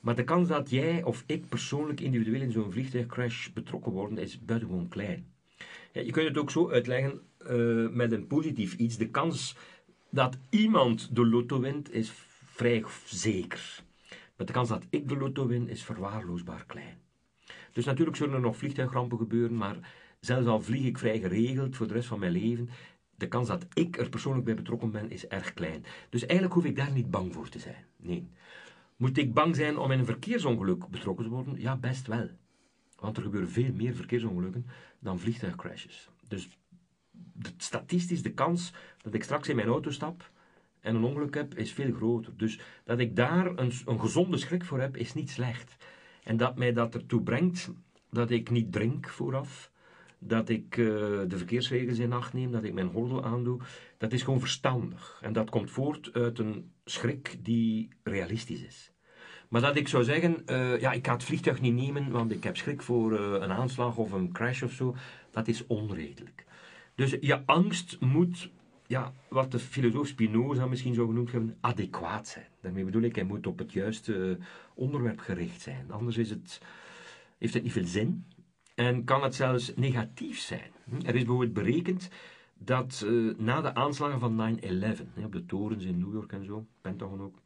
Maar 0.00 0.14
de 0.14 0.24
kans 0.24 0.48
dat 0.48 0.70
jij 0.70 1.02
of 1.02 1.24
ik 1.26 1.48
persoonlijk 1.48 2.00
individueel 2.00 2.40
in 2.40 2.52
zo'n 2.52 2.72
vliegtuigcrash 2.72 3.48
betrokken 3.48 3.92
worden, 3.92 4.18
is 4.18 4.44
buitengewoon 4.44 4.88
klein. 4.88 5.26
Ja, 5.92 6.00
je 6.00 6.10
kunt 6.10 6.28
het 6.28 6.38
ook 6.38 6.50
zo 6.50 6.70
uitleggen 6.70 7.20
uh, 7.50 7.88
met 7.88 8.12
een 8.12 8.26
positief 8.26 8.74
iets. 8.74 8.96
De 8.96 9.08
kans 9.08 9.56
dat 10.10 10.38
iemand 10.50 11.16
de 11.16 11.26
lotto 11.26 11.60
wint, 11.60 11.92
is 11.92 12.12
vrij 12.44 12.84
zeker. 13.04 13.86
Maar 14.38 14.46
de 14.46 14.52
kans 14.52 14.68
dat 14.68 14.86
ik 14.90 15.08
de 15.08 15.16
lotto 15.16 15.46
win, 15.46 15.68
is 15.68 15.82
verwaarloosbaar 15.82 16.64
klein. 16.66 16.98
Dus 17.72 17.84
natuurlijk 17.84 18.16
zullen 18.16 18.34
er 18.34 18.40
nog 18.40 18.56
vliegtuigrampen 18.56 19.18
gebeuren, 19.18 19.56
maar 19.56 19.76
zelfs 20.20 20.46
al 20.46 20.62
vlieg 20.62 20.86
ik 20.86 20.98
vrij 20.98 21.18
geregeld 21.18 21.76
voor 21.76 21.86
de 21.86 21.94
rest 21.94 22.08
van 22.08 22.18
mijn 22.18 22.32
leven, 22.32 22.68
de 23.14 23.28
kans 23.28 23.48
dat 23.48 23.66
ik 23.72 23.98
er 23.98 24.08
persoonlijk 24.08 24.44
bij 24.44 24.54
betrokken 24.54 24.90
ben, 24.90 25.10
is 25.10 25.26
erg 25.26 25.54
klein. 25.54 25.84
Dus 26.08 26.26
eigenlijk 26.26 26.52
hoef 26.52 26.64
ik 26.64 26.76
daar 26.76 26.92
niet 26.92 27.10
bang 27.10 27.34
voor 27.34 27.48
te 27.48 27.58
zijn. 27.58 27.84
Nee. 27.96 28.28
Moet 28.96 29.18
ik 29.18 29.34
bang 29.34 29.56
zijn 29.56 29.78
om 29.78 29.90
in 29.90 29.98
een 29.98 30.04
verkeersongeluk 30.04 30.88
betrokken 30.88 31.24
te 31.24 31.30
worden? 31.30 31.60
Ja, 31.60 31.76
best 31.76 32.06
wel. 32.06 32.28
Want 32.98 33.16
er 33.16 33.22
gebeuren 33.22 33.50
veel 33.50 33.72
meer 33.72 33.94
verkeersongelukken 33.94 34.66
dan 34.98 35.18
vliegtuigcrashes. 35.18 36.08
Dus 36.28 36.48
statistisch 37.56 38.22
de 38.22 38.32
kans 38.32 38.72
dat 39.02 39.14
ik 39.14 39.22
straks 39.22 39.48
in 39.48 39.56
mijn 39.56 39.68
auto 39.68 39.90
stap 39.90 40.30
en 40.80 40.94
een 40.94 41.04
ongeluk 41.04 41.34
heb, 41.34 41.54
is 41.54 41.72
veel 41.72 41.92
groter. 41.92 42.32
Dus 42.36 42.60
dat 42.84 42.98
ik 42.98 43.16
daar 43.16 43.46
een, 43.46 43.72
een 43.84 44.00
gezonde 44.00 44.36
schrik 44.36 44.64
voor 44.64 44.80
heb, 44.80 44.96
is 44.96 45.14
niet 45.14 45.30
slecht. 45.30 45.76
En 46.24 46.36
dat 46.36 46.56
mij 46.56 46.72
dat 46.72 46.94
ertoe 46.94 47.22
brengt 47.22 47.70
dat 48.10 48.30
ik 48.30 48.50
niet 48.50 48.72
drink 48.72 49.08
vooraf, 49.08 49.70
dat 50.18 50.48
ik 50.48 50.76
uh, 50.76 50.86
de 51.28 51.36
verkeersregels 51.36 51.98
in 51.98 52.12
acht 52.12 52.32
neem, 52.32 52.52
dat 52.52 52.64
ik 52.64 52.72
mijn 52.72 52.90
gordel 52.90 53.24
aandoe, 53.24 53.60
dat 53.98 54.12
is 54.12 54.22
gewoon 54.22 54.40
verstandig. 54.40 55.18
En 55.22 55.32
dat 55.32 55.50
komt 55.50 55.70
voort 55.70 56.10
uit 56.12 56.38
een 56.38 56.72
schrik 56.84 57.36
die 57.42 57.88
realistisch 58.02 58.62
is. 58.62 58.92
Maar 59.48 59.60
dat 59.60 59.76
ik 59.76 59.88
zou 59.88 60.04
zeggen, 60.04 60.42
uh, 60.46 60.80
ja, 60.80 60.92
ik 60.92 61.06
ga 61.06 61.12
het 61.12 61.24
vliegtuig 61.24 61.60
niet 61.60 61.74
nemen, 61.74 62.10
want 62.10 62.32
ik 62.32 62.44
heb 62.44 62.56
schrik 62.56 62.82
voor 62.82 63.12
uh, 63.12 63.18
een 63.18 63.52
aanslag 63.52 63.96
of 63.96 64.12
een 64.12 64.32
crash 64.32 64.62
of 64.62 64.72
zo, 64.72 64.96
dat 65.30 65.48
is 65.48 65.66
onredelijk. 65.66 66.44
Dus 66.94 67.16
je 67.20 67.46
angst 67.46 68.00
moet 68.00 68.50
ja, 68.88 69.12
wat 69.28 69.50
de 69.50 69.58
filosoof 69.58 70.06
Spinoza 70.06 70.66
misschien 70.66 70.94
zou 70.94 71.06
genoemd 71.06 71.32
hebben, 71.32 71.56
adequaat 71.60 72.28
zijn. 72.28 72.46
Daarmee 72.60 72.84
bedoel 72.84 73.02
ik, 73.02 73.14
hij 73.14 73.24
moet 73.24 73.46
op 73.46 73.58
het 73.58 73.72
juiste 73.72 74.38
onderwerp 74.74 75.18
gericht 75.18 75.60
zijn. 75.60 75.90
Anders 75.90 76.16
is 76.16 76.30
het 76.30 76.60
heeft 77.38 77.54
het 77.54 77.62
niet 77.62 77.72
veel 77.72 77.86
zin 77.86 78.24
en 78.74 79.04
kan 79.04 79.22
het 79.22 79.34
zelfs 79.34 79.74
negatief 79.74 80.38
zijn. 80.38 80.70
Er 81.02 81.14
is 81.14 81.24
bijvoorbeeld 81.24 81.52
berekend 81.52 82.08
dat 82.58 83.02
uh, 83.06 83.34
na 83.38 83.60
de 83.60 83.74
aanslagen 83.74 84.20
van 84.20 84.58
9-11, 84.60 85.24
op 85.24 85.32
de 85.32 85.46
torens 85.46 85.84
in 85.84 85.98
New 85.98 86.12
York 86.12 86.32
en 86.32 86.44
zo, 86.44 86.66
Pentagon 86.80 87.20
ook, 87.20 87.42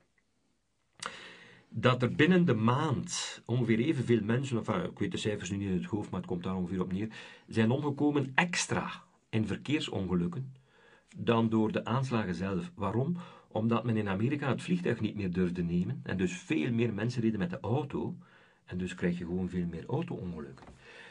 dat 1.69 2.03
er 2.03 2.13
binnen 2.13 2.45
de 2.45 2.55
maand 2.55 3.43
ongeveer 3.47 3.79
evenveel 3.79 4.23
mensen, 4.23 4.57
enfin, 4.57 4.85
ik 4.85 4.99
weet 4.99 5.11
de 5.11 5.17
cijfers 5.17 5.51
nu 5.51 5.57
niet 5.57 5.69
in 5.69 5.75
het 5.75 5.85
hoofd, 5.85 6.11
maar 6.11 6.21
het 6.21 6.29
komt 6.29 6.43
daar 6.43 6.57
ongeveer 6.57 6.81
op 6.81 6.93
neer, 6.93 7.09
zijn 7.47 7.71
omgekomen 7.71 8.33
extra 8.35 8.91
in 9.31 9.47
verkeersongelukken 9.47 10.53
dan 11.17 11.49
door 11.49 11.73
de 11.73 11.85
aanslagen 11.85 12.35
zelf. 12.35 12.71
Waarom? 12.75 13.17
Omdat 13.49 13.85
men 13.85 13.97
in 13.97 14.09
Amerika 14.09 14.49
het 14.49 14.63
vliegtuig 14.63 15.01
niet 15.01 15.17
meer 15.17 15.33
durfde 15.33 15.63
nemen 15.63 16.01
en 16.03 16.17
dus 16.17 16.33
veel 16.33 16.73
meer 16.73 16.95
mensen 16.95 17.23
reden 17.23 17.39
met 17.39 17.51
de 17.51 17.61
auto 17.61 18.17
en 18.65 18.79
dus 18.79 18.95
krijg 18.95 19.19
je 19.19 19.25
gewoon 19.25 19.49
veel 19.49 19.67
meer 19.71 19.85
auto-ongelukken. 19.87 20.67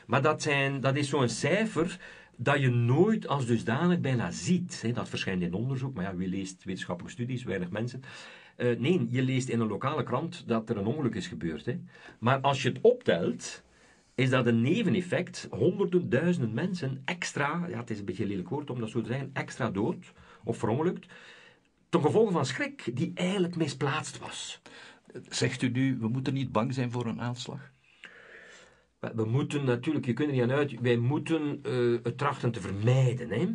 Maar 0.07 0.21
dat, 0.21 0.41
zijn, 0.41 0.81
dat 0.81 0.95
is 0.95 1.09
zo'n 1.09 1.29
cijfer 1.29 1.99
dat 2.37 2.59
je 2.59 2.69
nooit 2.69 3.27
als 3.27 3.45
dusdanig 3.45 3.99
bijna 3.99 4.31
ziet. 4.31 4.91
Dat 4.93 5.09
verschijnt 5.09 5.41
in 5.41 5.53
onderzoek, 5.53 5.93
maar 5.93 6.03
ja, 6.03 6.15
wie 6.15 6.27
leest 6.27 6.63
wetenschappelijke 6.63 7.17
studies? 7.17 7.43
Weinig 7.43 7.69
mensen. 7.69 8.01
Uh, 8.57 8.79
nee, 8.79 9.07
je 9.09 9.21
leest 9.21 9.49
in 9.49 9.59
een 9.59 9.67
lokale 9.67 10.03
krant 10.03 10.43
dat 10.47 10.69
er 10.69 10.77
een 10.77 10.85
ongeluk 10.85 11.15
is 11.15 11.27
gebeurd. 11.27 11.75
Maar 12.19 12.39
als 12.39 12.61
je 12.61 12.69
het 12.69 12.81
optelt, 12.81 13.63
is 14.15 14.29
dat 14.29 14.45
een 14.45 14.61
neveneffect. 14.61 15.47
Honderden, 15.51 16.09
duizenden 16.09 16.53
mensen 16.53 17.01
extra, 17.05 17.65
ja, 17.67 17.77
het 17.77 17.89
is 17.89 17.99
een 17.99 18.05
beetje 18.05 18.23
een 18.23 18.29
lelijk 18.29 18.49
woord 18.49 18.69
om 18.69 18.79
dat 18.79 18.89
zo 18.89 19.01
te 19.01 19.07
zeggen, 19.07 19.29
extra 19.33 19.69
dood 19.69 20.13
of 20.43 20.57
verongelukt, 20.57 21.07
ten 21.89 22.01
gevolge 22.01 22.31
van 22.31 22.45
schrik 22.45 22.91
die 22.93 23.11
eigenlijk 23.15 23.55
misplaatst 23.55 24.19
was. 24.19 24.61
Zegt 25.29 25.61
u 25.61 25.69
nu, 25.69 25.97
we 25.99 26.07
moeten 26.07 26.33
niet 26.33 26.51
bang 26.51 26.73
zijn 26.73 26.91
voor 26.91 27.05
een 27.05 27.21
aanslag? 27.21 27.71
We 28.99 29.25
moeten 29.25 29.65
natuurlijk, 29.65 30.05
je 30.05 30.13
kunt 30.13 30.27
er 30.27 30.33
niet 30.33 30.43
aan 30.43 30.51
uit, 30.51 30.79
wij 30.79 30.97
moeten 30.97 31.61
uh, 31.65 31.99
het 32.03 32.17
trachten 32.17 32.51
te 32.51 32.61
vermijden. 32.61 33.29
Hè? 33.29 33.47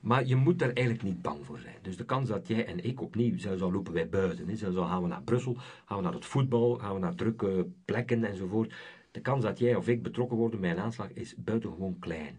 Maar 0.00 0.26
je 0.26 0.36
moet 0.36 0.58
daar 0.58 0.72
eigenlijk 0.72 1.06
niet 1.06 1.22
bang 1.22 1.46
voor 1.46 1.58
zijn. 1.58 1.74
Dus 1.82 1.96
de 1.96 2.04
kans 2.04 2.28
dat 2.28 2.48
jij 2.48 2.66
en 2.66 2.84
ik 2.84 3.00
opnieuw, 3.00 3.38
zelfs 3.38 3.62
al 3.62 3.72
lopen 3.72 3.92
wij 3.92 4.08
buiten, 4.08 4.48
hè, 4.48 4.56
zelfs 4.56 4.76
al 4.76 4.86
gaan 4.86 5.02
we 5.02 5.08
naar 5.08 5.22
Brussel, 5.22 5.56
gaan 5.84 5.96
we 5.96 6.02
naar 6.02 6.12
het 6.12 6.24
voetbal, 6.24 6.74
gaan 6.74 6.94
we 6.94 7.00
naar 7.00 7.14
drukke 7.14 7.66
plekken 7.84 8.24
enzovoort. 8.24 8.74
De 9.14 9.20
kans 9.20 9.42
dat 9.42 9.58
jij 9.58 9.74
of 9.74 9.88
ik 9.88 10.02
betrokken 10.02 10.36
worden 10.36 10.60
bij 10.60 10.70
een 10.70 10.78
aanslag 10.78 11.12
is 11.12 11.34
buitengewoon 11.36 11.98
klein. 11.98 12.38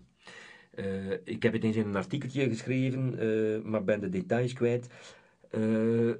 Uh, 0.76 1.11
ik 1.23 1.43
heb 1.43 1.53
het 1.53 1.63
eens 1.63 1.76
in 1.76 1.88
een 1.88 1.95
artikeltje 1.95 2.49
geschreven, 2.49 3.23
uh, 3.23 3.63
maar 3.63 3.84
ben 3.84 3.99
de 3.99 4.09
details 4.09 4.53
kwijt. 4.53 4.89
Uh, 5.51 6.13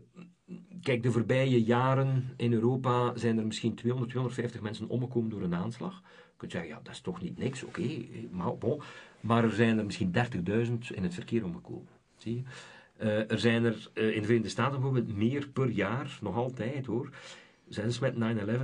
kijk, 0.82 1.03
de 1.03 1.12
voorbije 1.12 1.64
jaren 1.64 2.34
in 2.38 2.53
Europa 2.53 3.18
zijn 3.18 3.38
er 3.38 3.45
misschien 3.45 3.76
200, 3.76 4.12
250 4.12 4.62
mensen 4.62 4.88
omgekomen 4.88 5.30
door 5.30 5.41
een 5.41 5.56
aanslag. 5.56 6.01
Je 6.03 6.38
kunt 6.38 6.51
zeggen, 6.51 6.70
ja, 6.70 6.80
dat 6.84 6.93
is 6.93 7.01
toch 7.01 7.22
niet 7.22 7.38
niks, 7.38 7.64
oké, 7.64 8.06
maar 8.32 8.58
bon. 8.58 8.82
Maar 9.22 9.43
er 9.43 9.53
zijn 9.53 9.78
er 9.78 9.86
misschien 9.86 10.14
30.000 10.14 10.95
in 10.95 11.03
het 11.03 11.14
verkeer 11.14 11.43
omgekomen. 11.43 11.88
Zie 12.18 12.36
je? 12.36 12.43
Er 13.28 13.39
zijn 13.39 13.66
er 13.66 13.89
in 13.93 14.20
de 14.20 14.26
Verenigde 14.26 14.49
Staten 14.49 14.82
bijvoorbeeld 14.82 15.16
meer 15.16 15.49
per 15.49 15.70
jaar, 15.70 16.18
nog 16.22 16.36
altijd 16.36 16.86
hoor, 16.86 17.10
zelfs 17.68 17.99
met 17.99 18.14
9-11 18.14 18.18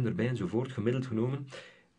erbij 0.04 0.28
enzovoort, 0.28 0.72
gemiddeld 0.72 1.06
genomen, 1.06 1.48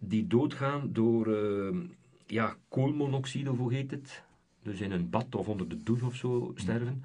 die 0.05 0.27
doodgaan 0.27 0.93
door 0.93 1.29
uh, 1.29 1.81
ja, 2.27 2.57
koolmonoxide, 2.69 3.51
hoe 3.51 3.73
heet 3.73 3.91
het? 3.91 4.23
Dus 4.63 4.81
in 4.81 4.93
een 4.93 5.11
bad 5.11 5.35
of 5.35 5.49
onder 5.49 5.69
de 5.69 5.83
douche 5.83 6.07
of 6.07 6.15
zo 6.15 6.53
sterven, 6.55 7.05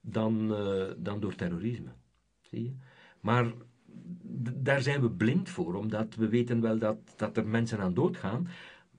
dan, 0.00 0.48
dan 0.98 1.20
door 1.20 1.34
terrorisme. 1.34 1.90
Zie 2.40 2.62
je? 2.62 2.72
Maar 3.20 3.52
daar 4.54 4.82
zijn 4.82 5.00
we 5.00 5.10
blind 5.10 5.48
voor, 5.48 5.74
omdat 5.74 6.14
we 6.14 6.28
weten 6.28 6.60
wel 6.60 6.78
dat, 6.78 6.98
dat 7.16 7.36
er 7.36 7.46
mensen 7.46 7.80
aan 7.80 7.94
doodgaan, 7.94 8.48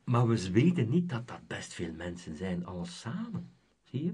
maar 0.04 0.28
we 0.28 0.52
weten 0.52 0.90
niet 0.90 1.10
dat 1.10 1.28
dat 1.28 1.48
best 1.48 1.74
veel 1.74 1.94
mensen 1.94 2.36
zijn, 2.36 2.66
alles 2.66 3.00
samen. 3.00 3.50
Zie 3.84 4.04
je? 4.04 4.14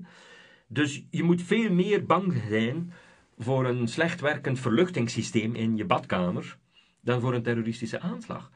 Dus 0.68 1.06
je 1.10 1.24
moet 1.24 1.42
veel 1.42 1.72
meer 1.72 2.06
bang 2.06 2.34
zijn 2.50 2.94
voor 3.38 3.66
een 3.66 3.88
slecht 3.88 4.22
werkend 4.22 4.60
verluchtingssysteem 4.60 5.56
in 5.56 5.78
je 5.78 5.86
badkamer 5.86 6.58
dan 7.02 7.22
voor 7.22 7.34
een 7.34 7.44
terroristische 7.44 8.00
aanslag. 8.00 8.52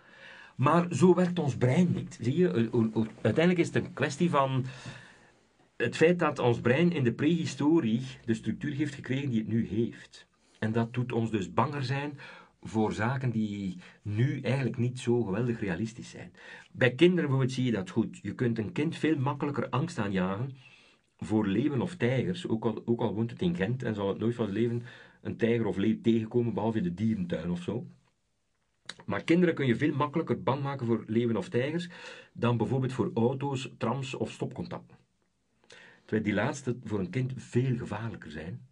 Maar 0.60 0.88
zo 0.93 1.16
werkt 1.16 1.39
ons 1.39 1.57
brein 1.57 1.91
niet. 1.93 2.18
Zie 2.22 2.38
je? 2.38 2.70
Uiteindelijk 3.22 3.60
is 3.60 3.74
het 3.74 3.76
een 3.76 3.93
kwestie 3.93 4.30
van 4.30 4.66
het 5.78 5.95
feit 5.95 6.20
dat 6.20 6.39
ons 6.39 6.60
brein 6.60 6.91
in 6.91 7.03
de 7.03 7.14
prehistorie 7.14 8.01
de 8.26 8.34
structuur 8.34 8.74
heeft 8.74 8.93
gekregen 8.93 9.30
die 9.30 9.39
het 9.39 9.47
nu 9.47 9.68
heeft. 9.68 10.28
En 10.60 10.72
dat 10.72 10.93
doet 10.93 11.12
ons 11.12 11.32
dus 11.32 11.53
banger 11.53 11.84
zijn 11.84 12.20
voor 12.62 12.93
zaken 12.93 13.32
die 13.32 13.78
nu 14.01 14.41
eigenlijk 14.41 14.78
niet 14.78 14.99
zo 14.99 15.24
geweldig 15.24 15.60
realistisch 15.60 16.10
zijn. 16.10 16.32
Bij 16.72 16.91
kinderen 16.91 17.22
bijvoorbeeld 17.24 17.51
zie 17.51 17.66
je 17.66 17.72
dat 17.72 17.89
goed. 17.89 18.20
Je 18.22 18.36
kunt 18.36 18.57
een 18.57 18.72
kind 18.72 18.95
veel 18.95 19.18
makkelijker 19.18 19.70
angst 19.70 19.97
aanjagen 19.97 20.55
voor 21.18 21.47
leeuwen 21.47 21.82
of 21.82 21.95
tijgers, 21.95 22.47
ook 22.47 22.66
al, 22.66 22.82
ook 22.86 22.99
al 22.99 23.14
woont 23.14 23.32
het 23.32 23.41
in 23.41 23.55
Gent 23.55 23.84
en 23.84 23.95
zal 23.95 24.07
het 24.07 24.20
nooit 24.20 24.36
van 24.36 24.45
zijn 24.45 24.57
leven 24.57 24.84
een 25.22 25.38
tijger 25.38 25.66
of 25.66 25.78
leeuw 25.78 26.01
tegenkomen, 26.01 26.53
behalve 26.53 26.78
in 26.78 26.84
de 26.84 26.93
dierentuin 26.93 27.51
of 27.51 27.62
zo. 27.62 27.88
Maar 29.05 29.23
kinderen 29.23 29.55
kun 29.55 29.67
je 29.67 29.75
veel 29.75 29.95
makkelijker 29.95 30.43
bang 30.43 30.63
maken 30.63 30.85
voor 30.85 31.03
leeuwen 31.07 31.37
of 31.37 31.49
tijgers 31.49 31.89
dan 32.33 32.57
bijvoorbeeld 32.57 32.93
voor 32.93 33.11
auto's, 33.13 33.69
trams 33.77 34.13
of 34.13 34.31
stopcontacten. 34.31 34.97
Terwijl 36.05 36.23
die 36.23 36.33
laatste 36.33 36.77
voor 36.83 36.99
een 36.99 37.09
kind 37.09 37.33
veel 37.35 37.77
gevaarlijker 37.77 38.31
zijn 38.31 38.67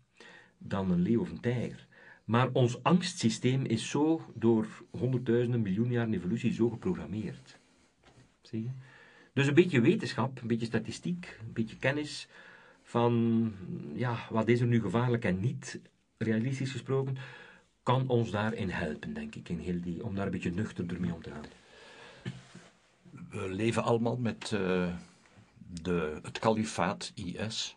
dan 0.58 0.92
een 0.92 1.02
leeuw 1.02 1.22
of 1.22 1.32
een 1.32 1.40
tijger. 1.40 1.88
Maar 2.26 2.50
ons 2.52 2.84
angstsysteem 2.84 3.66
is 3.66 3.90
zo 3.90 4.22
door 4.34 4.68
honderdduizenden, 4.90 5.62
miljoen 5.62 5.92
jaar 5.92 6.10
evolutie 6.10 6.54
zo 6.54 6.70
geprogrammeerd. 6.70 7.60
Zie 8.42 8.64
je? 8.64 8.70
Dus 9.34 9.48
een 9.48 9.54
beetje 9.54 9.82
wetenschap, 9.82 10.42
een 10.42 10.48
beetje 10.48 10.66
statistiek, 10.66 11.38
een 11.46 11.54
beetje 11.54 11.78
kennis 11.78 12.28
van 12.84 13.54
ja, 13.94 14.18
wat 14.30 14.48
is 14.48 14.60
er 14.60 14.68
nu 14.68 14.82
gevaarlijk 14.82 15.26
en 15.26 15.40
niet, 15.40 15.80
realistisch 16.18 16.72
gesproken, 16.72 17.18
kan 17.88 18.08
ons 18.08 18.32
daarin 18.32 18.70
helpen, 18.70 19.14
denk 19.14 19.36
ik, 19.36 19.50
in 19.50 19.60
heel 19.60 19.82
die, 19.82 20.04
om 20.04 20.16
daar 20.16 20.26
een 20.26 20.32
beetje 20.32 20.52
nuchter 20.52 20.86
mee 21.00 21.14
om 21.14 21.22
te 21.22 21.32
gaan. 21.32 21.46
We 23.30 23.50
leven 23.50 23.84
allemaal 23.84 24.18
met 24.18 24.52
uh, 24.54 24.94
de, 25.82 26.20
het 26.22 26.40
kalifaat 26.40 27.12
IS. 27.16 27.76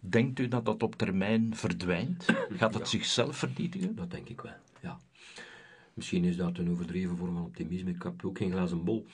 Denkt 0.00 0.38
u 0.38 0.48
dat 0.48 0.64
dat 0.64 0.82
op 0.82 0.96
termijn 0.96 1.56
verdwijnt? 1.56 2.24
Gaat 2.60 2.74
het 2.74 2.88
zichzelf 2.88 3.36
vernietigen? 3.36 3.94
Dat 3.94 4.10
denk 4.10 4.28
ik 4.28 4.40
wel, 4.40 4.52
ja. 4.80 4.98
Misschien 5.94 6.24
is 6.24 6.36
dat 6.36 6.58
een 6.58 6.70
overdreven 6.70 7.16
vorm 7.16 7.34
van 7.34 7.44
optimisme. 7.44 7.90
Ik 7.90 8.02
heb 8.02 8.24
ook 8.24 8.38
geen 8.38 8.52
glazen 8.52 8.84
bol. 8.84 9.06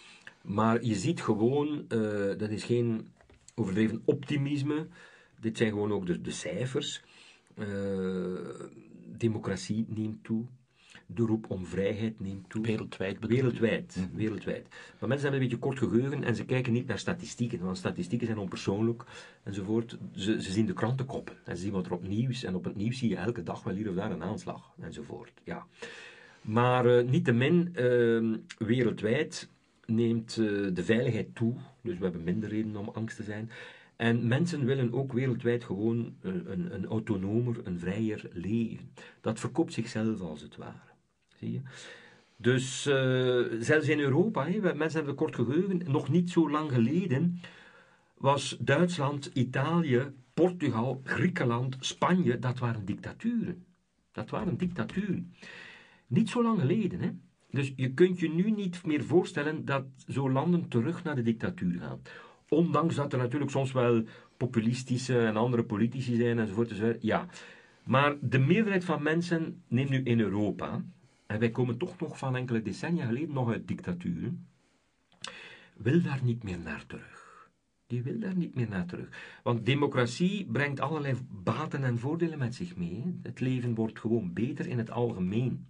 Maar 0.43 0.85
je 0.85 0.95
ziet 0.95 1.23
gewoon, 1.23 1.69
uh, 1.89 2.39
dat 2.39 2.51
is 2.51 2.65
geen 2.65 3.09
overdreven 3.55 4.03
optimisme. 4.05 4.87
Dit 5.41 5.57
zijn 5.57 5.71
gewoon 5.71 5.93
ook 5.93 6.07
de, 6.07 6.21
de 6.21 6.31
cijfers. 6.31 7.03
Uh, 7.59 7.67
democratie 9.21 9.85
neemt 9.89 10.25
toe 10.25 10.47
de 11.07 11.23
roep 11.23 11.51
om 11.51 11.67
vrijheid 11.67 12.21
neemt 12.21 12.51
toe. 12.51 12.63
Wereldwijd 12.63 13.27
Wereldwijd, 13.27 13.97
mm. 13.97 14.17
wereldwijd. 14.17 14.69
Maar 14.69 15.09
mensen 15.09 15.31
hebben 15.31 15.33
een 15.33 15.49
beetje 15.49 15.59
kort 15.59 15.79
geheugen 15.79 16.25
en 16.25 16.37
ze 16.37 16.45
kijken 16.45 16.73
niet 16.73 16.87
naar 16.87 16.99
statistieken, 16.99 17.61
want 17.61 17.77
statistieken 17.79 18.27
zijn 18.27 18.39
onpersoonlijk 18.39 19.05
enzovoort. 19.43 19.99
Ze, 20.15 20.43
ze 20.43 20.53
zien 20.53 20.67
de 20.67 20.73
krantenkoppen 20.73 21.37
en 21.45 21.57
ze 21.57 21.63
zien 21.63 21.73
wat 21.73 21.87
er 21.87 21.93
op 21.93 22.09
nieuws 22.09 22.45
en 22.45 22.55
op 22.55 22.65
het 22.65 22.77
nieuws 22.77 22.99
zie 22.99 23.09
je 23.09 23.17
elke 23.17 23.43
dag 23.43 23.63
wel 23.63 23.75
hier 23.75 23.89
of 23.89 23.95
daar 23.95 24.11
een 24.11 24.23
aanslag 24.23 24.75
enzovoort. 24.81 25.33
Ja. 25.45 25.67
Maar 26.41 26.87
uh, 26.87 27.11
niettemin, 27.11 27.75
uh, 27.77 28.37
wereldwijd 28.59 29.49
neemt 29.87 30.37
uh, 30.37 30.75
de 30.75 30.85
veiligheid 30.85 31.35
toe, 31.35 31.55
dus 31.83 31.99
we 31.99 32.05
hebben 32.05 32.25
minder 32.25 32.49
reden 32.49 32.77
om 32.77 32.89
angst 32.89 33.17
te 33.17 33.23
zijn. 33.23 33.51
En 33.97 34.27
mensen 34.27 34.65
willen 34.65 34.93
ook 34.93 35.13
wereldwijd 35.13 35.65
gewoon 35.65 36.17
een, 36.21 36.75
een 36.75 36.87
autonomer, 36.87 37.67
een 37.67 37.79
vrijer 37.79 38.29
leven. 38.33 38.91
Dat 39.21 39.41
verkoopt 39.41 39.73
zichzelf 39.73 40.21
als 40.21 40.43
het 40.43 40.57
ware. 40.57 40.95
Zie 41.37 41.53
je? 41.53 41.61
Dus 42.37 42.87
uh, 42.87 43.61
zelfs 43.63 43.89
in 43.89 43.99
Europa, 43.99 44.49
mensen 44.61 44.97
hebben 44.97 45.15
kort 45.15 45.35
geheugen, 45.35 45.83
nog 45.87 46.09
niet 46.09 46.31
zo 46.31 46.51
lang 46.51 46.73
geleden 46.73 47.41
was 48.15 48.57
Duitsland, 48.61 49.31
Italië, 49.33 50.13
Portugal, 50.35 51.01
Griekenland, 51.05 51.77
Spanje, 51.81 52.39
dat 52.39 52.59
waren 52.59 52.85
dictaturen. 52.85 53.65
Dat 54.13 54.31
waren 54.31 54.57
dictaturen. 54.57 55.35
Niet 56.07 56.29
zo 56.29 56.43
lang 56.43 56.61
geleden, 56.61 57.01
hè. 57.01 57.11
Dus 57.51 57.73
je 57.77 57.95
kunt 57.95 58.21
je 58.21 58.31
nu 58.31 58.51
niet 58.51 58.85
meer 58.85 59.05
voorstellen 59.05 59.65
dat 59.65 59.85
zo 60.09 60.31
landen 60.31 60.69
terug 60.69 61.05
naar 61.05 61.15
de 61.15 61.23
dictatuur 61.23 61.81
gaan. 61.81 62.01
Ondanks 62.49 62.95
dat 62.95 63.13
er 63.13 63.19
natuurlijk 63.19 63.51
soms 63.51 63.73
wel 63.73 64.05
populistische 64.37 65.19
en 65.19 65.37
andere 65.37 65.65
politici 65.65 66.17
zijn 66.17 66.39
enzovoort. 66.39 66.71
enzovoort. 66.71 67.03
Ja. 67.03 67.27
Maar 67.85 68.17
de 68.21 68.39
meerderheid 68.39 68.85
van 68.85 69.03
mensen, 69.03 69.63
neem 69.69 69.91
nu 69.91 70.03
in 70.03 70.21
Europa, 70.21 70.85
en 71.27 71.39
wij 71.39 71.51
komen 71.51 71.79
toch 71.79 71.99
nog 72.01 72.19
van 72.19 72.37
enkele 72.37 72.63
decennia 72.63 73.07
geleden 73.07 73.35
nog 73.35 73.51
uit 73.51 73.69
dictaturen, 73.69 74.47
wil 75.77 76.03
daar 76.03 76.21
niet 76.23 76.43
meer 76.43 76.59
naar 76.59 76.87
terug. 76.87 77.25
Die 77.87 78.03
wil 78.03 78.19
daar 78.19 78.37
niet 78.37 78.55
meer 78.55 78.69
naar 78.69 78.87
terug. 78.87 79.39
Want 79.43 79.67
democratie 79.67 80.47
brengt 80.47 80.81
allerlei 80.81 81.15
baten 81.31 81.85
en 81.85 81.99
voordelen 81.99 82.39
met 82.39 82.55
zich 82.55 82.77
mee. 82.77 83.19
Het 83.23 83.41
leven 83.41 83.75
wordt 83.75 83.99
gewoon 83.99 84.33
beter 84.33 84.67
in 84.67 84.79
het 84.79 84.91
algemeen. 84.91 85.67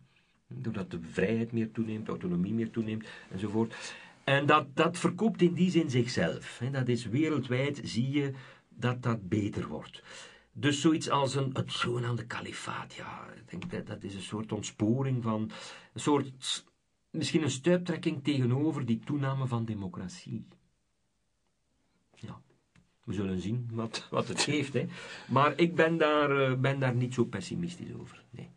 Doordat 0.48 0.90
de 0.90 1.00
vrijheid 1.00 1.52
meer 1.52 1.70
toeneemt, 1.70 2.08
autonomie 2.08 2.54
meer 2.54 2.70
toeneemt 2.70 3.06
enzovoort. 3.30 3.94
En 4.26 4.46
dat, 4.46 4.76
dat 4.76 4.98
verkoopt 4.98 5.42
in 5.42 5.54
die 5.54 5.70
zin 5.70 5.90
zichzelf. 5.90 6.62
Dat 6.72 6.88
is 6.88 7.06
wereldwijd, 7.06 7.80
zie 7.84 8.10
je 8.10 8.32
dat 8.68 9.02
dat 9.02 9.28
beter 9.28 9.66
wordt. 9.68 10.02
Dus 10.52 10.80
zoiets 10.80 11.10
als 11.10 11.34
een, 11.34 11.50
het 11.52 11.72
zogenaamde 11.72 12.26
kalifaat, 12.26 12.94
ja, 12.94 13.26
ik 13.34 13.50
denk 13.50 13.70
dat, 13.70 13.86
dat 13.86 14.02
is 14.02 14.14
een 14.14 14.22
soort 14.22 14.52
ontsporing 14.52 15.22
van, 15.22 15.50
een 15.92 16.00
soort, 16.00 16.64
misschien 17.10 17.42
een 17.42 17.50
stuiptrekking 17.50 18.24
tegenover 18.24 18.84
die 18.84 18.98
toename 18.98 19.46
van 19.46 19.64
democratie. 19.64 20.46
Ja, 22.14 22.40
we 23.04 23.12
zullen 23.12 23.40
zien 23.40 23.68
wat, 23.72 24.06
wat 24.10 24.28
het 24.28 24.44
heeft, 24.44 24.72
hè. 24.72 24.86
Maar 25.28 25.58
ik 25.58 25.74
ben 25.74 25.96
daar, 25.96 26.50
eh, 26.50 26.58
ben 26.58 26.78
daar 26.78 26.94
niet 26.94 27.14
zo 27.14 27.24
pessimistisch 27.24 27.94
over, 28.00 28.24
nee. 28.30 28.50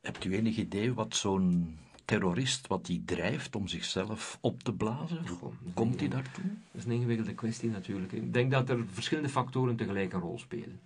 Hebt 0.00 0.24
u 0.24 0.34
enig 0.34 0.56
idee 0.56 0.94
wat 0.94 1.16
zo'n 1.16 1.78
terrorist, 2.10 2.66
wat 2.66 2.86
hij 2.86 3.02
drijft 3.04 3.56
om 3.56 3.68
zichzelf 3.68 4.38
op 4.40 4.62
te 4.62 4.74
blazen? 4.74 5.24
Komt 5.74 6.00
hij 6.00 6.08
daartoe? 6.08 6.44
Dat 6.44 6.80
is 6.80 6.84
een 6.84 6.90
ingewikkelde 6.90 7.34
kwestie 7.34 7.70
natuurlijk. 7.70 8.12
Ik 8.12 8.32
denk 8.32 8.50
dat 8.50 8.68
er 8.68 8.84
verschillende 8.92 9.28
factoren 9.28 9.76
tegelijk 9.76 10.12
een 10.12 10.20
rol 10.20 10.38
spelen. 10.38 10.80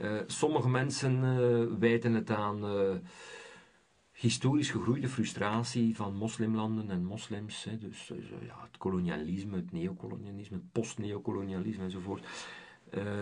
Uh, 0.00 0.20
sommige 0.26 0.68
mensen 0.68 1.22
uh, 1.22 1.78
wijten 1.78 2.14
het 2.14 2.30
aan 2.30 2.64
uh, 2.64 2.94
historisch 4.12 4.70
gegroeide 4.70 5.08
frustratie 5.08 5.96
van 5.96 6.16
moslimlanden 6.16 6.90
en 6.90 7.04
moslims. 7.04 7.64
Hè, 7.64 7.78
dus 7.78 8.12
ja, 8.40 8.62
het 8.62 8.76
kolonialisme, 8.78 9.56
het 9.56 9.72
neocolonialisme, 9.72 10.56
het 10.56 10.72
post-neocolonialisme 10.72 11.84
enzovoort. 11.84 12.26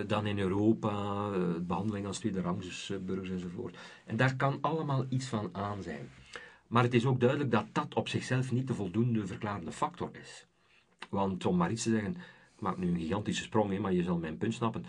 dan 0.06 0.26
in 0.26 0.38
Europa, 0.38 1.30
behandeling 1.60 2.06
als 2.06 2.18
tweederangs 2.18 2.92
burgers 3.00 3.30
enzovoort. 3.30 3.78
En 4.04 4.16
daar 4.16 4.36
kan 4.36 4.58
allemaal 4.60 5.06
iets 5.08 5.26
van 5.26 5.48
aan 5.52 5.82
zijn. 5.82 6.08
Maar 6.68 6.82
het 6.82 6.94
is 6.94 7.06
ook 7.06 7.20
duidelijk 7.20 7.50
dat 7.50 7.66
dat 7.72 7.94
op 7.94 8.08
zichzelf 8.08 8.52
niet 8.52 8.66
de 8.66 8.74
voldoende 8.74 9.26
verklarende 9.26 9.72
factor 9.72 10.10
is. 10.20 10.46
Want 11.10 11.46
om 11.46 11.56
maar 11.56 11.70
iets 11.70 11.82
te 11.82 11.90
zeggen, 11.90 12.16
ik 12.56 12.60
maak 12.60 12.78
nu 12.78 12.88
een 12.88 12.98
gigantische 12.98 13.42
sprong 13.42 13.78
maar 13.78 13.92
je 13.92 14.02
zal 14.02 14.18
mijn 14.18 14.38
punt 14.38 14.54
snappen. 14.54 14.84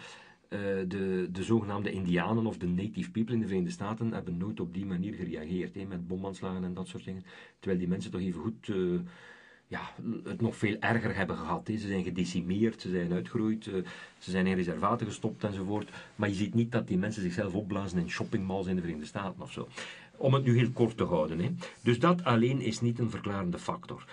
Uh, 0.49 0.59
de, 0.87 1.29
de 1.31 1.43
zogenaamde 1.43 1.91
Indianen 1.91 2.45
of 2.45 2.57
de 2.57 2.67
Native 2.67 3.11
People 3.11 3.33
in 3.33 3.39
de 3.39 3.47
Verenigde 3.47 3.73
Staten 3.73 4.13
hebben 4.13 4.37
nooit 4.37 4.59
op 4.59 4.73
die 4.73 4.85
manier 4.85 5.13
gereageerd, 5.13 5.87
met 5.87 6.07
bomaanslagen 6.07 6.63
en 6.63 6.73
dat 6.73 6.87
soort 6.87 7.05
dingen. 7.05 7.25
Terwijl 7.59 7.79
die 7.79 7.89
mensen 7.89 8.11
toch 8.11 8.21
even 8.21 8.41
goed 8.41 8.67
uh, 8.67 8.99
ja, 9.67 9.81
het 10.23 10.41
nog 10.41 10.55
veel 10.55 10.75
erger 10.79 11.15
hebben 11.15 11.37
gehad. 11.37 11.67
Ze 11.67 11.77
zijn 11.77 12.03
gedecimeerd, 12.03 12.81
ze 12.81 12.89
zijn 12.89 13.13
uitgeroeid, 13.13 13.65
uh, 13.65 13.73
ze 14.17 14.31
zijn 14.31 14.47
in 14.47 14.55
reservaten 14.55 15.07
gestopt 15.07 15.43
enzovoort. 15.43 15.89
Maar 16.15 16.29
je 16.29 16.35
ziet 16.35 16.53
niet 16.53 16.71
dat 16.71 16.87
die 16.87 16.97
mensen 16.97 17.21
zichzelf 17.21 17.53
opblazen 17.53 17.99
in 17.99 18.09
shoppingmalls 18.09 18.67
in 18.67 18.75
de 18.75 18.81
Verenigde 18.81 19.07
Staten 19.07 19.41
of 19.41 19.51
zo. 19.51 19.67
Om 20.17 20.33
het 20.33 20.43
nu 20.43 20.57
heel 20.57 20.71
kort 20.71 20.97
te 20.97 21.03
houden. 21.03 21.39
Hè. 21.39 21.49
Dus 21.81 21.99
dat 21.99 22.23
alleen 22.23 22.61
is 22.61 22.81
niet 22.81 22.99
een 22.99 23.09
verklarende 23.09 23.59
factor. 23.59 24.05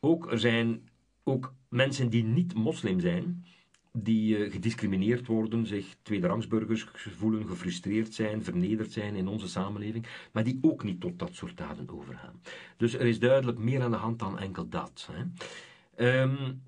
Ook 0.00 0.32
er 0.32 0.38
zijn 0.38 0.88
ook 1.22 1.54
mensen 1.68 2.08
die 2.08 2.24
niet 2.24 2.54
moslim 2.54 3.00
zijn, 3.00 3.44
die 3.92 4.38
uh, 4.38 4.52
gediscrimineerd 4.52 5.26
worden, 5.26 5.66
zich 5.66 5.96
tweederangsburgers 6.02 6.86
voelen, 6.94 7.46
gefrustreerd 7.46 8.14
zijn, 8.14 8.44
vernederd 8.44 8.92
zijn 8.92 9.14
in 9.14 9.28
onze 9.28 9.48
samenleving, 9.48 10.06
maar 10.32 10.44
die 10.44 10.58
ook 10.60 10.84
niet 10.84 11.00
tot 11.00 11.18
dat 11.18 11.34
soort 11.34 11.56
daden 11.56 11.90
overgaan. 11.90 12.40
Dus 12.76 12.94
er 12.94 13.06
is 13.06 13.18
duidelijk 13.18 13.58
meer 13.58 13.82
aan 13.82 13.90
de 13.90 13.96
hand 13.96 14.18
dan 14.18 14.38
enkel 14.38 14.68
dat. 14.68 15.08
Hè. 15.12 16.22
Um, 16.22 16.62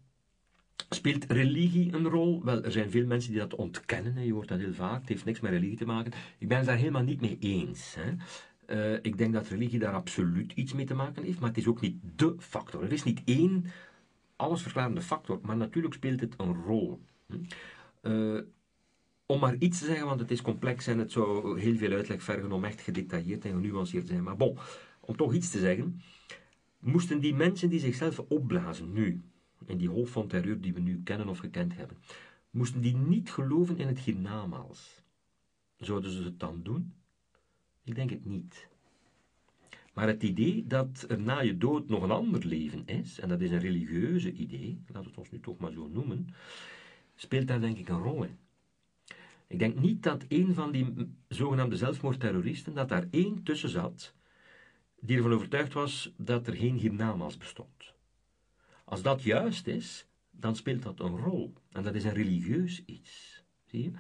Speelt 0.90 1.24
religie 1.24 1.92
een 1.92 2.08
rol? 2.08 2.44
Wel, 2.44 2.62
er 2.62 2.72
zijn 2.72 2.90
veel 2.90 3.06
mensen 3.06 3.30
die 3.30 3.40
dat 3.40 3.54
ontkennen. 3.54 4.24
Je 4.24 4.32
hoort 4.32 4.48
dat 4.48 4.58
heel 4.58 4.74
vaak. 4.74 5.00
Het 5.00 5.08
heeft 5.08 5.24
niks 5.24 5.40
met 5.40 5.50
religie 5.50 5.76
te 5.76 5.84
maken. 5.84 6.12
Ik 6.38 6.48
ben 6.48 6.56
het 6.56 6.66
daar 6.66 6.76
helemaal 6.76 7.02
niet 7.02 7.20
mee 7.20 7.36
eens. 7.40 7.96
Uh, 8.66 8.94
ik 8.94 9.18
denk 9.18 9.32
dat 9.32 9.48
religie 9.48 9.78
daar 9.78 9.92
absoluut 9.92 10.52
iets 10.52 10.72
mee 10.72 10.84
te 10.84 10.94
maken 10.94 11.22
heeft, 11.22 11.40
maar 11.40 11.48
het 11.48 11.58
is 11.58 11.66
ook 11.66 11.80
niet 11.80 11.96
dé 12.02 12.34
factor. 12.38 12.82
Er 12.82 12.92
is 12.92 13.04
niet 13.04 13.22
één 13.24 13.64
allesverklarende 14.36 15.02
factor, 15.02 15.38
maar 15.42 15.56
natuurlijk 15.56 15.94
speelt 15.94 16.20
het 16.20 16.34
een 16.36 16.54
rol. 16.54 17.00
Uh, 18.02 18.40
om 19.26 19.40
maar 19.40 19.56
iets 19.56 19.78
te 19.78 19.84
zeggen, 19.84 20.06
want 20.06 20.20
het 20.20 20.30
is 20.30 20.42
complex 20.42 20.86
en 20.86 20.98
het 20.98 21.12
zou 21.12 21.60
heel 21.60 21.76
veel 21.76 21.92
uitleg 21.92 22.22
vergen 22.22 22.52
om 22.52 22.64
echt 22.64 22.80
gedetailleerd 22.80 23.44
en 23.44 23.50
genuanceerd 23.50 24.06
te 24.06 24.12
zijn. 24.12 24.22
Maar 24.22 24.36
bon, 24.36 24.58
om 25.00 25.16
toch 25.16 25.34
iets 25.34 25.50
te 25.50 25.58
zeggen, 25.58 26.00
moesten 26.78 27.20
die 27.20 27.34
mensen 27.34 27.68
die 27.68 27.80
zichzelf 27.80 28.18
opblazen 28.18 28.92
nu, 28.92 29.22
in 29.66 29.78
die 29.78 29.88
golf 29.88 30.10
van 30.10 30.26
terreur 30.26 30.60
die 30.60 30.74
we 30.74 30.80
nu 30.80 31.00
kennen 31.02 31.28
of 31.28 31.38
gekend 31.38 31.76
hebben, 31.76 31.96
moesten 32.50 32.80
die 32.80 32.96
niet 32.96 33.30
geloven 33.30 33.78
in 33.78 33.86
het 33.86 33.98
hiernamaals. 33.98 35.04
Zouden 35.76 36.10
ze 36.10 36.22
het 36.22 36.40
dan 36.40 36.62
doen? 36.62 36.94
Ik 37.86 37.94
denk 37.94 38.10
het 38.10 38.24
niet. 38.24 38.68
Maar 39.92 40.06
het 40.06 40.22
idee 40.22 40.66
dat 40.66 41.04
er 41.08 41.20
na 41.20 41.40
je 41.40 41.56
dood 41.56 41.88
nog 41.88 42.02
een 42.02 42.10
ander 42.10 42.46
leven 42.46 42.86
is, 42.86 43.20
en 43.20 43.28
dat 43.28 43.40
is 43.40 43.50
een 43.50 43.60
religieuze 43.60 44.32
idee, 44.32 44.80
laten 44.86 45.02
we 45.02 45.08
het 45.08 45.18
ons 45.18 45.30
nu 45.30 45.40
toch 45.40 45.58
maar 45.58 45.72
zo 45.72 45.88
noemen, 45.88 46.28
speelt 47.14 47.48
daar 47.48 47.60
denk 47.60 47.78
ik 47.78 47.88
een 47.88 48.02
rol 48.02 48.22
in. 48.22 48.38
Ik 49.46 49.58
denk 49.58 49.78
niet 49.78 50.02
dat 50.02 50.24
een 50.28 50.54
van 50.54 50.72
die 50.72 51.14
zogenaamde 51.28 51.76
zelfmoordterroristen, 51.76 52.74
dat 52.74 52.88
daar 52.88 53.06
één 53.10 53.42
tussen 53.42 53.68
zat, 53.68 54.14
die 55.00 55.16
ervan 55.16 55.32
overtuigd 55.32 55.72
was 55.72 56.12
dat 56.16 56.46
er 56.46 56.56
geen 56.56 56.76
hiernamaals 56.76 57.36
bestond. 57.36 57.94
Als 58.84 59.02
dat 59.02 59.22
juist 59.22 59.66
is, 59.66 60.06
dan 60.30 60.56
speelt 60.56 60.82
dat 60.82 61.00
een 61.00 61.16
rol. 61.16 61.52
En 61.70 61.82
dat 61.82 61.94
is 61.94 62.04
een 62.04 62.14
religieus 62.14 62.82
iets. 62.84 63.44
Zie 63.64 63.82
je? 63.82 63.90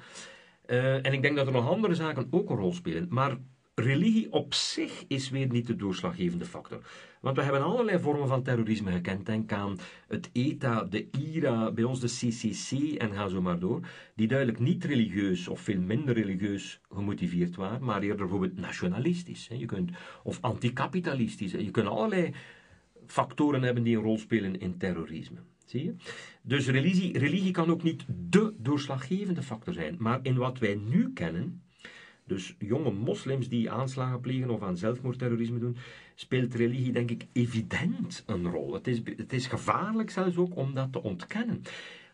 Uh, 0.66 1.06
en 1.06 1.12
ik 1.12 1.22
denk 1.22 1.36
dat 1.36 1.46
er 1.46 1.52
nog 1.52 1.68
andere 1.68 1.94
zaken 1.94 2.26
ook 2.30 2.50
een 2.50 2.56
rol 2.56 2.72
spelen. 2.72 3.06
Maar 3.08 3.38
religie 3.80 4.32
op 4.32 4.54
zich 4.54 5.04
is 5.08 5.30
weer 5.30 5.48
niet 5.48 5.66
de 5.66 5.76
doorslaggevende 5.76 6.44
factor. 6.44 6.80
Want 7.20 7.36
we 7.36 7.42
hebben 7.42 7.62
allerlei 7.62 7.98
vormen 7.98 8.28
van 8.28 8.42
terrorisme 8.42 8.92
gekend. 8.92 9.26
Denk 9.26 9.52
aan 9.52 9.78
het 10.08 10.30
ETA, 10.32 10.84
de 10.84 11.06
IRA, 11.10 11.70
bij 11.70 11.84
ons 11.84 12.00
de 12.00 12.06
CCC 12.06 12.94
en 12.98 13.12
ga 13.12 13.28
zo 13.28 13.42
maar 13.42 13.58
door. 13.58 13.80
Die 14.14 14.28
duidelijk 14.28 14.58
niet 14.58 14.84
religieus 14.84 15.48
of 15.48 15.60
veel 15.60 15.80
minder 15.80 16.14
religieus 16.14 16.80
gemotiveerd 16.90 17.56
waren, 17.56 17.84
maar 17.84 18.02
eerder 18.02 18.16
bijvoorbeeld 18.16 18.56
nationalistisch. 18.56 19.48
Je 19.52 19.66
kunt, 19.66 19.90
of 20.22 20.38
anticapitalistisch. 20.40 21.52
Je 21.52 21.70
kunt 21.70 21.86
allerlei 21.86 22.34
factoren 23.06 23.62
hebben 23.62 23.82
die 23.82 23.96
een 23.96 24.02
rol 24.02 24.18
spelen 24.18 24.60
in 24.60 24.76
terrorisme. 24.76 25.38
Zie 25.64 25.84
je? 25.84 25.94
Dus 26.42 26.68
religie, 26.68 27.18
religie 27.18 27.52
kan 27.52 27.70
ook 27.70 27.82
niet 27.82 28.04
de 28.08 28.54
doorslaggevende 28.58 29.42
factor 29.42 29.74
zijn. 29.74 29.96
Maar 29.98 30.18
in 30.22 30.36
wat 30.36 30.58
wij 30.58 30.74
nu 30.74 31.12
kennen, 31.12 31.62
dus 32.26 32.54
jonge 32.58 32.90
moslims 32.92 33.48
die 33.48 33.70
aanslagen 33.70 34.20
plegen 34.20 34.50
of 34.50 34.62
aan 34.62 34.76
zelfmoordterrorisme 34.76 35.58
doen, 35.58 35.76
speelt 36.14 36.54
religie 36.54 36.92
denk 36.92 37.10
ik 37.10 37.26
evident 37.32 38.22
een 38.26 38.50
rol. 38.50 38.74
Het 38.74 38.86
is, 38.86 39.00
het 39.16 39.32
is 39.32 39.46
gevaarlijk 39.46 40.10
zelfs 40.10 40.36
ook 40.36 40.56
om 40.56 40.74
dat 40.74 40.92
te 40.92 41.02
ontkennen. 41.02 41.62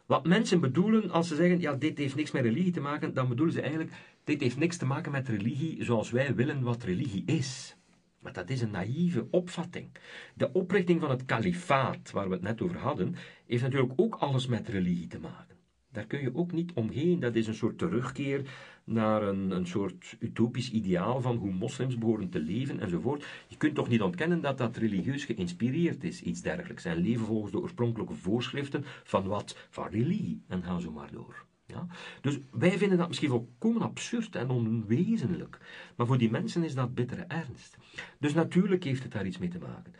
Wat 0.06 0.26
mensen 0.26 0.60
bedoelen 0.60 1.10
als 1.10 1.28
ze 1.28 1.34
zeggen, 1.34 1.60
ja, 1.60 1.74
dit 1.74 1.98
heeft 1.98 2.14
niks 2.14 2.30
met 2.30 2.42
religie 2.42 2.72
te 2.72 2.80
maken, 2.80 3.14
dan 3.14 3.28
bedoelen 3.28 3.54
ze 3.54 3.60
eigenlijk, 3.60 3.92
dit 4.24 4.40
heeft 4.40 4.58
niks 4.58 4.76
te 4.76 4.86
maken 4.86 5.12
met 5.12 5.28
religie 5.28 5.84
zoals 5.84 6.10
wij 6.10 6.34
willen 6.34 6.62
wat 6.62 6.82
religie 6.82 7.22
is. 7.26 7.76
Maar 8.18 8.32
dat 8.32 8.50
is 8.50 8.60
een 8.60 8.70
naïeve 8.70 9.26
opvatting. 9.30 9.90
De 10.34 10.52
oprichting 10.52 11.00
van 11.00 11.10
het 11.10 11.24
kalifaat, 11.24 12.10
waar 12.10 12.28
we 12.28 12.34
het 12.34 12.42
net 12.42 12.62
over 12.62 12.78
hadden, 12.78 13.14
heeft 13.46 13.62
natuurlijk 13.62 13.92
ook 13.96 14.14
alles 14.14 14.46
met 14.46 14.68
religie 14.68 15.06
te 15.06 15.18
maken. 15.18 15.56
Daar 15.92 16.06
kun 16.06 16.20
je 16.20 16.34
ook 16.34 16.52
niet 16.52 16.72
omheen. 16.72 17.20
Dat 17.20 17.34
is 17.34 17.46
een 17.46 17.54
soort 17.54 17.78
terugkeer 17.78 18.42
naar 18.84 19.22
een, 19.22 19.50
een 19.50 19.66
soort 19.66 20.16
utopisch 20.18 20.70
ideaal 20.70 21.20
van 21.20 21.36
hoe 21.36 21.52
moslims 21.52 21.98
behoren 21.98 22.28
te 22.28 22.40
leven 22.40 22.80
enzovoort. 22.80 23.26
Je 23.48 23.56
kunt 23.56 23.74
toch 23.74 23.88
niet 23.88 24.02
ontkennen 24.02 24.40
dat 24.40 24.58
dat 24.58 24.76
religieus 24.76 25.24
geïnspireerd 25.24 26.04
is, 26.04 26.22
iets 26.22 26.42
dergelijks. 26.42 26.84
En 26.84 26.96
leven 26.96 27.26
volgens 27.26 27.52
de 27.52 27.60
oorspronkelijke 27.60 28.14
voorschriften 28.14 28.84
van 29.04 29.26
wat? 29.26 29.66
Van 29.70 29.88
religie. 29.88 30.42
En 30.48 30.62
ga 30.62 30.78
zo 30.78 30.90
maar 30.90 31.12
door. 31.12 31.44
Ja? 31.66 31.86
Dus 32.20 32.38
wij 32.50 32.78
vinden 32.78 32.98
dat 32.98 33.08
misschien 33.08 33.28
volkomen 33.28 33.82
absurd 33.82 34.36
en 34.36 34.50
onwezenlijk. 34.50 35.58
Maar 35.96 36.06
voor 36.06 36.18
die 36.18 36.30
mensen 36.30 36.64
is 36.64 36.74
dat 36.74 36.94
bittere 36.94 37.22
ernst. 37.22 37.76
Dus 38.18 38.34
natuurlijk 38.34 38.84
heeft 38.84 39.02
het 39.02 39.12
daar 39.12 39.26
iets 39.26 39.38
mee 39.38 39.48
te 39.48 39.58
maken. 39.58 39.94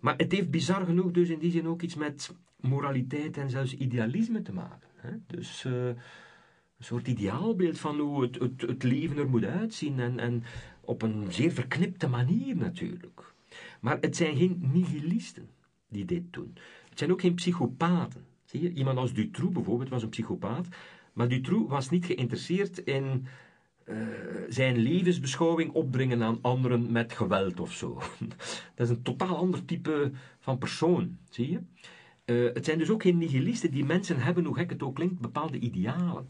Maar 0.00 0.14
het 0.16 0.32
heeft 0.32 0.50
bizar 0.50 0.84
genoeg 0.84 1.10
dus 1.10 1.28
in 1.28 1.38
die 1.38 1.50
zin 1.50 1.68
ook 1.68 1.82
iets 1.82 1.94
met 1.94 2.34
moraliteit 2.60 3.36
en 3.36 3.50
zelfs 3.50 3.74
idealisme 3.74 4.42
te 4.42 4.52
maken. 4.52 4.88
Hè? 4.96 5.10
Dus 5.26 5.64
uh, 5.64 5.90
een 6.78 6.84
soort 6.84 7.08
ideaalbeeld 7.08 7.78
van 7.78 7.98
hoe 7.98 8.22
het, 8.22 8.38
het, 8.38 8.60
het 8.60 8.82
leven 8.82 9.16
er 9.16 9.28
moet 9.28 9.44
uitzien 9.44 10.00
en, 10.00 10.18
en 10.18 10.42
op 10.80 11.02
een 11.02 11.32
zeer 11.32 11.52
verknipte 11.52 12.08
manier 12.08 12.56
natuurlijk. 12.56 13.34
Maar 13.80 13.98
het 14.00 14.16
zijn 14.16 14.36
geen 14.36 14.70
nihilisten 14.72 15.48
die 15.88 16.04
dit 16.04 16.32
doen. 16.32 16.54
Het 16.88 16.98
zijn 16.98 17.12
ook 17.12 17.20
geen 17.20 17.34
psychopaten. 17.34 18.24
Zie 18.44 18.62
je? 18.62 18.72
Iemand 18.72 18.98
als 18.98 19.12
Dutroux 19.12 19.52
bijvoorbeeld 19.52 19.90
was 19.90 20.02
een 20.02 20.08
psychopaat, 20.08 20.66
maar 21.12 21.28
Dutroux 21.28 21.70
was 21.70 21.90
niet 21.90 22.04
geïnteresseerd 22.04 22.78
in 22.78 23.26
uh, 23.84 23.96
zijn 24.48 24.76
levensbeschouwing 24.76 25.72
opdringen 25.72 26.22
aan 26.22 26.38
anderen 26.40 26.92
met 26.92 27.12
geweld 27.12 27.60
of 27.60 27.72
zo. 27.72 27.94
Dat 28.74 28.88
is 28.88 28.88
een 28.88 29.02
totaal 29.02 29.36
ander 29.36 29.64
type 29.64 30.10
van 30.38 30.58
persoon, 30.58 31.18
zie 31.30 31.50
je? 31.50 31.60
Uh, 32.24 32.54
het 32.54 32.64
zijn 32.64 32.78
dus 32.78 32.90
ook 32.90 33.02
geen 33.02 33.18
nihilisten. 33.18 33.70
Die 33.70 33.84
mensen 33.84 34.20
hebben, 34.20 34.44
hoe 34.44 34.54
gek 34.54 34.70
het 34.70 34.82
ook 34.82 34.94
klinkt, 34.94 35.20
bepaalde 35.20 35.58
idealen. 35.58 36.28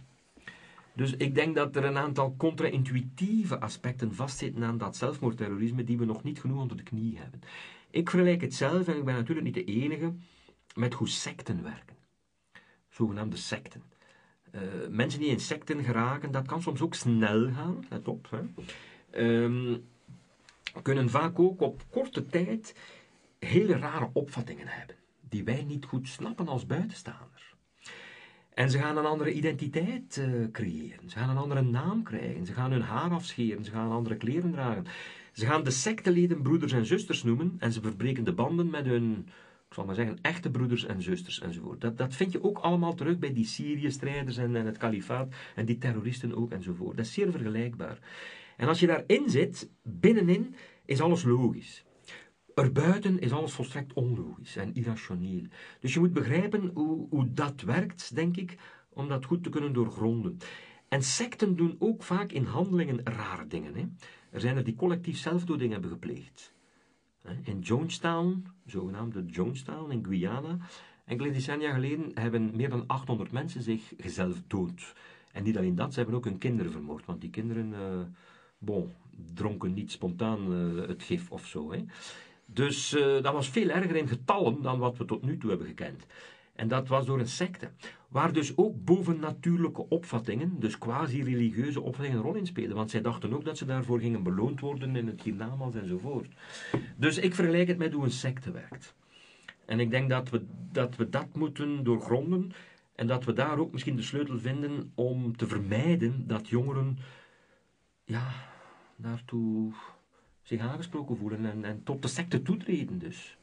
Dus 0.99 1.16
ik 1.16 1.34
denk 1.34 1.55
dat 1.55 1.76
er 1.76 1.84
een 1.84 1.96
aantal 1.96 2.34
contra-intuïtieve 2.36 3.61
aspecten 3.61 4.14
vastzitten 4.14 4.64
aan 4.64 4.78
dat 4.78 4.96
zelfmoordterrorisme 4.96 5.84
die 5.84 5.99
we 5.99 6.05
nog 6.05 6.22
niet 6.22 6.40
genoeg 6.40 6.61
onder 6.61 6.76
de 6.76 6.82
knie 6.82 7.18
hebben. 7.18 7.40
Ik 7.90 8.11
vergelijk 8.11 8.40
het 8.40 8.55
zelf, 8.55 8.88
en 8.88 8.96
ik 8.96 9.05
ben 9.05 9.14
natuurlijk 9.14 9.46
niet 9.46 9.55
de 9.55 9.64
enige, 9.64 10.14
met 10.74 10.94
hoe 10.94 11.09
secten 11.09 11.62
werken. 11.62 11.96
Zogenaamde 12.88 13.36
secten. 13.36 13.82
Uh, 14.53 14.61
mensen 14.90 15.20
die 15.20 15.28
in 15.28 15.40
secten 15.40 15.84
geraken, 15.84 16.30
dat 16.30 16.46
kan 16.46 16.62
soms 16.62 16.80
ook 16.80 16.94
snel 16.94 17.53
gaan, 17.53 17.84
let 17.88 18.09
op. 18.09 18.28
Hè. 18.30 18.40
Um, 19.42 19.84
kunnen 20.82 21.11
vaak 21.11 21.38
ook 21.38 21.61
op 21.61 21.82
korte 21.90 22.26
tijd 22.26 22.74
hele 23.38 23.76
rare 23.76 24.11
opvattingen 24.12 24.68
hebben, 24.68 24.96
die 25.20 25.44
wij 25.44 25.62
niet 25.62 25.84
goed 25.84 26.09
snappen 26.09 26.49
als 26.49 26.66
buitenstaander. 26.66 27.38
En 28.59 28.70
ze 28.70 28.78
gaan 28.78 28.96
een 28.96 29.06
andere 29.06 29.32
identiteit 29.32 30.16
uh, 30.16 30.50
creëren, 30.52 31.11
ze 31.11 31.18
gaan 31.18 31.30
een 31.30 31.36
andere 31.36 31.62
naam 31.62 32.02
krijgen, 32.02 32.46
ze 32.46 32.52
gaan 32.52 32.72
hun 32.72 32.80
haar 32.80 33.11
afscheren, 33.11 33.64
ze 33.64 33.70
gaan 33.70 33.90
andere 33.90 34.16
kleren 34.16 34.52
dragen. 34.52 34.84
Ze 35.32 35.46
gaan 35.46 35.64
de 35.64 35.70
secteleden 35.70 36.42
broeders 36.42 36.72
en 36.72 36.86
zusters 36.86 37.22
noemen 37.22 37.56
en 37.59 37.72
ze 37.72 37.80
verbreken 37.80 38.24
de 38.24 38.32
banden 38.32 38.70
met 38.70 38.84
hun, 38.84 39.26
ik 39.68 39.74
zal 39.74 39.84
maar 39.84 39.94
zeggen, 39.94 40.18
echte 40.22 40.50
broeders 40.50 40.86
en 40.86 41.02
zusters 41.02 41.40
enzovoort. 41.40 41.80
Dat, 41.80 41.98
dat 41.98 42.14
vind 42.14 42.32
je 42.32 42.44
ook 42.44 42.59
allemaal 42.59 42.94
terug 42.94 43.18
bij 43.18 43.32
die 43.32 43.46
Syrië-strijders 43.46 44.36
en, 44.36 44.56
en 44.56 44.66
het 44.66 44.78
kalifaat 44.78 45.34
en 45.54 45.64
die 45.64 45.78
terroristen 45.78 46.34
ook 46.34 46.50
enzovoort. 46.50 46.96
Dat 46.96 47.06
is 47.06 47.12
zeer 47.12 47.30
vergelijkbaar. 47.30 47.98
En 48.56 48.68
als 48.68 48.80
je 48.80 48.86
daarin 48.86 49.30
zit, 49.30 49.70
binnenin 49.82 50.54
is 50.84 51.00
alles 51.00 51.22
logisch. 51.24 51.84
Erbuiten 52.59 53.18
is 53.18 53.32
alles 53.32 53.52
volstrekt 53.52 53.92
onlogisch 53.92 54.56
en 54.56 54.74
irrationeel. 54.74 55.42
Dus 55.80 55.94
je 55.94 56.00
moet 56.00 56.12
begrijpen 56.12 56.70
hoe, 56.74 57.06
hoe 57.11 57.32
dat 57.32 57.61
werkt, 57.61 58.14
denk 58.14 58.36
ik, 58.36 58.59
om 58.88 59.09
dat 59.09 59.24
goed 59.24 59.42
te 59.42 59.48
kunnen 59.48 59.72
doorgronden. 59.72 60.38
En 60.88 61.02
secten 61.02 61.56
doen 61.56 61.76
ook 61.78 62.02
vaak 62.02 62.32
in 62.32 62.44
handelingen 62.44 63.00
rare 63.04 63.46
dingen. 63.46 63.74
Hè? 63.74 63.86
Er 64.30 64.40
zijn 64.40 64.56
er 64.56 64.64
die 64.64 64.74
collectief 64.74 65.18
zelfdoding 65.18 65.72
hebben 65.72 65.90
gepleegd. 65.90 66.52
In 67.42 67.61
Jonestown, 67.61 68.46
zogenaamde 68.66 69.24
Jonestown 69.26 69.90
in 69.90 70.04
Guyana, 70.04 70.59
enkele 71.04 71.30
decennia 71.30 71.72
geleden 71.72 72.11
hebben 72.14 72.56
meer 72.56 72.70
dan 72.70 72.84
800 72.86 73.32
mensen 73.32 73.62
zich 73.62 73.92
gezelf 73.96 74.42
dood. 74.46 74.94
En 75.32 75.42
niet 75.42 75.56
alleen 75.56 75.74
dat, 75.74 75.92
ze 75.92 75.98
hebben 75.98 76.16
ook 76.16 76.24
hun 76.24 76.38
kinderen 76.38 76.72
vermoord, 76.72 77.06
want 77.06 77.20
die 77.20 77.30
kinderen, 77.30 77.72
uh, 77.72 78.00
bon, 78.59 78.92
dronken 79.34 79.74
niet 79.74 79.92
spontaan 79.92 80.52
uh, 80.52 80.88
het 80.88 81.02
gif 81.02 81.30
of 81.30 81.46
zo. 81.46 81.72
Hè. 81.72 81.84
Dus 82.53 82.94
uh, 82.94 83.22
dat 83.22 83.32
was 83.32 83.49
veel 83.49 83.68
erger 83.68 83.96
in 83.96 84.09
getallen 84.09 84.62
dan 84.62 84.78
wat 84.78 84.96
we 84.96 85.05
tot 85.05 85.22
nu 85.22 85.38
toe 85.38 85.49
hebben 85.51 85.66
gekend. 85.66 86.07
En 86.55 86.68
dat 86.68 86.88
was 86.88 87.07
door 87.07 87.18
een 87.18 87.28
secte, 87.28 87.70
waar 88.09 88.32
dus 88.32 88.57
ook 88.57 88.84
bovennatuurlijke 88.84 89.88
opvattingen, 89.88 90.57
dus 90.59 90.78
quasi-religieuze 90.78 91.80
opvattingen, 91.80 92.18
een 92.18 92.24
rol 92.24 92.34
in 92.34 92.46
spelen. 92.46 92.76
Want 92.76 92.90
zij 92.90 93.01
dachten 93.01 93.34
ook 93.34 93.44
dat 93.44 93.59
ze 93.59 93.64
daarvoor 93.64 94.01
gingen 94.01 94.22
beloond 94.22 94.61
worden 94.61 94.96
in 94.96 95.07
het 95.07 95.22
hiernamaals 95.22 95.74
enzovoort. 95.74 96.34
Dus 96.96 97.18
ik 97.18 97.34
vergelijk 97.34 97.68
het 97.68 97.78
met 97.78 97.92
hoe 97.92 98.05
een 98.05 98.11
secte 98.11 98.51
werkt. 98.51 98.94
En 99.64 99.80
ik 99.80 99.90
denk 99.90 100.11
dat 100.11 100.30
we 100.30 100.44
dat, 100.72 100.96
we 100.96 101.09
dat 101.09 101.34
moeten 101.34 101.84
doorgronden 101.84 102.53
en 102.94 103.07
dat 103.07 103.24
we 103.24 103.32
daar 103.32 103.59
ook 103.59 103.72
misschien 103.72 103.96
de 103.96 104.03
sleutel 104.03 104.38
vinden 104.38 104.92
om 104.94 105.36
te 105.36 105.46
vermijden 105.46 106.26
dat 106.26 106.49
jongeren 106.49 106.99
ja, 108.05 108.30
daartoe 108.96 109.72
zich 110.49 110.61
aangesproken 110.61 111.16
voelen 111.16 111.44
en, 111.44 111.64
en 111.64 111.82
tot 111.84 112.03
de 112.03 112.09
secte 112.09 112.42
toetreden 112.42 112.99
dus. 112.99 113.36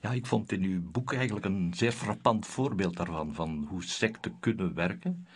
Ja, 0.00 0.10
ik 0.12 0.26
vond 0.26 0.52
in 0.52 0.62
uw 0.62 0.80
boek 0.90 1.12
eigenlijk 1.12 1.46
een 1.46 1.72
zeer 1.76 1.92
frappant 1.92 2.46
voorbeeld 2.46 2.96
daarvan, 2.96 3.34
van 3.34 3.66
hoe 3.68 3.84
secten 3.84 4.36
kunnen 4.40 4.74
werken. 4.74 5.26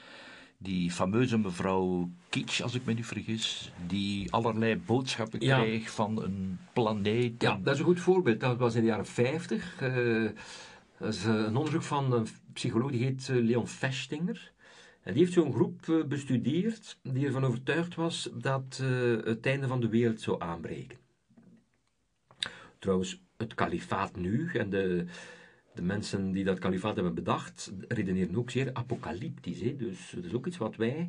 Die 0.58 0.90
fameuze 0.90 1.38
mevrouw 1.38 2.10
Kitsch, 2.28 2.60
als 2.60 2.74
ik 2.74 2.84
me 2.84 2.92
niet 2.92 3.06
vergis, 3.06 3.72
die 3.86 4.32
allerlei 4.32 4.76
boodschappen 4.76 5.38
kreeg 5.38 5.90
van 5.90 6.22
een 6.22 6.58
planeet. 6.72 7.42
Ja, 7.42 7.58
dat 7.62 7.74
is 7.74 7.80
een 7.80 7.86
goed 7.86 8.00
voorbeeld. 8.00 8.40
Dat 8.40 8.58
was 8.58 8.74
in 8.74 8.80
de 8.80 8.86
jaren 8.86 9.06
50. 9.06 9.82
Uh, 9.82 10.24
eh, 10.24 10.30
dat 10.98 11.14
is 11.14 11.24
een 11.24 11.56
onderzoek 11.56 11.82
van 11.82 12.12
een 12.12 12.26
psycholoog 12.52 12.90
die 12.90 13.04
heet 13.04 13.28
eh, 13.28 13.36
Leon 13.36 13.68
Festinger. 13.68 14.52
En 15.08 15.14
die 15.14 15.22
heeft 15.22 15.34
zo'n 15.34 15.52
groep 15.52 15.88
eh, 15.88 16.04
bestudeerd 16.04 16.98
die 17.02 17.26
ervan 17.26 17.44
overtuigd 17.44 17.94
was 17.94 18.30
dat 18.34 18.82
het 19.24 19.46
einde 19.46 19.66
van 19.66 19.80
de 19.80 19.88
wereld 19.88 20.20
zou 20.20 20.42
aanbreken. 20.42 20.98
Trouwens, 22.78 23.22
het 23.36 23.54
kalifaat 23.54 24.16
nu 24.16 24.50
en 24.52 24.70
de, 24.70 25.04
de 25.74 25.82
mensen 25.82 26.32
die 26.32 26.44
dat 26.44 26.58
kalifaat 26.58 26.94
hebben 26.94 27.14
bedacht, 27.14 27.72
redeneren 27.88 28.36
ook 28.36 28.50
zeer 28.50 28.70
apocalyptisch. 28.72 29.60
Hè? 29.60 29.76
Dus 29.76 30.12
dat 30.14 30.24
is 30.24 30.34
ook 30.34 30.46
iets 30.46 30.56
wat 30.56 30.76
wij 30.76 31.08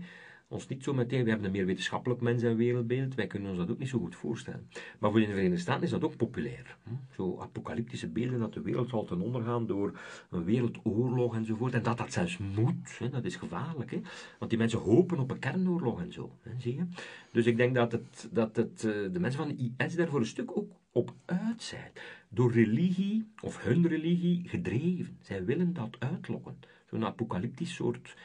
ons 0.50 0.68
niet 0.68 0.84
zo 0.84 0.94
meteen, 0.94 1.24
we 1.24 1.30
hebben 1.30 1.48
een 1.48 1.54
meer 1.54 1.66
wetenschappelijk 1.66 2.22
mens- 2.22 2.44
en 2.44 2.56
wereldbeeld, 2.56 3.16
wij 3.16 3.28
kunnen 3.28 3.50
ons 3.50 3.60
dat 3.60 3.72
ook 3.72 3.80
niet 3.80 3.90
zo 3.90 4.00
goed 4.00 4.16
voorstellen. 4.16 4.68
Maar 5.00 5.12
voor 5.12 5.20
de 5.20 5.26
Verenigde 5.26 5.58
Staten 5.58 5.84
is 5.84 5.90
dat 5.90 6.04
ook 6.04 6.16
populair. 6.16 6.78
Zo 7.16 7.40
apocalyptische 7.40 8.08
beelden 8.08 8.40
dat 8.40 8.54
de 8.54 8.62
wereld 8.62 8.90
zal 8.90 9.06
ten 9.06 9.22
onder 9.22 9.44
gaan 9.44 9.68
door 9.68 10.00
een 10.30 10.44
wereldoorlog 10.44 11.36
enzovoort. 11.36 11.74
En 11.74 11.84
dat 11.84 11.98
dat 11.98 12.14
zelfs 12.14 12.38
moet, 12.38 13.12
dat 13.12 13.26
is 13.26 13.36
gevaarlijk. 13.36 13.98
Want 14.40 14.52
die 14.52 14.60
mensen 14.60 14.80
hopen 14.80 15.20
op 15.20 15.32
een 15.32 15.40
kernoorlog 15.40 16.02
en 16.02 16.14
zo. 16.14 16.32
Zie 16.58 16.76
je? 16.76 16.86
Dus 17.32 17.46
ik 17.46 17.58
denk 17.58 17.76
dat, 17.76 17.92
het, 17.92 18.30
dat 18.32 18.56
het, 18.56 18.84
eh, 18.84 18.94
de 19.12 19.20
mensen 19.20 19.40
van 19.40 19.56
de 19.56 19.72
IS 19.78 19.96
daar 19.96 20.08
voor 20.08 20.20
een 20.20 20.26
stuk 20.26 20.58
ook 20.58 20.72
op 20.92 21.14
uit 21.26 21.62
zijn. 21.62 21.92
Door 22.30 22.52
religie, 22.52 23.28
of 23.42 23.64
hun 23.64 23.88
religie, 23.88 24.48
gedreven. 24.48 25.18
Zij 25.22 25.46
willen 25.46 25.74
dat 25.74 25.96
uitlokken. 26.00 26.60
Zo'n 26.90 27.06
apocalyptisch 27.06 27.74
soort 27.74 28.16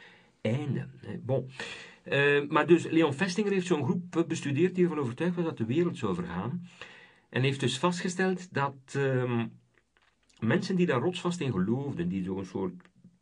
einde. 0.41 0.87
Bon. 1.21 1.49
Uh, 2.11 2.49
maar 2.49 2.67
dus 2.67 2.83
Leon 2.83 3.13
Festinger 3.13 3.51
heeft 3.51 3.67
zo'n 3.67 3.83
groep 3.83 4.25
bestudeerd 4.27 4.75
die 4.75 4.83
ervan 4.83 4.99
overtuigd 4.99 5.35
was 5.35 5.45
dat 5.45 5.57
de 5.57 5.65
wereld 5.65 5.97
zou 5.97 6.15
vergaan. 6.15 6.67
En 7.29 7.41
heeft 7.41 7.59
dus 7.59 7.79
vastgesteld 7.79 8.53
dat 8.53 8.75
uh, 8.97 9.43
mensen 10.39 10.75
die 10.75 10.85
daar 10.85 11.01
rotsvast 11.01 11.39
in 11.39 11.51
geloofden, 11.51 12.07
die 12.07 12.23
zo'n 12.23 12.45
soort 12.45 12.73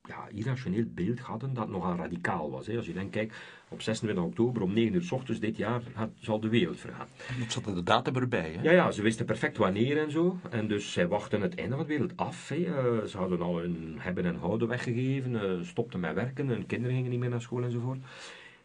ja, 0.08 0.28
irrationeel 0.34 0.86
beeld 0.88 1.20
hadden 1.20 1.54
dat 1.54 1.70
nogal 1.70 1.96
radicaal 1.96 2.52
was. 2.52 2.68
Hè. 2.68 2.78
Als 2.78 2.86
je 2.86 2.94
denkt, 2.94 3.12
kijk, 3.12 3.34
op 3.68 3.82
26 3.82 4.24
oktober 4.24 4.62
om 4.62 4.74
9 4.74 4.94
uur 4.94 5.02
s 5.02 5.12
ochtends 5.12 5.40
dit 5.40 5.58
jaar 5.58 5.82
zal 6.20 6.40
de 6.40 6.50
wereld 6.50 6.80
vergaan. 6.80 7.08
Dat 7.40 7.52
zat 7.52 7.64
de 7.64 7.84
datum 7.84 8.16
erbij, 8.16 8.52
hè? 8.52 8.62
Ja, 8.62 8.72
ja, 8.72 8.92
ze 8.92 9.02
wisten 9.02 9.26
perfect 9.26 9.58
wanneer 9.58 9.98
en 9.98 10.12
zo. 10.12 10.38
En 10.50 10.68
dus 10.68 10.92
zij 10.92 11.08
wachten 11.08 11.42
het 11.42 11.56
einde 11.56 11.76
van 11.76 11.86
de 11.86 11.90
wereld 11.90 12.18
af. 12.18 12.50
Hè. 12.50 12.56
Uh, 12.56 13.04
ze 13.04 13.18
hadden 13.18 13.42
al 13.42 13.60
hun 13.60 13.96
hebben 13.98 14.26
en 14.26 14.36
houden 14.36 14.68
weggegeven, 14.68 15.32
uh, 15.32 15.62
stopten 15.62 16.00
met 16.00 16.14
werken, 16.14 16.48
hun 16.48 16.66
kinderen 16.66 16.96
gingen 16.96 17.12
niet 17.12 17.20
meer 17.20 17.30
naar 17.30 17.42
school 17.42 17.64
enzovoort. 17.64 18.00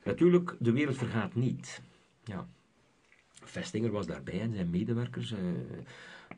Natuurlijk, 0.05 0.57
de 0.59 0.72
wereld 0.72 0.96
vergaat 0.96 1.34
niet. 1.34 1.82
Ja. 2.24 2.49
Vestinger 3.32 3.90
was 3.90 4.07
daarbij 4.07 4.40
en 4.40 4.55
zijn 4.55 4.70
medewerkers. 4.70 5.32
Uh, 5.32 5.38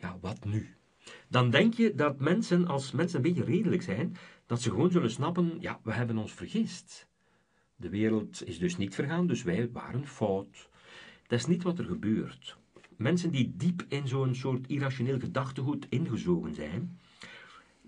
ja, 0.01 0.19
wat 0.21 0.45
nu? 0.45 0.75
Dan 1.29 1.51
denk 1.51 1.75
je 1.75 1.95
dat 1.95 2.21
mensen, 2.21 2.67
als 2.67 2.93
mensen 2.93 3.17
een 3.17 3.35
beetje 3.35 3.45
redelijk 3.45 3.83
zijn, 3.83 4.17
dat 4.47 4.63
ze 4.63 4.71
gewoon 4.71 4.91
zullen 4.91 5.11
snappen, 5.11 5.57
ja, 5.61 5.81
we 5.83 5.93
hebben 5.93 6.19
ons 6.19 6.33
vergist. 6.33 7.09
De 7.77 7.89
wereld 7.89 8.47
is 8.47 8.59
dus 8.59 8.77
niet 8.77 8.95
vergaan, 8.95 9.27
dus 9.27 9.43
wij 9.43 9.71
waren 9.71 10.07
fout. 10.07 10.69
Dat 11.27 11.39
is 11.39 11.47
niet 11.47 11.63
wat 11.63 11.79
er 11.79 11.85
gebeurt. 11.85 12.57
Mensen 12.97 13.31
die 13.31 13.53
diep 13.57 13.85
in 13.89 14.09
zo'n 14.09 14.35
soort 14.35 14.67
irrationeel 14.67 15.19
gedachtegoed 15.19 15.87
ingezogen 15.89 16.55
zijn, 16.55 16.99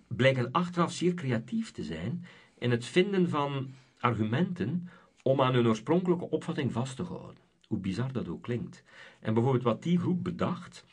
blijken 0.06 0.50
achteraf 0.50 0.92
zeer 0.92 1.14
creatief 1.14 1.70
te 1.70 1.84
zijn 1.84 2.24
in 2.58 2.70
het 2.70 2.84
vinden 2.84 3.28
van 3.28 3.74
argumenten 3.98 4.88
om 5.22 5.40
aan 5.40 5.54
hun 5.54 5.66
oorspronkelijke 5.66 6.30
opvatting 6.30 6.72
vast 6.72 6.96
te 6.96 7.02
houden. 7.02 7.36
Hoe 7.68 7.78
bizar 7.78 8.12
dat 8.12 8.28
ook 8.28 8.42
klinkt. 8.42 8.84
En 9.20 9.34
bijvoorbeeld 9.34 9.64
wat 9.64 9.82
die 9.82 9.98
groep 9.98 10.24
bedacht, 10.24 10.84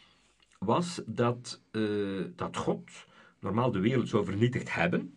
was 0.59 1.01
dat, 1.05 1.61
uh, 1.71 2.25
dat 2.35 2.57
God 2.57 2.91
normaal 3.39 3.71
de 3.71 3.79
wereld 3.79 4.09
zou 4.09 4.25
vernietigd 4.25 4.73
hebben, 4.73 5.13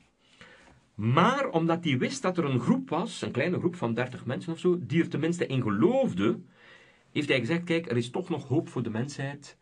maar 0.95 1.49
omdat 1.49 1.85
hij 1.85 1.99
wist 1.99 2.23
dat 2.23 2.39
er 2.39 2.45
een 2.45 2.61
groep 2.61 2.89
was, 2.89 3.23
een 3.23 3.31
kleine 3.31 3.59
groep 3.59 3.77
van 3.77 3.95
30 3.95 4.27
mensen 4.27 4.53
of 4.53 4.59
zo, 4.59 4.79
die 4.81 5.03
er 5.03 5.09
tenminste 5.09 5.47
in 5.47 5.63
geloofde, 5.63 6.41
heeft 7.11 7.29
hij 7.29 7.39
gezegd: 7.39 7.65
Kijk, 7.65 7.91
er 7.91 7.97
is 7.97 8.11
toch 8.11 8.29
nog 8.29 8.49
hoop 8.49 8.69
voor 8.69 8.83
de 8.83 8.91
mensheid. 8.91 9.57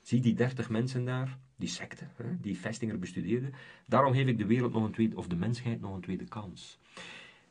Zie 0.00 0.20
die 0.20 0.34
30 0.34 0.70
mensen 0.70 1.04
daar, 1.04 1.38
die 1.56 1.68
secte, 1.68 2.06
die 2.40 2.58
Vestinger 2.58 2.98
bestudeerde. 2.98 3.50
Daarom 3.86 4.12
geef 4.12 4.26
ik 4.26 4.38
de 4.38 4.46
wereld 4.46 4.72
nog 4.72 4.84
een 4.84 4.92
tweede, 4.92 5.16
of 5.16 5.26
de 5.26 5.36
mensheid 5.36 5.80
nog 5.80 5.94
een 5.94 6.00
tweede 6.00 6.28
kans. 6.28 6.78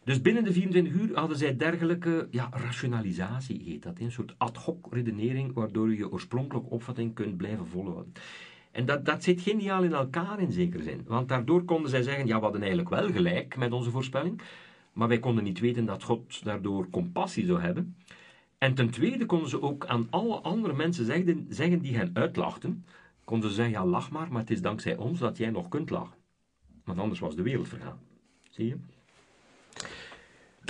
Dus 0.04 0.22
binnen 0.22 0.44
de 0.44 0.54
24 0.54 0.94
uur 0.94 1.18
hadden 1.18 1.38
zij 1.38 1.58
dergelijke 1.58 2.28
ja, 2.32 2.50
rationalisatie, 2.52 3.62
heet 3.66 3.84
dat, 3.84 4.00
een 4.00 4.12
soort 4.12 4.36
ad 4.38 4.58
hoc 4.58 4.88
redenering, 4.94 5.54
waardoor 5.54 5.90
je 5.90 5.98
je 5.98 6.12
oorspronkelijke 6.12 6.70
opvatting 6.70 7.14
kunt 7.14 7.38
blijven 7.38 7.68
volhouden. 7.68 8.14
En 8.72 8.86
dat, 8.86 9.06
dat 9.06 9.24
zit 9.24 9.42
geniaal 9.42 9.84
in 9.84 9.94
elkaar 9.94 10.40
in 10.40 10.52
zekere 10.52 10.84
zin. 10.84 11.04
Want 11.08 11.30
daardoor 11.30 11.64
konden 11.64 11.90
zij 11.90 12.02
zeggen, 12.02 12.28
ja, 12.28 12.36
we 12.36 12.44
hadden 12.44 12.62
eigenlijk 12.62 12.90
wel 12.90 13.12
gelijk 13.12 13.58
met 13.58 13.72
onze 13.72 13.92
voorspelling, 13.92 14.42
maar 14.94 15.08
wij 15.08 15.20
konden 15.20 15.44
niet 15.44 15.60
weten 15.60 15.86
dat 15.86 16.04
God 16.04 16.44
daardoor 16.44 16.90
compassie 16.90 17.46
zou 17.46 17.62
hebben. 17.62 17.96
En 18.58 18.74
ten 18.74 18.90
tweede 18.90 19.26
konden 19.26 19.50
ze 19.50 19.62
ook 19.62 19.86
aan 19.86 20.08
alle 20.10 20.36
andere 20.36 20.74
mensen 20.74 21.06
zeggen, 21.06 21.46
zeggen 21.50 21.80
die 21.80 21.98
hen 21.98 22.10
uitlachten, 22.14 22.86
konden 23.24 23.50
ze 23.50 23.56
zeggen, 23.56 23.74
ja, 23.74 23.86
lach 23.86 24.12
maar, 24.12 24.32
maar 24.32 24.42
het 24.42 24.52
is 24.52 24.62
dankzij 24.62 24.98
ons 24.98 25.20
dat 25.20 25.38
jij 25.38 25.50
nog 25.50 25.68
kunt 25.68 25.90
lachen. 25.90 26.18
Want 26.84 27.00
anders 27.00 27.20
was 27.20 27.36
de 27.36 27.42
wereld 27.42 27.68
vergaan. 27.68 28.00
Zie 28.50 28.68
je? 28.68 28.78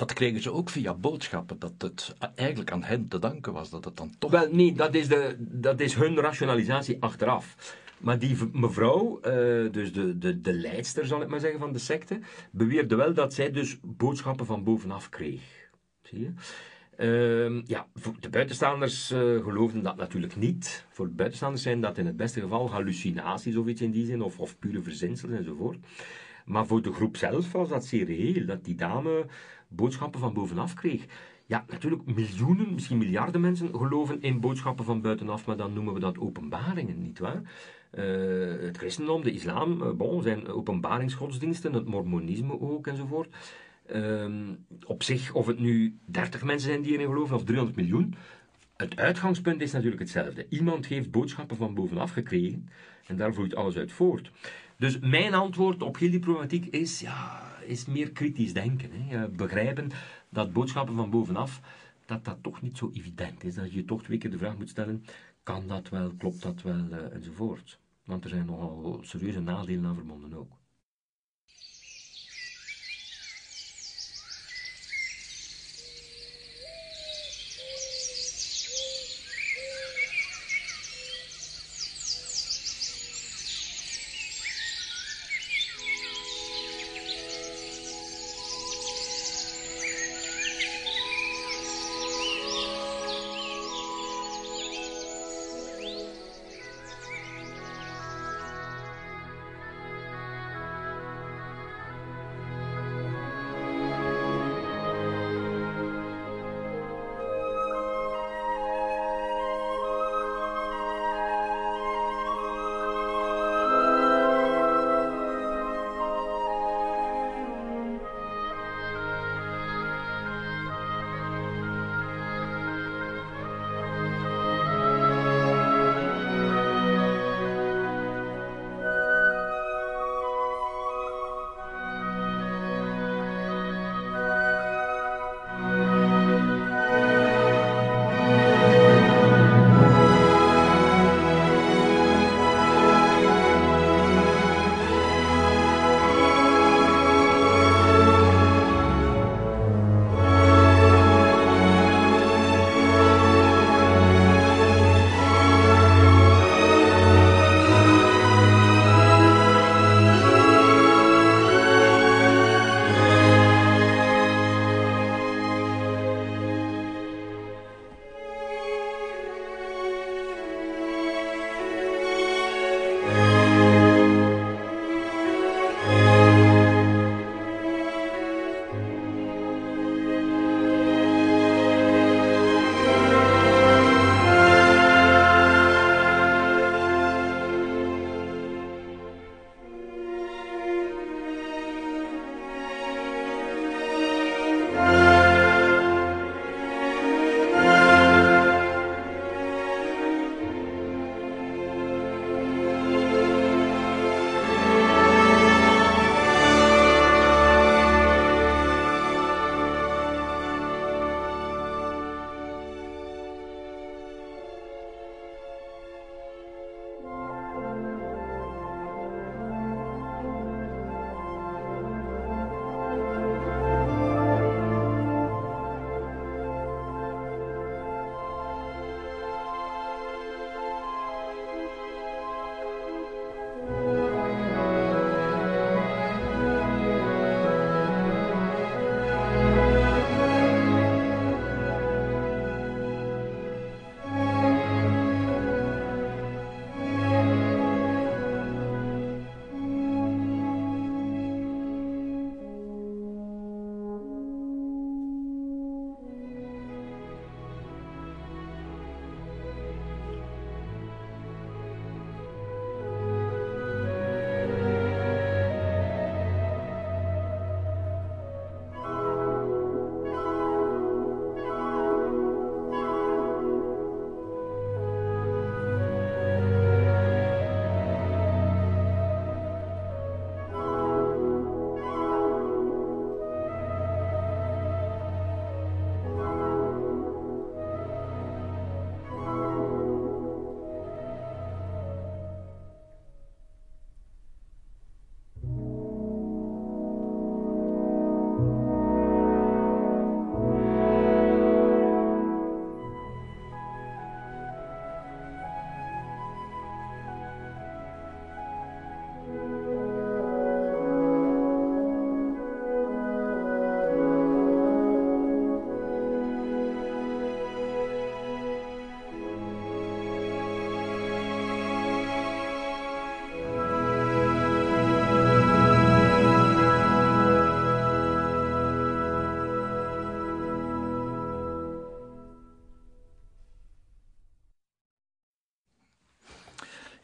Dat 0.08 0.14
kregen 0.14 0.42
ze 0.42 0.52
ook 0.52 0.70
via 0.70 0.94
boodschappen, 0.94 1.60
dat 1.60 1.74
het 1.78 2.16
eigenlijk 2.36 2.72
aan 2.72 2.84
hen 2.84 3.08
te 3.08 3.20
danken 3.20 3.54
was, 3.54 3.70
dat 3.70 3.86
het 3.86 3.98
dan 3.98 4.12
toch... 4.20 4.32
Wel, 4.32 4.48
nee, 4.52 4.74
dat 4.74 4.96
is, 4.96 5.08
de, 5.08 5.36
dat 5.40 5.80
is 5.80 5.96
hun 5.96 6.20
rationalisatie 6.20 6.98
achteraf. 7.00 7.78
Maar 7.98 8.20
die 8.20 8.38
mevrouw, 8.52 9.18
uh, 9.18 9.72
dus 9.72 9.94
de, 9.94 10.18
de, 10.18 10.42
de 10.42 10.54
leidster 10.54 11.06
zal 11.06 11.22
ik 11.22 11.28
maar 11.28 11.40
zeggen 11.40 11.60
van 11.60 11.74
de 11.74 11.80
secte, 11.80 12.20
beweerde 12.52 12.96
wel 12.96 13.14
dat 13.14 13.34
zij 13.34 13.52
dus 13.52 13.78
boodschappen 13.82 14.46
van 14.46 14.64
bovenaf 14.64 15.10
kreeg. 15.10 15.42
Zie 16.02 16.20
je? 16.20 16.32
Uh, 16.98 17.66
ja, 17.66 17.88
de 18.20 18.30
buitenstaanders 18.30 19.12
uh, 19.12 19.20
geloofden 19.20 19.84
dat 19.84 19.96
natuurlijk 19.96 20.36
niet. 20.36 20.86
Voor 20.90 21.08
de 21.08 21.14
buitenstaanders 21.14 21.64
zijn 21.64 21.82
dat 21.82 21.98
in 21.98 22.06
het 22.06 22.18
beste 22.18 22.42
geval 22.42 22.72
hallucinaties 22.72 23.56
of 23.56 23.68
iets 23.68 23.82
in 23.82 23.92
die 23.92 24.06
zin, 24.06 24.22
of, 24.22 24.40
of 24.40 24.60
pure 24.60 24.82
verzinsels 24.82 25.32
enzovoort. 25.32 25.78
Maar 26.46 26.66
voor 26.66 26.82
de 26.82 26.94
groep 26.94 27.18
zelf 27.18 27.52
was 27.52 27.70
dat 27.70 27.86
zeer 27.86 28.46
dat 28.46 28.64
die 28.66 28.76
dame 28.76 29.26
boodschappen 29.72 30.20
van 30.20 30.34
bovenaf 30.34 30.74
kreeg. 30.74 31.06
Ja, 31.46 31.66
natuurlijk, 31.68 32.06
miljoenen, 32.06 32.74
misschien 32.74 32.98
miljarden 32.98 33.42
mensen 33.42 33.70
geloven 33.76 34.22
in 34.22 34.40
boodschappen 34.40 34.86
van 34.86 35.02
buitenaf, 35.02 35.46
maar 35.46 35.58
dan 35.58 35.74
noemen 35.74 35.94
we 35.94 36.00
dat 36.00 36.20
openbaringen, 36.20 37.02
nietwaar? 37.02 37.42
Uh, 37.92 38.62
het 38.62 38.78
christendom, 38.78 39.24
de 39.24 39.32
islam, 39.32 39.82
uh, 39.82 39.90
bon, 39.92 40.22
zijn 40.22 40.48
openbaringsgodsdiensten, 40.48 41.74
het 41.74 41.86
mormonisme 41.86 42.60
ook 42.60 42.88
enzovoort. 42.88 43.36
Uh, 43.96 44.26
op 44.86 45.04
zich, 45.04 45.34
of 45.34 45.46
het 45.46 45.60
nu 45.60 45.98
30 46.06 46.44
mensen 46.44 46.70
zijn 46.70 46.82
die 46.82 46.94
erin 46.94 47.08
geloven 47.08 47.36
of 47.36 47.44
300 47.44 47.78
miljoen, 47.78 48.16
het 48.78 48.98
uitgangspunt 48.98 49.62
is 49.62 49.72
natuurlijk 49.72 50.02
hetzelfde. 50.02 50.46
Iemand 50.50 50.86
heeft 50.86 51.12
boodschappen 51.12 51.58
van 51.58 51.74
bovenaf 51.74 52.12
gekregen 52.12 52.70
en 53.08 53.16
daar 53.16 53.34
vloeit 53.34 53.56
alles 53.56 53.78
uit 53.78 53.92
voort. 53.92 54.32
Dus 54.78 55.00
mijn 55.00 55.34
antwoord 55.34 55.84
op 55.84 55.98
heel 55.98 56.10
die 56.10 56.20
problematiek 56.20 56.66
is, 56.66 57.00
ja, 57.00 57.51
is 57.66 57.86
meer 57.86 58.12
kritisch 58.12 58.54
denken. 58.54 58.90
Hè. 58.92 59.30
Begrijpen 59.30 59.90
dat 60.30 60.54
boodschappen 60.54 60.96
van 60.96 61.10
bovenaf, 61.10 61.62
dat 62.06 62.26
dat 62.26 62.38
toch 62.42 62.62
niet 62.62 62.78
zo 62.78 62.92
evident 62.94 63.44
is. 63.44 63.56
Dat 63.56 63.74
je 63.74 63.86
toch 63.86 64.04
twee 64.04 64.18
keer 64.18 64.32
de 64.32 64.38
vraag 64.38 64.58
moet 64.58 64.70
stellen, 64.70 65.06
kan 65.44 65.68
dat 65.68 65.90
wel, 65.90 66.12
klopt 66.18 66.42
dat 66.42 66.62
wel, 66.62 66.86
uh, 66.92 67.14
enzovoort. 67.14 67.80
Want 68.04 68.24
er 68.24 68.30
zijn 68.30 68.46
nogal 68.46 69.00
serieuze 69.02 69.40
nadelen 69.40 69.86
aan 69.86 69.96
verbonden 69.96 70.34
ook. 70.34 70.61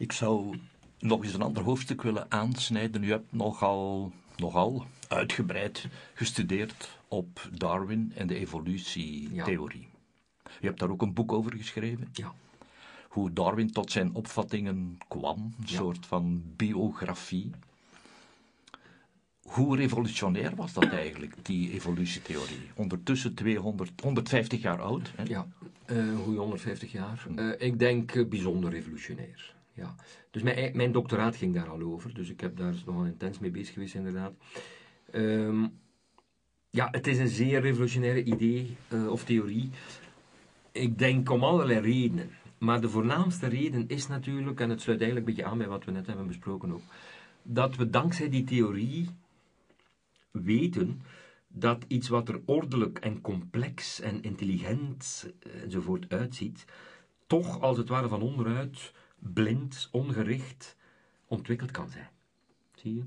Ik 0.08 0.14
zou 0.14 0.60
nog 1.00 1.24
eens 1.24 1.34
een 1.34 1.42
ander 1.42 1.64
hoofdstuk 1.64 2.02
willen 2.02 2.32
aansnijden. 2.32 3.04
U 3.04 3.10
hebt 3.10 3.32
nogal, 3.34 4.12
nogal 4.38 4.86
uitgebreid 5.08 5.88
gestudeerd 6.14 7.00
op 7.08 7.50
Darwin 7.54 8.12
en 8.16 8.28
de 8.28 8.36
evolutietheorie. 8.36 9.88
U 10.62 10.66
hebt 10.66 10.80
daar 10.80 10.90
ook 10.90 11.02
een 11.02 11.14
boek 11.14 11.32
over 11.32 11.54
geschreven. 11.54 12.08
Ja. 12.14 12.34
Hoe 13.10 13.34
Darwin 13.34 13.72
tot 13.72 13.92
zijn 13.92 14.14
opvattingen 14.14 14.98
kwam, 15.08 15.38
een 15.38 15.54
Ja. 15.66 15.76
soort 15.78 16.06
van 16.06 16.44
biografie. 16.56 17.52
Hoe 19.42 19.76
revolutionair 19.78 20.56
was 20.56 20.74
dat 20.74 20.88
eigenlijk, 20.90 21.34
die 21.42 21.72
evolutietheorie? 21.72 22.70
Ondertussen 22.76 23.34
200, 23.34 24.02
150 24.02 24.62
jaar 24.62 24.82
oud. 24.82 25.12
Hè? 25.16 25.24
Ja, 25.24 25.48
eh 25.86 26.16
goeie 26.24 26.40
150 26.40 26.92
jaar. 26.92 27.26
Eh, 27.36 27.50
ik 27.68 27.80
denk 27.80 28.12
eh, 28.16 28.26
bijzonder 28.28 28.70
revolutionair. 28.72 29.56
Ja. 29.78 29.96
Dus 30.32 30.42
mijn, 30.42 30.78
mijn 30.78 30.92
doctoraat 30.92 31.36
ging 31.36 31.54
daar 31.54 31.70
al 31.70 31.82
over, 31.82 32.14
dus 32.14 32.30
ik 32.30 32.40
heb 32.40 32.58
daar 32.58 32.72
dus 32.72 32.86
nogal 32.86 33.06
intens 33.06 33.40
mee 33.40 33.52
bezig 33.52 33.74
geweest, 33.74 33.96
inderdaad. 33.96 34.34
Ehm, 35.12 35.66
ja, 36.70 36.88
het 36.92 37.08
is 37.08 37.18
een 37.18 37.28
zeer 37.28 37.62
revolutionaire 37.62 38.24
idee 38.24 38.76
eh, 38.88 39.08
of 39.08 39.24
theorie. 39.24 39.70
Ik 40.72 40.98
denk 40.98 41.30
om 41.30 41.44
allerlei 41.44 41.80
redenen. 41.80 42.30
Maar 42.58 42.82
de 42.82 42.90
voornaamste 42.90 43.48
reden 43.48 43.88
is 43.88 44.08
natuurlijk, 44.08 44.60
en 44.60 44.70
het 44.70 44.82
sluit 44.82 45.02
eigenlijk 45.02 45.30
een 45.30 45.36
beetje 45.36 45.52
aan 45.52 45.58
bij 45.58 45.68
wat 45.68 45.86
we 45.86 45.92
net 45.92 46.08
hebben 46.08 46.28
besproken 46.28 46.72
ook, 46.72 46.82
dat 47.42 47.76
we 47.76 47.90
dankzij 47.90 48.30
die 48.30 48.44
theorie 48.44 49.10
weten 50.32 51.02
dat 51.48 51.86
iets 51.88 52.08
wat 52.08 52.30
er 52.30 52.42
ordelijk 52.46 53.00
en 53.00 53.22
complex 53.22 54.00
en 54.00 54.22
intelligent 54.22 55.34
eh, 55.40 55.62
enzovoort 55.62 56.10
uitziet, 56.10 56.66
toch 57.28 57.62
als 57.62 57.78
het 57.78 57.90
ware 57.90 58.08
van 58.08 58.22
onderuit, 58.22 58.92
blind, 59.20 59.90
ongericht, 59.92 60.78
ontwikkeld 61.26 61.72
kan 61.72 61.90
zijn. 61.90 62.10
Zie 62.76 62.96
je? 62.96 63.04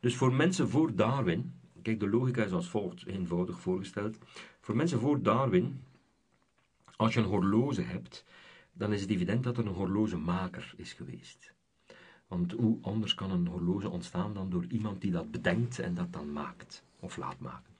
Dus 0.00 0.16
voor 0.16 0.32
mensen 0.32 0.68
voor 0.68 0.94
Darwin, 0.94 1.54
kijk, 1.82 2.00
de 2.00 2.08
logica 2.08 2.44
is 2.44 2.52
als 2.52 2.68
volgt, 2.68 3.06
eenvoudig 3.06 3.60
voorgesteld. 3.60 4.18
Voor 4.60 4.76
mensen 4.76 5.00
voor 5.00 5.22
Darwin, 5.22 5.82
als 6.96 7.14
je 7.14 7.20
een 7.20 7.26
horloge 7.26 7.82
hebt, 7.82 8.24
dan 8.72 8.92
is 8.92 9.00
het 9.00 9.10
evident 9.10 9.44
dat 9.44 9.58
er 9.58 9.66
een 9.66 9.72
horlogemaker 9.72 10.74
is 10.76 10.92
geweest. 10.92 11.52
Want 12.26 12.52
hoe 12.52 12.78
anders 12.82 13.14
kan 13.14 13.30
een 13.30 13.46
horloge 13.46 13.88
ontstaan 13.88 14.34
dan 14.34 14.50
door 14.50 14.64
iemand 14.68 15.00
die 15.00 15.10
dat 15.10 15.30
bedenkt 15.30 15.78
en 15.78 15.94
dat 15.94 16.12
dan 16.12 16.32
maakt 16.32 16.82
of 17.00 17.16
laat 17.16 17.38
maken. 17.38 17.74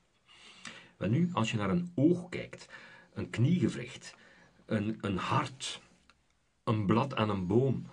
Maar 0.99 1.09
nu, 1.09 1.31
als 1.33 1.51
je 1.51 1.57
naar 1.57 1.70
een 1.70 1.93
oog 1.95 2.29
kijkt, 2.29 2.68
een 3.12 3.31
kniegewricht, 3.31 4.16
een, 4.66 4.99
een 5.01 5.16
hart, 5.16 5.81
een 6.65 6.87
blad 6.87 7.15
aan 7.15 7.31
een 7.31 7.47
boom, 7.47 7.87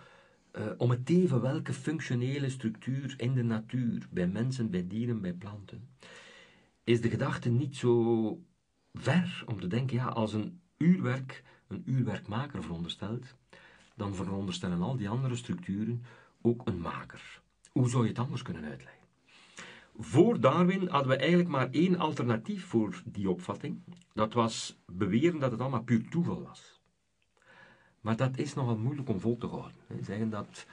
eh, 0.52 0.66
om 0.78 0.90
het 0.90 1.10
even 1.10 1.42
welke 1.42 1.74
functionele 1.74 2.50
structuur 2.50 3.14
in 3.18 3.34
de 3.34 3.44
natuur, 3.44 4.08
bij 4.10 4.28
mensen, 4.28 4.70
bij 4.70 4.88
dieren, 4.88 5.22
bij 5.22 5.34
planten, 5.34 5.90
is 6.84 7.02
de 7.02 7.10
gedachte 7.10 7.50
niet 7.50 7.76
zo 7.76 8.44
ver 8.94 9.44
om 9.46 9.60
te 9.60 9.68
denken, 9.68 9.98
ja, 9.98 10.06
als 10.06 10.34
een 10.34 10.62
uurwerk 10.78 11.44
een 11.72 11.84
uurwerkmaker 11.86 12.64
veronderstelt, 12.64 13.36
dan 13.96 14.16
veronderstellen 14.16 14.82
al 14.82 14.98
die 14.98 15.10
andere 15.10 15.36
structuren 15.36 16.04
ook 16.42 16.68
een 16.68 16.80
maker. 16.80 17.42
Hoe 17.72 17.90
zou 17.90 18.04
je 18.04 18.10
het 18.10 18.20
anders 18.20 18.42
kunnen 18.42 18.64
uitleggen? 18.64 19.00
Voor 19.98 20.40
Darwin 20.40 20.88
hadden 20.88 21.10
we 21.10 21.16
eigenlijk 21.16 21.50
maar 21.50 21.70
één 21.70 22.00
alternatief 22.00 22.66
voor 22.66 23.02
die 23.06 23.30
opvatting. 23.30 23.84
Dat 24.14 24.34
was 24.34 24.80
beweren 24.86 25.40
dat 25.40 25.52
het 25.52 25.62
allemaal 25.62 25.84
puur 25.84 26.10
toeval 26.10 26.44
was. 26.44 26.81
Maar 28.02 28.16
dat 28.16 28.38
is 28.38 28.54
nogal 28.54 28.78
moeilijk 28.78 29.10
om 29.10 29.20
vol 29.20 29.38
te 29.38 29.48
houden. 29.48 29.72
Zeggen 30.02 30.30
dat, 30.30 30.66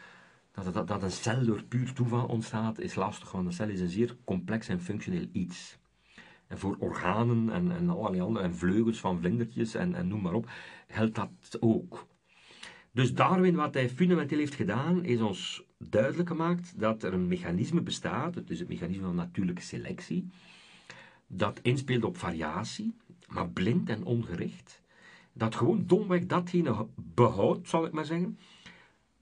dat, 0.53 0.75
dat, 0.75 0.89
dat 0.89 1.03
een 1.03 1.11
cel 1.11 1.45
door 1.45 1.63
puur 1.63 1.93
toeval 1.93 2.27
ontstaat, 2.27 2.79
is 2.79 2.95
lastig, 2.95 3.33
want 3.33 3.47
een 3.47 3.53
cel 3.53 3.69
is 3.69 3.81
een 3.81 3.89
zeer 3.89 4.17
complex 4.25 4.69
en 4.69 4.81
functioneel 4.81 5.27
iets. 5.33 5.79
En 6.47 6.59
voor 6.59 6.77
organen 6.79 7.51
en, 7.51 7.73
en 7.73 7.91
allerlei 7.91 8.21
andere, 8.23 8.45
en 8.45 8.55
vleugels 8.55 9.01
van 9.01 9.19
vlindertjes 9.19 9.75
en, 9.75 9.95
en 9.95 10.09
noem 10.09 10.21
maar 10.21 10.33
op, 10.33 10.51
geldt 10.89 11.15
dat 11.15 11.57
ook. 11.61 12.07
Dus 12.93 13.15
Darwin, 13.15 13.55
wat 13.55 13.75
hij 13.75 13.89
fundamenteel 13.89 14.39
heeft 14.39 14.55
gedaan, 14.55 15.05
is 15.05 15.21
ons 15.21 15.63
duidelijk 15.79 16.29
gemaakt 16.29 16.81
dat 16.81 17.03
er 17.03 17.13
een 17.13 17.27
mechanisme 17.27 17.81
bestaat, 17.81 18.35
het 18.35 18.51
is 18.51 18.59
het 18.59 18.69
mechanisme 18.69 19.05
van 19.05 19.15
natuurlijke 19.15 19.63
selectie, 19.63 20.29
dat 21.27 21.61
inspeelt 21.63 22.05
op 22.05 22.17
variatie, 22.17 22.97
maar 23.27 23.51
blind 23.51 23.89
en 23.89 24.05
ongericht, 24.05 24.83
dat 25.33 25.55
gewoon 25.55 25.87
domweg 25.87 26.27
datgene 26.27 26.87
behoudt, 26.95 27.69
zal 27.69 27.85
ik 27.87 27.93
maar 27.93 28.05
zeggen, 28.05 28.39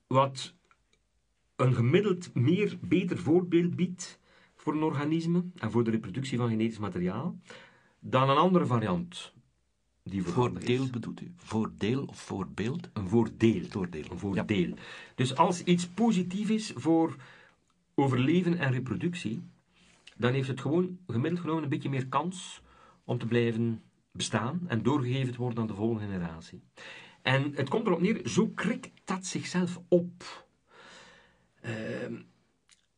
wat 0.07 0.55
een 1.57 1.75
gemiddeld 1.75 2.35
meer 2.35 2.79
beter 2.81 3.19
voorbeeld 3.19 3.77
biedt 3.77 4.19
voor 4.57 4.75
een 4.75 4.83
organisme 4.83 5.45
en 5.57 5.71
voor 5.71 5.85
de 5.85 5.91
reproductie 5.91 6.39
van 6.39 6.49
genetisch 6.49 6.79
materiaal 6.79 7.39
dan 7.99 8.31
een 8.31 8.37
andere 8.37 8.67
variant 8.67 9.35
die 10.03 10.25
is. 10.25 10.31
Voordeel 10.31 10.87
bedoelt 10.91 11.21
u? 11.21 11.33
Voordeel 11.37 12.05
of 12.05 12.21
voorbeeld? 12.21 12.89
Een 12.93 13.09
voordeel. 13.09 13.65
Voordeel. 13.69 14.05
Een 14.11 14.19
voordeel. 14.19 14.75
Dus 15.15 15.37
als 15.37 15.63
iets 15.63 15.87
positief 15.87 16.51
is 16.51 16.73
voor 16.75 17.17
overleven 17.95 18.59
en 18.59 18.73
reproductie, 18.73 19.43
dan 20.17 20.33
heeft 20.33 20.49
het 20.49 20.61
gewoon 20.61 20.99
gemiddeld 21.07 21.41
genomen 21.41 21.63
een 21.63 21.69
beetje 21.69 21.89
meer 21.89 22.07
kans 22.07 22.63
om 23.05 23.19
te 23.19 23.27
blijven 23.27 23.83
bestaan 24.17 24.61
en 24.67 24.83
doorgegeven 24.83 25.37
worden 25.37 25.59
aan 25.59 25.67
de 25.67 25.75
volgende 25.75 26.13
generatie. 26.13 26.63
En 27.23 27.53
het 27.55 27.69
komt 27.69 27.87
erop 27.87 28.01
neer, 28.01 28.29
zo 28.29 28.49
krikt 28.49 28.91
dat 29.05 29.27
zichzelf 29.27 29.81
op. 29.89 30.47
Ehm, 31.61 32.15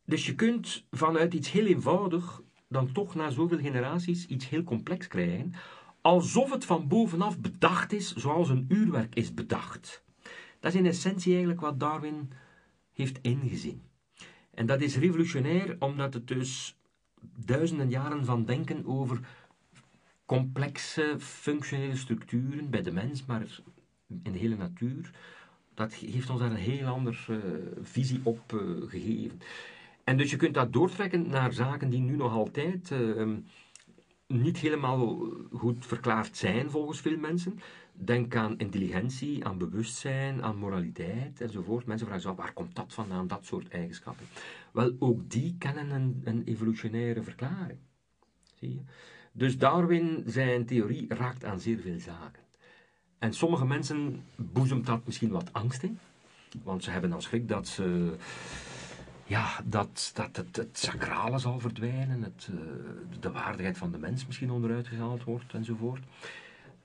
dus 0.05 0.25
je 0.25 0.35
kunt 0.35 0.85
vanuit 0.91 1.33
iets 1.33 1.51
heel 1.51 1.65
eenvoudig 1.65 2.41
dan 2.67 2.91
toch 2.91 3.15
na 3.15 3.29
zoveel 3.29 3.57
generaties 3.57 4.25
iets 4.25 4.49
heel 4.49 4.63
complex 4.63 5.07
krijgen, 5.07 5.53
alsof 6.01 6.51
het 6.51 6.65
van 6.65 6.87
bovenaf 6.87 7.39
bedacht 7.39 7.93
is 7.93 8.13
zoals 8.13 8.49
een 8.49 8.65
uurwerk 8.67 9.15
is 9.15 9.33
bedacht. 9.33 10.03
Dat 10.59 10.73
is 10.73 10.79
in 10.79 10.85
essentie 10.85 11.31
eigenlijk 11.31 11.61
wat 11.61 11.79
Darwin 11.79 12.31
heeft 12.93 13.19
ingezien. 13.21 13.81
En 14.53 14.65
dat 14.65 14.81
is 14.81 14.97
revolutionair 14.97 15.75
omdat 15.79 16.13
het 16.13 16.27
dus 16.27 16.79
duizenden 17.45 17.89
jaren 17.89 18.25
van 18.25 18.45
denken 18.45 18.85
over 18.85 19.19
complexe 20.29 21.15
functionele 21.19 21.95
structuren 21.95 22.69
bij 22.69 22.81
de 22.81 22.91
mens, 22.91 23.25
maar 23.25 23.59
in 24.23 24.31
de 24.31 24.37
hele 24.37 24.55
natuur, 24.55 25.11
dat 25.73 25.93
heeft 25.93 26.29
ons 26.29 26.39
daar 26.39 26.51
een 26.51 26.55
heel 26.55 26.87
andere 26.87 27.39
visie 27.81 28.19
op 28.23 28.53
eh, 28.53 28.59
gegeven. 28.89 29.39
En 30.03 30.17
dus 30.17 30.31
je 30.31 30.37
kunt 30.37 30.53
dat 30.53 30.73
doortrekken 30.73 31.29
naar 31.29 31.53
zaken 31.53 31.89
die 31.89 31.99
nu 31.99 32.15
nog 32.15 32.31
altijd 32.31 32.91
eh, 32.91 33.27
niet 34.27 34.57
helemaal 34.57 35.27
goed 35.51 35.85
verklaard 35.85 36.37
zijn 36.37 36.69
volgens 36.69 37.01
veel 37.01 37.17
mensen. 37.17 37.59
Denk 37.93 38.35
aan 38.35 38.57
intelligentie, 38.57 39.45
aan 39.45 39.57
bewustzijn, 39.57 40.43
aan 40.43 40.57
moraliteit 40.57 41.41
enzovoort. 41.41 41.85
Mensen 41.85 42.07
vragen 42.07 42.23
zich 42.23 42.31
af, 42.31 42.37
waar 42.37 42.53
komt 42.53 42.75
dat 42.75 42.93
vandaan, 42.93 43.27
dat 43.27 43.45
soort 43.45 43.67
eigenschappen? 43.67 44.25
Wel, 44.71 44.95
ook 44.99 45.29
die 45.29 45.55
kennen 45.57 45.89
een, 45.91 46.21
een 46.23 46.43
evolutionaire 46.45 47.23
verklaring. 47.23 47.79
Zie 48.53 48.73
je? 48.73 48.81
Dus 49.39 49.57
Darwin, 49.57 50.23
zijn 50.25 50.65
theorie 50.65 51.05
raakt 51.07 51.45
aan 51.45 51.59
zeer 51.59 51.79
veel 51.79 51.99
zaken. 51.99 52.43
En 53.19 53.33
sommige 53.33 53.65
mensen 53.65 54.23
boezemt 54.35 54.85
dat 54.85 55.05
misschien 55.05 55.29
wat 55.29 55.53
angst 55.53 55.83
in. 55.83 55.99
Want 56.63 56.83
ze 56.83 56.91
hebben 56.91 57.09
dan 57.09 57.21
schrik 57.21 57.47
dat 57.47 57.67
ze 57.67 58.15
ja, 59.25 59.61
dat, 59.65 60.11
dat 60.13 60.35
het, 60.35 60.55
het 60.55 60.77
sacrale 60.77 61.37
zal 61.37 61.59
verdwijnen, 61.59 62.23
het, 62.23 62.49
uh, 62.51 62.59
de 63.19 63.31
waardigheid 63.31 63.77
van 63.77 63.91
de 63.91 63.97
mens 63.97 64.25
misschien 64.25 64.51
onderuit 64.51 64.87
gehaald 64.87 65.23
wordt 65.23 65.53
enzovoort. 65.53 66.03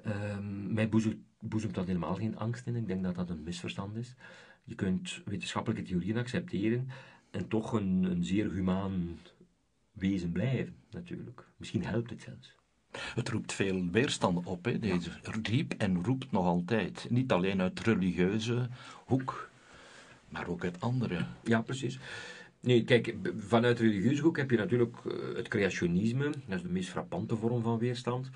Uh, 0.07 0.12
mij 0.68 0.88
boezemt, 0.88 1.22
boezemt 1.40 1.74
dat 1.74 1.86
helemaal 1.86 2.14
geen 2.14 2.38
angst 2.38 2.66
in. 2.66 2.76
Ik 2.76 2.86
denk 2.86 3.02
dat 3.02 3.14
dat 3.14 3.30
een 3.30 3.42
misverstand 3.42 3.96
is. 3.96 4.14
Je 4.64 4.74
kunt 4.74 5.22
wetenschappelijke 5.24 5.84
theorieën 5.84 6.18
accepteren 6.18 6.88
en 7.30 7.48
toch 7.48 7.72
een, 7.72 8.05
een 8.05 8.24
zeer 8.24 8.50
humaan 8.50 9.18
wezen 9.95 10.32
blijven, 10.32 10.76
natuurlijk. 10.90 11.47
Misschien 11.57 11.84
helpt 11.84 12.11
het 12.11 12.22
zelfs. 12.22 12.55
Het 13.14 13.28
roept 13.28 13.53
veel 13.53 13.88
weerstand 13.90 14.47
op, 14.47 14.64
hè? 14.64 14.78
deze 14.78 15.11
ja. 15.22 15.32
riep 15.42 15.74
en 15.78 16.05
roept 16.05 16.30
nog 16.30 16.47
altijd. 16.47 17.07
Niet 17.11 17.32
alleen 17.32 17.61
uit 17.61 17.80
religieuze 17.80 18.68
hoek, 19.05 19.51
maar 20.28 20.49
ook 20.49 20.64
uit 20.64 20.80
andere. 20.80 21.26
Ja, 21.45 21.62
precies. 21.62 21.99
Nee, 22.61 22.84
kijk, 22.84 23.14
vanuit 23.36 23.78
religieuze 23.78 24.22
hoek 24.22 24.36
heb 24.36 24.51
je 24.51 24.57
natuurlijk 24.57 24.97
eh, 25.05 25.36
het 25.36 25.49
creationisme, 25.49 26.24
dat 26.24 26.57
is 26.57 26.62
de 26.62 26.68
meest 26.68 26.88
frappante 26.88 27.36
vorm 27.36 27.62
van 27.62 27.78
weerstand. 27.78 28.30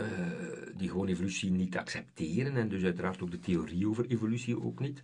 Uh, 0.00 0.06
die 0.76 0.88
gewoon 0.88 1.06
evolutie 1.06 1.50
niet 1.50 1.76
accepteren 1.76 2.56
en 2.56 2.68
dus 2.68 2.82
uiteraard 2.82 3.22
ook 3.22 3.30
de 3.30 3.38
theorie 3.38 3.88
over 3.88 4.06
evolutie 4.06 4.62
ook 4.62 4.80
niet. 4.80 5.02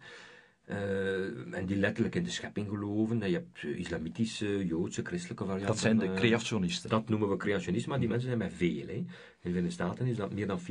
Uh, 0.69 1.55
en 1.55 1.67
die 1.67 1.77
letterlijk 1.77 2.15
in 2.15 2.25
de 2.25 2.31
schepping 2.31 2.69
geloven. 2.69 3.29
Je 3.29 3.35
hebt 3.35 3.79
islamitische, 3.79 4.67
joodse, 4.67 5.05
christelijke 5.05 5.45
varianten. 5.45 5.73
Dat 5.73 5.79
zijn 5.79 5.99
de 5.99 6.13
creationisten. 6.13 6.91
Dat 6.91 7.09
noemen 7.09 7.29
we 7.29 7.37
creationisten, 7.37 7.91
maar 7.91 7.99
die 7.99 8.09
mensen 8.09 8.27
zijn 8.27 8.39
bij 8.39 8.51
veel. 8.51 8.87
Hè. 8.87 8.93
In 8.93 9.07
de 9.07 9.49
Verenigde 9.49 9.71
Staten 9.71 10.07
is 10.07 10.17
dat 10.17 10.35
meer 10.35 10.47
dan 10.47 10.61
40% 10.61 10.65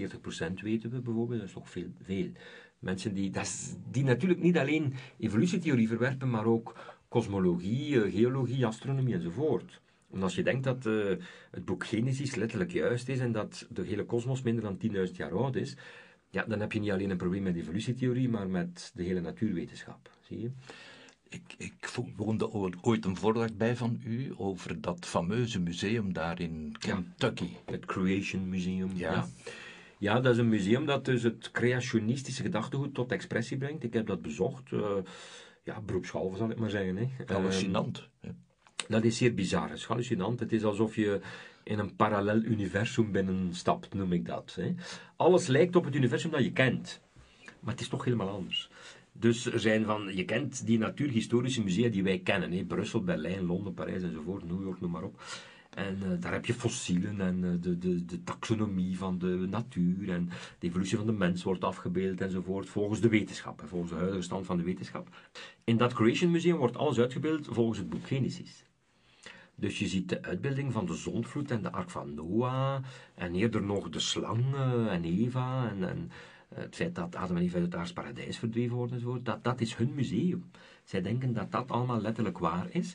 weten 0.62 0.90
we 0.92 1.00
bijvoorbeeld, 1.00 1.40
dat 1.40 1.48
is 1.48 1.54
toch 1.54 1.70
veel. 1.70 1.92
veel. 2.02 2.32
Mensen 2.80 3.14
die, 3.14 3.30
dat 3.30 3.78
die 3.92 4.04
natuurlijk 4.04 4.42
niet 4.42 4.58
alleen 4.58 4.94
evolutietheorie 5.20 5.88
verwerpen, 5.88 6.30
maar 6.30 6.46
ook 6.46 6.76
kosmologie, 7.08 8.04
eh, 8.04 8.12
geologie, 8.12 8.66
astronomie 8.66 9.14
enzovoort. 9.14 9.82
Want 10.08 10.24
als 10.24 10.36
je 10.36 10.44
denkt 10.44 10.64
dat 10.64 10.86
uh, 10.86 11.16
het 11.52 11.66
boek 11.66 11.86
Genesis 11.86 12.36
letterlijk 12.36 12.72
juist 12.72 13.10
is 13.10 13.20
en 13.20 13.32
dat 13.32 13.68
de 13.70 13.82
hele 13.82 14.06
kosmos 14.06 14.42
minder 14.42 14.64
dan 14.64 15.08
10.000 15.08 15.16
jaar 15.16 15.32
oud 15.32 15.56
is, 15.56 15.78
ja, 16.32 16.44
dan 16.48 16.60
heb 16.60 16.72
je 16.72 16.80
niet 16.80 16.92
alleen 16.92 17.10
een 17.10 17.18
probleem 17.18 17.44
met 17.44 17.56
evolutietheorie, 17.56 18.30
maar 18.30 18.50
met 18.50 18.92
de 18.94 19.04
hele 19.04 19.22
natuurwetenschap. 19.22 20.10
Zie 20.22 20.42
je? 20.42 20.52
Ik, 21.30 21.56
ik 21.58 21.90
woonde 22.16 22.52
ooit 22.82 23.06
een 23.06 23.16
voordracht 23.16 23.58
bij 23.58 23.76
van 23.76 24.02
u 24.04 24.34
over 24.38 24.82
dat 24.82 25.06
fameuze 25.06 25.60
museum 25.60 26.14
daar 26.14 26.40
in 26.40 26.76
Kentucky. 26.80 27.44
Ja, 27.44 27.72
het 27.72 27.86
Creation 27.86 28.50
Museum. 28.50 28.90
Ja. 28.94 29.28
ja. 29.98 30.20
dat 30.20 30.34
is 30.34 30.40
een 30.40 30.50
museum 30.50 30.86
dat 30.86 31.06
dus 31.06 31.24
het 31.24 31.52
creationistische 31.52 32.42
gedachtegoed 32.42 32.94
tot 32.94 33.12
expressie 33.12 33.58
brengt. 33.58 33.84
Ik 33.84 33.94
heb 33.94 34.08
dat 34.08 34.22
bezocht. 34.22 34.72
Uh, 34.72 34.82
ja, 35.64 35.82
beroepshalve 35.82 36.38
zal 36.38 36.50
ik 36.50 36.58
maar 36.58 36.70
zeggen. 36.70 36.98
Hè. 36.98 37.08
Hallucinant. 37.26 38.08
Um, 38.26 38.38
dat 38.88 39.04
is 39.04 39.18
zeer 39.18 39.34
bizar. 39.34 39.70
Het 39.70 39.78
is 39.78 39.86
hallucinant. 39.86 40.40
Het 40.40 40.52
is 40.52 40.64
alsof 40.64 40.96
je 40.96 41.22
in 41.72 41.80
een 41.80 41.96
parallel 41.96 42.42
universum 42.42 43.12
binnenstapt, 43.12 43.94
noem 43.94 44.14
ik 44.14 44.26
dat. 44.26 44.58
Hè. 44.60 44.74
Alles 45.16 45.48
lijkt 45.48 45.76
op 45.76 45.86
het 45.86 45.96
universum 45.96 46.32
dat 46.32 46.44
je 46.44 46.52
kent. 46.52 47.02
Maar 47.60 47.74
het 47.74 47.82
is 47.82 47.88
toch 47.88 48.04
helemaal 48.04 48.30
anders. 48.30 48.70
Dus 49.12 49.46
er 49.46 49.60
zijn 49.60 49.86
van, 49.86 50.16
je 50.16 50.26
kent 50.26 50.66
die 50.66 50.78
natuurhistorische 50.78 51.64
musea 51.64 51.90
die 51.90 52.04
wij 52.04 52.20
kennen. 52.20 52.52
Hè. 52.52 52.64
Brussel, 52.64 53.04
Berlijn, 53.04 53.46
Londen, 53.46 53.74
Parijs 53.74 54.04
enzovoort, 54.04 54.48
New 54.48 54.62
York, 54.62 54.82
noem 54.82 54.92
maar 54.92 55.04
op. 55.04 55.22
En 55.70 55.98
uh, 56.04 56.10
daar 56.20 56.32
heb 56.32 56.46
je 56.46 56.54
fossielen 56.54 57.22
en 57.22 57.44
uh, 57.44 57.52
de, 57.62 57.78
de, 57.78 58.06
de 58.06 58.24
taxonomie 58.24 58.98
van 58.98 59.18
de 59.18 59.48
natuur 59.50 60.10
en 60.10 60.30
de 60.60 60.68
evolutie 60.68 60.98
van 60.98 61.06
de 61.06 61.12
mens 61.12 61.44
wordt 61.44 61.64
afgebeeld 61.64 62.22
enzovoort, 62.22 62.70
volgens 62.70 63.02
de 63.02 63.10
wetenschap, 63.10 63.64
volgens 63.66 63.92
de 63.92 63.98
huidige 63.98 64.22
stand 64.22 64.46
van 64.46 64.58
de 64.58 64.64
wetenschap. 64.64 65.16
In 65.64 65.78
dat 65.78 65.94
Creation 65.94 66.32
Museum 66.32 66.58
wordt 66.58 66.78
alles 66.78 67.00
uitgebeeld 67.00 67.48
volgens 67.50 67.78
het 67.78 67.90
boek 67.90 68.08
Genesis. 68.08 68.64
Dus 69.62 69.80
je 69.80 69.88
ziet 69.88 70.10
de 70.10 70.22
uitbeelding 70.22 70.72
van 70.72 70.86
de 70.86 70.96
zondvloed 70.96 71.52
en 71.52 71.62
de 71.62 71.72
ark 71.72 71.90
van 71.90 72.14
Noah, 72.14 72.84
en 73.16 73.36
eerder 73.36 73.64
nog 73.64 73.90
de 73.90 74.00
slang 74.00 74.56
en 74.90 75.04
Eva, 75.04 75.70
en, 75.70 75.90
en 75.90 76.12
het 76.56 76.76
feit 76.76 76.96
dat 76.96 77.16
Adam 77.16 77.38
en 77.38 77.44
Eva 77.44 77.58
uit 77.58 77.74
het 77.74 77.94
paradijs 77.94 78.38
verdreven 78.38 78.76
worden 78.76 78.96
enzovoort, 78.96 79.26
dat, 79.26 79.44
dat 79.44 79.62
is 79.62 79.76
hun 79.76 79.94
museum. 79.94 80.46
Zij 80.84 81.02
denken 81.02 81.34
dat 81.34 81.52
dat 81.52 81.72
allemaal 81.72 82.02
letterlijk 82.02 82.38
waar 82.38 82.68
is. 82.70 82.94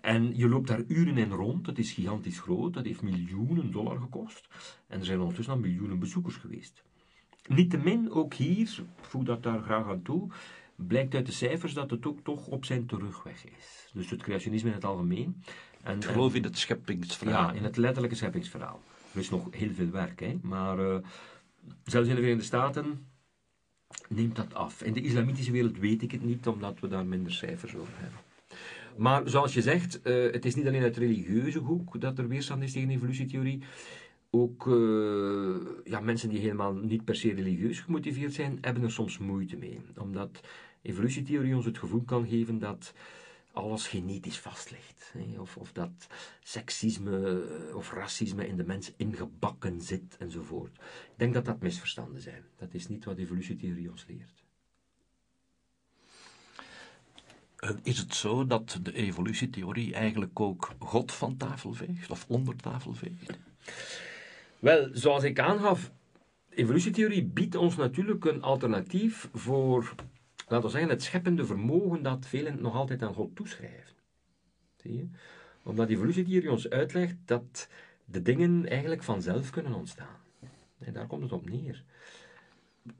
En 0.00 0.36
je 0.36 0.48
loopt 0.48 0.68
daar 0.68 0.82
uren 0.86 1.18
in 1.18 1.30
rond, 1.30 1.66
het 1.66 1.78
is 1.78 1.92
gigantisch 1.92 2.40
groot, 2.40 2.74
dat 2.74 2.84
heeft 2.84 3.02
miljoenen 3.02 3.72
dollar 3.72 4.00
gekost. 4.00 4.48
En 4.86 4.98
er 4.98 5.04
zijn 5.04 5.20
ondertussen 5.20 5.54
al 5.54 5.60
miljoenen 5.60 5.98
bezoekers 5.98 6.36
geweest. 6.36 6.82
Niettemin, 7.48 8.10
ook 8.10 8.34
hier, 8.34 8.82
voeg 9.00 9.22
dat 9.22 9.42
daar 9.42 9.62
graag 9.62 9.86
aan 9.86 10.02
toe, 10.02 10.30
blijkt 10.76 11.14
uit 11.14 11.26
de 11.26 11.32
cijfers 11.32 11.74
dat 11.74 11.90
het 11.90 12.06
ook 12.06 12.20
toch 12.20 12.46
op 12.46 12.64
zijn 12.64 12.86
terugweg 12.86 13.44
is. 13.44 13.90
Dus 13.92 14.10
het 14.10 14.22
creationisme 14.22 14.68
in 14.68 14.74
het 14.74 14.84
algemeen. 14.84 15.42
En, 15.86 16.02
geloof 16.02 16.34
in 16.34 16.42
het 16.42 16.58
scheppingsverhaal. 16.58 17.48
Ja, 17.48 17.52
in 17.52 17.64
het 17.64 17.76
letterlijke 17.76 18.16
scheppingsverhaal. 18.16 18.80
Er 19.12 19.20
is 19.20 19.30
nog 19.30 19.46
heel 19.50 19.70
veel 19.74 19.90
werk, 19.90 20.20
hè? 20.20 20.38
maar 20.42 20.78
uh, 20.78 20.96
zelfs 21.84 22.08
in 22.08 22.14
de 22.14 22.20
Verenigde 22.20 22.44
Staten 22.44 23.06
neemt 24.08 24.36
dat 24.36 24.54
af. 24.54 24.82
In 24.82 24.92
de 24.92 25.02
islamitische 25.02 25.52
wereld 25.52 25.78
weet 25.78 26.02
ik 26.02 26.10
het 26.10 26.24
niet, 26.24 26.46
omdat 26.46 26.80
we 26.80 26.88
daar 26.88 27.06
minder 27.06 27.32
cijfers 27.32 27.74
over 27.74 27.92
hebben. 27.96 28.20
Maar 28.96 29.28
zoals 29.28 29.54
je 29.54 29.62
zegt, 29.62 30.00
uh, 30.02 30.32
het 30.32 30.44
is 30.44 30.54
niet 30.54 30.66
alleen 30.66 30.82
uit 30.82 30.96
religieuze 30.96 31.58
hoek 31.58 32.00
dat 32.00 32.18
er 32.18 32.28
weerstand 32.28 32.62
is 32.62 32.72
tegen 32.72 32.90
evolutietheorie. 32.90 33.62
Ook 34.30 34.66
uh, 34.66 35.56
ja, 35.84 36.00
mensen 36.00 36.28
die 36.28 36.38
helemaal 36.38 36.74
niet 36.74 37.04
per 37.04 37.16
se 37.16 37.34
religieus 37.34 37.80
gemotiveerd 37.80 38.34
zijn, 38.34 38.58
hebben 38.60 38.82
er 38.82 38.90
soms 38.90 39.18
moeite 39.18 39.56
mee. 39.56 39.80
Omdat 39.98 40.40
evolutietheorie 40.82 41.56
ons 41.56 41.64
het 41.64 41.78
gevoel 41.78 42.02
kan 42.02 42.28
geven 42.28 42.58
dat 42.58 42.92
alles 43.56 43.86
genetisch 43.86 44.38
vast 44.38 44.70
ligt. 44.70 45.14
Of, 45.38 45.56
of 45.56 45.72
dat 45.72 46.06
seksisme 46.42 47.44
eh, 47.68 47.76
of 47.76 47.92
racisme 47.92 48.46
in 48.46 48.56
de 48.56 48.64
mens 48.64 48.92
ingebakken 48.96 49.80
zit 49.80 50.16
enzovoort. 50.18 50.76
Ik 50.76 51.16
denk 51.16 51.34
dat 51.34 51.44
dat 51.44 51.60
misverstanden 51.60 52.22
zijn. 52.22 52.42
Dat 52.56 52.74
is 52.74 52.88
niet 52.88 53.04
wat 53.04 53.18
evolutietheorie 53.18 53.90
ons 53.90 54.06
leert. 54.08 54.44
Eh, 57.56 57.70
is 57.82 57.98
het 57.98 58.14
zo 58.14 58.46
dat 58.46 58.78
de 58.82 58.92
evolutietheorie 58.92 59.94
eigenlijk 59.94 60.40
ook 60.40 60.74
God 60.78 61.12
van 61.12 61.36
tafel 61.36 61.72
veegt 61.72 62.10
of 62.10 62.24
onder 62.28 62.56
tafel 62.56 62.94
veegt? 62.94 63.38
Wel, 64.58 64.88
zoals 64.92 65.22
ik 65.22 65.38
aangaf, 65.38 65.90
evolutietheorie 66.50 67.24
biedt 67.24 67.54
ons 67.54 67.76
natuurlijk 67.76 68.24
een 68.24 68.42
alternatief 68.42 69.28
voor, 69.32 69.94
laten 70.46 70.66
we 70.66 70.70
zeggen, 70.70 70.90
het 70.90 71.02
scheppende 71.02 71.46
vermogen 71.46 72.02
dat 72.02 72.26
velen 72.26 72.60
nog 72.60 72.74
altijd 72.74 73.02
aan 73.02 73.14
God 73.14 73.36
toeschrijven. 73.36 73.96
Zie 74.76 74.96
je? 74.96 75.06
Omdat 75.62 75.88
evolutietheorie 75.88 76.50
ons 76.50 76.70
uitlegt 76.70 77.16
dat 77.24 77.68
de 78.04 78.22
dingen 78.22 78.68
eigenlijk 78.68 79.02
vanzelf 79.02 79.50
kunnen 79.50 79.74
ontstaan. 79.74 80.16
En 80.78 80.92
daar 80.92 81.06
komt 81.06 81.22
het 81.22 81.32
op 81.32 81.50
neer. 81.50 81.84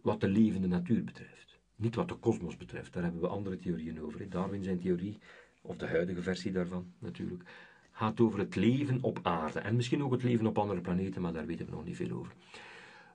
Wat 0.01 0.21
de 0.21 0.29
levende 0.29 0.67
natuur 0.67 1.05
betreft. 1.05 1.59
Niet 1.77 1.95
wat 1.95 2.09
de 2.09 2.15
kosmos 2.15 2.57
betreft, 2.57 2.93
daar 2.93 3.03
hebben 3.03 3.21
we 3.21 3.29
andere 3.29 3.57
theorieën 3.57 4.03
over. 4.03 4.31
Darwin 4.31 4.63
zijn 4.63 4.81
theorie, 4.81 5.19
of 5.61 5.77
de 5.77 5.87
huidige 5.87 6.23
versie 6.23 6.53
daarvan 6.53 6.93
natuurlijk, 6.99 7.43
gaat 7.93 8.21
over 8.21 8.39
het 8.39 8.55
leven 8.55 9.03
op 9.03 9.19
aarde. 9.23 9.59
En 9.59 9.77
misschien 9.77 10.03
ook 10.03 10.13
het 10.13 10.23
leven 10.23 10.47
op 10.47 10.59
andere 10.59 10.81
planeten, 10.81 11.23
maar 11.23 11.33
daar 11.33 11.47
weten 11.47 11.67
we 11.67 11.73
nog 11.73 11.85
niet 11.85 11.97
veel 11.97 12.11
over. 12.11 12.33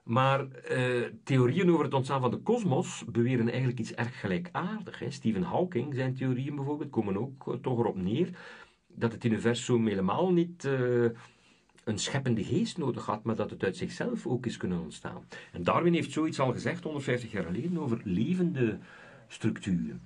Maar 0.02 0.50
eh, 0.50 1.02
theorieën 1.24 1.70
over 1.70 1.84
het 1.84 1.94
ontstaan 1.94 2.20
van 2.20 2.30
de 2.30 2.36
kosmos 2.36 3.04
beweren 3.06 3.48
eigenlijk 3.48 3.78
iets 3.78 3.94
erg 3.94 4.20
gelijkaardigs. 4.20 4.98
Hè. 4.98 5.10
Stephen 5.10 5.42
Hawking, 5.42 5.94
zijn 5.94 6.14
theorieën 6.14 6.54
bijvoorbeeld, 6.54 6.90
komen 6.90 7.16
ook 7.16 7.46
uh, 7.46 7.54
toch 7.54 7.78
erop 7.78 7.96
neer 7.96 8.28
dat 8.86 9.12
het 9.12 9.24
universum 9.24 9.86
helemaal 9.86 10.32
niet 10.32 10.64
uh, 10.64 11.10
een 11.84 11.98
scheppende 11.98 12.44
geest 12.44 12.78
nodig 12.78 13.06
had, 13.06 13.24
maar 13.24 13.36
dat 13.36 13.50
het 13.50 13.64
uit 13.64 13.76
zichzelf 13.76 14.26
ook 14.26 14.46
is 14.46 14.56
kunnen 14.56 14.80
ontstaan. 14.80 15.24
En 15.52 15.62
Darwin 15.62 15.94
heeft 15.94 16.12
zoiets 16.12 16.40
al 16.40 16.52
gezegd 16.52 16.84
150 16.84 17.32
jaar 17.32 17.44
geleden 17.44 17.78
over 17.78 18.00
levende 18.04 18.78
structuren. 19.28 20.00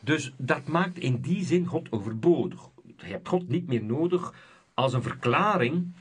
Dus 0.00 0.32
dat 0.36 0.66
maakt 0.66 0.98
in 0.98 1.20
die 1.20 1.44
zin 1.44 1.66
God 1.66 1.92
overbodig. 1.92 2.68
Je 2.96 3.06
hebt 3.06 3.28
God 3.28 3.48
niet 3.48 3.66
meer 3.66 3.84
nodig 3.84 4.34
als 4.74 4.92
een 4.92 5.02
verklaring 5.02 5.92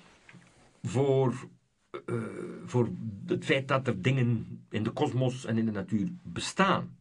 voor, 0.83 1.47
uh, 2.05 2.23
voor 2.65 2.89
het 3.25 3.45
feit 3.45 3.67
dat 3.67 3.87
er 3.87 4.01
dingen 4.01 4.61
in 4.69 4.83
de 4.83 4.91
kosmos 4.91 5.45
en 5.45 5.57
in 5.57 5.65
de 5.65 5.71
natuur 5.71 6.07
bestaan. 6.23 6.97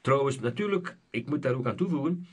Trouwens, 0.00 0.40
natuurlijk, 0.40 0.96
ik 1.10 1.28
moet 1.28 1.42
daar 1.42 1.54
ook 1.54 1.66
aan 1.66 1.76
toevoegen, 1.76 2.26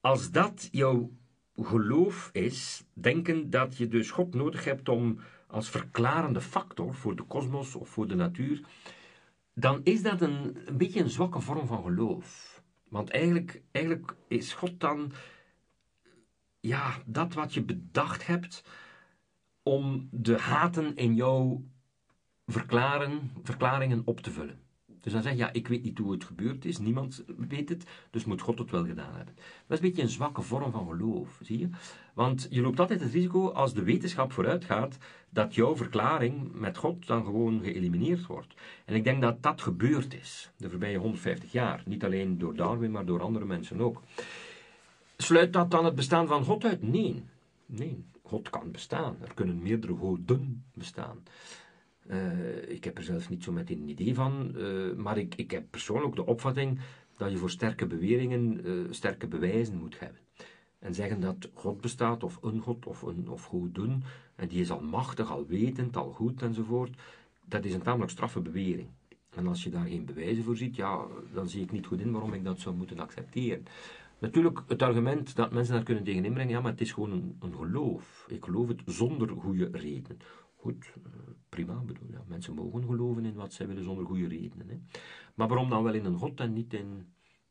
als 0.00 0.30
dat 0.30 0.68
jouw 0.70 1.10
geloof 1.56 2.30
is 2.32 2.84
denken 2.92 3.50
dat 3.50 3.76
je 3.76 3.88
dus 3.88 4.10
God 4.10 4.34
nodig 4.34 4.64
hebt 4.64 4.88
om 4.88 5.18
als 5.46 5.70
verklarende 5.70 6.40
factor 6.40 6.94
voor 6.94 7.16
de 7.16 7.22
kosmos 7.22 7.74
of 7.74 7.88
voor 7.88 8.06
de 8.06 8.14
natuur, 8.14 8.60
dan 9.54 9.80
is 9.82 10.02
dat 10.02 10.20
een, 10.20 10.56
een 10.64 10.76
beetje 10.76 11.00
een 11.00 11.10
zwakke 11.10 11.40
vorm 11.40 11.66
van 11.66 11.82
geloof. 11.82 12.62
Want 12.88 13.10
eigenlijk, 13.10 13.62
eigenlijk 13.70 14.14
is 14.28 14.52
God 14.52 14.80
dan 14.80 15.12
ja, 16.60 17.02
dat 17.06 17.34
wat 17.34 17.54
je 17.54 17.62
bedacht 17.62 18.26
hebt 18.26 18.64
om 19.62 20.08
de 20.10 20.38
haten 20.38 20.96
in 20.96 21.14
jouw 21.14 21.62
verklaren, 22.46 23.30
verklaringen 23.42 24.02
op 24.04 24.20
te 24.20 24.30
vullen. 24.30 24.60
Dus 25.02 25.12
dan 25.12 25.22
zeg 25.22 25.32
je, 25.32 25.38
ja, 25.38 25.52
ik 25.52 25.68
weet 25.68 25.82
niet 25.82 25.98
hoe 25.98 26.12
het 26.12 26.24
gebeurd 26.24 26.64
is, 26.64 26.78
niemand 26.78 27.24
weet 27.48 27.68
het, 27.68 27.84
dus 28.10 28.24
moet 28.24 28.40
God 28.40 28.58
het 28.58 28.70
wel 28.70 28.84
gedaan 28.84 29.14
hebben. 29.14 29.34
Dat 29.34 29.44
is 29.68 29.76
een 29.78 29.88
beetje 29.88 30.02
een 30.02 30.08
zwakke 30.08 30.42
vorm 30.42 30.70
van 30.70 30.86
geloof, 30.88 31.38
zie 31.42 31.58
je? 31.58 31.68
Want 32.14 32.46
je 32.50 32.60
loopt 32.60 32.80
altijd 32.80 33.00
het 33.00 33.12
risico, 33.12 33.48
als 33.48 33.74
de 33.74 33.82
wetenschap 33.82 34.32
vooruit 34.32 34.64
gaat, 34.64 34.98
dat 35.28 35.54
jouw 35.54 35.76
verklaring 35.76 36.52
met 36.52 36.76
God 36.76 37.06
dan 37.06 37.24
gewoon 37.24 37.60
geëlimineerd 37.62 38.26
wordt. 38.26 38.54
En 38.84 38.94
ik 38.94 39.04
denk 39.04 39.20
dat 39.22 39.42
dat 39.42 39.60
gebeurd 39.60 40.14
is, 40.14 40.50
de 40.56 40.70
voorbije 40.70 40.98
150 40.98 41.52
jaar. 41.52 41.82
Niet 41.86 42.04
alleen 42.04 42.38
door 42.38 42.56
Darwin, 42.56 42.90
maar 42.90 43.04
door 43.04 43.22
andere 43.22 43.44
mensen 43.44 43.80
ook. 43.80 44.02
Sluit 45.16 45.52
dat 45.52 45.70
dan 45.70 45.84
het 45.84 45.94
bestaan 45.94 46.26
van 46.26 46.44
God 46.44 46.64
uit? 46.64 46.82
Nee. 46.82 47.22
Nee, 47.66 48.04
God 48.32 48.50
kan 48.50 48.70
bestaan. 48.70 49.16
Er 49.22 49.34
kunnen 49.34 49.62
meerdere 49.62 49.96
goden 49.96 50.64
bestaan. 50.74 51.22
Uh, 52.06 52.70
ik 52.70 52.84
heb 52.84 52.98
er 52.98 53.04
zelf 53.04 53.28
niet 53.28 53.44
zo 53.44 53.52
meteen 53.52 53.80
een 53.80 53.88
idee 53.88 54.14
van, 54.14 54.52
uh, 54.56 54.94
maar 54.96 55.18
ik, 55.18 55.34
ik 55.34 55.50
heb 55.50 55.64
persoonlijk 55.70 56.14
de 56.14 56.26
opvatting 56.26 56.80
dat 57.16 57.30
je 57.30 57.36
voor 57.36 57.50
sterke 57.50 57.86
beweringen 57.86 58.66
uh, 58.66 58.86
sterke 58.90 59.26
bewijzen 59.26 59.76
moet 59.76 59.98
hebben. 59.98 60.20
En 60.78 60.94
zeggen 60.94 61.20
dat 61.20 61.50
God 61.54 61.80
bestaat, 61.80 62.24
of 62.24 62.38
een 62.42 62.60
God, 62.60 62.86
of, 62.86 63.02
een, 63.02 63.28
of 63.28 63.44
goed 63.44 63.74
doen, 63.74 64.02
en 64.34 64.48
die 64.48 64.60
is 64.60 64.70
al 64.70 64.80
machtig, 64.80 65.30
al 65.30 65.46
wetend, 65.46 65.96
al 65.96 66.12
goed 66.12 66.42
enzovoort, 66.42 66.96
dat 67.44 67.64
is 67.64 67.74
een 67.74 67.82
tamelijk 67.82 68.10
straffe 68.10 68.40
bewering. 68.40 68.88
En 69.34 69.46
als 69.46 69.64
je 69.64 69.70
daar 69.70 69.86
geen 69.86 70.04
bewijzen 70.04 70.44
voor 70.44 70.56
ziet, 70.56 70.76
ja, 70.76 71.06
dan 71.34 71.48
zie 71.48 71.62
ik 71.62 71.72
niet 71.72 71.86
goed 71.86 72.00
in 72.00 72.12
waarom 72.12 72.32
ik 72.32 72.44
dat 72.44 72.60
zou 72.60 72.74
moeten 72.74 72.98
accepteren. 72.98 73.64
Natuurlijk, 74.22 74.62
het 74.68 74.82
argument 74.82 75.36
dat 75.36 75.52
mensen 75.52 75.74
daar 75.74 75.82
kunnen 75.82 76.04
tegen 76.04 76.24
inbrengen, 76.24 76.52
ja, 76.52 76.60
maar 76.60 76.70
het 76.70 76.80
is 76.80 76.92
gewoon 76.92 77.12
een, 77.12 77.36
een 77.40 77.54
geloof. 77.54 78.24
Ik 78.28 78.44
geloof 78.44 78.68
het 78.68 78.82
zonder 78.86 79.28
goede 79.28 79.68
redenen. 79.72 80.18
Goed, 80.56 80.92
eh, 81.04 81.10
prima, 81.48 81.74
bedoel, 81.74 82.08
ja, 82.10 82.22
mensen 82.26 82.54
mogen 82.54 82.84
geloven 82.84 83.24
in 83.24 83.34
wat 83.34 83.52
zij 83.52 83.66
willen 83.66 83.84
zonder 83.84 84.04
goede 84.04 84.28
redenen. 84.28 84.68
Hè. 84.68 84.78
Maar 85.34 85.48
waarom 85.48 85.68
dan 85.68 85.82
wel 85.82 85.94
in 85.94 86.04
een 86.04 86.18
God 86.18 86.40
en 86.40 86.52
niet 86.52 86.74
in, 86.74 87.06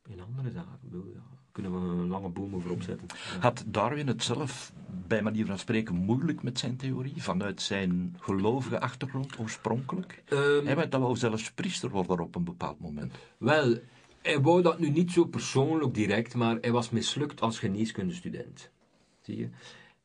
in 0.07 0.21
andere 0.21 0.51
zaken? 0.51 0.79
Bedoel, 0.81 1.11
ja, 1.13 1.23
kunnen 1.51 1.71
we 1.71 2.01
een 2.01 2.07
lange 2.07 2.29
boom 2.29 2.55
over 2.55 2.71
opzetten. 2.71 3.07
Had 3.39 3.63
Darwin 3.67 4.07
het 4.07 4.23
zelf, 4.23 4.73
bij 5.07 5.21
manier 5.21 5.45
van 5.45 5.59
spreken, 5.59 5.95
moeilijk 5.95 6.43
met 6.43 6.59
zijn 6.59 6.77
theorie? 6.77 7.23
Vanuit 7.23 7.61
zijn 7.61 8.15
gelovige 8.19 8.79
achtergrond 8.79 9.39
oorspronkelijk? 9.39 10.23
Um, 10.29 10.65
hij 10.65 10.75
werd 10.75 10.91
dan 10.91 11.01
wel 11.01 11.15
zelfs 11.15 11.51
priester 11.51 11.89
worden 11.89 12.19
op 12.19 12.35
een 12.35 12.43
bepaald 12.43 12.79
moment. 12.79 13.15
Wel, 13.37 13.77
hij 14.21 14.41
wou 14.41 14.61
dat 14.61 14.79
nu 14.79 14.89
niet 14.89 15.11
zo 15.11 15.25
persoonlijk 15.25 15.93
direct, 15.93 16.35
maar 16.35 16.57
hij 16.61 16.71
was 16.71 16.89
mislukt 16.89 17.41
als 17.41 17.59
geneeskundestudent. 17.59 18.71
Zie 19.21 19.37
je? 19.37 19.49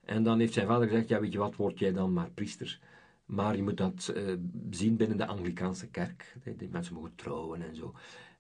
En 0.05 0.23
dan 0.23 0.39
heeft 0.39 0.53
zijn 0.53 0.67
vader 0.67 0.89
gezegd, 0.89 1.09
ja 1.09 1.21
weet 1.21 1.33
je 1.33 1.39
wat, 1.39 1.57
word 1.57 1.79
jij 1.79 1.93
dan 1.93 2.13
maar 2.13 2.31
priester. 2.31 2.79
Maar 3.27 3.57
je 3.57 3.63
moet 3.63 3.77
dat 3.77 4.13
uh, 4.17 4.33
zien 4.71 4.97
binnen 4.97 5.17
de 5.17 5.27
Anglikaanse 5.27 5.87
kerk. 5.87 6.37
Die 6.57 6.69
mensen 6.73 6.95
mogen 6.95 7.13
trouwen 7.15 7.63
en 7.63 7.77
zo. 7.77 7.95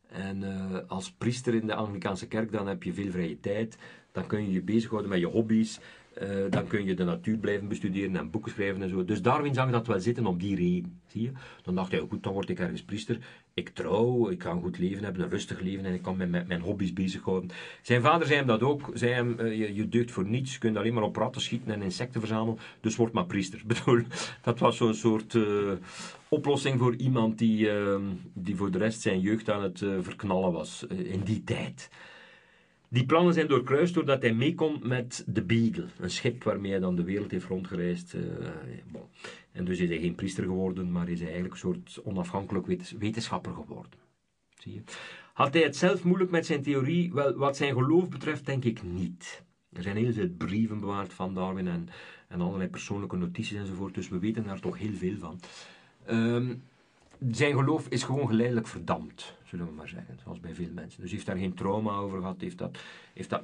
En 0.09 0.43
uh, 0.43 0.79
als 0.87 1.12
priester 1.12 1.55
in 1.55 1.66
de 1.66 1.74
Anglikaanse 1.74 2.29
kerk, 2.29 2.53
dan 2.53 2.66
heb 2.66 2.83
je 2.83 2.93
veel 2.93 3.11
vrije 3.11 3.41
tijd. 3.41 3.79
Dan 4.12 4.27
kun 4.27 4.43
je 4.43 4.53
je 4.53 4.62
bezighouden 4.62 5.11
met 5.11 5.20
je 5.20 5.27
hobby's. 5.27 5.81
Uh, 6.22 6.51
dan 6.51 6.66
kun 6.66 6.85
je 6.85 6.95
de 6.95 7.05
natuur 7.05 7.39
blijven 7.39 7.68
bestuderen 7.68 8.16
en 8.16 8.31
boeken 8.31 8.53
schrijven 8.53 8.83
en 8.83 8.89
zo. 8.89 9.05
Dus 9.05 9.22
Darwin 9.22 9.55
zag 9.55 9.70
dat 9.70 9.87
wel 9.87 10.01
zitten 10.01 10.27
om 10.27 10.39
die 10.39 10.57
reden. 10.57 11.01
Zie 11.07 11.22
je? 11.22 11.33
Dan 11.62 11.74
dacht 11.74 11.93
hij, 11.93 12.01
goed, 12.01 12.22
dan 12.22 12.33
word 12.33 12.49
ik 12.49 12.59
ergens 12.59 12.83
priester. 12.83 13.18
Ik 13.59 13.68
trouw, 13.68 14.28
ik 14.28 14.42
ga 14.42 14.50
een 14.50 14.62
goed 14.62 14.78
leven 14.78 15.04
hebben, 15.04 15.22
een 15.22 15.30
rustig 15.30 15.61
leven 15.61 15.84
en 15.84 15.94
ik 15.94 16.02
kan 16.02 16.16
me 16.16 16.26
met 16.26 16.48
mijn 16.48 16.61
hobby's 16.61 16.92
bezighouden. 16.92 17.50
Zijn 17.82 18.02
vader 18.02 18.26
zei 18.26 18.38
hem 18.38 18.46
dat 18.46 18.62
ook. 18.62 18.90
Zei 18.94 19.12
hem, 19.12 19.36
uh, 19.40 19.59
je, 19.59 19.74
je 19.74 19.88
deugt 19.88 20.11
voor 20.11 20.26
niets, 20.26 20.52
je 20.52 20.59
kunt 20.59 20.76
alleen 20.76 20.94
maar 20.94 21.02
op 21.02 21.16
ratten 21.16 21.42
schieten 21.42 21.72
en 21.72 21.82
insecten 21.82 22.20
verzamelen, 22.20 22.59
dus 22.80 22.96
word 22.96 23.12
maar 23.12 23.26
priester. 23.26 23.62
bedoel, 23.66 24.02
dat 24.42 24.59
was 24.59 24.76
zo'n 24.76 24.94
soort 24.94 25.34
uh, 25.34 25.72
oplossing 26.28 26.78
voor 26.78 26.94
iemand 26.94 27.38
die, 27.38 27.70
ehm, 27.70 28.02
die 28.32 28.57
voor 28.57 28.70
de 28.70 28.78
rest 28.78 29.00
zijn 29.00 29.20
jeugd 29.20 29.50
aan 29.50 29.62
het 29.62 29.78
verknallen 29.78 30.52
was 30.52 30.84
in 30.88 31.20
die 31.20 31.44
tijd. 31.44 31.90
Die 32.89 33.07
plannen 33.07 33.34
zijn 33.34 33.49
doorkruist 33.49 33.95
doordat 33.95 34.22
hij 34.22 34.34
meekomt 34.34 34.84
met 34.84 35.24
de 35.26 35.43
Beagle, 35.43 35.87
een 35.99 36.11
schip 36.11 36.43
waarmee 36.43 36.70
hij 36.70 36.80
dan 36.80 36.97
de 36.97 37.05
wereld 37.05 37.30
heeft 37.30 37.47
rondgereisd. 37.47 38.14
Uh, 38.14 38.22
bon. 38.91 39.03
En 39.53 39.64
dus 39.64 39.78
is 39.78 39.89
hij 39.89 39.99
geen 39.99 40.14
priester 40.14 40.45
geworden, 40.45 40.93
maar 40.93 41.09
is 41.09 41.18
hij 41.18 41.28
eigenlijk 41.32 41.55
een 41.55 41.61
soort 41.61 42.01
onafhankelijk 42.05 42.66
wetenschapper 42.99 43.53
geworden. 43.53 43.99
Zie 44.59 44.74
je? 44.74 44.82
Had 45.32 45.55
hij 45.55 45.62
het 45.62 45.76
zelf 45.76 46.05
moeilijk 46.05 46.30
met 46.30 46.47
zijn 46.47 46.62
theorie? 46.62 47.12
Wel, 47.12 47.34
wat 47.34 47.57
zijn 47.57 47.74
geloof 47.74 48.09
betreft, 48.09 48.47
denk 48.47 48.64
ik 48.64 48.82
niet. 48.82 49.43
Er 49.72 49.82
zijn 49.82 49.97
heel 49.97 50.12
veel 50.12 50.28
brieven 50.28 50.80
bewaard 50.80 51.12
van 51.12 51.34
Darwin 51.34 51.68
en, 51.68 51.89
en 52.28 52.41
allerlei 52.41 52.70
persoonlijke 52.70 53.16
notities 53.16 53.59
enzovoort, 53.59 53.95
dus 53.95 54.09
we 54.09 54.18
weten 54.18 54.45
daar 54.45 54.61
toch 54.61 54.78
heel 54.78 54.95
veel 54.95 55.18
van. 55.18 55.41
Um, 56.11 56.62
zijn 57.30 57.54
geloof 57.54 57.88
is 57.88 58.02
gewoon 58.02 58.26
geleidelijk 58.26 58.66
verdampt, 58.66 59.36
zullen 59.44 59.66
we 59.66 59.72
maar 59.72 59.88
zeggen, 59.88 60.18
zoals 60.22 60.40
bij 60.40 60.54
veel 60.54 60.70
mensen. 60.74 61.00
Dus 61.00 61.10
heeft 61.10 61.26
daar 61.26 61.36
geen 61.36 61.54
trauma 61.54 61.96
over 61.96 62.18
gehad, 62.18 62.40
heeft, 62.40 62.58
dat, 62.58 62.78
heeft, 63.12 63.30
dat, 63.30 63.42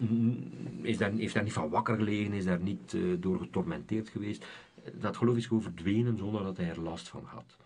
is 0.82 0.98
daar, 0.98 1.12
heeft 1.12 1.34
daar 1.34 1.42
niet 1.42 1.52
van 1.52 1.70
wakker 1.70 1.96
gelegen, 1.96 2.32
is 2.32 2.44
daar 2.44 2.60
niet 2.60 2.92
uh, 2.92 3.16
door 3.20 3.38
getormenteerd 3.38 4.08
geweest. 4.08 4.46
Dat 4.94 5.16
geloof 5.16 5.36
is 5.36 5.46
gewoon 5.46 5.62
verdwenen 5.62 6.18
zonder 6.18 6.42
dat 6.42 6.56
hij 6.56 6.68
er 6.68 6.80
last 6.80 7.08
van 7.08 7.24
had. 7.24 7.56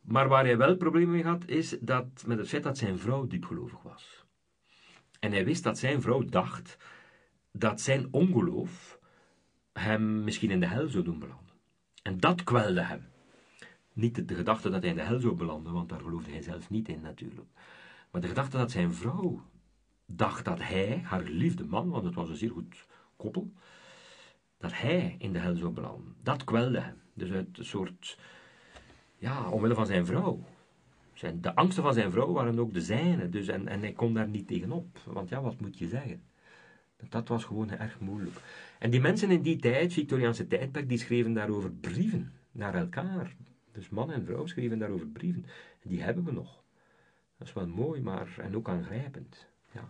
Maar 0.00 0.28
waar 0.28 0.44
hij 0.44 0.56
wel 0.56 0.76
problemen 0.76 1.14
mee 1.14 1.24
had, 1.24 1.48
is 1.48 1.76
dat 1.80 2.06
met 2.26 2.38
het 2.38 2.48
feit 2.48 2.62
dat 2.62 2.78
zijn 2.78 2.98
vrouw 2.98 3.26
diepgelovig 3.26 3.82
was. 3.82 4.24
En 5.20 5.32
hij 5.32 5.44
wist 5.44 5.62
dat 5.62 5.78
zijn 5.78 6.00
vrouw 6.00 6.24
dacht 6.24 6.76
dat 7.52 7.80
zijn 7.80 8.08
ongeloof 8.10 8.98
hem 9.72 10.24
misschien 10.24 10.50
in 10.50 10.60
de 10.60 10.66
hel 10.66 10.88
zou 10.88 11.04
doen 11.04 11.18
belanden. 11.18 11.54
En 12.02 12.18
dat 12.18 12.44
kwelde 12.44 12.80
hem. 12.80 13.09
Niet 14.00 14.28
de, 14.28 14.34
gedachte 14.34 14.70
dat 14.70 14.80
hij 14.80 14.90
in 14.90 14.96
de 14.96 15.02
hel 15.02 15.20
zou 15.20 15.34
belanden, 15.34 15.72
want 15.72 15.88
daar 15.88 16.00
geloofde 16.00 16.30
hij 16.30 16.42
zelf 16.42 16.70
niet 16.70 16.88
in 16.88 17.00
natuurlijk. 17.00 17.48
Maar 18.10 18.20
de 18.20 18.28
gedachte 18.28 18.56
dat 18.56 18.70
zijn 18.70 18.94
vrouw 18.94 19.42
dacht 20.06 20.44
dat 20.44 20.58
hij, 20.62 21.00
haar 21.04 21.20
geliefde 21.20 21.64
man, 21.64 21.90
want 21.90 22.04
het 22.04 22.14
was 22.14 22.28
een 22.28 22.36
zeer 22.36 22.50
goed 22.50 22.86
koppel, 23.16 23.52
dat 24.58 24.72
hij 24.72 25.14
in 25.18 25.32
de 25.32 25.38
hel 25.38 25.56
zou 25.56 25.72
belanden. 25.72 26.14
Dat 26.22 26.44
kwelde 26.44 26.80
hem. 26.80 26.96
Dus 27.14 27.30
uit 27.30 27.58
een 27.58 27.64
soort, 27.64 28.18
ja, 29.18 29.50
omwille 29.50 29.74
van 29.74 29.86
zijn 29.86 30.06
vrouw. 30.06 30.44
Zijn, 31.12 31.40
de 31.40 31.54
angsten 31.54 31.82
van 31.82 31.94
zijn 31.94 32.10
vrouw 32.10 32.32
waren 32.32 32.58
ook 32.58 32.74
de 32.74 32.82
zijne, 32.82 33.28
dus, 33.28 33.48
en, 33.48 33.68
en 33.68 33.80
hij 33.80 33.92
kon 33.92 34.14
daar 34.14 34.28
niet 34.28 34.46
tegenop. 34.46 34.98
Want 35.04 35.28
ja, 35.28 35.42
wat 35.42 35.60
moet 35.60 35.78
je 35.78 35.88
zeggen? 35.88 36.22
Dat 37.08 37.28
was 37.28 37.44
gewoon 37.44 37.70
erg 37.70 38.00
moeilijk. 38.00 38.36
En 38.78 38.90
die 38.90 39.00
mensen 39.00 39.30
in 39.30 39.42
die 39.42 39.56
tijd, 39.56 39.92
Victoriaanse 39.92 40.46
tijdperk, 40.46 40.88
die 40.88 40.98
schreven 40.98 41.32
daarover 41.32 41.72
brieven 41.72 42.32
naar 42.52 42.74
elkaar. 42.74 43.36
Dus 43.80 43.88
man 43.88 44.10
en 44.10 44.24
vrouw 44.24 44.46
schreven 44.46 44.78
daarover 44.78 45.06
brieven. 45.06 45.44
En 45.82 45.88
die 45.88 46.02
hebben 46.02 46.24
we 46.24 46.32
nog. 46.32 46.62
Dat 47.38 47.48
is 47.48 47.54
wel 47.54 47.66
mooi, 47.66 48.00
maar 48.00 48.34
en 48.38 48.56
ook 48.56 48.68
aangrijpend. 48.68 49.46
Ja. 49.72 49.88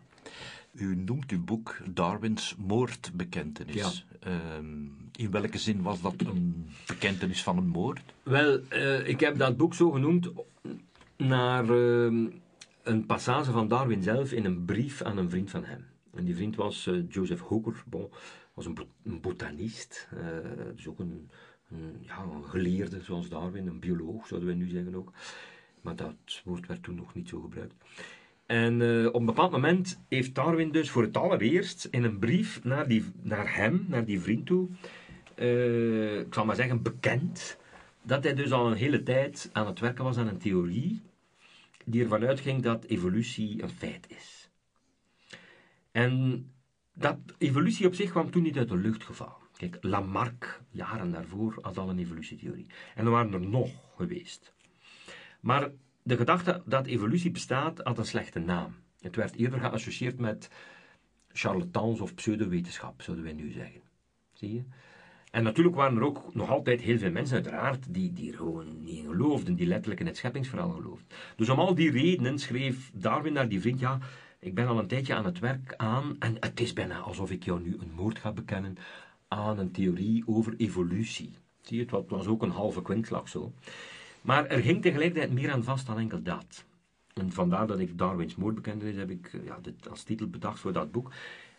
U 0.72 0.96
noemt 0.96 1.30
uw 1.30 1.44
boek 1.44 1.78
Darwins 1.90 2.54
moordbekentenis. 2.58 3.74
Ja. 3.74 3.90
Ehm, 4.20 4.84
in 5.16 5.30
welke 5.30 5.58
zin 5.58 5.82
was 5.82 6.00
dat 6.00 6.14
een 6.18 6.68
bekentenis 6.86 7.42
van 7.42 7.56
een 7.56 7.66
moord? 7.66 8.00
Wel, 8.22 8.60
uh, 8.72 9.08
ik 9.08 9.20
heb 9.20 9.38
dat 9.38 9.56
boek 9.56 9.74
zo 9.74 9.90
genoemd 9.90 10.30
naar 11.16 11.64
uh, 11.64 12.28
een 12.82 13.06
passage 13.06 13.50
van 13.50 13.68
Darwin 13.68 14.02
zelf 14.02 14.32
in 14.32 14.44
een 14.44 14.64
brief 14.64 15.02
aan 15.02 15.18
een 15.18 15.30
vriend 15.30 15.50
van 15.50 15.64
hem. 15.64 15.86
En 16.14 16.24
die 16.24 16.34
vriend 16.34 16.56
was 16.56 16.86
uh, 16.86 17.04
Joseph 17.08 17.40
Hooker, 17.40 17.82
bon, 17.86 18.10
was 18.54 18.66
een, 18.66 18.78
een 19.02 19.20
botanist, 19.20 20.08
dus 20.74 20.86
ook 20.86 20.98
een, 20.98 21.30
een, 21.70 21.96
ja, 22.00 22.26
geleerde 22.42 23.02
zoals 23.02 23.28
Darwin, 23.28 23.66
een 23.66 23.80
bioloog 23.80 24.26
zouden 24.26 24.48
we 24.48 24.54
nu 24.54 24.68
zeggen 24.68 24.94
ook. 24.94 25.12
Maar 25.80 25.96
dat 25.96 26.42
woord 26.44 26.66
werd 26.66 26.82
toen 26.82 26.94
nog 26.94 27.14
niet 27.14 27.28
zo 27.28 27.40
gebruikt. 27.40 27.74
En 28.46 28.80
uh, 28.80 29.06
op 29.06 29.14
een 29.14 29.26
bepaald 29.26 29.50
moment 29.50 30.00
heeft 30.08 30.34
Darwin 30.34 30.72
dus 30.72 30.90
voor 30.90 31.02
het 31.02 31.16
allereerst 31.16 31.84
in 31.90 32.04
een 32.04 32.18
brief 32.18 32.64
naar, 32.64 32.88
die, 32.88 33.04
naar 33.22 33.56
hem, 33.56 33.84
naar 33.88 34.04
die 34.04 34.20
vriend 34.20 34.46
toe, 34.46 34.68
uh, 35.36 36.18
ik 36.18 36.34
zal 36.34 36.44
maar 36.44 36.56
zeggen 36.56 36.82
bekend, 36.82 37.58
dat 38.02 38.24
hij 38.24 38.34
dus 38.34 38.52
al 38.52 38.70
een 38.70 38.76
hele 38.76 39.02
tijd 39.02 39.50
aan 39.52 39.66
het 39.66 39.78
werken 39.78 40.04
was 40.04 40.16
aan 40.16 40.28
een 40.28 40.38
theorie 40.38 41.00
die 41.84 42.02
ervan 42.02 42.24
uitging 42.24 42.62
dat 42.62 42.84
evolutie 42.84 43.62
een 43.62 43.70
feit 43.70 44.06
is. 44.08 44.50
En 45.90 46.44
dat 46.94 47.18
evolutie 47.38 47.86
op 47.86 47.94
zich 47.94 48.10
kwam 48.10 48.30
toen 48.30 48.42
niet 48.42 48.58
uit 48.58 48.68
de 48.68 48.76
lucht 48.76 49.04
gevallen. 49.04 49.39
Kijk, 49.60 49.78
Lamarck, 49.80 50.60
jaren 50.70 51.10
daarvoor, 51.10 51.58
had 51.60 51.78
al 51.78 51.90
een 51.90 51.98
evolutietheorie. 51.98 52.66
En 52.94 53.04
er 53.04 53.10
waren 53.10 53.32
er 53.32 53.40
nog 53.40 53.70
geweest. 53.96 54.52
Maar 55.40 55.70
de 56.02 56.16
gedachte 56.16 56.62
dat 56.66 56.86
evolutie 56.86 57.30
bestaat 57.30 57.80
had 57.82 57.98
een 57.98 58.06
slechte 58.06 58.38
naam. 58.38 58.74
Het 59.00 59.16
werd 59.16 59.36
eerder 59.36 59.60
geassocieerd 59.60 60.18
met 60.18 60.50
charlatans 61.32 62.00
of 62.00 62.14
pseudowetenschap, 62.14 63.02
zouden 63.02 63.24
wij 63.24 63.34
nu 63.34 63.50
zeggen. 63.50 63.80
Zie 64.32 64.54
je? 64.54 64.62
En 65.30 65.42
natuurlijk 65.42 65.76
waren 65.76 65.96
er 65.96 66.04
ook 66.04 66.34
nog 66.34 66.50
altijd 66.50 66.80
heel 66.80 66.98
veel 66.98 67.10
mensen, 67.10 67.34
uiteraard, 67.34 67.94
die, 67.94 68.12
die 68.12 68.30
er 68.30 68.36
gewoon 68.36 68.82
niet 68.82 68.98
in 68.98 69.06
geloofden, 69.06 69.54
die 69.54 69.66
letterlijk 69.66 70.00
in 70.00 70.06
het 70.06 70.16
scheppingsverhaal 70.16 70.70
geloofden. 70.70 71.06
Dus 71.36 71.48
om 71.48 71.58
al 71.58 71.74
die 71.74 71.90
redenen 71.90 72.38
schreef 72.38 72.90
Darwin 72.94 73.32
naar 73.32 73.48
die 73.48 73.60
vriend, 73.60 73.80
ja, 73.80 73.98
ik 74.38 74.54
ben 74.54 74.66
al 74.66 74.78
een 74.78 74.86
tijdje 74.86 75.14
aan 75.14 75.24
het 75.24 75.38
werk 75.38 75.74
aan, 75.76 76.16
en 76.18 76.36
het 76.40 76.60
is 76.60 76.72
bijna 76.72 76.98
alsof 76.98 77.30
ik 77.30 77.44
jou 77.44 77.60
nu 77.62 77.76
een 77.78 77.92
moord 77.94 78.18
ga 78.18 78.32
bekennen, 78.32 78.76
aan 79.30 79.58
een 79.58 79.70
theorie 79.70 80.22
over 80.26 80.54
evolutie. 80.56 81.30
Zie 81.60 81.76
je, 81.76 81.96
het 81.96 82.10
was 82.10 82.26
ook 82.26 82.42
een 82.42 82.50
halve 82.50 82.82
kwinkslag 82.82 83.28
zo. 83.28 83.52
Maar 84.20 84.46
er 84.46 84.62
ging 84.62 84.82
tegelijkertijd 84.82 85.32
meer 85.32 85.50
aan 85.50 85.64
vast 85.64 85.86
dan 85.86 85.98
enkel 85.98 86.22
dat. 86.22 86.64
En 87.14 87.32
vandaar 87.32 87.66
dat 87.66 87.78
ik 87.78 87.98
Darwins 87.98 88.36
moordbekentenis 88.36 88.96
heb 88.96 89.10
ik 89.10 89.30
ja, 89.44 89.58
dit 89.62 89.88
als 89.88 90.02
titel 90.02 90.28
bedacht 90.28 90.58
voor 90.58 90.72
dat 90.72 90.92
boek. 90.92 91.12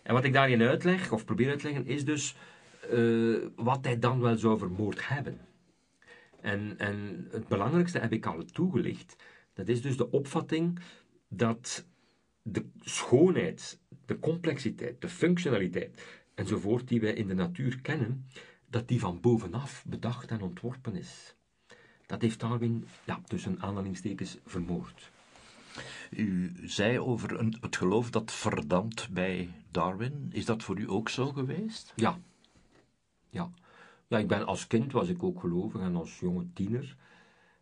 En 0.04 0.14
wat 0.14 0.24
ik 0.24 0.34
daarin 0.34 0.62
uitleg, 0.62 1.12
of 1.12 1.26
probeer 1.26 1.50
uit 1.50 1.60
te 1.60 1.66
leggen, 1.66 1.86
is 1.86 2.06
dus 2.06 2.36
uh, 2.94 3.38
wat 3.56 3.86
hij 3.86 4.00
dan 4.00 4.20
wel 4.20 4.38
zou 4.38 4.58
vermoord 4.58 5.08
hebben. 5.08 5.38
En, 6.42 6.74
en 6.78 7.28
het 7.32 7.48
belangrijkste 7.48 8.00
heb 8.00 8.14
ik 8.14 8.26
al 8.26 8.46
toegelicht. 8.46 9.16
Dat 9.54 9.68
is 9.68 9.82
dus 9.82 9.98
de 9.98 10.12
opvatting 10.12 10.80
dat 11.28 11.86
de 12.42 12.66
schoonheid, 12.80 13.80
de 14.06 14.20
complexiteit, 14.20 15.02
de 15.02 15.10
functionaliteit 15.10 16.21
enzovoort 16.42 16.88
die 16.88 17.02
wij 17.02 17.14
in 17.14 17.28
de 17.28 17.34
natuur 17.34 17.82
kennen, 17.82 18.26
dat 18.70 18.88
die 18.88 19.00
van 19.00 19.20
bovenaf 19.20 19.84
bedacht 19.88 20.30
en 20.30 20.42
ontworpen 20.42 20.96
is. 20.96 21.36
Dat 22.06 22.22
heeft 22.22 22.40
Darwin, 22.40 22.88
ja, 23.04 23.22
tussen 23.26 23.62
aanhalingstekens, 23.62 24.38
vermoord. 24.46 25.12
U 26.10 26.52
zei 26.64 27.00
over 27.00 27.40
een, 27.40 27.58
het 27.62 27.76
geloof 27.76 28.10
dat 28.10 28.32
verdampt 28.32 29.10
bij 29.10 29.50
Darwin. 29.72 30.30
Is 30.32 30.46
dat 30.46 30.64
voor 30.64 30.80
u 30.80 30.90
ook 30.90 31.10
zo 31.10 31.32
geweest? 31.32 31.94
Ja. 31.96 32.20
Ja. 33.30 33.52
Ja, 34.08 34.18
ik 34.18 34.28
ben 34.28 34.46
als 34.46 34.68
kind 34.68 34.92
was 34.92 35.08
ik 35.08 35.24
ook 35.24 35.40
gelovig 35.40 35.82
en 35.82 35.96
als 35.96 36.20
jonge 36.20 36.46
tiener. 36.54 36.96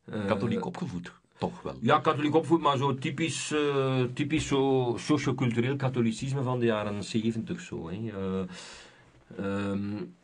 Uh, 0.06 0.26
katholiek 0.26 0.66
opgevoed, 0.66 1.14
toch 1.40 1.62
wel? 1.62 1.76
Ja, 1.82 2.00
katholiek 2.00 2.36
opgevoed, 2.36 2.62
maar 2.62 2.78
zo 2.78 2.96
typisch, 2.96 3.52
uh, 3.52 4.04
typisch 4.14 4.48
zo 4.48 4.94
sociocultureel 4.98 5.76
katholicisme 5.76 6.44
van 6.44 6.60
de 6.60 6.66
jaren 6.66 7.04
zeventig 7.04 7.60
zo. 7.60 7.90
Hè. 7.90 7.98
Uh, 7.98 9.70
um, 9.72 10.16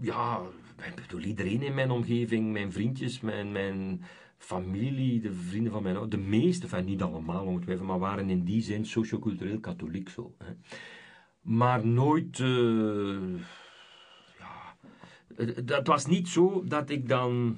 ja, 0.00 0.40
ik 0.86 0.94
bedoel, 0.94 1.20
iedereen 1.20 1.62
in 1.62 1.74
mijn 1.74 1.90
omgeving, 1.90 2.52
mijn 2.52 2.72
vriendjes, 2.72 3.20
mijn, 3.20 3.52
mijn 3.52 4.04
familie, 4.38 5.20
de 5.20 5.32
vrienden 5.32 5.72
van 5.72 5.82
mijn 5.82 5.96
ouders, 5.96 6.22
de 6.22 6.28
meeste, 6.28 6.64
enfin 6.64 6.84
niet 6.84 7.02
allemaal 7.02 7.44
ongetwijfeld, 7.44 7.88
maar 7.88 7.98
waren 7.98 8.30
in 8.30 8.44
die 8.44 8.62
zin 8.62 8.86
sociocultureel 8.86 9.60
katholiek 9.60 10.08
zo. 10.08 10.34
Hè. 10.38 10.52
Maar 11.40 11.86
nooit, 11.86 12.38
uh, 12.38 13.38
ja, 14.38 14.76
dat 15.64 15.86
was 15.86 16.06
niet 16.06 16.28
zo 16.28 16.64
dat 16.64 16.90
ik 16.90 17.08
dan 17.08 17.56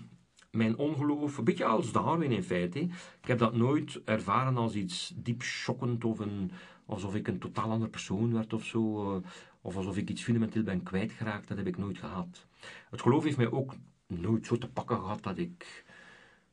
mijn 0.57 0.77
ongeloof, 0.77 1.39
een 1.39 1.45
beetje 1.45 1.65
als 1.65 1.93
Darwin 1.93 2.33
in 2.33 2.43
feite, 2.43 2.79
ik 3.21 3.27
heb 3.27 3.39
dat 3.39 3.55
nooit 3.55 4.01
ervaren 4.05 4.57
als 4.57 4.75
iets 4.75 5.13
diep 5.17 5.43
schokkend 5.43 6.05
of 6.05 6.19
een, 6.19 6.51
alsof 6.87 7.15
ik 7.15 7.29
een 7.29 7.39
totaal 7.39 7.71
andere 7.71 7.91
persoon 7.91 8.33
werd 8.33 8.53
of 8.53 8.65
zo, 8.65 9.15
uh, 9.17 9.23
of 9.61 9.77
alsof 9.77 9.97
ik 9.97 10.11
iets 10.11 10.23
fundamenteel 10.23 10.63
ben 10.63 10.83
kwijtgeraakt, 10.83 11.49
dat 11.49 11.57
heb 11.57 11.67
ik 11.67 11.79
nooit 11.79 11.99
gehad. 11.99 12.47
Het 12.91 13.03
geloof 13.03 13.25
heeft 13.25 13.37
mij 13.37 13.51
ook 13.51 13.75
nooit 14.07 14.47
zo 14.47 14.59
te 14.59 14.69
pakken 14.69 14.97
gehad 14.97 15.23
dat 15.23 15.39
ik, 15.39 15.85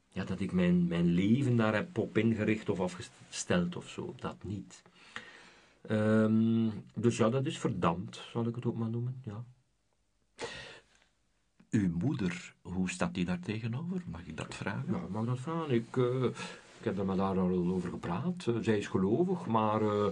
ja, 0.09 0.23
dat 0.23 0.39
ik 0.39 0.51
mijn, 0.51 0.87
mijn 0.87 1.05
leven 1.05 1.55
daar 1.55 1.73
heb 1.73 1.97
op 1.97 2.17
ingericht 2.17 2.69
of 2.69 2.79
afgesteld 2.79 3.75
of 3.75 3.89
zo. 3.89 4.13
Dat 4.19 4.43
niet. 4.43 4.81
Um, 5.91 6.71
dus 6.93 7.17
ja, 7.17 7.29
dat 7.29 7.45
is 7.45 7.59
verdampt, 7.59 8.27
zal 8.31 8.47
ik 8.47 8.55
het 8.55 8.65
ook 8.65 8.77
maar 8.77 8.89
noemen. 8.89 9.21
Ja. 9.23 9.43
Uw 11.73 11.89
moeder, 11.99 12.53
hoe 12.61 12.89
staat 12.89 13.13
die 13.13 13.25
daar 13.25 13.39
tegenover? 13.39 14.03
Mag 14.05 14.25
ik 14.25 14.37
dat 14.37 14.55
vragen? 14.55 14.93
Ja, 14.93 15.05
mag 15.09 15.21
ik 15.21 15.27
dat 15.27 15.39
vragen? 15.39 15.73
Ik, 15.73 15.95
uh, 15.95 16.23
ik 16.79 16.83
heb 16.83 16.97
er 16.97 17.05
met 17.05 17.17
haar 17.17 17.39
al 17.39 17.71
over 17.71 17.89
gepraat. 17.89 18.45
Uh, 18.49 18.55
zij 18.61 18.77
is 18.77 18.87
gelovig, 18.87 19.45
maar 19.45 19.81
uh, 19.81 20.07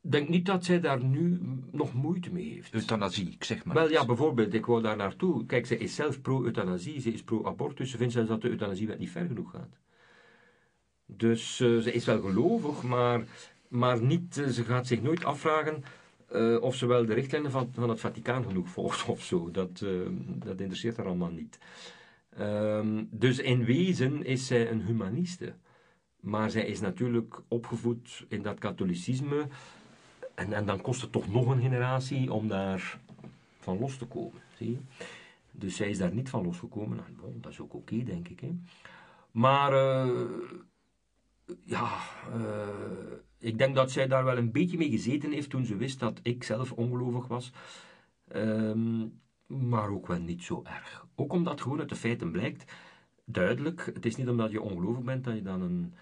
denk 0.00 0.28
niet 0.28 0.46
dat 0.46 0.64
zij 0.64 0.80
daar 0.80 1.04
nu 1.04 1.40
nog 1.70 1.94
moeite 1.94 2.32
mee 2.32 2.52
heeft. 2.52 2.74
Euthanasie, 2.74 3.30
ik 3.30 3.44
zeg 3.44 3.64
maar. 3.64 3.74
Wel 3.74 3.90
ja, 3.90 4.04
bijvoorbeeld, 4.04 4.54
ik 4.54 4.66
wou 4.66 4.82
daar 4.82 4.96
naartoe. 4.96 5.46
Kijk, 5.46 5.66
zij 5.66 5.76
is 5.76 5.94
zelf 5.94 6.20
pro-euthanasie, 6.20 7.00
ze 7.00 7.12
is 7.12 7.22
pro-abortus. 7.22 7.90
Ze 7.90 7.96
vindt 7.96 8.12
zelfs 8.12 8.28
dat 8.28 8.42
de 8.42 8.48
euthanasiewet 8.48 8.98
niet 8.98 9.10
ver 9.10 9.26
genoeg 9.26 9.50
gaat. 9.50 9.78
Dus 11.06 11.60
uh, 11.60 11.80
ze 11.80 11.92
is 11.92 12.04
wel 12.04 12.20
gelovig, 12.20 12.82
maar, 12.82 13.24
maar 13.68 14.02
niet, 14.02 14.36
uh, 14.36 14.46
ze 14.46 14.64
gaat 14.64 14.86
zich 14.86 15.02
nooit 15.02 15.24
afvragen 15.24 15.84
uh, 16.32 16.62
of 16.62 16.74
ze 16.74 16.86
wel 16.86 17.06
de 17.06 17.14
richtlijnen 17.14 17.50
van, 17.50 17.68
van 17.72 17.88
het 17.88 18.00
Vaticaan 18.00 18.44
genoeg 18.44 18.68
volgt 18.68 19.08
of 19.08 19.22
zo. 19.22 19.50
Dat, 19.50 19.78
dat 20.44 20.60
interesseert 20.60 20.96
haar 20.96 21.06
allemaal 21.06 21.30
niet. 21.30 21.58
Um, 22.40 23.08
dus 23.10 23.38
in 23.38 23.64
wezen 23.64 24.24
is 24.24 24.46
zij 24.46 24.70
een 24.70 24.82
humaniste. 24.82 25.54
Maar 26.20 26.50
zij 26.50 26.66
is 26.66 26.80
natuurlijk 26.80 27.40
opgevoed 27.48 28.24
in 28.28 28.42
dat 28.42 28.58
katholicisme 28.58 29.46
en, 30.34 30.52
en 30.52 30.66
dan 30.66 30.80
kost 30.80 31.00
het 31.00 31.12
toch 31.12 31.28
nog 31.28 31.46
een 31.46 31.60
generatie 31.60 32.32
om 32.32 32.48
daar 32.48 32.98
van 33.60 33.78
los 33.78 33.96
te 33.96 34.04
komen. 34.04 34.40
Zie 34.56 34.70
je? 34.70 34.78
Dus 35.50 35.76
zij 35.76 35.88
is 35.88 35.98
daar 35.98 36.12
niet 36.12 36.28
van 36.28 36.44
losgekomen. 36.44 36.96
Nou, 36.96 37.32
dat 37.40 37.52
is 37.52 37.60
ook 37.60 37.74
oké, 37.74 38.04
denk 38.04 38.28
ik. 38.28 38.40
Hè. 38.40 38.50
Maar 39.30 39.72
uh, 39.72 40.22
ja, 41.64 41.98
uh, 42.36 42.68
ik 43.38 43.58
denk 43.58 43.74
dat 43.74 43.90
zij 43.90 44.06
daar 44.06 44.24
wel 44.24 44.36
een 44.36 44.52
beetje 44.52 44.76
mee 44.76 44.90
gezeten 44.90 45.32
heeft 45.32 45.50
toen 45.50 45.64
ze 45.64 45.76
wist 45.76 45.98
dat 45.98 46.20
ik 46.22 46.44
zelf 46.44 46.72
ongelovig 46.72 47.26
was. 47.26 47.52
Um, 48.34 49.20
maar 49.46 49.88
ook 49.88 50.06
wel 50.06 50.20
niet 50.20 50.42
zo 50.42 50.62
erg. 50.64 51.06
Ook 51.14 51.32
omdat 51.32 51.60
gewoon 51.60 51.78
uit 51.78 51.88
de 51.88 51.96
feiten 51.96 52.30
blijkt, 52.30 52.72
duidelijk, 53.24 53.90
het 53.94 54.06
is 54.06 54.16
niet 54.16 54.28
omdat 54.28 54.50
je 54.50 54.60
ongelovig 54.60 55.02
bent 55.02 55.24
dat 55.24 55.34
je 55.34 55.42
dan 55.42 55.62
een 55.62 55.94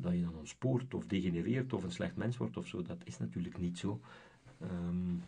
dat 0.00 0.12
je 0.12 0.22
dan 0.22 0.36
ontspoort 0.36 0.94
of 0.94 1.06
degenereert 1.06 1.72
of 1.72 1.82
een 1.82 1.90
slecht 1.90 2.16
mens 2.16 2.36
wordt 2.36 2.56
of 2.56 2.66
zo. 2.66 2.82
Dat 2.82 3.00
is 3.04 3.18
natuurlijk 3.18 3.58
niet 3.58 3.78
zo. 3.78 4.00
Um, 4.62 5.22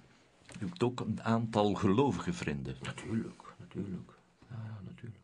je 0.47 0.59
hebt 0.59 0.83
ook 0.83 1.01
een 1.01 1.23
aantal 1.23 1.75
gelovige 1.75 2.33
vrienden. 2.33 2.77
Natuurlijk, 2.83 3.43
natuurlijk. 3.59 4.13
Ja, 4.49 4.57
ja 4.65 4.81
natuurlijk. 4.85 5.23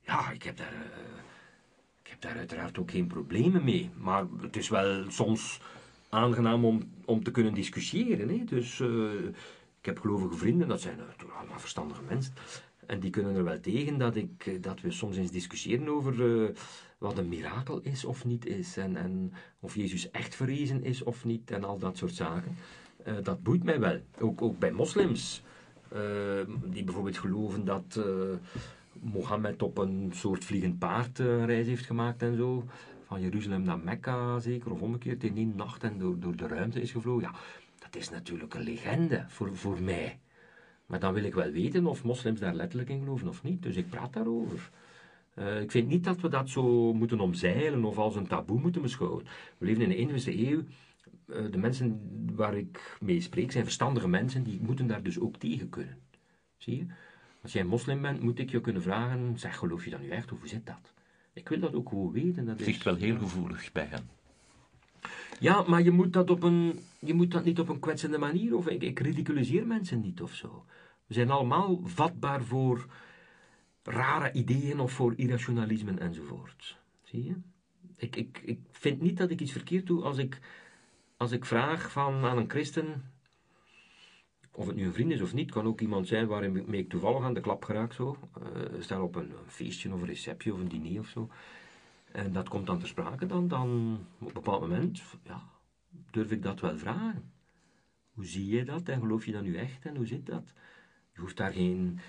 Ja, 0.00 0.30
ik 0.30 0.42
heb 0.42 0.56
daar... 0.56 0.72
Uh, 0.72 0.78
heb 0.78 1.29
daar 2.20 2.36
uiteraard 2.36 2.78
ook 2.78 2.90
geen 2.90 3.06
problemen 3.06 3.64
mee. 3.64 3.90
Maar 3.98 4.24
het 4.40 4.56
is 4.56 4.68
wel 4.68 5.10
soms 5.10 5.60
aangenaam 6.08 6.64
om, 6.64 6.90
om 7.04 7.22
te 7.22 7.30
kunnen 7.30 7.54
discussiëren. 7.54 8.28
Hè? 8.28 8.44
Dus 8.44 8.78
uh, 8.78 9.12
ik 9.78 9.86
heb 9.86 9.98
gelovige 9.98 10.36
vrienden, 10.36 10.68
dat 10.68 10.80
zijn 10.80 10.98
allemaal 11.36 11.58
verstandige 11.58 12.02
mensen. 12.08 12.32
En 12.86 13.00
die 13.00 13.10
kunnen 13.10 13.36
er 13.36 13.44
wel 13.44 13.60
tegen 13.60 13.98
dat, 13.98 14.16
ik, 14.16 14.62
dat 14.62 14.80
we 14.80 14.90
soms 14.90 15.16
eens 15.16 15.30
discussiëren 15.30 15.88
over 15.88 16.52
wat 16.98 17.18
een 17.18 17.28
mirakel 17.28 17.80
is 17.80 18.04
of 18.04 18.24
niet 18.24 18.46
is. 18.46 18.76
En, 18.76 18.96
en 18.96 19.32
of 19.60 19.74
Jezus 19.74 20.10
echt 20.10 20.34
verrezen 20.34 20.84
is 20.84 21.02
of 21.02 21.24
niet. 21.24 21.50
En 21.50 21.64
al 21.64 21.78
dat 21.78 21.96
soort 21.96 22.14
zaken. 22.14 22.56
Dat 23.22 23.42
boeit 23.42 23.64
mij 23.64 23.80
wel. 23.80 24.00
Ook, 24.18 24.42
ook 24.42 24.58
bij 24.58 24.72
moslims. 24.72 25.42
Die 26.64 26.84
bijvoorbeeld 26.84 27.18
geloven 27.18 27.64
dat 27.64 28.00
Mohammed 29.00 29.62
op 29.62 29.78
een 29.78 30.10
soort 30.14 30.44
vliegend 30.44 30.78
paard 30.78 31.18
reis 31.18 31.66
heeft 31.66 31.86
gemaakt 31.86 32.22
en 32.22 32.36
zo. 32.36 32.64
Van 33.04 33.20
Jeruzalem 33.20 33.62
naar 33.62 33.78
Mekka 33.78 34.38
zeker, 34.38 34.70
of 34.70 34.80
omgekeerd 34.80 35.24
in 35.24 35.36
één 35.36 35.56
nacht 35.56 35.84
en 35.84 35.98
door, 35.98 36.18
door 36.18 36.36
de 36.36 36.46
ruimte 36.46 36.80
is 36.80 36.92
gevlogen. 36.92 37.22
Ja, 37.22 37.34
dat 37.78 37.96
is 37.96 38.10
natuurlijk 38.10 38.54
een 38.54 38.62
legende 38.62 39.24
voor, 39.28 39.56
voor 39.56 39.82
mij. 39.82 40.18
Maar 40.86 41.00
dan 41.00 41.14
wil 41.14 41.24
ik 41.24 41.34
wel 41.34 41.50
weten 41.50 41.86
of 41.86 42.04
moslims 42.04 42.40
daar 42.40 42.54
letterlijk 42.54 42.90
in 42.90 42.98
geloven 42.98 43.28
of 43.28 43.42
niet. 43.42 43.62
Dus 43.62 43.76
ik 43.76 43.88
praat 43.88 44.12
daarover. 44.12 44.70
Uh, 45.38 45.60
ik 45.60 45.70
vind 45.70 45.88
niet 45.88 46.04
dat 46.04 46.20
we 46.20 46.28
dat 46.28 46.48
zo 46.48 46.94
moeten 46.94 47.20
omzeilen 47.20 47.84
of 47.84 47.98
als 47.98 48.16
een 48.16 48.26
taboe 48.26 48.60
moeten 48.60 48.82
beschouwen. 48.82 49.24
We 49.58 49.66
leven 49.66 49.90
in 49.90 50.08
de 50.08 50.20
21e 50.20 50.38
eeuw. 50.38 50.62
Uh, 51.26 51.52
de 51.52 51.58
mensen 51.58 52.00
waar 52.34 52.56
ik 52.56 52.96
mee 53.00 53.20
spreek 53.20 53.52
zijn 53.52 53.64
verstandige 53.64 54.08
mensen, 54.08 54.42
die 54.42 54.60
moeten 54.60 54.86
daar 54.86 55.02
dus 55.02 55.20
ook 55.20 55.36
tegen 55.36 55.68
kunnen. 55.68 55.98
Zie 56.56 56.76
je? 56.76 56.86
Als 57.42 57.52
jij 57.52 57.64
moslim 57.64 58.02
bent, 58.02 58.20
moet 58.20 58.38
ik 58.38 58.50
je 58.50 58.60
kunnen 58.60 58.82
vragen, 58.82 59.38
zeg, 59.38 59.56
geloof 59.56 59.84
je 59.84 59.90
dat 59.90 60.00
nu 60.00 60.08
echt, 60.08 60.32
of 60.32 60.38
hoe 60.38 60.48
zit 60.48 60.66
dat? 60.66 60.92
Ik 61.32 61.48
wil 61.48 61.58
dat 61.58 61.74
ook 61.74 61.88
gewoon 61.88 62.12
weten. 62.12 62.44
Dat 62.44 62.58
het 62.58 62.66
ligt 62.66 62.82
wel 62.82 62.94
heel 62.94 63.18
gevoelig 63.18 63.72
bij 63.72 63.86
hen. 63.86 64.08
Ja, 65.40 65.62
maar 65.62 65.82
je 65.82 65.90
moet 65.90 66.12
dat, 66.12 66.30
op 66.30 66.42
een, 66.42 66.78
je 66.98 67.14
moet 67.14 67.30
dat 67.30 67.44
niet 67.44 67.58
op 67.58 67.68
een 67.68 67.78
kwetsende 67.78 68.18
manier, 68.18 68.56
of 68.56 68.68
ik, 68.68 68.82
ik 68.82 68.98
ridiculiseer 68.98 69.66
mensen 69.66 70.00
niet 70.00 70.22
of 70.22 70.34
zo. 70.34 70.64
We 71.06 71.14
zijn 71.14 71.30
allemaal 71.30 71.80
vatbaar 71.84 72.42
voor 72.42 72.86
rare 73.82 74.32
ideeën 74.32 74.80
of 74.80 74.92
voor 74.92 75.12
irrationalisme 75.16 75.98
enzovoort. 75.98 76.78
Zie 77.02 77.24
je? 77.24 77.34
Ik, 77.96 78.16
ik, 78.16 78.40
ik 78.44 78.58
vind 78.70 79.00
niet 79.00 79.16
dat 79.16 79.30
ik 79.30 79.40
iets 79.40 79.52
verkeerd 79.52 79.86
doe 79.86 80.02
als 80.02 80.18
ik, 80.18 80.38
als 81.16 81.32
ik 81.32 81.44
vraag 81.44 81.92
van, 81.92 82.24
aan 82.24 82.38
een 82.38 82.50
christen, 82.50 83.04
of 84.52 84.66
het 84.66 84.76
nu 84.76 84.84
een 84.84 84.92
vriend 84.92 85.12
is 85.12 85.20
of 85.20 85.34
niet, 85.34 85.50
kan 85.50 85.66
ook 85.66 85.80
iemand 85.80 86.08
zijn 86.08 86.26
waarmee 86.26 86.80
ik 86.80 86.88
toevallig 86.88 87.22
aan 87.22 87.34
de 87.34 87.40
klap 87.40 87.64
geraak 87.64 87.92
zo. 87.92 88.16
Uh, 88.38 88.82
stel 88.82 89.02
op 89.02 89.14
een, 89.14 89.30
een, 89.30 89.50
feestje 89.50 89.92
of 89.92 90.00
een 90.00 90.06
receptie 90.06 90.52
of 90.52 90.60
een 90.60 90.68
diner 90.68 91.00
of 91.00 91.08
zo. 91.08 91.30
En 92.12 92.32
dat 92.32 92.48
komt 92.48 92.66
dan 92.66 92.78
ter 92.78 92.88
sprake, 92.88 93.26
dan, 93.26 93.48
dan 93.48 93.98
op 94.18 94.26
een 94.26 94.32
bepaald 94.32 94.60
moment, 94.60 95.02
ja, 95.24 95.42
durf 96.10 96.30
ik 96.30 96.42
dat 96.42 96.60
wel 96.60 96.78
vragen. 96.78 97.32
Hoe 98.10 98.26
zie 98.26 98.46
je 98.46 98.64
dat 98.64 98.88
en 98.88 99.00
geloof 99.00 99.26
je 99.26 99.32
dat 99.32 99.42
nu 99.42 99.56
echt 99.56 99.86
en 99.86 99.96
hoe 99.96 100.06
zit 100.06 100.26
dat? 100.26 100.52
Je 101.12 101.20
hoeft 101.20 101.36
daar 101.36 101.52
geen 101.52 102.00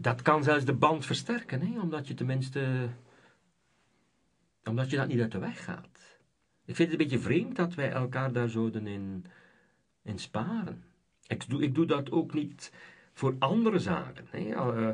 dat 0.00 0.22
kan 0.22 0.42
zelfs 0.42 0.64
de 0.64 0.74
band 0.74 1.06
versterken, 1.06 1.60
hè? 1.60 1.80
omdat 1.80 2.08
je 2.08 2.14
tenminste. 2.14 2.88
omdat 4.64 4.90
je 4.90 4.96
dat 4.96 5.08
niet 5.08 5.20
uit 5.20 5.32
de 5.32 5.38
weg 5.38 5.64
gaat. 5.64 6.18
Ik 6.64 6.76
vind 6.76 6.90
het 6.90 7.00
een 7.00 7.06
beetje 7.06 7.24
vreemd 7.24 7.56
dat 7.56 7.74
wij 7.74 7.90
elkaar 7.90 8.32
daar 8.32 8.48
zouden 8.48 8.86
in, 8.86 9.24
in 10.02 10.18
sparen. 10.18 10.84
Ik 11.32 11.48
doe, 11.48 11.62
ik 11.62 11.74
doe 11.74 11.86
dat 11.86 12.10
ook 12.10 12.34
niet 12.34 12.72
voor 13.12 13.34
andere 13.38 13.78
zaken. 13.78 14.26
Hè? 14.30 14.38
Uh, 14.38 14.88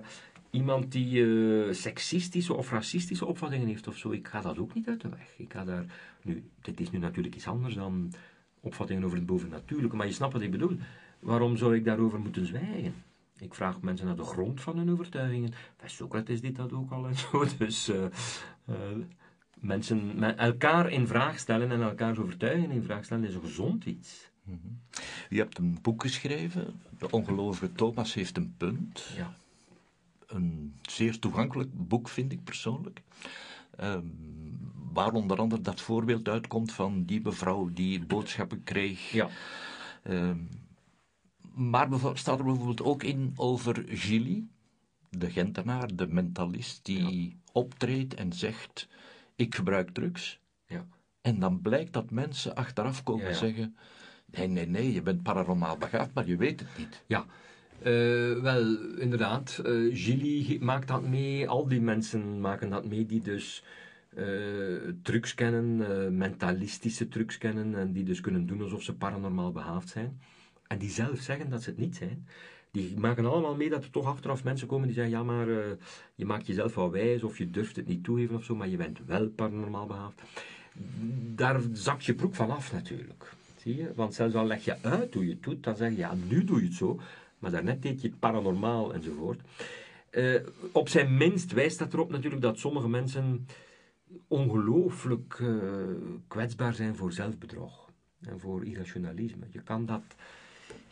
iemand 0.50 0.92
die 0.92 1.20
uh, 1.20 1.72
seksistische 1.72 2.54
of 2.54 2.70
racistische 2.70 3.26
opvattingen 3.26 3.66
heeft 3.66 3.88
of 3.88 3.96
zo, 3.96 4.10
ik 4.10 4.28
ga 4.28 4.40
dat 4.40 4.58
ook 4.58 4.74
niet 4.74 4.88
uit 4.88 5.00
de 5.00 5.08
weg. 5.08 5.34
Ik 5.36 5.52
ga 5.52 5.64
daar, 5.64 5.84
nu, 6.22 6.44
dit 6.62 6.80
is 6.80 6.90
nu 6.90 6.98
natuurlijk 6.98 7.34
iets 7.34 7.46
anders 7.46 7.74
dan 7.74 8.12
opvattingen 8.60 9.04
over 9.04 9.16
het 9.16 9.26
bovennatuurlijke, 9.26 9.96
maar 9.96 10.06
je 10.06 10.12
snapt 10.12 10.32
wat 10.32 10.42
ik 10.42 10.50
bedoel. 10.50 10.78
Waarom 11.18 11.56
zou 11.56 11.74
ik 11.76 11.84
daarover 11.84 12.20
moeten 12.20 12.46
zwijgen? 12.46 12.94
Ik 13.38 13.54
vraag 13.54 13.80
mensen 13.80 14.06
naar 14.06 14.16
de 14.16 14.22
grond 14.22 14.60
van 14.60 14.78
hun 14.78 14.90
overtuigingen. 14.90 15.52
Bij 15.76 15.88
Socrates 15.88 16.40
deed 16.40 16.56
dat 16.56 16.72
ook 16.72 16.90
al 16.90 17.06
en 17.06 17.16
zo. 17.16 17.44
Dus 17.58 17.88
uh, 17.88 18.04
mensen 19.58 20.22
elkaar 20.36 20.90
in 20.90 21.06
vraag 21.06 21.38
stellen 21.38 21.70
en 21.70 21.82
elkaars 21.82 22.18
overtuigingen 22.18 22.70
in 22.70 22.82
vraag 22.82 23.04
stellen 23.04 23.28
is 23.28 23.34
een 23.34 23.40
gezond 23.40 23.84
iets. 23.84 24.30
U 25.30 25.38
hebt 25.38 25.58
een 25.58 25.78
boek 25.82 26.02
geschreven, 26.02 26.80
De 26.98 27.10
Ongelovige 27.10 27.72
Thomas 27.72 28.14
heeft 28.14 28.36
een 28.36 28.54
punt. 28.56 29.06
Ja. 29.16 29.34
een 30.26 30.74
zeer 30.82 31.18
toegankelijk 31.18 31.88
boek, 31.88 32.08
vind 32.08 32.32
ik 32.32 32.44
persoonlijk. 32.44 33.02
Ehm, 33.76 34.06
waar 34.92 35.12
onder 35.12 35.38
andere 35.38 35.62
dat 35.62 35.80
voorbeeld 35.80 36.28
uitkomt 36.28 36.72
van 36.72 37.04
die 37.04 37.20
mevrouw 37.20 37.70
die 37.72 38.06
boodschappen 38.06 38.64
kreeg. 38.64 39.10
Ja. 39.10 39.28
Ehm, 40.02 40.38
maar 41.54 41.88
staat 42.14 42.38
er 42.38 42.44
bijvoorbeeld 42.44 42.82
ook 42.82 43.02
in 43.02 43.32
over 43.36 43.84
Gilly, 43.88 44.46
de 45.10 45.30
Gentenaar, 45.30 45.96
de 45.96 46.06
mentalist, 46.06 46.84
die 46.84 47.36
optreedt 47.52 48.14
en 48.14 48.32
zegt: 48.32 48.88
Ik 49.36 49.54
gebruik 49.54 49.90
drugs. 49.90 50.40
Ja. 50.66 50.86
En 51.20 51.38
dan 51.38 51.60
blijkt 51.60 51.92
dat 51.92 52.10
mensen 52.10 52.54
achteraf 52.54 53.02
komen 53.02 53.34
zeggen: 53.34 53.76
Nee, 54.30 54.46
nee, 54.46 54.66
nee, 54.66 54.92
je 54.92 55.02
bent 55.02 55.22
paranormaal 55.22 55.76
begaafd, 55.76 56.14
maar 56.14 56.26
je 56.26 56.36
weet 56.36 56.60
het 56.60 56.68
niet. 56.78 57.02
Ja. 57.06 57.26
Uh, 57.78 58.42
wel, 58.42 58.78
inderdaad, 58.96 59.62
uh, 59.66 60.60
maakt 60.60 60.88
dat 60.88 61.02
mee, 61.02 61.48
al 61.48 61.68
die 61.68 61.80
mensen 61.80 62.40
maken 62.40 62.70
dat 62.70 62.86
mee 62.86 63.06
die 63.06 63.20
dus 63.20 63.64
uh, 64.16 64.24
trucs 65.02 65.34
kennen, 65.34 66.16
mentalistische 66.16 67.08
trucs 67.08 67.38
kennen 67.38 67.74
en 67.74 67.92
die 67.92 68.04
dus 68.04 68.20
kunnen 68.20 68.46
doen 68.46 68.62
alsof 68.62 68.82
ze 68.82 68.94
paranormaal 68.94 69.52
behaafd 69.52 69.88
zijn. 69.88 70.20
En 70.66 70.78
die 70.78 70.90
zelf 70.90 71.20
zeggen 71.20 71.50
dat 71.50 71.62
ze 71.62 71.70
het 71.70 71.78
niet 71.78 71.96
zijn. 71.96 72.26
Die 72.70 72.98
maken 72.98 73.26
allemaal 73.26 73.56
mee 73.56 73.70
dat 73.70 73.84
er 73.84 73.90
toch 73.90 74.06
achteraf 74.06 74.44
mensen 74.44 74.68
komen 74.68 74.86
die 74.86 74.94
zeggen: 74.94 75.12
Ja, 75.12 75.22
maar 75.22 75.46
je 76.14 76.24
maakt 76.24 76.46
jezelf 76.46 76.74
wel 76.74 76.90
wijs 76.90 77.22
of 77.22 77.38
je 77.38 77.50
durft 77.50 77.76
het 77.76 77.86
niet 77.86 78.04
toegeven 78.04 78.36
of 78.36 78.44
zo, 78.44 78.54
maar 78.54 78.68
je 78.68 78.76
bent 78.76 78.98
wel 79.06 79.28
paranormaal 79.28 79.86
behaafd. 79.86 80.22
Daar 81.34 81.60
zakt 81.72 82.04
je 82.04 82.14
broek 82.14 82.34
van 82.34 82.50
af 82.50 82.72
natuurlijk. 82.72 83.36
Zie? 83.74 83.88
Want 83.94 84.14
zelfs 84.14 84.34
al 84.34 84.46
leg 84.46 84.64
je 84.64 84.82
uit 84.82 85.14
hoe 85.14 85.26
je 85.26 85.32
het 85.32 85.42
doet, 85.42 85.64
dan 85.64 85.76
zeg 85.76 85.90
je: 85.90 85.96
Ja, 85.96 86.14
nu 86.28 86.44
doe 86.44 86.60
je 86.60 86.66
het 86.66 86.74
zo 86.74 87.00
maar 87.38 87.50
daarnet 87.50 87.82
deed 87.82 88.00
je 88.00 88.08
het 88.08 88.18
paranormaal 88.18 88.94
enzovoort. 88.94 89.40
Uh, 90.10 90.40
op 90.72 90.88
zijn 90.88 91.16
minst 91.16 91.52
wijst 91.52 91.78
dat 91.78 91.92
erop 91.92 92.10
natuurlijk 92.10 92.42
dat 92.42 92.58
sommige 92.58 92.88
mensen 92.88 93.46
ongelooflijk 94.26 95.38
uh, 95.38 95.56
kwetsbaar 96.28 96.74
zijn 96.74 96.96
voor 96.96 97.12
zelfbedrog 97.12 97.90
en 98.20 98.40
voor 98.40 98.64
irrationalisme. 98.64 99.46
Je, 99.50 99.62
kan 99.62 99.86
dat, 99.86 100.02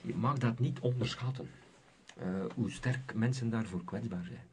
je 0.00 0.14
mag 0.14 0.38
dat 0.38 0.58
niet 0.58 0.78
onderschatten, 0.80 1.48
uh, 2.18 2.24
hoe 2.54 2.70
sterk 2.70 3.14
mensen 3.14 3.50
daarvoor 3.50 3.84
kwetsbaar 3.84 4.24
zijn. 4.24 4.46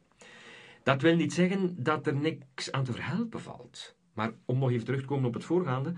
Dat 0.82 1.02
wil 1.02 1.16
niet 1.16 1.32
zeggen 1.32 1.82
dat 1.82 2.06
er 2.06 2.16
niks 2.16 2.72
aan 2.72 2.84
te 2.84 2.92
verhelpen 2.92 3.40
valt. 3.40 3.94
Maar 4.12 4.32
om 4.44 4.58
nog 4.58 4.70
even 4.70 4.84
terug 4.84 5.00
te 5.00 5.06
komen 5.06 5.28
op 5.28 5.34
het 5.34 5.44
voorgaande, 5.44 5.92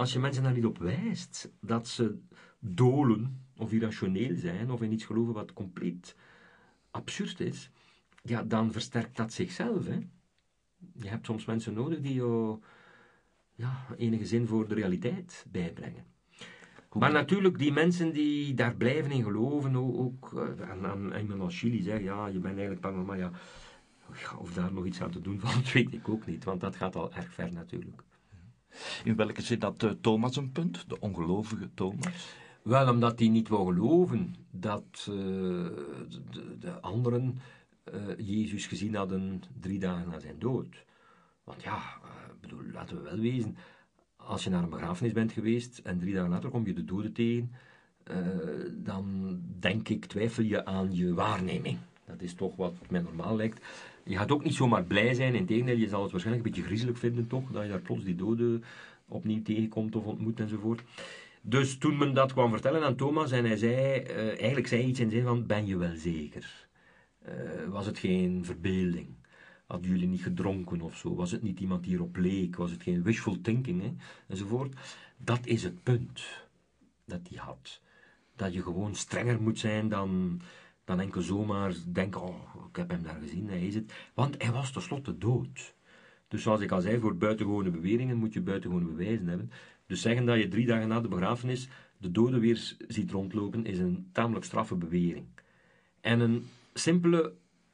als 0.00 0.12
je 0.12 0.18
mensen 0.18 0.42
daar 0.42 0.52
niet 0.52 0.64
op 0.64 0.78
wijst 0.78 1.50
dat 1.60 1.88
ze 1.88 2.18
dolen 2.58 3.44
of 3.56 3.72
irrationeel 3.72 4.36
zijn 4.36 4.70
of 4.70 4.82
in 4.82 4.92
iets 4.92 5.04
geloven 5.04 5.34
wat 5.34 5.52
compleet 5.52 6.16
absurd 6.90 7.40
is, 7.40 7.70
ja, 8.22 8.42
dan 8.42 8.72
versterkt 8.72 9.16
dat 9.16 9.32
zichzelf. 9.32 9.86
Hè? 9.86 9.98
Je 10.92 11.08
hebt 11.08 11.26
soms 11.26 11.44
mensen 11.44 11.72
nodig 11.72 12.00
die 12.00 12.14
jou 12.14 12.60
ja, 13.54 13.86
enige 13.96 14.26
zin 14.26 14.46
voor 14.46 14.68
de 14.68 14.74
realiteit 14.74 15.46
bijbrengen. 15.50 16.04
Maar 16.92 17.12
natuurlijk, 17.12 17.58
die 17.58 17.72
mensen 17.72 18.12
die 18.12 18.54
daar 18.54 18.74
blijven 18.74 19.10
in 19.10 19.22
geloven, 19.22 19.76
ook, 19.76 20.32
eh, 20.34 20.70
aan, 20.70 20.86
aan 20.86 21.20
iemand 21.20 21.40
als 21.40 21.58
Chili 21.58 21.82
zegt, 21.82 22.02
ja, 22.02 22.26
je 22.26 22.38
bent 22.38 22.54
eigenlijk 22.54 22.80
paranormaal, 22.80 23.16
ja, 23.16 23.30
of 24.38 24.52
daar 24.52 24.72
nog 24.72 24.86
iets 24.86 25.02
aan 25.02 25.10
te 25.10 25.20
doen 25.20 25.40
valt, 25.44 25.72
weet 25.72 25.92
ik 25.92 26.08
ook 26.08 26.26
niet, 26.26 26.44
want 26.44 26.60
dat 26.60 26.76
gaat 26.76 26.96
al 26.96 27.12
erg 27.12 27.32
ver 27.32 27.52
natuurlijk. 27.52 28.02
In 29.04 29.16
welke 29.16 29.42
zin 29.42 29.62
had 29.62 29.82
uh, 29.82 29.90
Thomas 30.00 30.36
een 30.36 30.52
punt, 30.52 30.88
de 30.88 31.00
ongelovige 31.00 31.68
Thomas? 31.74 32.34
Wel, 32.62 32.88
omdat 32.88 33.18
die 33.18 33.30
niet 33.30 33.48
wou 33.48 33.72
geloven 33.72 34.34
dat 34.50 35.06
uh, 35.08 35.14
de, 36.30 36.56
de, 36.58 36.80
anderen 36.80 37.38
uh, 37.94 38.00
Jezus 38.18 38.66
gezien 38.66 38.94
hadden 38.94 39.42
drie 39.60 39.78
dagen 39.78 40.08
na 40.08 40.20
zijn 40.20 40.38
dood. 40.38 40.84
Want 41.44 41.62
ja, 41.62 41.82
bedoel, 42.40 42.62
laten 42.72 42.96
we 42.96 43.02
wel 43.02 43.18
wezen, 43.18 43.56
als 44.16 44.44
je 44.44 44.50
naar 44.50 44.62
een 44.62 44.70
begrafenis 44.70 45.12
bent 45.12 45.32
geweest 45.32 45.78
en 45.78 45.98
drie 45.98 46.14
dagen 46.14 46.30
later 46.30 46.50
kom 46.50 46.66
je 46.66 46.72
de 46.72 46.84
doden 46.84 47.12
tegen, 47.12 47.52
dan 48.72 49.38
denk 49.58 49.88
ik, 49.88 50.04
twijfel 50.04 50.42
je 50.42 50.64
aan 50.64 50.94
je 50.94 51.14
waarneming. 51.14 51.78
Dat 52.06 52.22
is 52.22 52.34
toch 52.34 52.56
wat 52.56 52.74
mij 52.88 53.00
normaal 53.00 53.36
lijkt. 53.36 53.64
Je 54.04 54.16
gaat 54.16 54.32
ook 54.32 54.44
niet 54.44 54.54
zomaar 54.54 54.84
blij 54.84 55.14
zijn, 55.14 55.34
in 55.34 55.46
tegendeel, 55.46 55.76
je 55.76 55.88
zal 55.88 56.02
het 56.02 56.10
waarschijnlijk 56.10 56.46
een 56.46 56.52
beetje 56.52 56.66
griezelig 56.66 56.98
vinden 56.98 57.26
toch, 57.26 57.50
dat 57.50 57.62
je 57.62 57.68
daar 57.68 57.80
plots 57.80 58.04
die 58.04 58.14
doden 58.14 58.64
opnieuw 59.08 59.42
tegenkomt 59.42 59.96
of 59.96 60.04
ontmoet 60.04 60.40
enzovoort. 60.40 60.82
Dus 61.42 61.78
toen 61.78 61.96
men 61.96 62.14
dat 62.14 62.32
kwam 62.32 62.50
vertellen 62.50 62.82
aan 62.82 62.96
Thomas 62.96 63.30
en 63.30 63.44
hij 63.44 63.56
zei, 63.56 64.02
uh, 64.02 64.28
eigenlijk 64.28 64.66
zei 64.66 64.82
iets 64.82 65.00
in 65.00 65.08
de 65.08 65.14
zin 65.14 65.24
van, 65.24 65.46
ben 65.46 65.66
je 65.66 65.76
wel 65.76 65.96
zeker? 65.96 66.68
Uh, 67.28 67.68
was 67.68 67.86
het 67.86 67.98
geen 67.98 68.44
verbeelding? 68.44 69.08
Hadden 69.66 69.90
jullie 69.90 70.08
niet 70.08 70.22
gedronken 70.22 70.80
of 70.80 70.96
zo? 70.96 71.14
Was 71.14 71.30
het 71.30 71.42
niet 71.42 71.60
iemand 71.60 71.84
die 71.84 71.94
erop 71.94 72.16
leek? 72.16 72.56
Was 72.56 72.70
het 72.70 72.82
geen 72.82 73.02
wishful 73.02 73.40
thinking? 73.40 73.82
Hè? 73.82 73.92
Enzovoort. 74.28 74.74
Dat 75.16 75.46
is 75.46 75.62
het 75.62 75.82
punt 75.82 76.22
dat 77.04 77.20
hij 77.28 77.38
had. 77.38 77.80
Dat 78.36 78.54
je 78.54 78.62
gewoon 78.62 78.94
strenger 78.94 79.42
moet 79.42 79.58
zijn 79.58 79.88
dan, 79.88 80.40
dan 80.84 81.00
enkel 81.00 81.20
zomaar 81.22 81.74
denken, 81.86 82.22
oh, 82.22 82.66
ik 82.68 82.76
heb 82.76 82.90
hem 82.90 83.02
daar 83.02 83.20
gezien, 83.20 83.48
hij 83.48 83.66
is 83.66 83.74
het. 83.74 83.92
Want 84.14 84.42
hij 84.42 84.52
was 84.52 84.72
tenslotte 84.72 85.18
dood. 85.18 85.74
Dus 86.28 86.42
zoals 86.42 86.60
ik 86.60 86.70
al 86.70 86.80
zei, 86.80 87.00
voor 87.00 87.16
buitengewone 87.16 87.70
beweringen 87.70 88.16
moet 88.16 88.32
je 88.32 88.40
buitengewone 88.40 88.86
bewijzen 88.86 89.28
hebben. 89.28 89.50
Dus 89.86 90.00
zeggen 90.00 90.26
dat 90.26 90.38
je 90.38 90.48
drie 90.48 90.66
dagen 90.66 90.88
na 90.88 91.00
de 91.00 91.08
begrafenis 91.08 91.68
de 91.98 92.10
dode 92.10 92.38
weer 92.38 92.76
ziet 92.88 93.10
rondlopen, 93.10 93.66
is 93.66 93.78
een 93.78 94.08
tamelijk 94.12 94.44
straffe 94.44 94.74
bewering. 94.74 95.26
En 96.00 96.20
een 96.20 96.46
simpele 96.74 97.32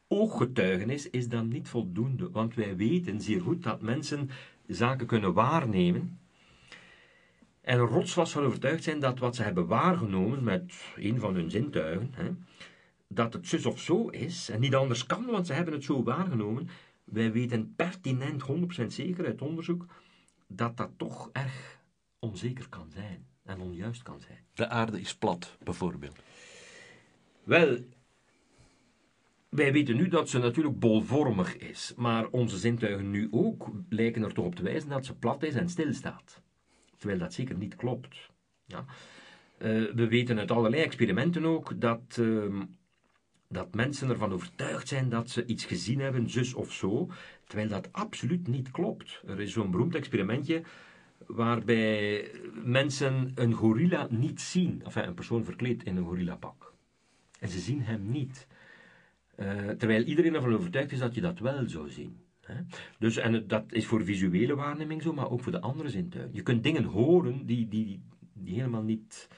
ooggetuigenis 0.09 1.11
is 1.11 1.29
dan 1.29 1.49
niet 1.49 1.69
voldoende, 1.69 2.31
want 2.31 2.55
wij 2.55 2.77
weten 2.77 3.21
zeer 3.21 3.41
goed 3.41 3.63
dat 3.63 3.83
mensen 3.83 4.31
zaken 4.67 5.07
kunnen 5.07 5.33
waarnemen 5.33 6.19
en 7.67 7.79
rotsvast 7.79 8.33
van 8.33 8.45
overtuigd 8.45 8.83
zijn 8.83 9.01
dat 9.01 9.19
wat 9.19 9.37
ze 9.37 9.43
hebben 9.43 9.67
waargenomen 9.67 10.45
met 10.45 10.75
een 10.97 11.21
van 11.21 11.35
hun 11.35 11.51
zintuigen, 11.51 12.11
hè, 12.15 12.31
dat 13.09 13.33
het 13.33 13.49
zus 13.49 13.67
of 13.67 13.81
zo 13.81 14.09
is 14.09 14.49
en 14.49 14.61
niet 14.61 14.75
anders 14.75 15.07
kan, 15.07 15.27
want 15.27 15.47
ze 15.47 15.53
hebben 15.53 15.75
het 15.75 15.85
zo 15.85 16.03
waargenomen. 16.03 16.69
Wij 17.05 17.33
weten 17.33 17.75
pertinent, 17.77 18.43
100% 18.83 18.87
zeker 18.87 19.27
uit 19.27 19.43
onderzoek, 19.43 19.87
dat 20.47 20.77
dat 20.77 20.91
toch 20.97 21.31
erg 21.33 21.81
onzeker 22.19 22.69
kan 22.69 22.91
zijn 22.91 23.27
en 23.43 23.61
onjuist 23.61 24.03
kan 24.03 24.21
zijn. 24.21 24.39
De 24.55 24.69
aarde 24.69 25.01
is 25.01 25.17
plat, 25.17 25.57
bijvoorbeeld. 25.63 26.19
Wel, 27.45 27.79
wij 29.49 29.73
weten 29.73 29.97
nu 29.97 30.09
dat 30.09 30.29
ze 30.29 30.39
natuurlijk 30.39 30.79
bolvormig 30.79 31.57
is, 31.57 31.93
maar 31.97 32.29
onze 32.29 32.59
zintuigen 32.59 33.11
nu 33.11 33.29
ook 33.31 33.71
lijken 33.89 34.23
er 34.23 34.33
toch 34.33 34.45
op 34.45 34.55
te 34.55 34.63
wijzen 34.63 34.89
dat 34.89 35.05
ze 35.05 35.15
plat 35.15 35.43
is 35.43 35.55
en 35.55 35.69
stilstaat. 35.69 36.43
Terwijl 36.97 37.19
dat 37.19 37.33
zeker 37.33 37.57
niet 37.57 37.77
klopt. 37.77 38.31
Ja. 38.65 38.85
Uh, 39.59 39.95
we 39.95 40.09
weten 40.09 40.39
uit 40.39 40.51
allerlei 40.51 40.83
experimenten 40.83 41.45
ook 41.45 41.81
dat, 41.81 42.17
uh, 42.21 42.63
dat 43.49 43.75
mensen 43.75 44.11
ervan 44.11 44.33
overtuigd 44.33 44.89
zijn 44.89 45.09
dat 45.09 45.31
ze 45.31 45.47
iets 45.47 45.65
gezien 45.65 46.01
hebben, 46.01 46.31
zus 46.31 46.55
of 46.55 46.73
zo, 46.73 47.11
terwijl 47.45 47.69
dat 47.69 47.93
absoluut 47.93 48.49
niet 48.49 48.71
klopt. 48.71 49.23
Er 49.27 49.41
is 49.41 49.53
zo'n 49.53 49.71
beroemd 49.71 49.95
experimentje 49.95 50.63
waarbij 51.27 52.31
mensen 52.65 53.33
een 53.35 53.53
gorilla 53.53 54.07
niet 54.11 54.41
zien. 54.41 54.83
Enfin, 54.85 55.07
een 55.07 55.15
persoon 55.15 55.45
verkleed 55.45 55.85
in 55.85 55.97
een 55.97 56.05
gorillapak. 56.05 56.75
En 57.41 57.49
ze 57.49 57.59
zien 57.59 57.83
hem 57.83 58.11
niet. 58.11 58.47
Uh, 59.39 59.69
terwijl 59.69 60.03
iedereen 60.03 60.35
ervan 60.35 60.55
overtuigd 60.55 60.93
is 60.93 60.99
dat 60.99 61.15
je 61.15 61.21
dat 61.21 61.39
wel 61.39 61.69
zou 61.69 61.91
zien. 61.91 62.21
Hè? 62.41 62.55
Dus, 62.99 63.17
en 63.17 63.47
dat 63.47 63.73
is 63.73 63.87
voor 63.87 64.05
visuele 64.05 64.55
waarneming 64.55 65.03
zo, 65.03 65.13
maar 65.13 65.31
ook 65.31 65.43
voor 65.43 65.53
de 65.53 65.61
andere 65.61 65.89
zintuigen. 65.89 66.35
Je 66.35 66.43
kunt 66.43 66.63
dingen 66.63 66.85
horen 66.85 67.47
die, 67.47 67.69
die, 67.69 68.03
die 68.33 68.55
helemaal, 68.55 68.83
niet, 68.83 69.29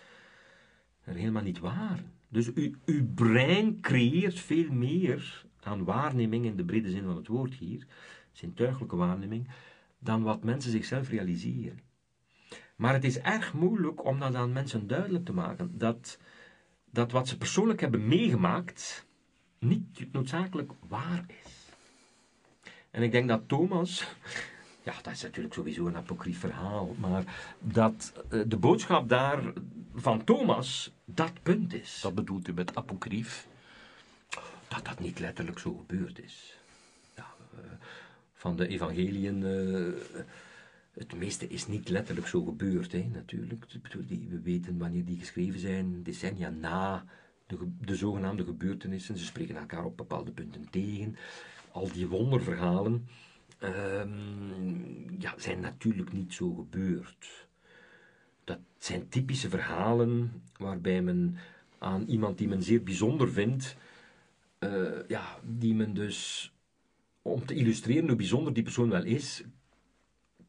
helemaal 1.01 1.43
niet 1.43 1.59
waren. 1.59 2.13
Dus 2.29 2.51
u, 2.55 2.77
uw 2.85 3.07
brein 3.15 3.81
creëert 3.81 4.39
veel 4.39 4.73
meer 4.73 5.47
aan 5.63 5.85
waarneming 5.85 6.45
in 6.45 6.57
de 6.57 6.65
brede 6.65 6.91
zin 6.91 7.05
van 7.05 7.17
het 7.17 7.27
woord 7.27 7.55
hier, 7.55 7.87
zintuigelijke 8.33 8.97
waarneming, 8.97 9.49
dan 9.99 10.23
wat 10.23 10.45
mensen 10.45 10.71
zichzelf 10.71 11.09
realiseren. 11.09 11.81
Maar 12.77 12.93
het 12.93 13.05
is 13.05 13.19
erg 13.19 13.53
moeilijk 13.53 14.05
om 14.05 14.19
dat 14.19 14.35
aan 14.35 14.53
mensen 14.53 14.87
duidelijk 14.87 15.25
te 15.25 15.33
maken 15.33 15.79
dat, 15.79 16.19
dat 16.91 17.13
wat 17.13 17.29
ze 17.29 17.39
persoonlijk 17.39 17.81
hebben 17.81 18.09
meegemaakt 18.09 19.07
niet 19.59 20.13
noodzakelijk 20.13 20.73
waar 20.89 21.25
is. 21.45 21.73
En 22.91 23.03
ik 23.03 23.13
denk 23.13 23.29
dat 23.29 23.49
Thomas, 23.49 24.17
ja, 24.83 24.95
dat 25.03 25.13
is 25.13 25.23
natuurlijk 25.23 25.55
sowieso 25.55 25.87
een 25.87 25.97
apocrief 25.97 26.39
verhaal, 26.39 26.95
maar 26.99 27.25
dat 27.61 28.13
eh, 28.31 28.41
de 28.47 28.57
boodschap 28.57 29.09
daar 29.09 29.53
van 29.95 30.25
Thomas 30.25 30.93
dat 31.15 31.33
punt 31.43 31.75
is. 31.75 32.01
Wat 32.03 32.15
bedoelt 32.15 32.49
u 32.49 32.53
met 32.53 32.75
apocrief? 32.75 33.49
Dat 34.69 34.85
dat 34.85 35.01
niet 35.01 35.19
letterlijk 35.19 35.59
zo 35.59 35.75
gebeurd 35.75 36.19
is. 36.23 36.59
Uh, 37.19 37.25
van 38.35 38.57
de 38.57 38.69
evangeliën. 38.69 39.43
Uh, 39.43 39.93
het 40.93 41.17
meeste 41.17 41.49
is 41.49 41.67
niet 41.67 41.89
letterlijk 41.89 42.27
zo 42.27 42.45
gebeurd, 42.45 42.93
hè, 42.93 43.09
natuurlijk. 43.13 43.67
We 44.29 44.41
weten 44.43 44.79
wanneer 44.79 45.05
die 45.05 45.19
geschreven 45.19 45.61
zijn, 45.61 46.03
decennia 46.03 46.51
na 46.51 47.05
de, 47.47 47.59
de 47.81 47.97
zogenaamde 47.97 48.45
gebeurtenissen. 48.45 49.19
Ze 49.19 49.25
spreken 49.25 49.57
elkaar 49.57 49.85
op 49.85 49.97
bepaalde 49.97 50.31
punten 50.31 50.71
tegen. 50.71 51.17
Al 51.71 51.93
die 51.93 52.09
wonderverhalen 52.09 53.09
ehm, 53.59 55.21
ja, 55.21 55.35
zijn 55.37 55.61
natuurlijk 55.61 56.13
niet 56.13 56.35
zo 56.35 56.55
gebeurd. 56.55 57.48
Dat 58.49 58.59
zijn 58.79 59.09
typische 59.09 59.49
verhalen 59.49 60.43
waarbij 60.57 61.03
men 61.03 61.37
aan 61.79 62.05
iemand 62.07 62.39
die 62.39 62.49
men 62.49 62.63
zeer 62.63 62.83
bijzonder 62.83 63.33
vindt, 63.33 63.77
uh, 64.59 65.09
ja, 65.09 65.39
die 65.45 65.75
men 65.75 65.95
dus, 65.95 66.53
om 67.23 67.47
te 67.47 67.55
illustreren 67.55 68.07
hoe 68.07 68.17
bijzonder 68.17 68.53
die 68.55 68.63
persoon 68.63 68.89
wel 68.89 69.05
is, 69.05 69.43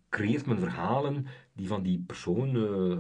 creëert 0.09 0.45
men 0.45 0.59
verhalen 0.59 1.26
die 1.53 1.67
van 1.67 1.84
die 1.84 2.03
persoon 2.07 2.55
uh, 2.55 2.97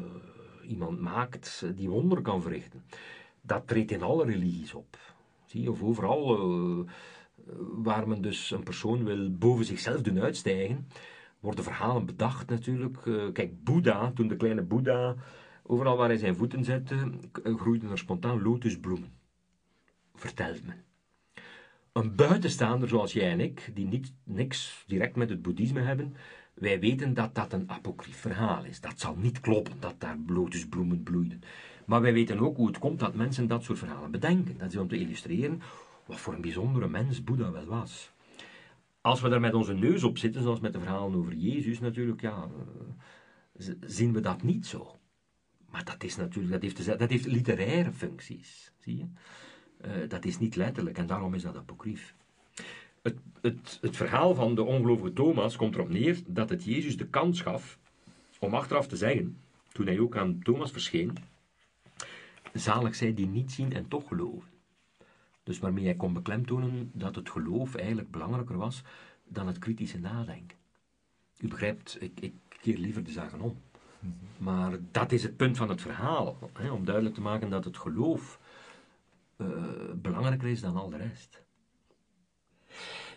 iemand 0.69 0.99
maakt 0.99 1.65
die 1.75 1.89
wonderen 1.89 2.23
kan 2.23 2.41
verrichten. 2.41 2.83
Dat 3.41 3.67
treedt 3.67 3.91
in 3.91 4.03
alle 4.03 4.25
religies 4.25 4.73
op. 4.73 4.97
Zie 5.45 5.71
of 5.71 5.81
overal 5.81 6.39
uh, 6.39 6.91
waar 7.83 8.07
men 8.07 8.21
dus 8.21 8.51
een 8.51 8.63
persoon 8.63 9.03
wil 9.03 9.31
boven 9.31 9.65
zichzelf 9.65 10.01
doen 10.01 10.19
uitstijgen, 10.19 10.87
worden 11.39 11.63
verhalen 11.63 12.05
bedacht 12.05 12.49
natuurlijk. 12.49 13.05
Uh, 13.05 13.31
kijk, 13.33 13.63
Boeddha, 13.63 14.11
toen 14.11 14.27
de 14.27 14.35
kleine 14.35 14.61
Boeddha, 14.61 15.15
overal 15.63 15.97
waar 15.97 16.07
hij 16.07 16.17
zijn 16.17 16.35
voeten 16.35 16.63
zette, 16.63 17.11
groeiden 17.43 17.91
er 17.91 17.97
spontaan 17.97 18.41
lotusbloemen. 18.41 19.11
Vertelt 20.15 20.65
men. 20.65 20.83
Een 21.91 22.15
buitenstaander 22.15 22.87
zoals 22.87 23.13
jij 23.13 23.31
en 23.31 23.39
ik, 23.39 23.71
die 23.73 23.85
niet, 23.85 24.13
niks 24.23 24.83
direct 24.87 25.15
met 25.15 25.29
het 25.29 25.41
boeddhisme 25.41 25.81
hebben, 25.81 26.15
wij 26.53 26.79
weten 26.79 27.13
dat 27.13 27.35
dat 27.35 27.53
een 27.53 27.69
apocrief 27.69 28.17
verhaal 28.17 28.63
is. 28.63 28.81
Dat 28.81 28.99
zal 28.99 29.15
niet 29.15 29.39
kloppen 29.39 29.73
dat 29.79 29.95
daar 29.97 30.17
lotusbloemen 30.27 31.03
bloeiden. 31.03 31.41
Maar 31.85 32.01
wij 32.01 32.13
weten 32.13 32.39
ook 32.39 32.57
hoe 32.57 32.67
het 32.67 32.79
komt 32.79 32.99
dat 32.99 33.15
mensen 33.15 33.47
dat 33.47 33.63
soort 33.63 33.79
verhalen 33.79 34.11
bedenken. 34.11 34.57
Dat 34.57 34.71
is 34.71 34.77
om 34.77 34.87
te 34.87 34.99
illustreren 34.99 35.61
wat 36.05 36.19
voor 36.19 36.33
een 36.33 36.41
bijzondere 36.41 36.87
mens 36.87 37.23
Boeddha 37.23 37.51
wel 37.51 37.65
was. 37.65 38.11
Als 39.01 39.21
we 39.21 39.29
daar 39.29 39.39
met 39.39 39.53
onze 39.53 39.73
neus 39.73 40.03
op 40.03 40.17
zitten, 40.17 40.41
zoals 40.41 40.59
met 40.59 40.73
de 40.73 40.79
verhalen 40.79 41.17
over 41.17 41.33
Jezus 41.33 41.79
natuurlijk, 41.79 42.21
ja, 42.21 42.49
eh, 43.53 43.67
zien 43.79 44.13
we 44.13 44.19
dat 44.19 44.43
niet 44.43 44.65
zo. 44.65 44.99
Maar 45.69 45.83
dat 45.83 46.03
is 46.03 46.15
natuurlijk, 46.15 46.53
dat 46.53 46.61
heeft, 46.61 46.99
dat 46.99 47.09
heeft 47.09 47.25
literaire 47.25 47.91
functies, 47.91 48.71
zie 48.77 48.97
je. 48.97 49.05
Uh, 49.85 50.09
dat 50.09 50.25
is 50.25 50.39
niet 50.39 50.55
letterlijk 50.55 50.97
en 50.97 51.07
daarom 51.07 51.33
is 51.33 51.41
dat 51.41 51.57
apocrief. 51.57 52.15
Het, 53.01 53.17
het, 53.41 53.77
het 53.81 53.95
verhaal 53.95 54.35
van 54.35 54.55
de 54.55 54.63
ongelovige 54.63 55.13
Thomas 55.13 55.55
komt 55.55 55.75
erop 55.75 55.89
neer 55.89 56.19
dat 56.27 56.49
het 56.49 56.63
Jezus 56.63 56.97
de 56.97 57.07
kans 57.07 57.41
gaf 57.41 57.79
om 58.39 58.53
achteraf 58.53 58.87
te 58.87 58.95
zeggen, 58.95 59.37
toen 59.71 59.85
hij 59.85 59.99
ook 59.99 60.17
aan 60.17 60.39
Thomas 60.43 60.71
verscheen, 60.71 61.17
zalig 62.53 62.95
zij 62.95 63.13
die 63.13 63.27
niet 63.27 63.51
zien 63.51 63.73
en 63.73 63.87
toch 63.87 64.07
geloven. 64.07 64.58
Dus 65.49 65.59
waarmee 65.59 65.85
hij 65.85 65.95
kon 65.95 66.13
beklemtonen 66.13 66.91
dat 66.93 67.15
het 67.15 67.29
geloof 67.29 67.75
eigenlijk 67.75 68.11
belangrijker 68.11 68.57
was 68.57 68.83
dan 69.27 69.47
het 69.47 69.59
kritische 69.59 69.99
nadenken. 69.99 70.57
U 71.37 71.47
begrijpt, 71.47 71.97
ik, 71.99 72.19
ik 72.19 72.33
keer 72.47 72.77
liever 72.77 73.03
de 73.03 73.11
zaken 73.11 73.41
om. 73.41 73.61
Mhm. 73.99 74.13
Maar 74.37 74.77
dat 74.91 75.11
is 75.11 75.23
het 75.23 75.37
punt 75.37 75.57
van 75.57 75.69
het 75.69 75.81
verhaal, 75.81 76.37
hè, 76.53 76.71
om 76.71 76.85
duidelijk 76.85 77.15
te 77.15 77.21
maken 77.21 77.49
dat 77.49 77.63
het 77.63 77.77
geloof 77.77 78.39
uh, 79.37 79.47
belangrijker 79.95 80.47
is 80.47 80.61
dan 80.61 80.75
al 80.75 80.89
de 80.89 80.97
rest. 80.97 81.43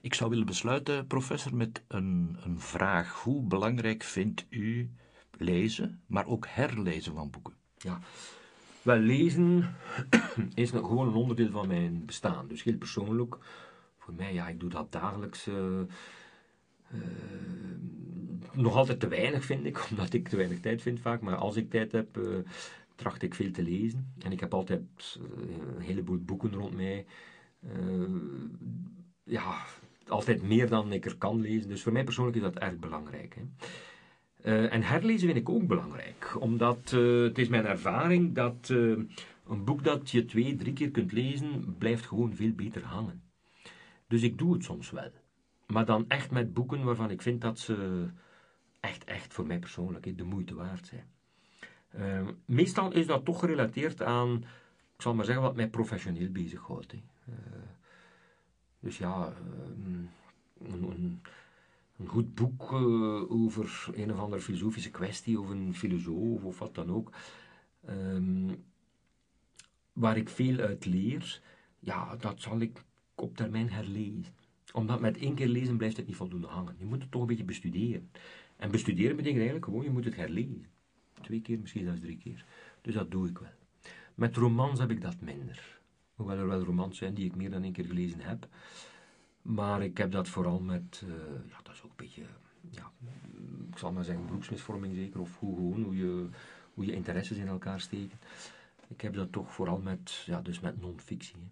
Ik 0.00 0.14
zou 0.14 0.30
willen 0.30 0.46
besluiten, 0.46 1.06
professor, 1.06 1.54
met 1.54 1.82
een, 1.88 2.36
een 2.44 2.60
vraag. 2.60 3.22
Hoe 3.22 3.42
belangrijk 3.42 4.02
vindt 4.02 4.46
u 4.48 4.90
lezen, 5.38 6.02
maar 6.06 6.26
ook 6.26 6.46
herlezen 6.48 7.14
van 7.14 7.30
boeken? 7.30 7.54
Ja, 7.76 8.00
wel, 8.82 8.98
lezen 8.98 9.74
is 10.54 10.70
gewoon 10.70 11.08
een 11.08 11.14
onderdeel 11.14 11.50
van 11.50 11.68
mijn 11.68 12.04
bestaan. 12.06 12.48
Dus 12.48 12.62
heel 12.62 12.76
persoonlijk. 12.76 13.36
Voor 13.98 14.14
mij, 14.14 14.32
ja, 14.32 14.48
ik 14.48 14.60
doe 14.60 14.70
dat 14.70 14.92
dagelijks. 14.92 15.46
Uh, 15.46 15.80
uh, 16.94 17.00
nog 18.52 18.76
altijd 18.76 19.00
te 19.00 19.08
weinig, 19.08 19.44
vind 19.44 19.64
ik, 19.64 19.86
omdat 19.90 20.12
ik 20.12 20.28
te 20.28 20.36
weinig 20.36 20.60
tijd 20.60 20.82
vind 20.82 21.00
vaak. 21.00 21.20
Maar 21.20 21.36
als 21.36 21.56
ik 21.56 21.70
tijd 21.70 21.92
heb, 21.92 22.16
uh, 22.16 22.38
tracht 22.94 23.22
ik 23.22 23.34
veel 23.34 23.50
te 23.50 23.62
lezen. 23.62 24.12
En 24.18 24.32
ik 24.32 24.40
heb 24.40 24.54
altijd 24.54 25.18
een 25.76 25.82
heleboel 25.82 26.18
boeken 26.18 26.52
rond 26.54 26.74
mij. 26.74 27.06
ja, 29.24 29.64
altijd 30.06 30.42
meer 30.42 30.68
dan 30.68 30.92
ik 30.92 31.04
er 31.04 31.16
kan 31.16 31.40
lezen. 31.40 31.68
Dus 31.68 31.82
voor 31.82 31.92
mij 31.92 32.04
persoonlijk 32.04 32.36
is 32.36 32.42
dat 32.42 32.58
erg 32.58 32.78
belangrijk. 32.78 33.34
Hè. 33.34 33.42
Uh, 34.44 34.72
en 34.72 34.82
herlezen 34.82 35.26
vind 35.26 35.40
ik 35.40 35.48
ook 35.48 35.66
belangrijk, 35.66 36.36
omdat 36.40 36.92
uh, 36.94 37.22
het 37.22 37.38
is 37.38 37.48
mijn 37.48 37.66
ervaring 37.66 38.34
dat 38.34 38.68
uh, 38.68 38.98
een 39.48 39.64
boek 39.64 39.84
dat 39.84 40.10
je 40.10 40.24
twee, 40.24 40.56
drie 40.56 40.72
keer 40.72 40.90
kunt 40.90 41.12
lezen, 41.12 41.76
blijft 41.78 42.06
gewoon 42.06 42.34
veel 42.34 42.52
beter 42.52 42.84
hangen. 42.84 43.22
Dus 44.06 44.22
ik 44.22 44.38
doe 44.38 44.52
het 44.52 44.64
soms 44.64 44.90
wel. 44.90 45.10
Maar 45.66 45.84
dan 45.84 46.04
echt 46.08 46.30
met 46.30 46.54
boeken 46.54 46.84
waarvan 46.84 47.10
ik 47.10 47.22
vind 47.22 47.40
dat 47.40 47.58
ze 47.58 48.06
echt, 48.80 49.04
echt 49.04 49.34
voor 49.34 49.46
mij 49.46 49.58
persoonlijk 49.58 50.18
de 50.18 50.24
moeite 50.24 50.54
waard 50.54 50.86
zijn. 50.86 52.36
meestal 52.44 52.92
is 52.92 53.06
dat 53.06 53.24
toch 53.24 53.38
gerelateerd 53.38 54.02
aan, 54.02 54.36
ik 54.96 55.02
zal 55.02 55.14
maar 55.14 55.24
zeggen, 55.24 55.44
wat 55.44 55.56
mij 55.56 55.68
professioneel 55.68 56.28
bezighoudt. 56.28 56.94
dus 58.80 58.98
ja, 58.98 59.32
een 60.58 61.20
een 61.98 62.06
goed 62.08 62.34
boek 62.34 62.72
uh, 62.72 63.30
over 63.30 63.88
een 63.92 64.12
of 64.12 64.18
andere 64.18 64.42
filosofische 64.42 64.90
kwestie 64.90 65.40
of 65.40 65.48
een 65.48 65.74
filosoof 65.74 66.44
of 66.44 66.58
wat 66.58 66.74
dan 66.74 66.90
ook, 66.90 67.12
um, 67.88 68.64
waar 69.92 70.16
ik 70.16 70.28
veel 70.28 70.58
uit 70.58 70.84
leer, 70.84 71.42
ja, 71.78 72.16
dat 72.16 72.40
zal 72.40 72.60
ik 72.60 72.84
op 73.14 73.36
termijn 73.36 73.70
herlezen. 73.70 74.24
Omdat 74.72 75.00
met 75.00 75.16
één 75.16 75.34
keer 75.34 75.48
lezen 75.48 75.76
blijft 75.76 75.96
het 75.96 76.06
niet 76.06 76.16
voldoende 76.16 76.46
hangen. 76.46 76.76
Je 76.78 76.84
moet 76.84 77.02
het 77.02 77.10
toch 77.10 77.20
een 77.20 77.26
beetje 77.26 77.44
bestuderen. 77.44 78.10
En 78.56 78.70
bestuderen 78.70 79.16
betekent 79.16 79.40
eigenlijk 79.40 79.64
gewoon, 79.64 79.84
je 79.84 79.90
moet 79.90 80.04
het 80.04 80.16
herlezen. 80.16 80.66
Twee 81.22 81.40
keer, 81.40 81.58
misschien 81.58 81.84
zelfs 81.84 82.00
drie 82.00 82.18
keer. 82.18 82.44
Dus 82.80 82.94
dat 82.94 83.10
doe 83.10 83.28
ik 83.28 83.38
wel. 83.38 83.50
Met 84.14 84.36
romans 84.36 84.78
heb 84.78 84.90
ik 84.90 85.00
dat 85.00 85.20
minder. 85.20 85.80
Hoewel 86.14 86.36
er 86.36 86.46
wel 86.46 86.62
romans 86.62 86.98
zijn 86.98 87.14
die 87.14 87.24
ik 87.24 87.36
meer 87.36 87.50
dan 87.50 87.62
één 87.62 87.72
keer 87.72 87.84
gelezen 87.84 88.20
heb. 88.20 88.48
Maar 89.42 89.82
ik 89.82 89.98
heb 89.98 90.12
dat 90.12 90.28
vooral 90.28 90.60
met, 90.60 91.02
uh, 91.04 91.14
ja, 91.48 91.56
dat 91.62 91.74
is 91.74 91.82
ook 91.82 91.90
een 91.90 91.96
beetje, 92.06 92.22
ja, 92.70 92.90
ik 93.70 93.78
zal 93.78 93.92
maar 93.92 94.04
zeggen, 94.04 94.26
beroepsmisvorming 94.26 94.94
zeker, 94.94 95.20
of 95.20 95.38
hoe 95.38 95.56
gewoon, 95.56 95.82
hoe 95.82 95.96
je, 95.96 96.28
hoe 96.74 96.86
je 96.86 96.92
interesses 96.92 97.36
in 97.36 97.46
elkaar 97.46 97.80
steken. 97.80 98.18
Ik 98.88 99.00
heb 99.00 99.14
dat 99.14 99.32
toch 99.32 99.52
vooral 99.52 99.78
met, 99.78 100.22
ja, 100.26 100.40
dus 100.40 100.60
met 100.60 100.80
non-fictie. 100.80 101.50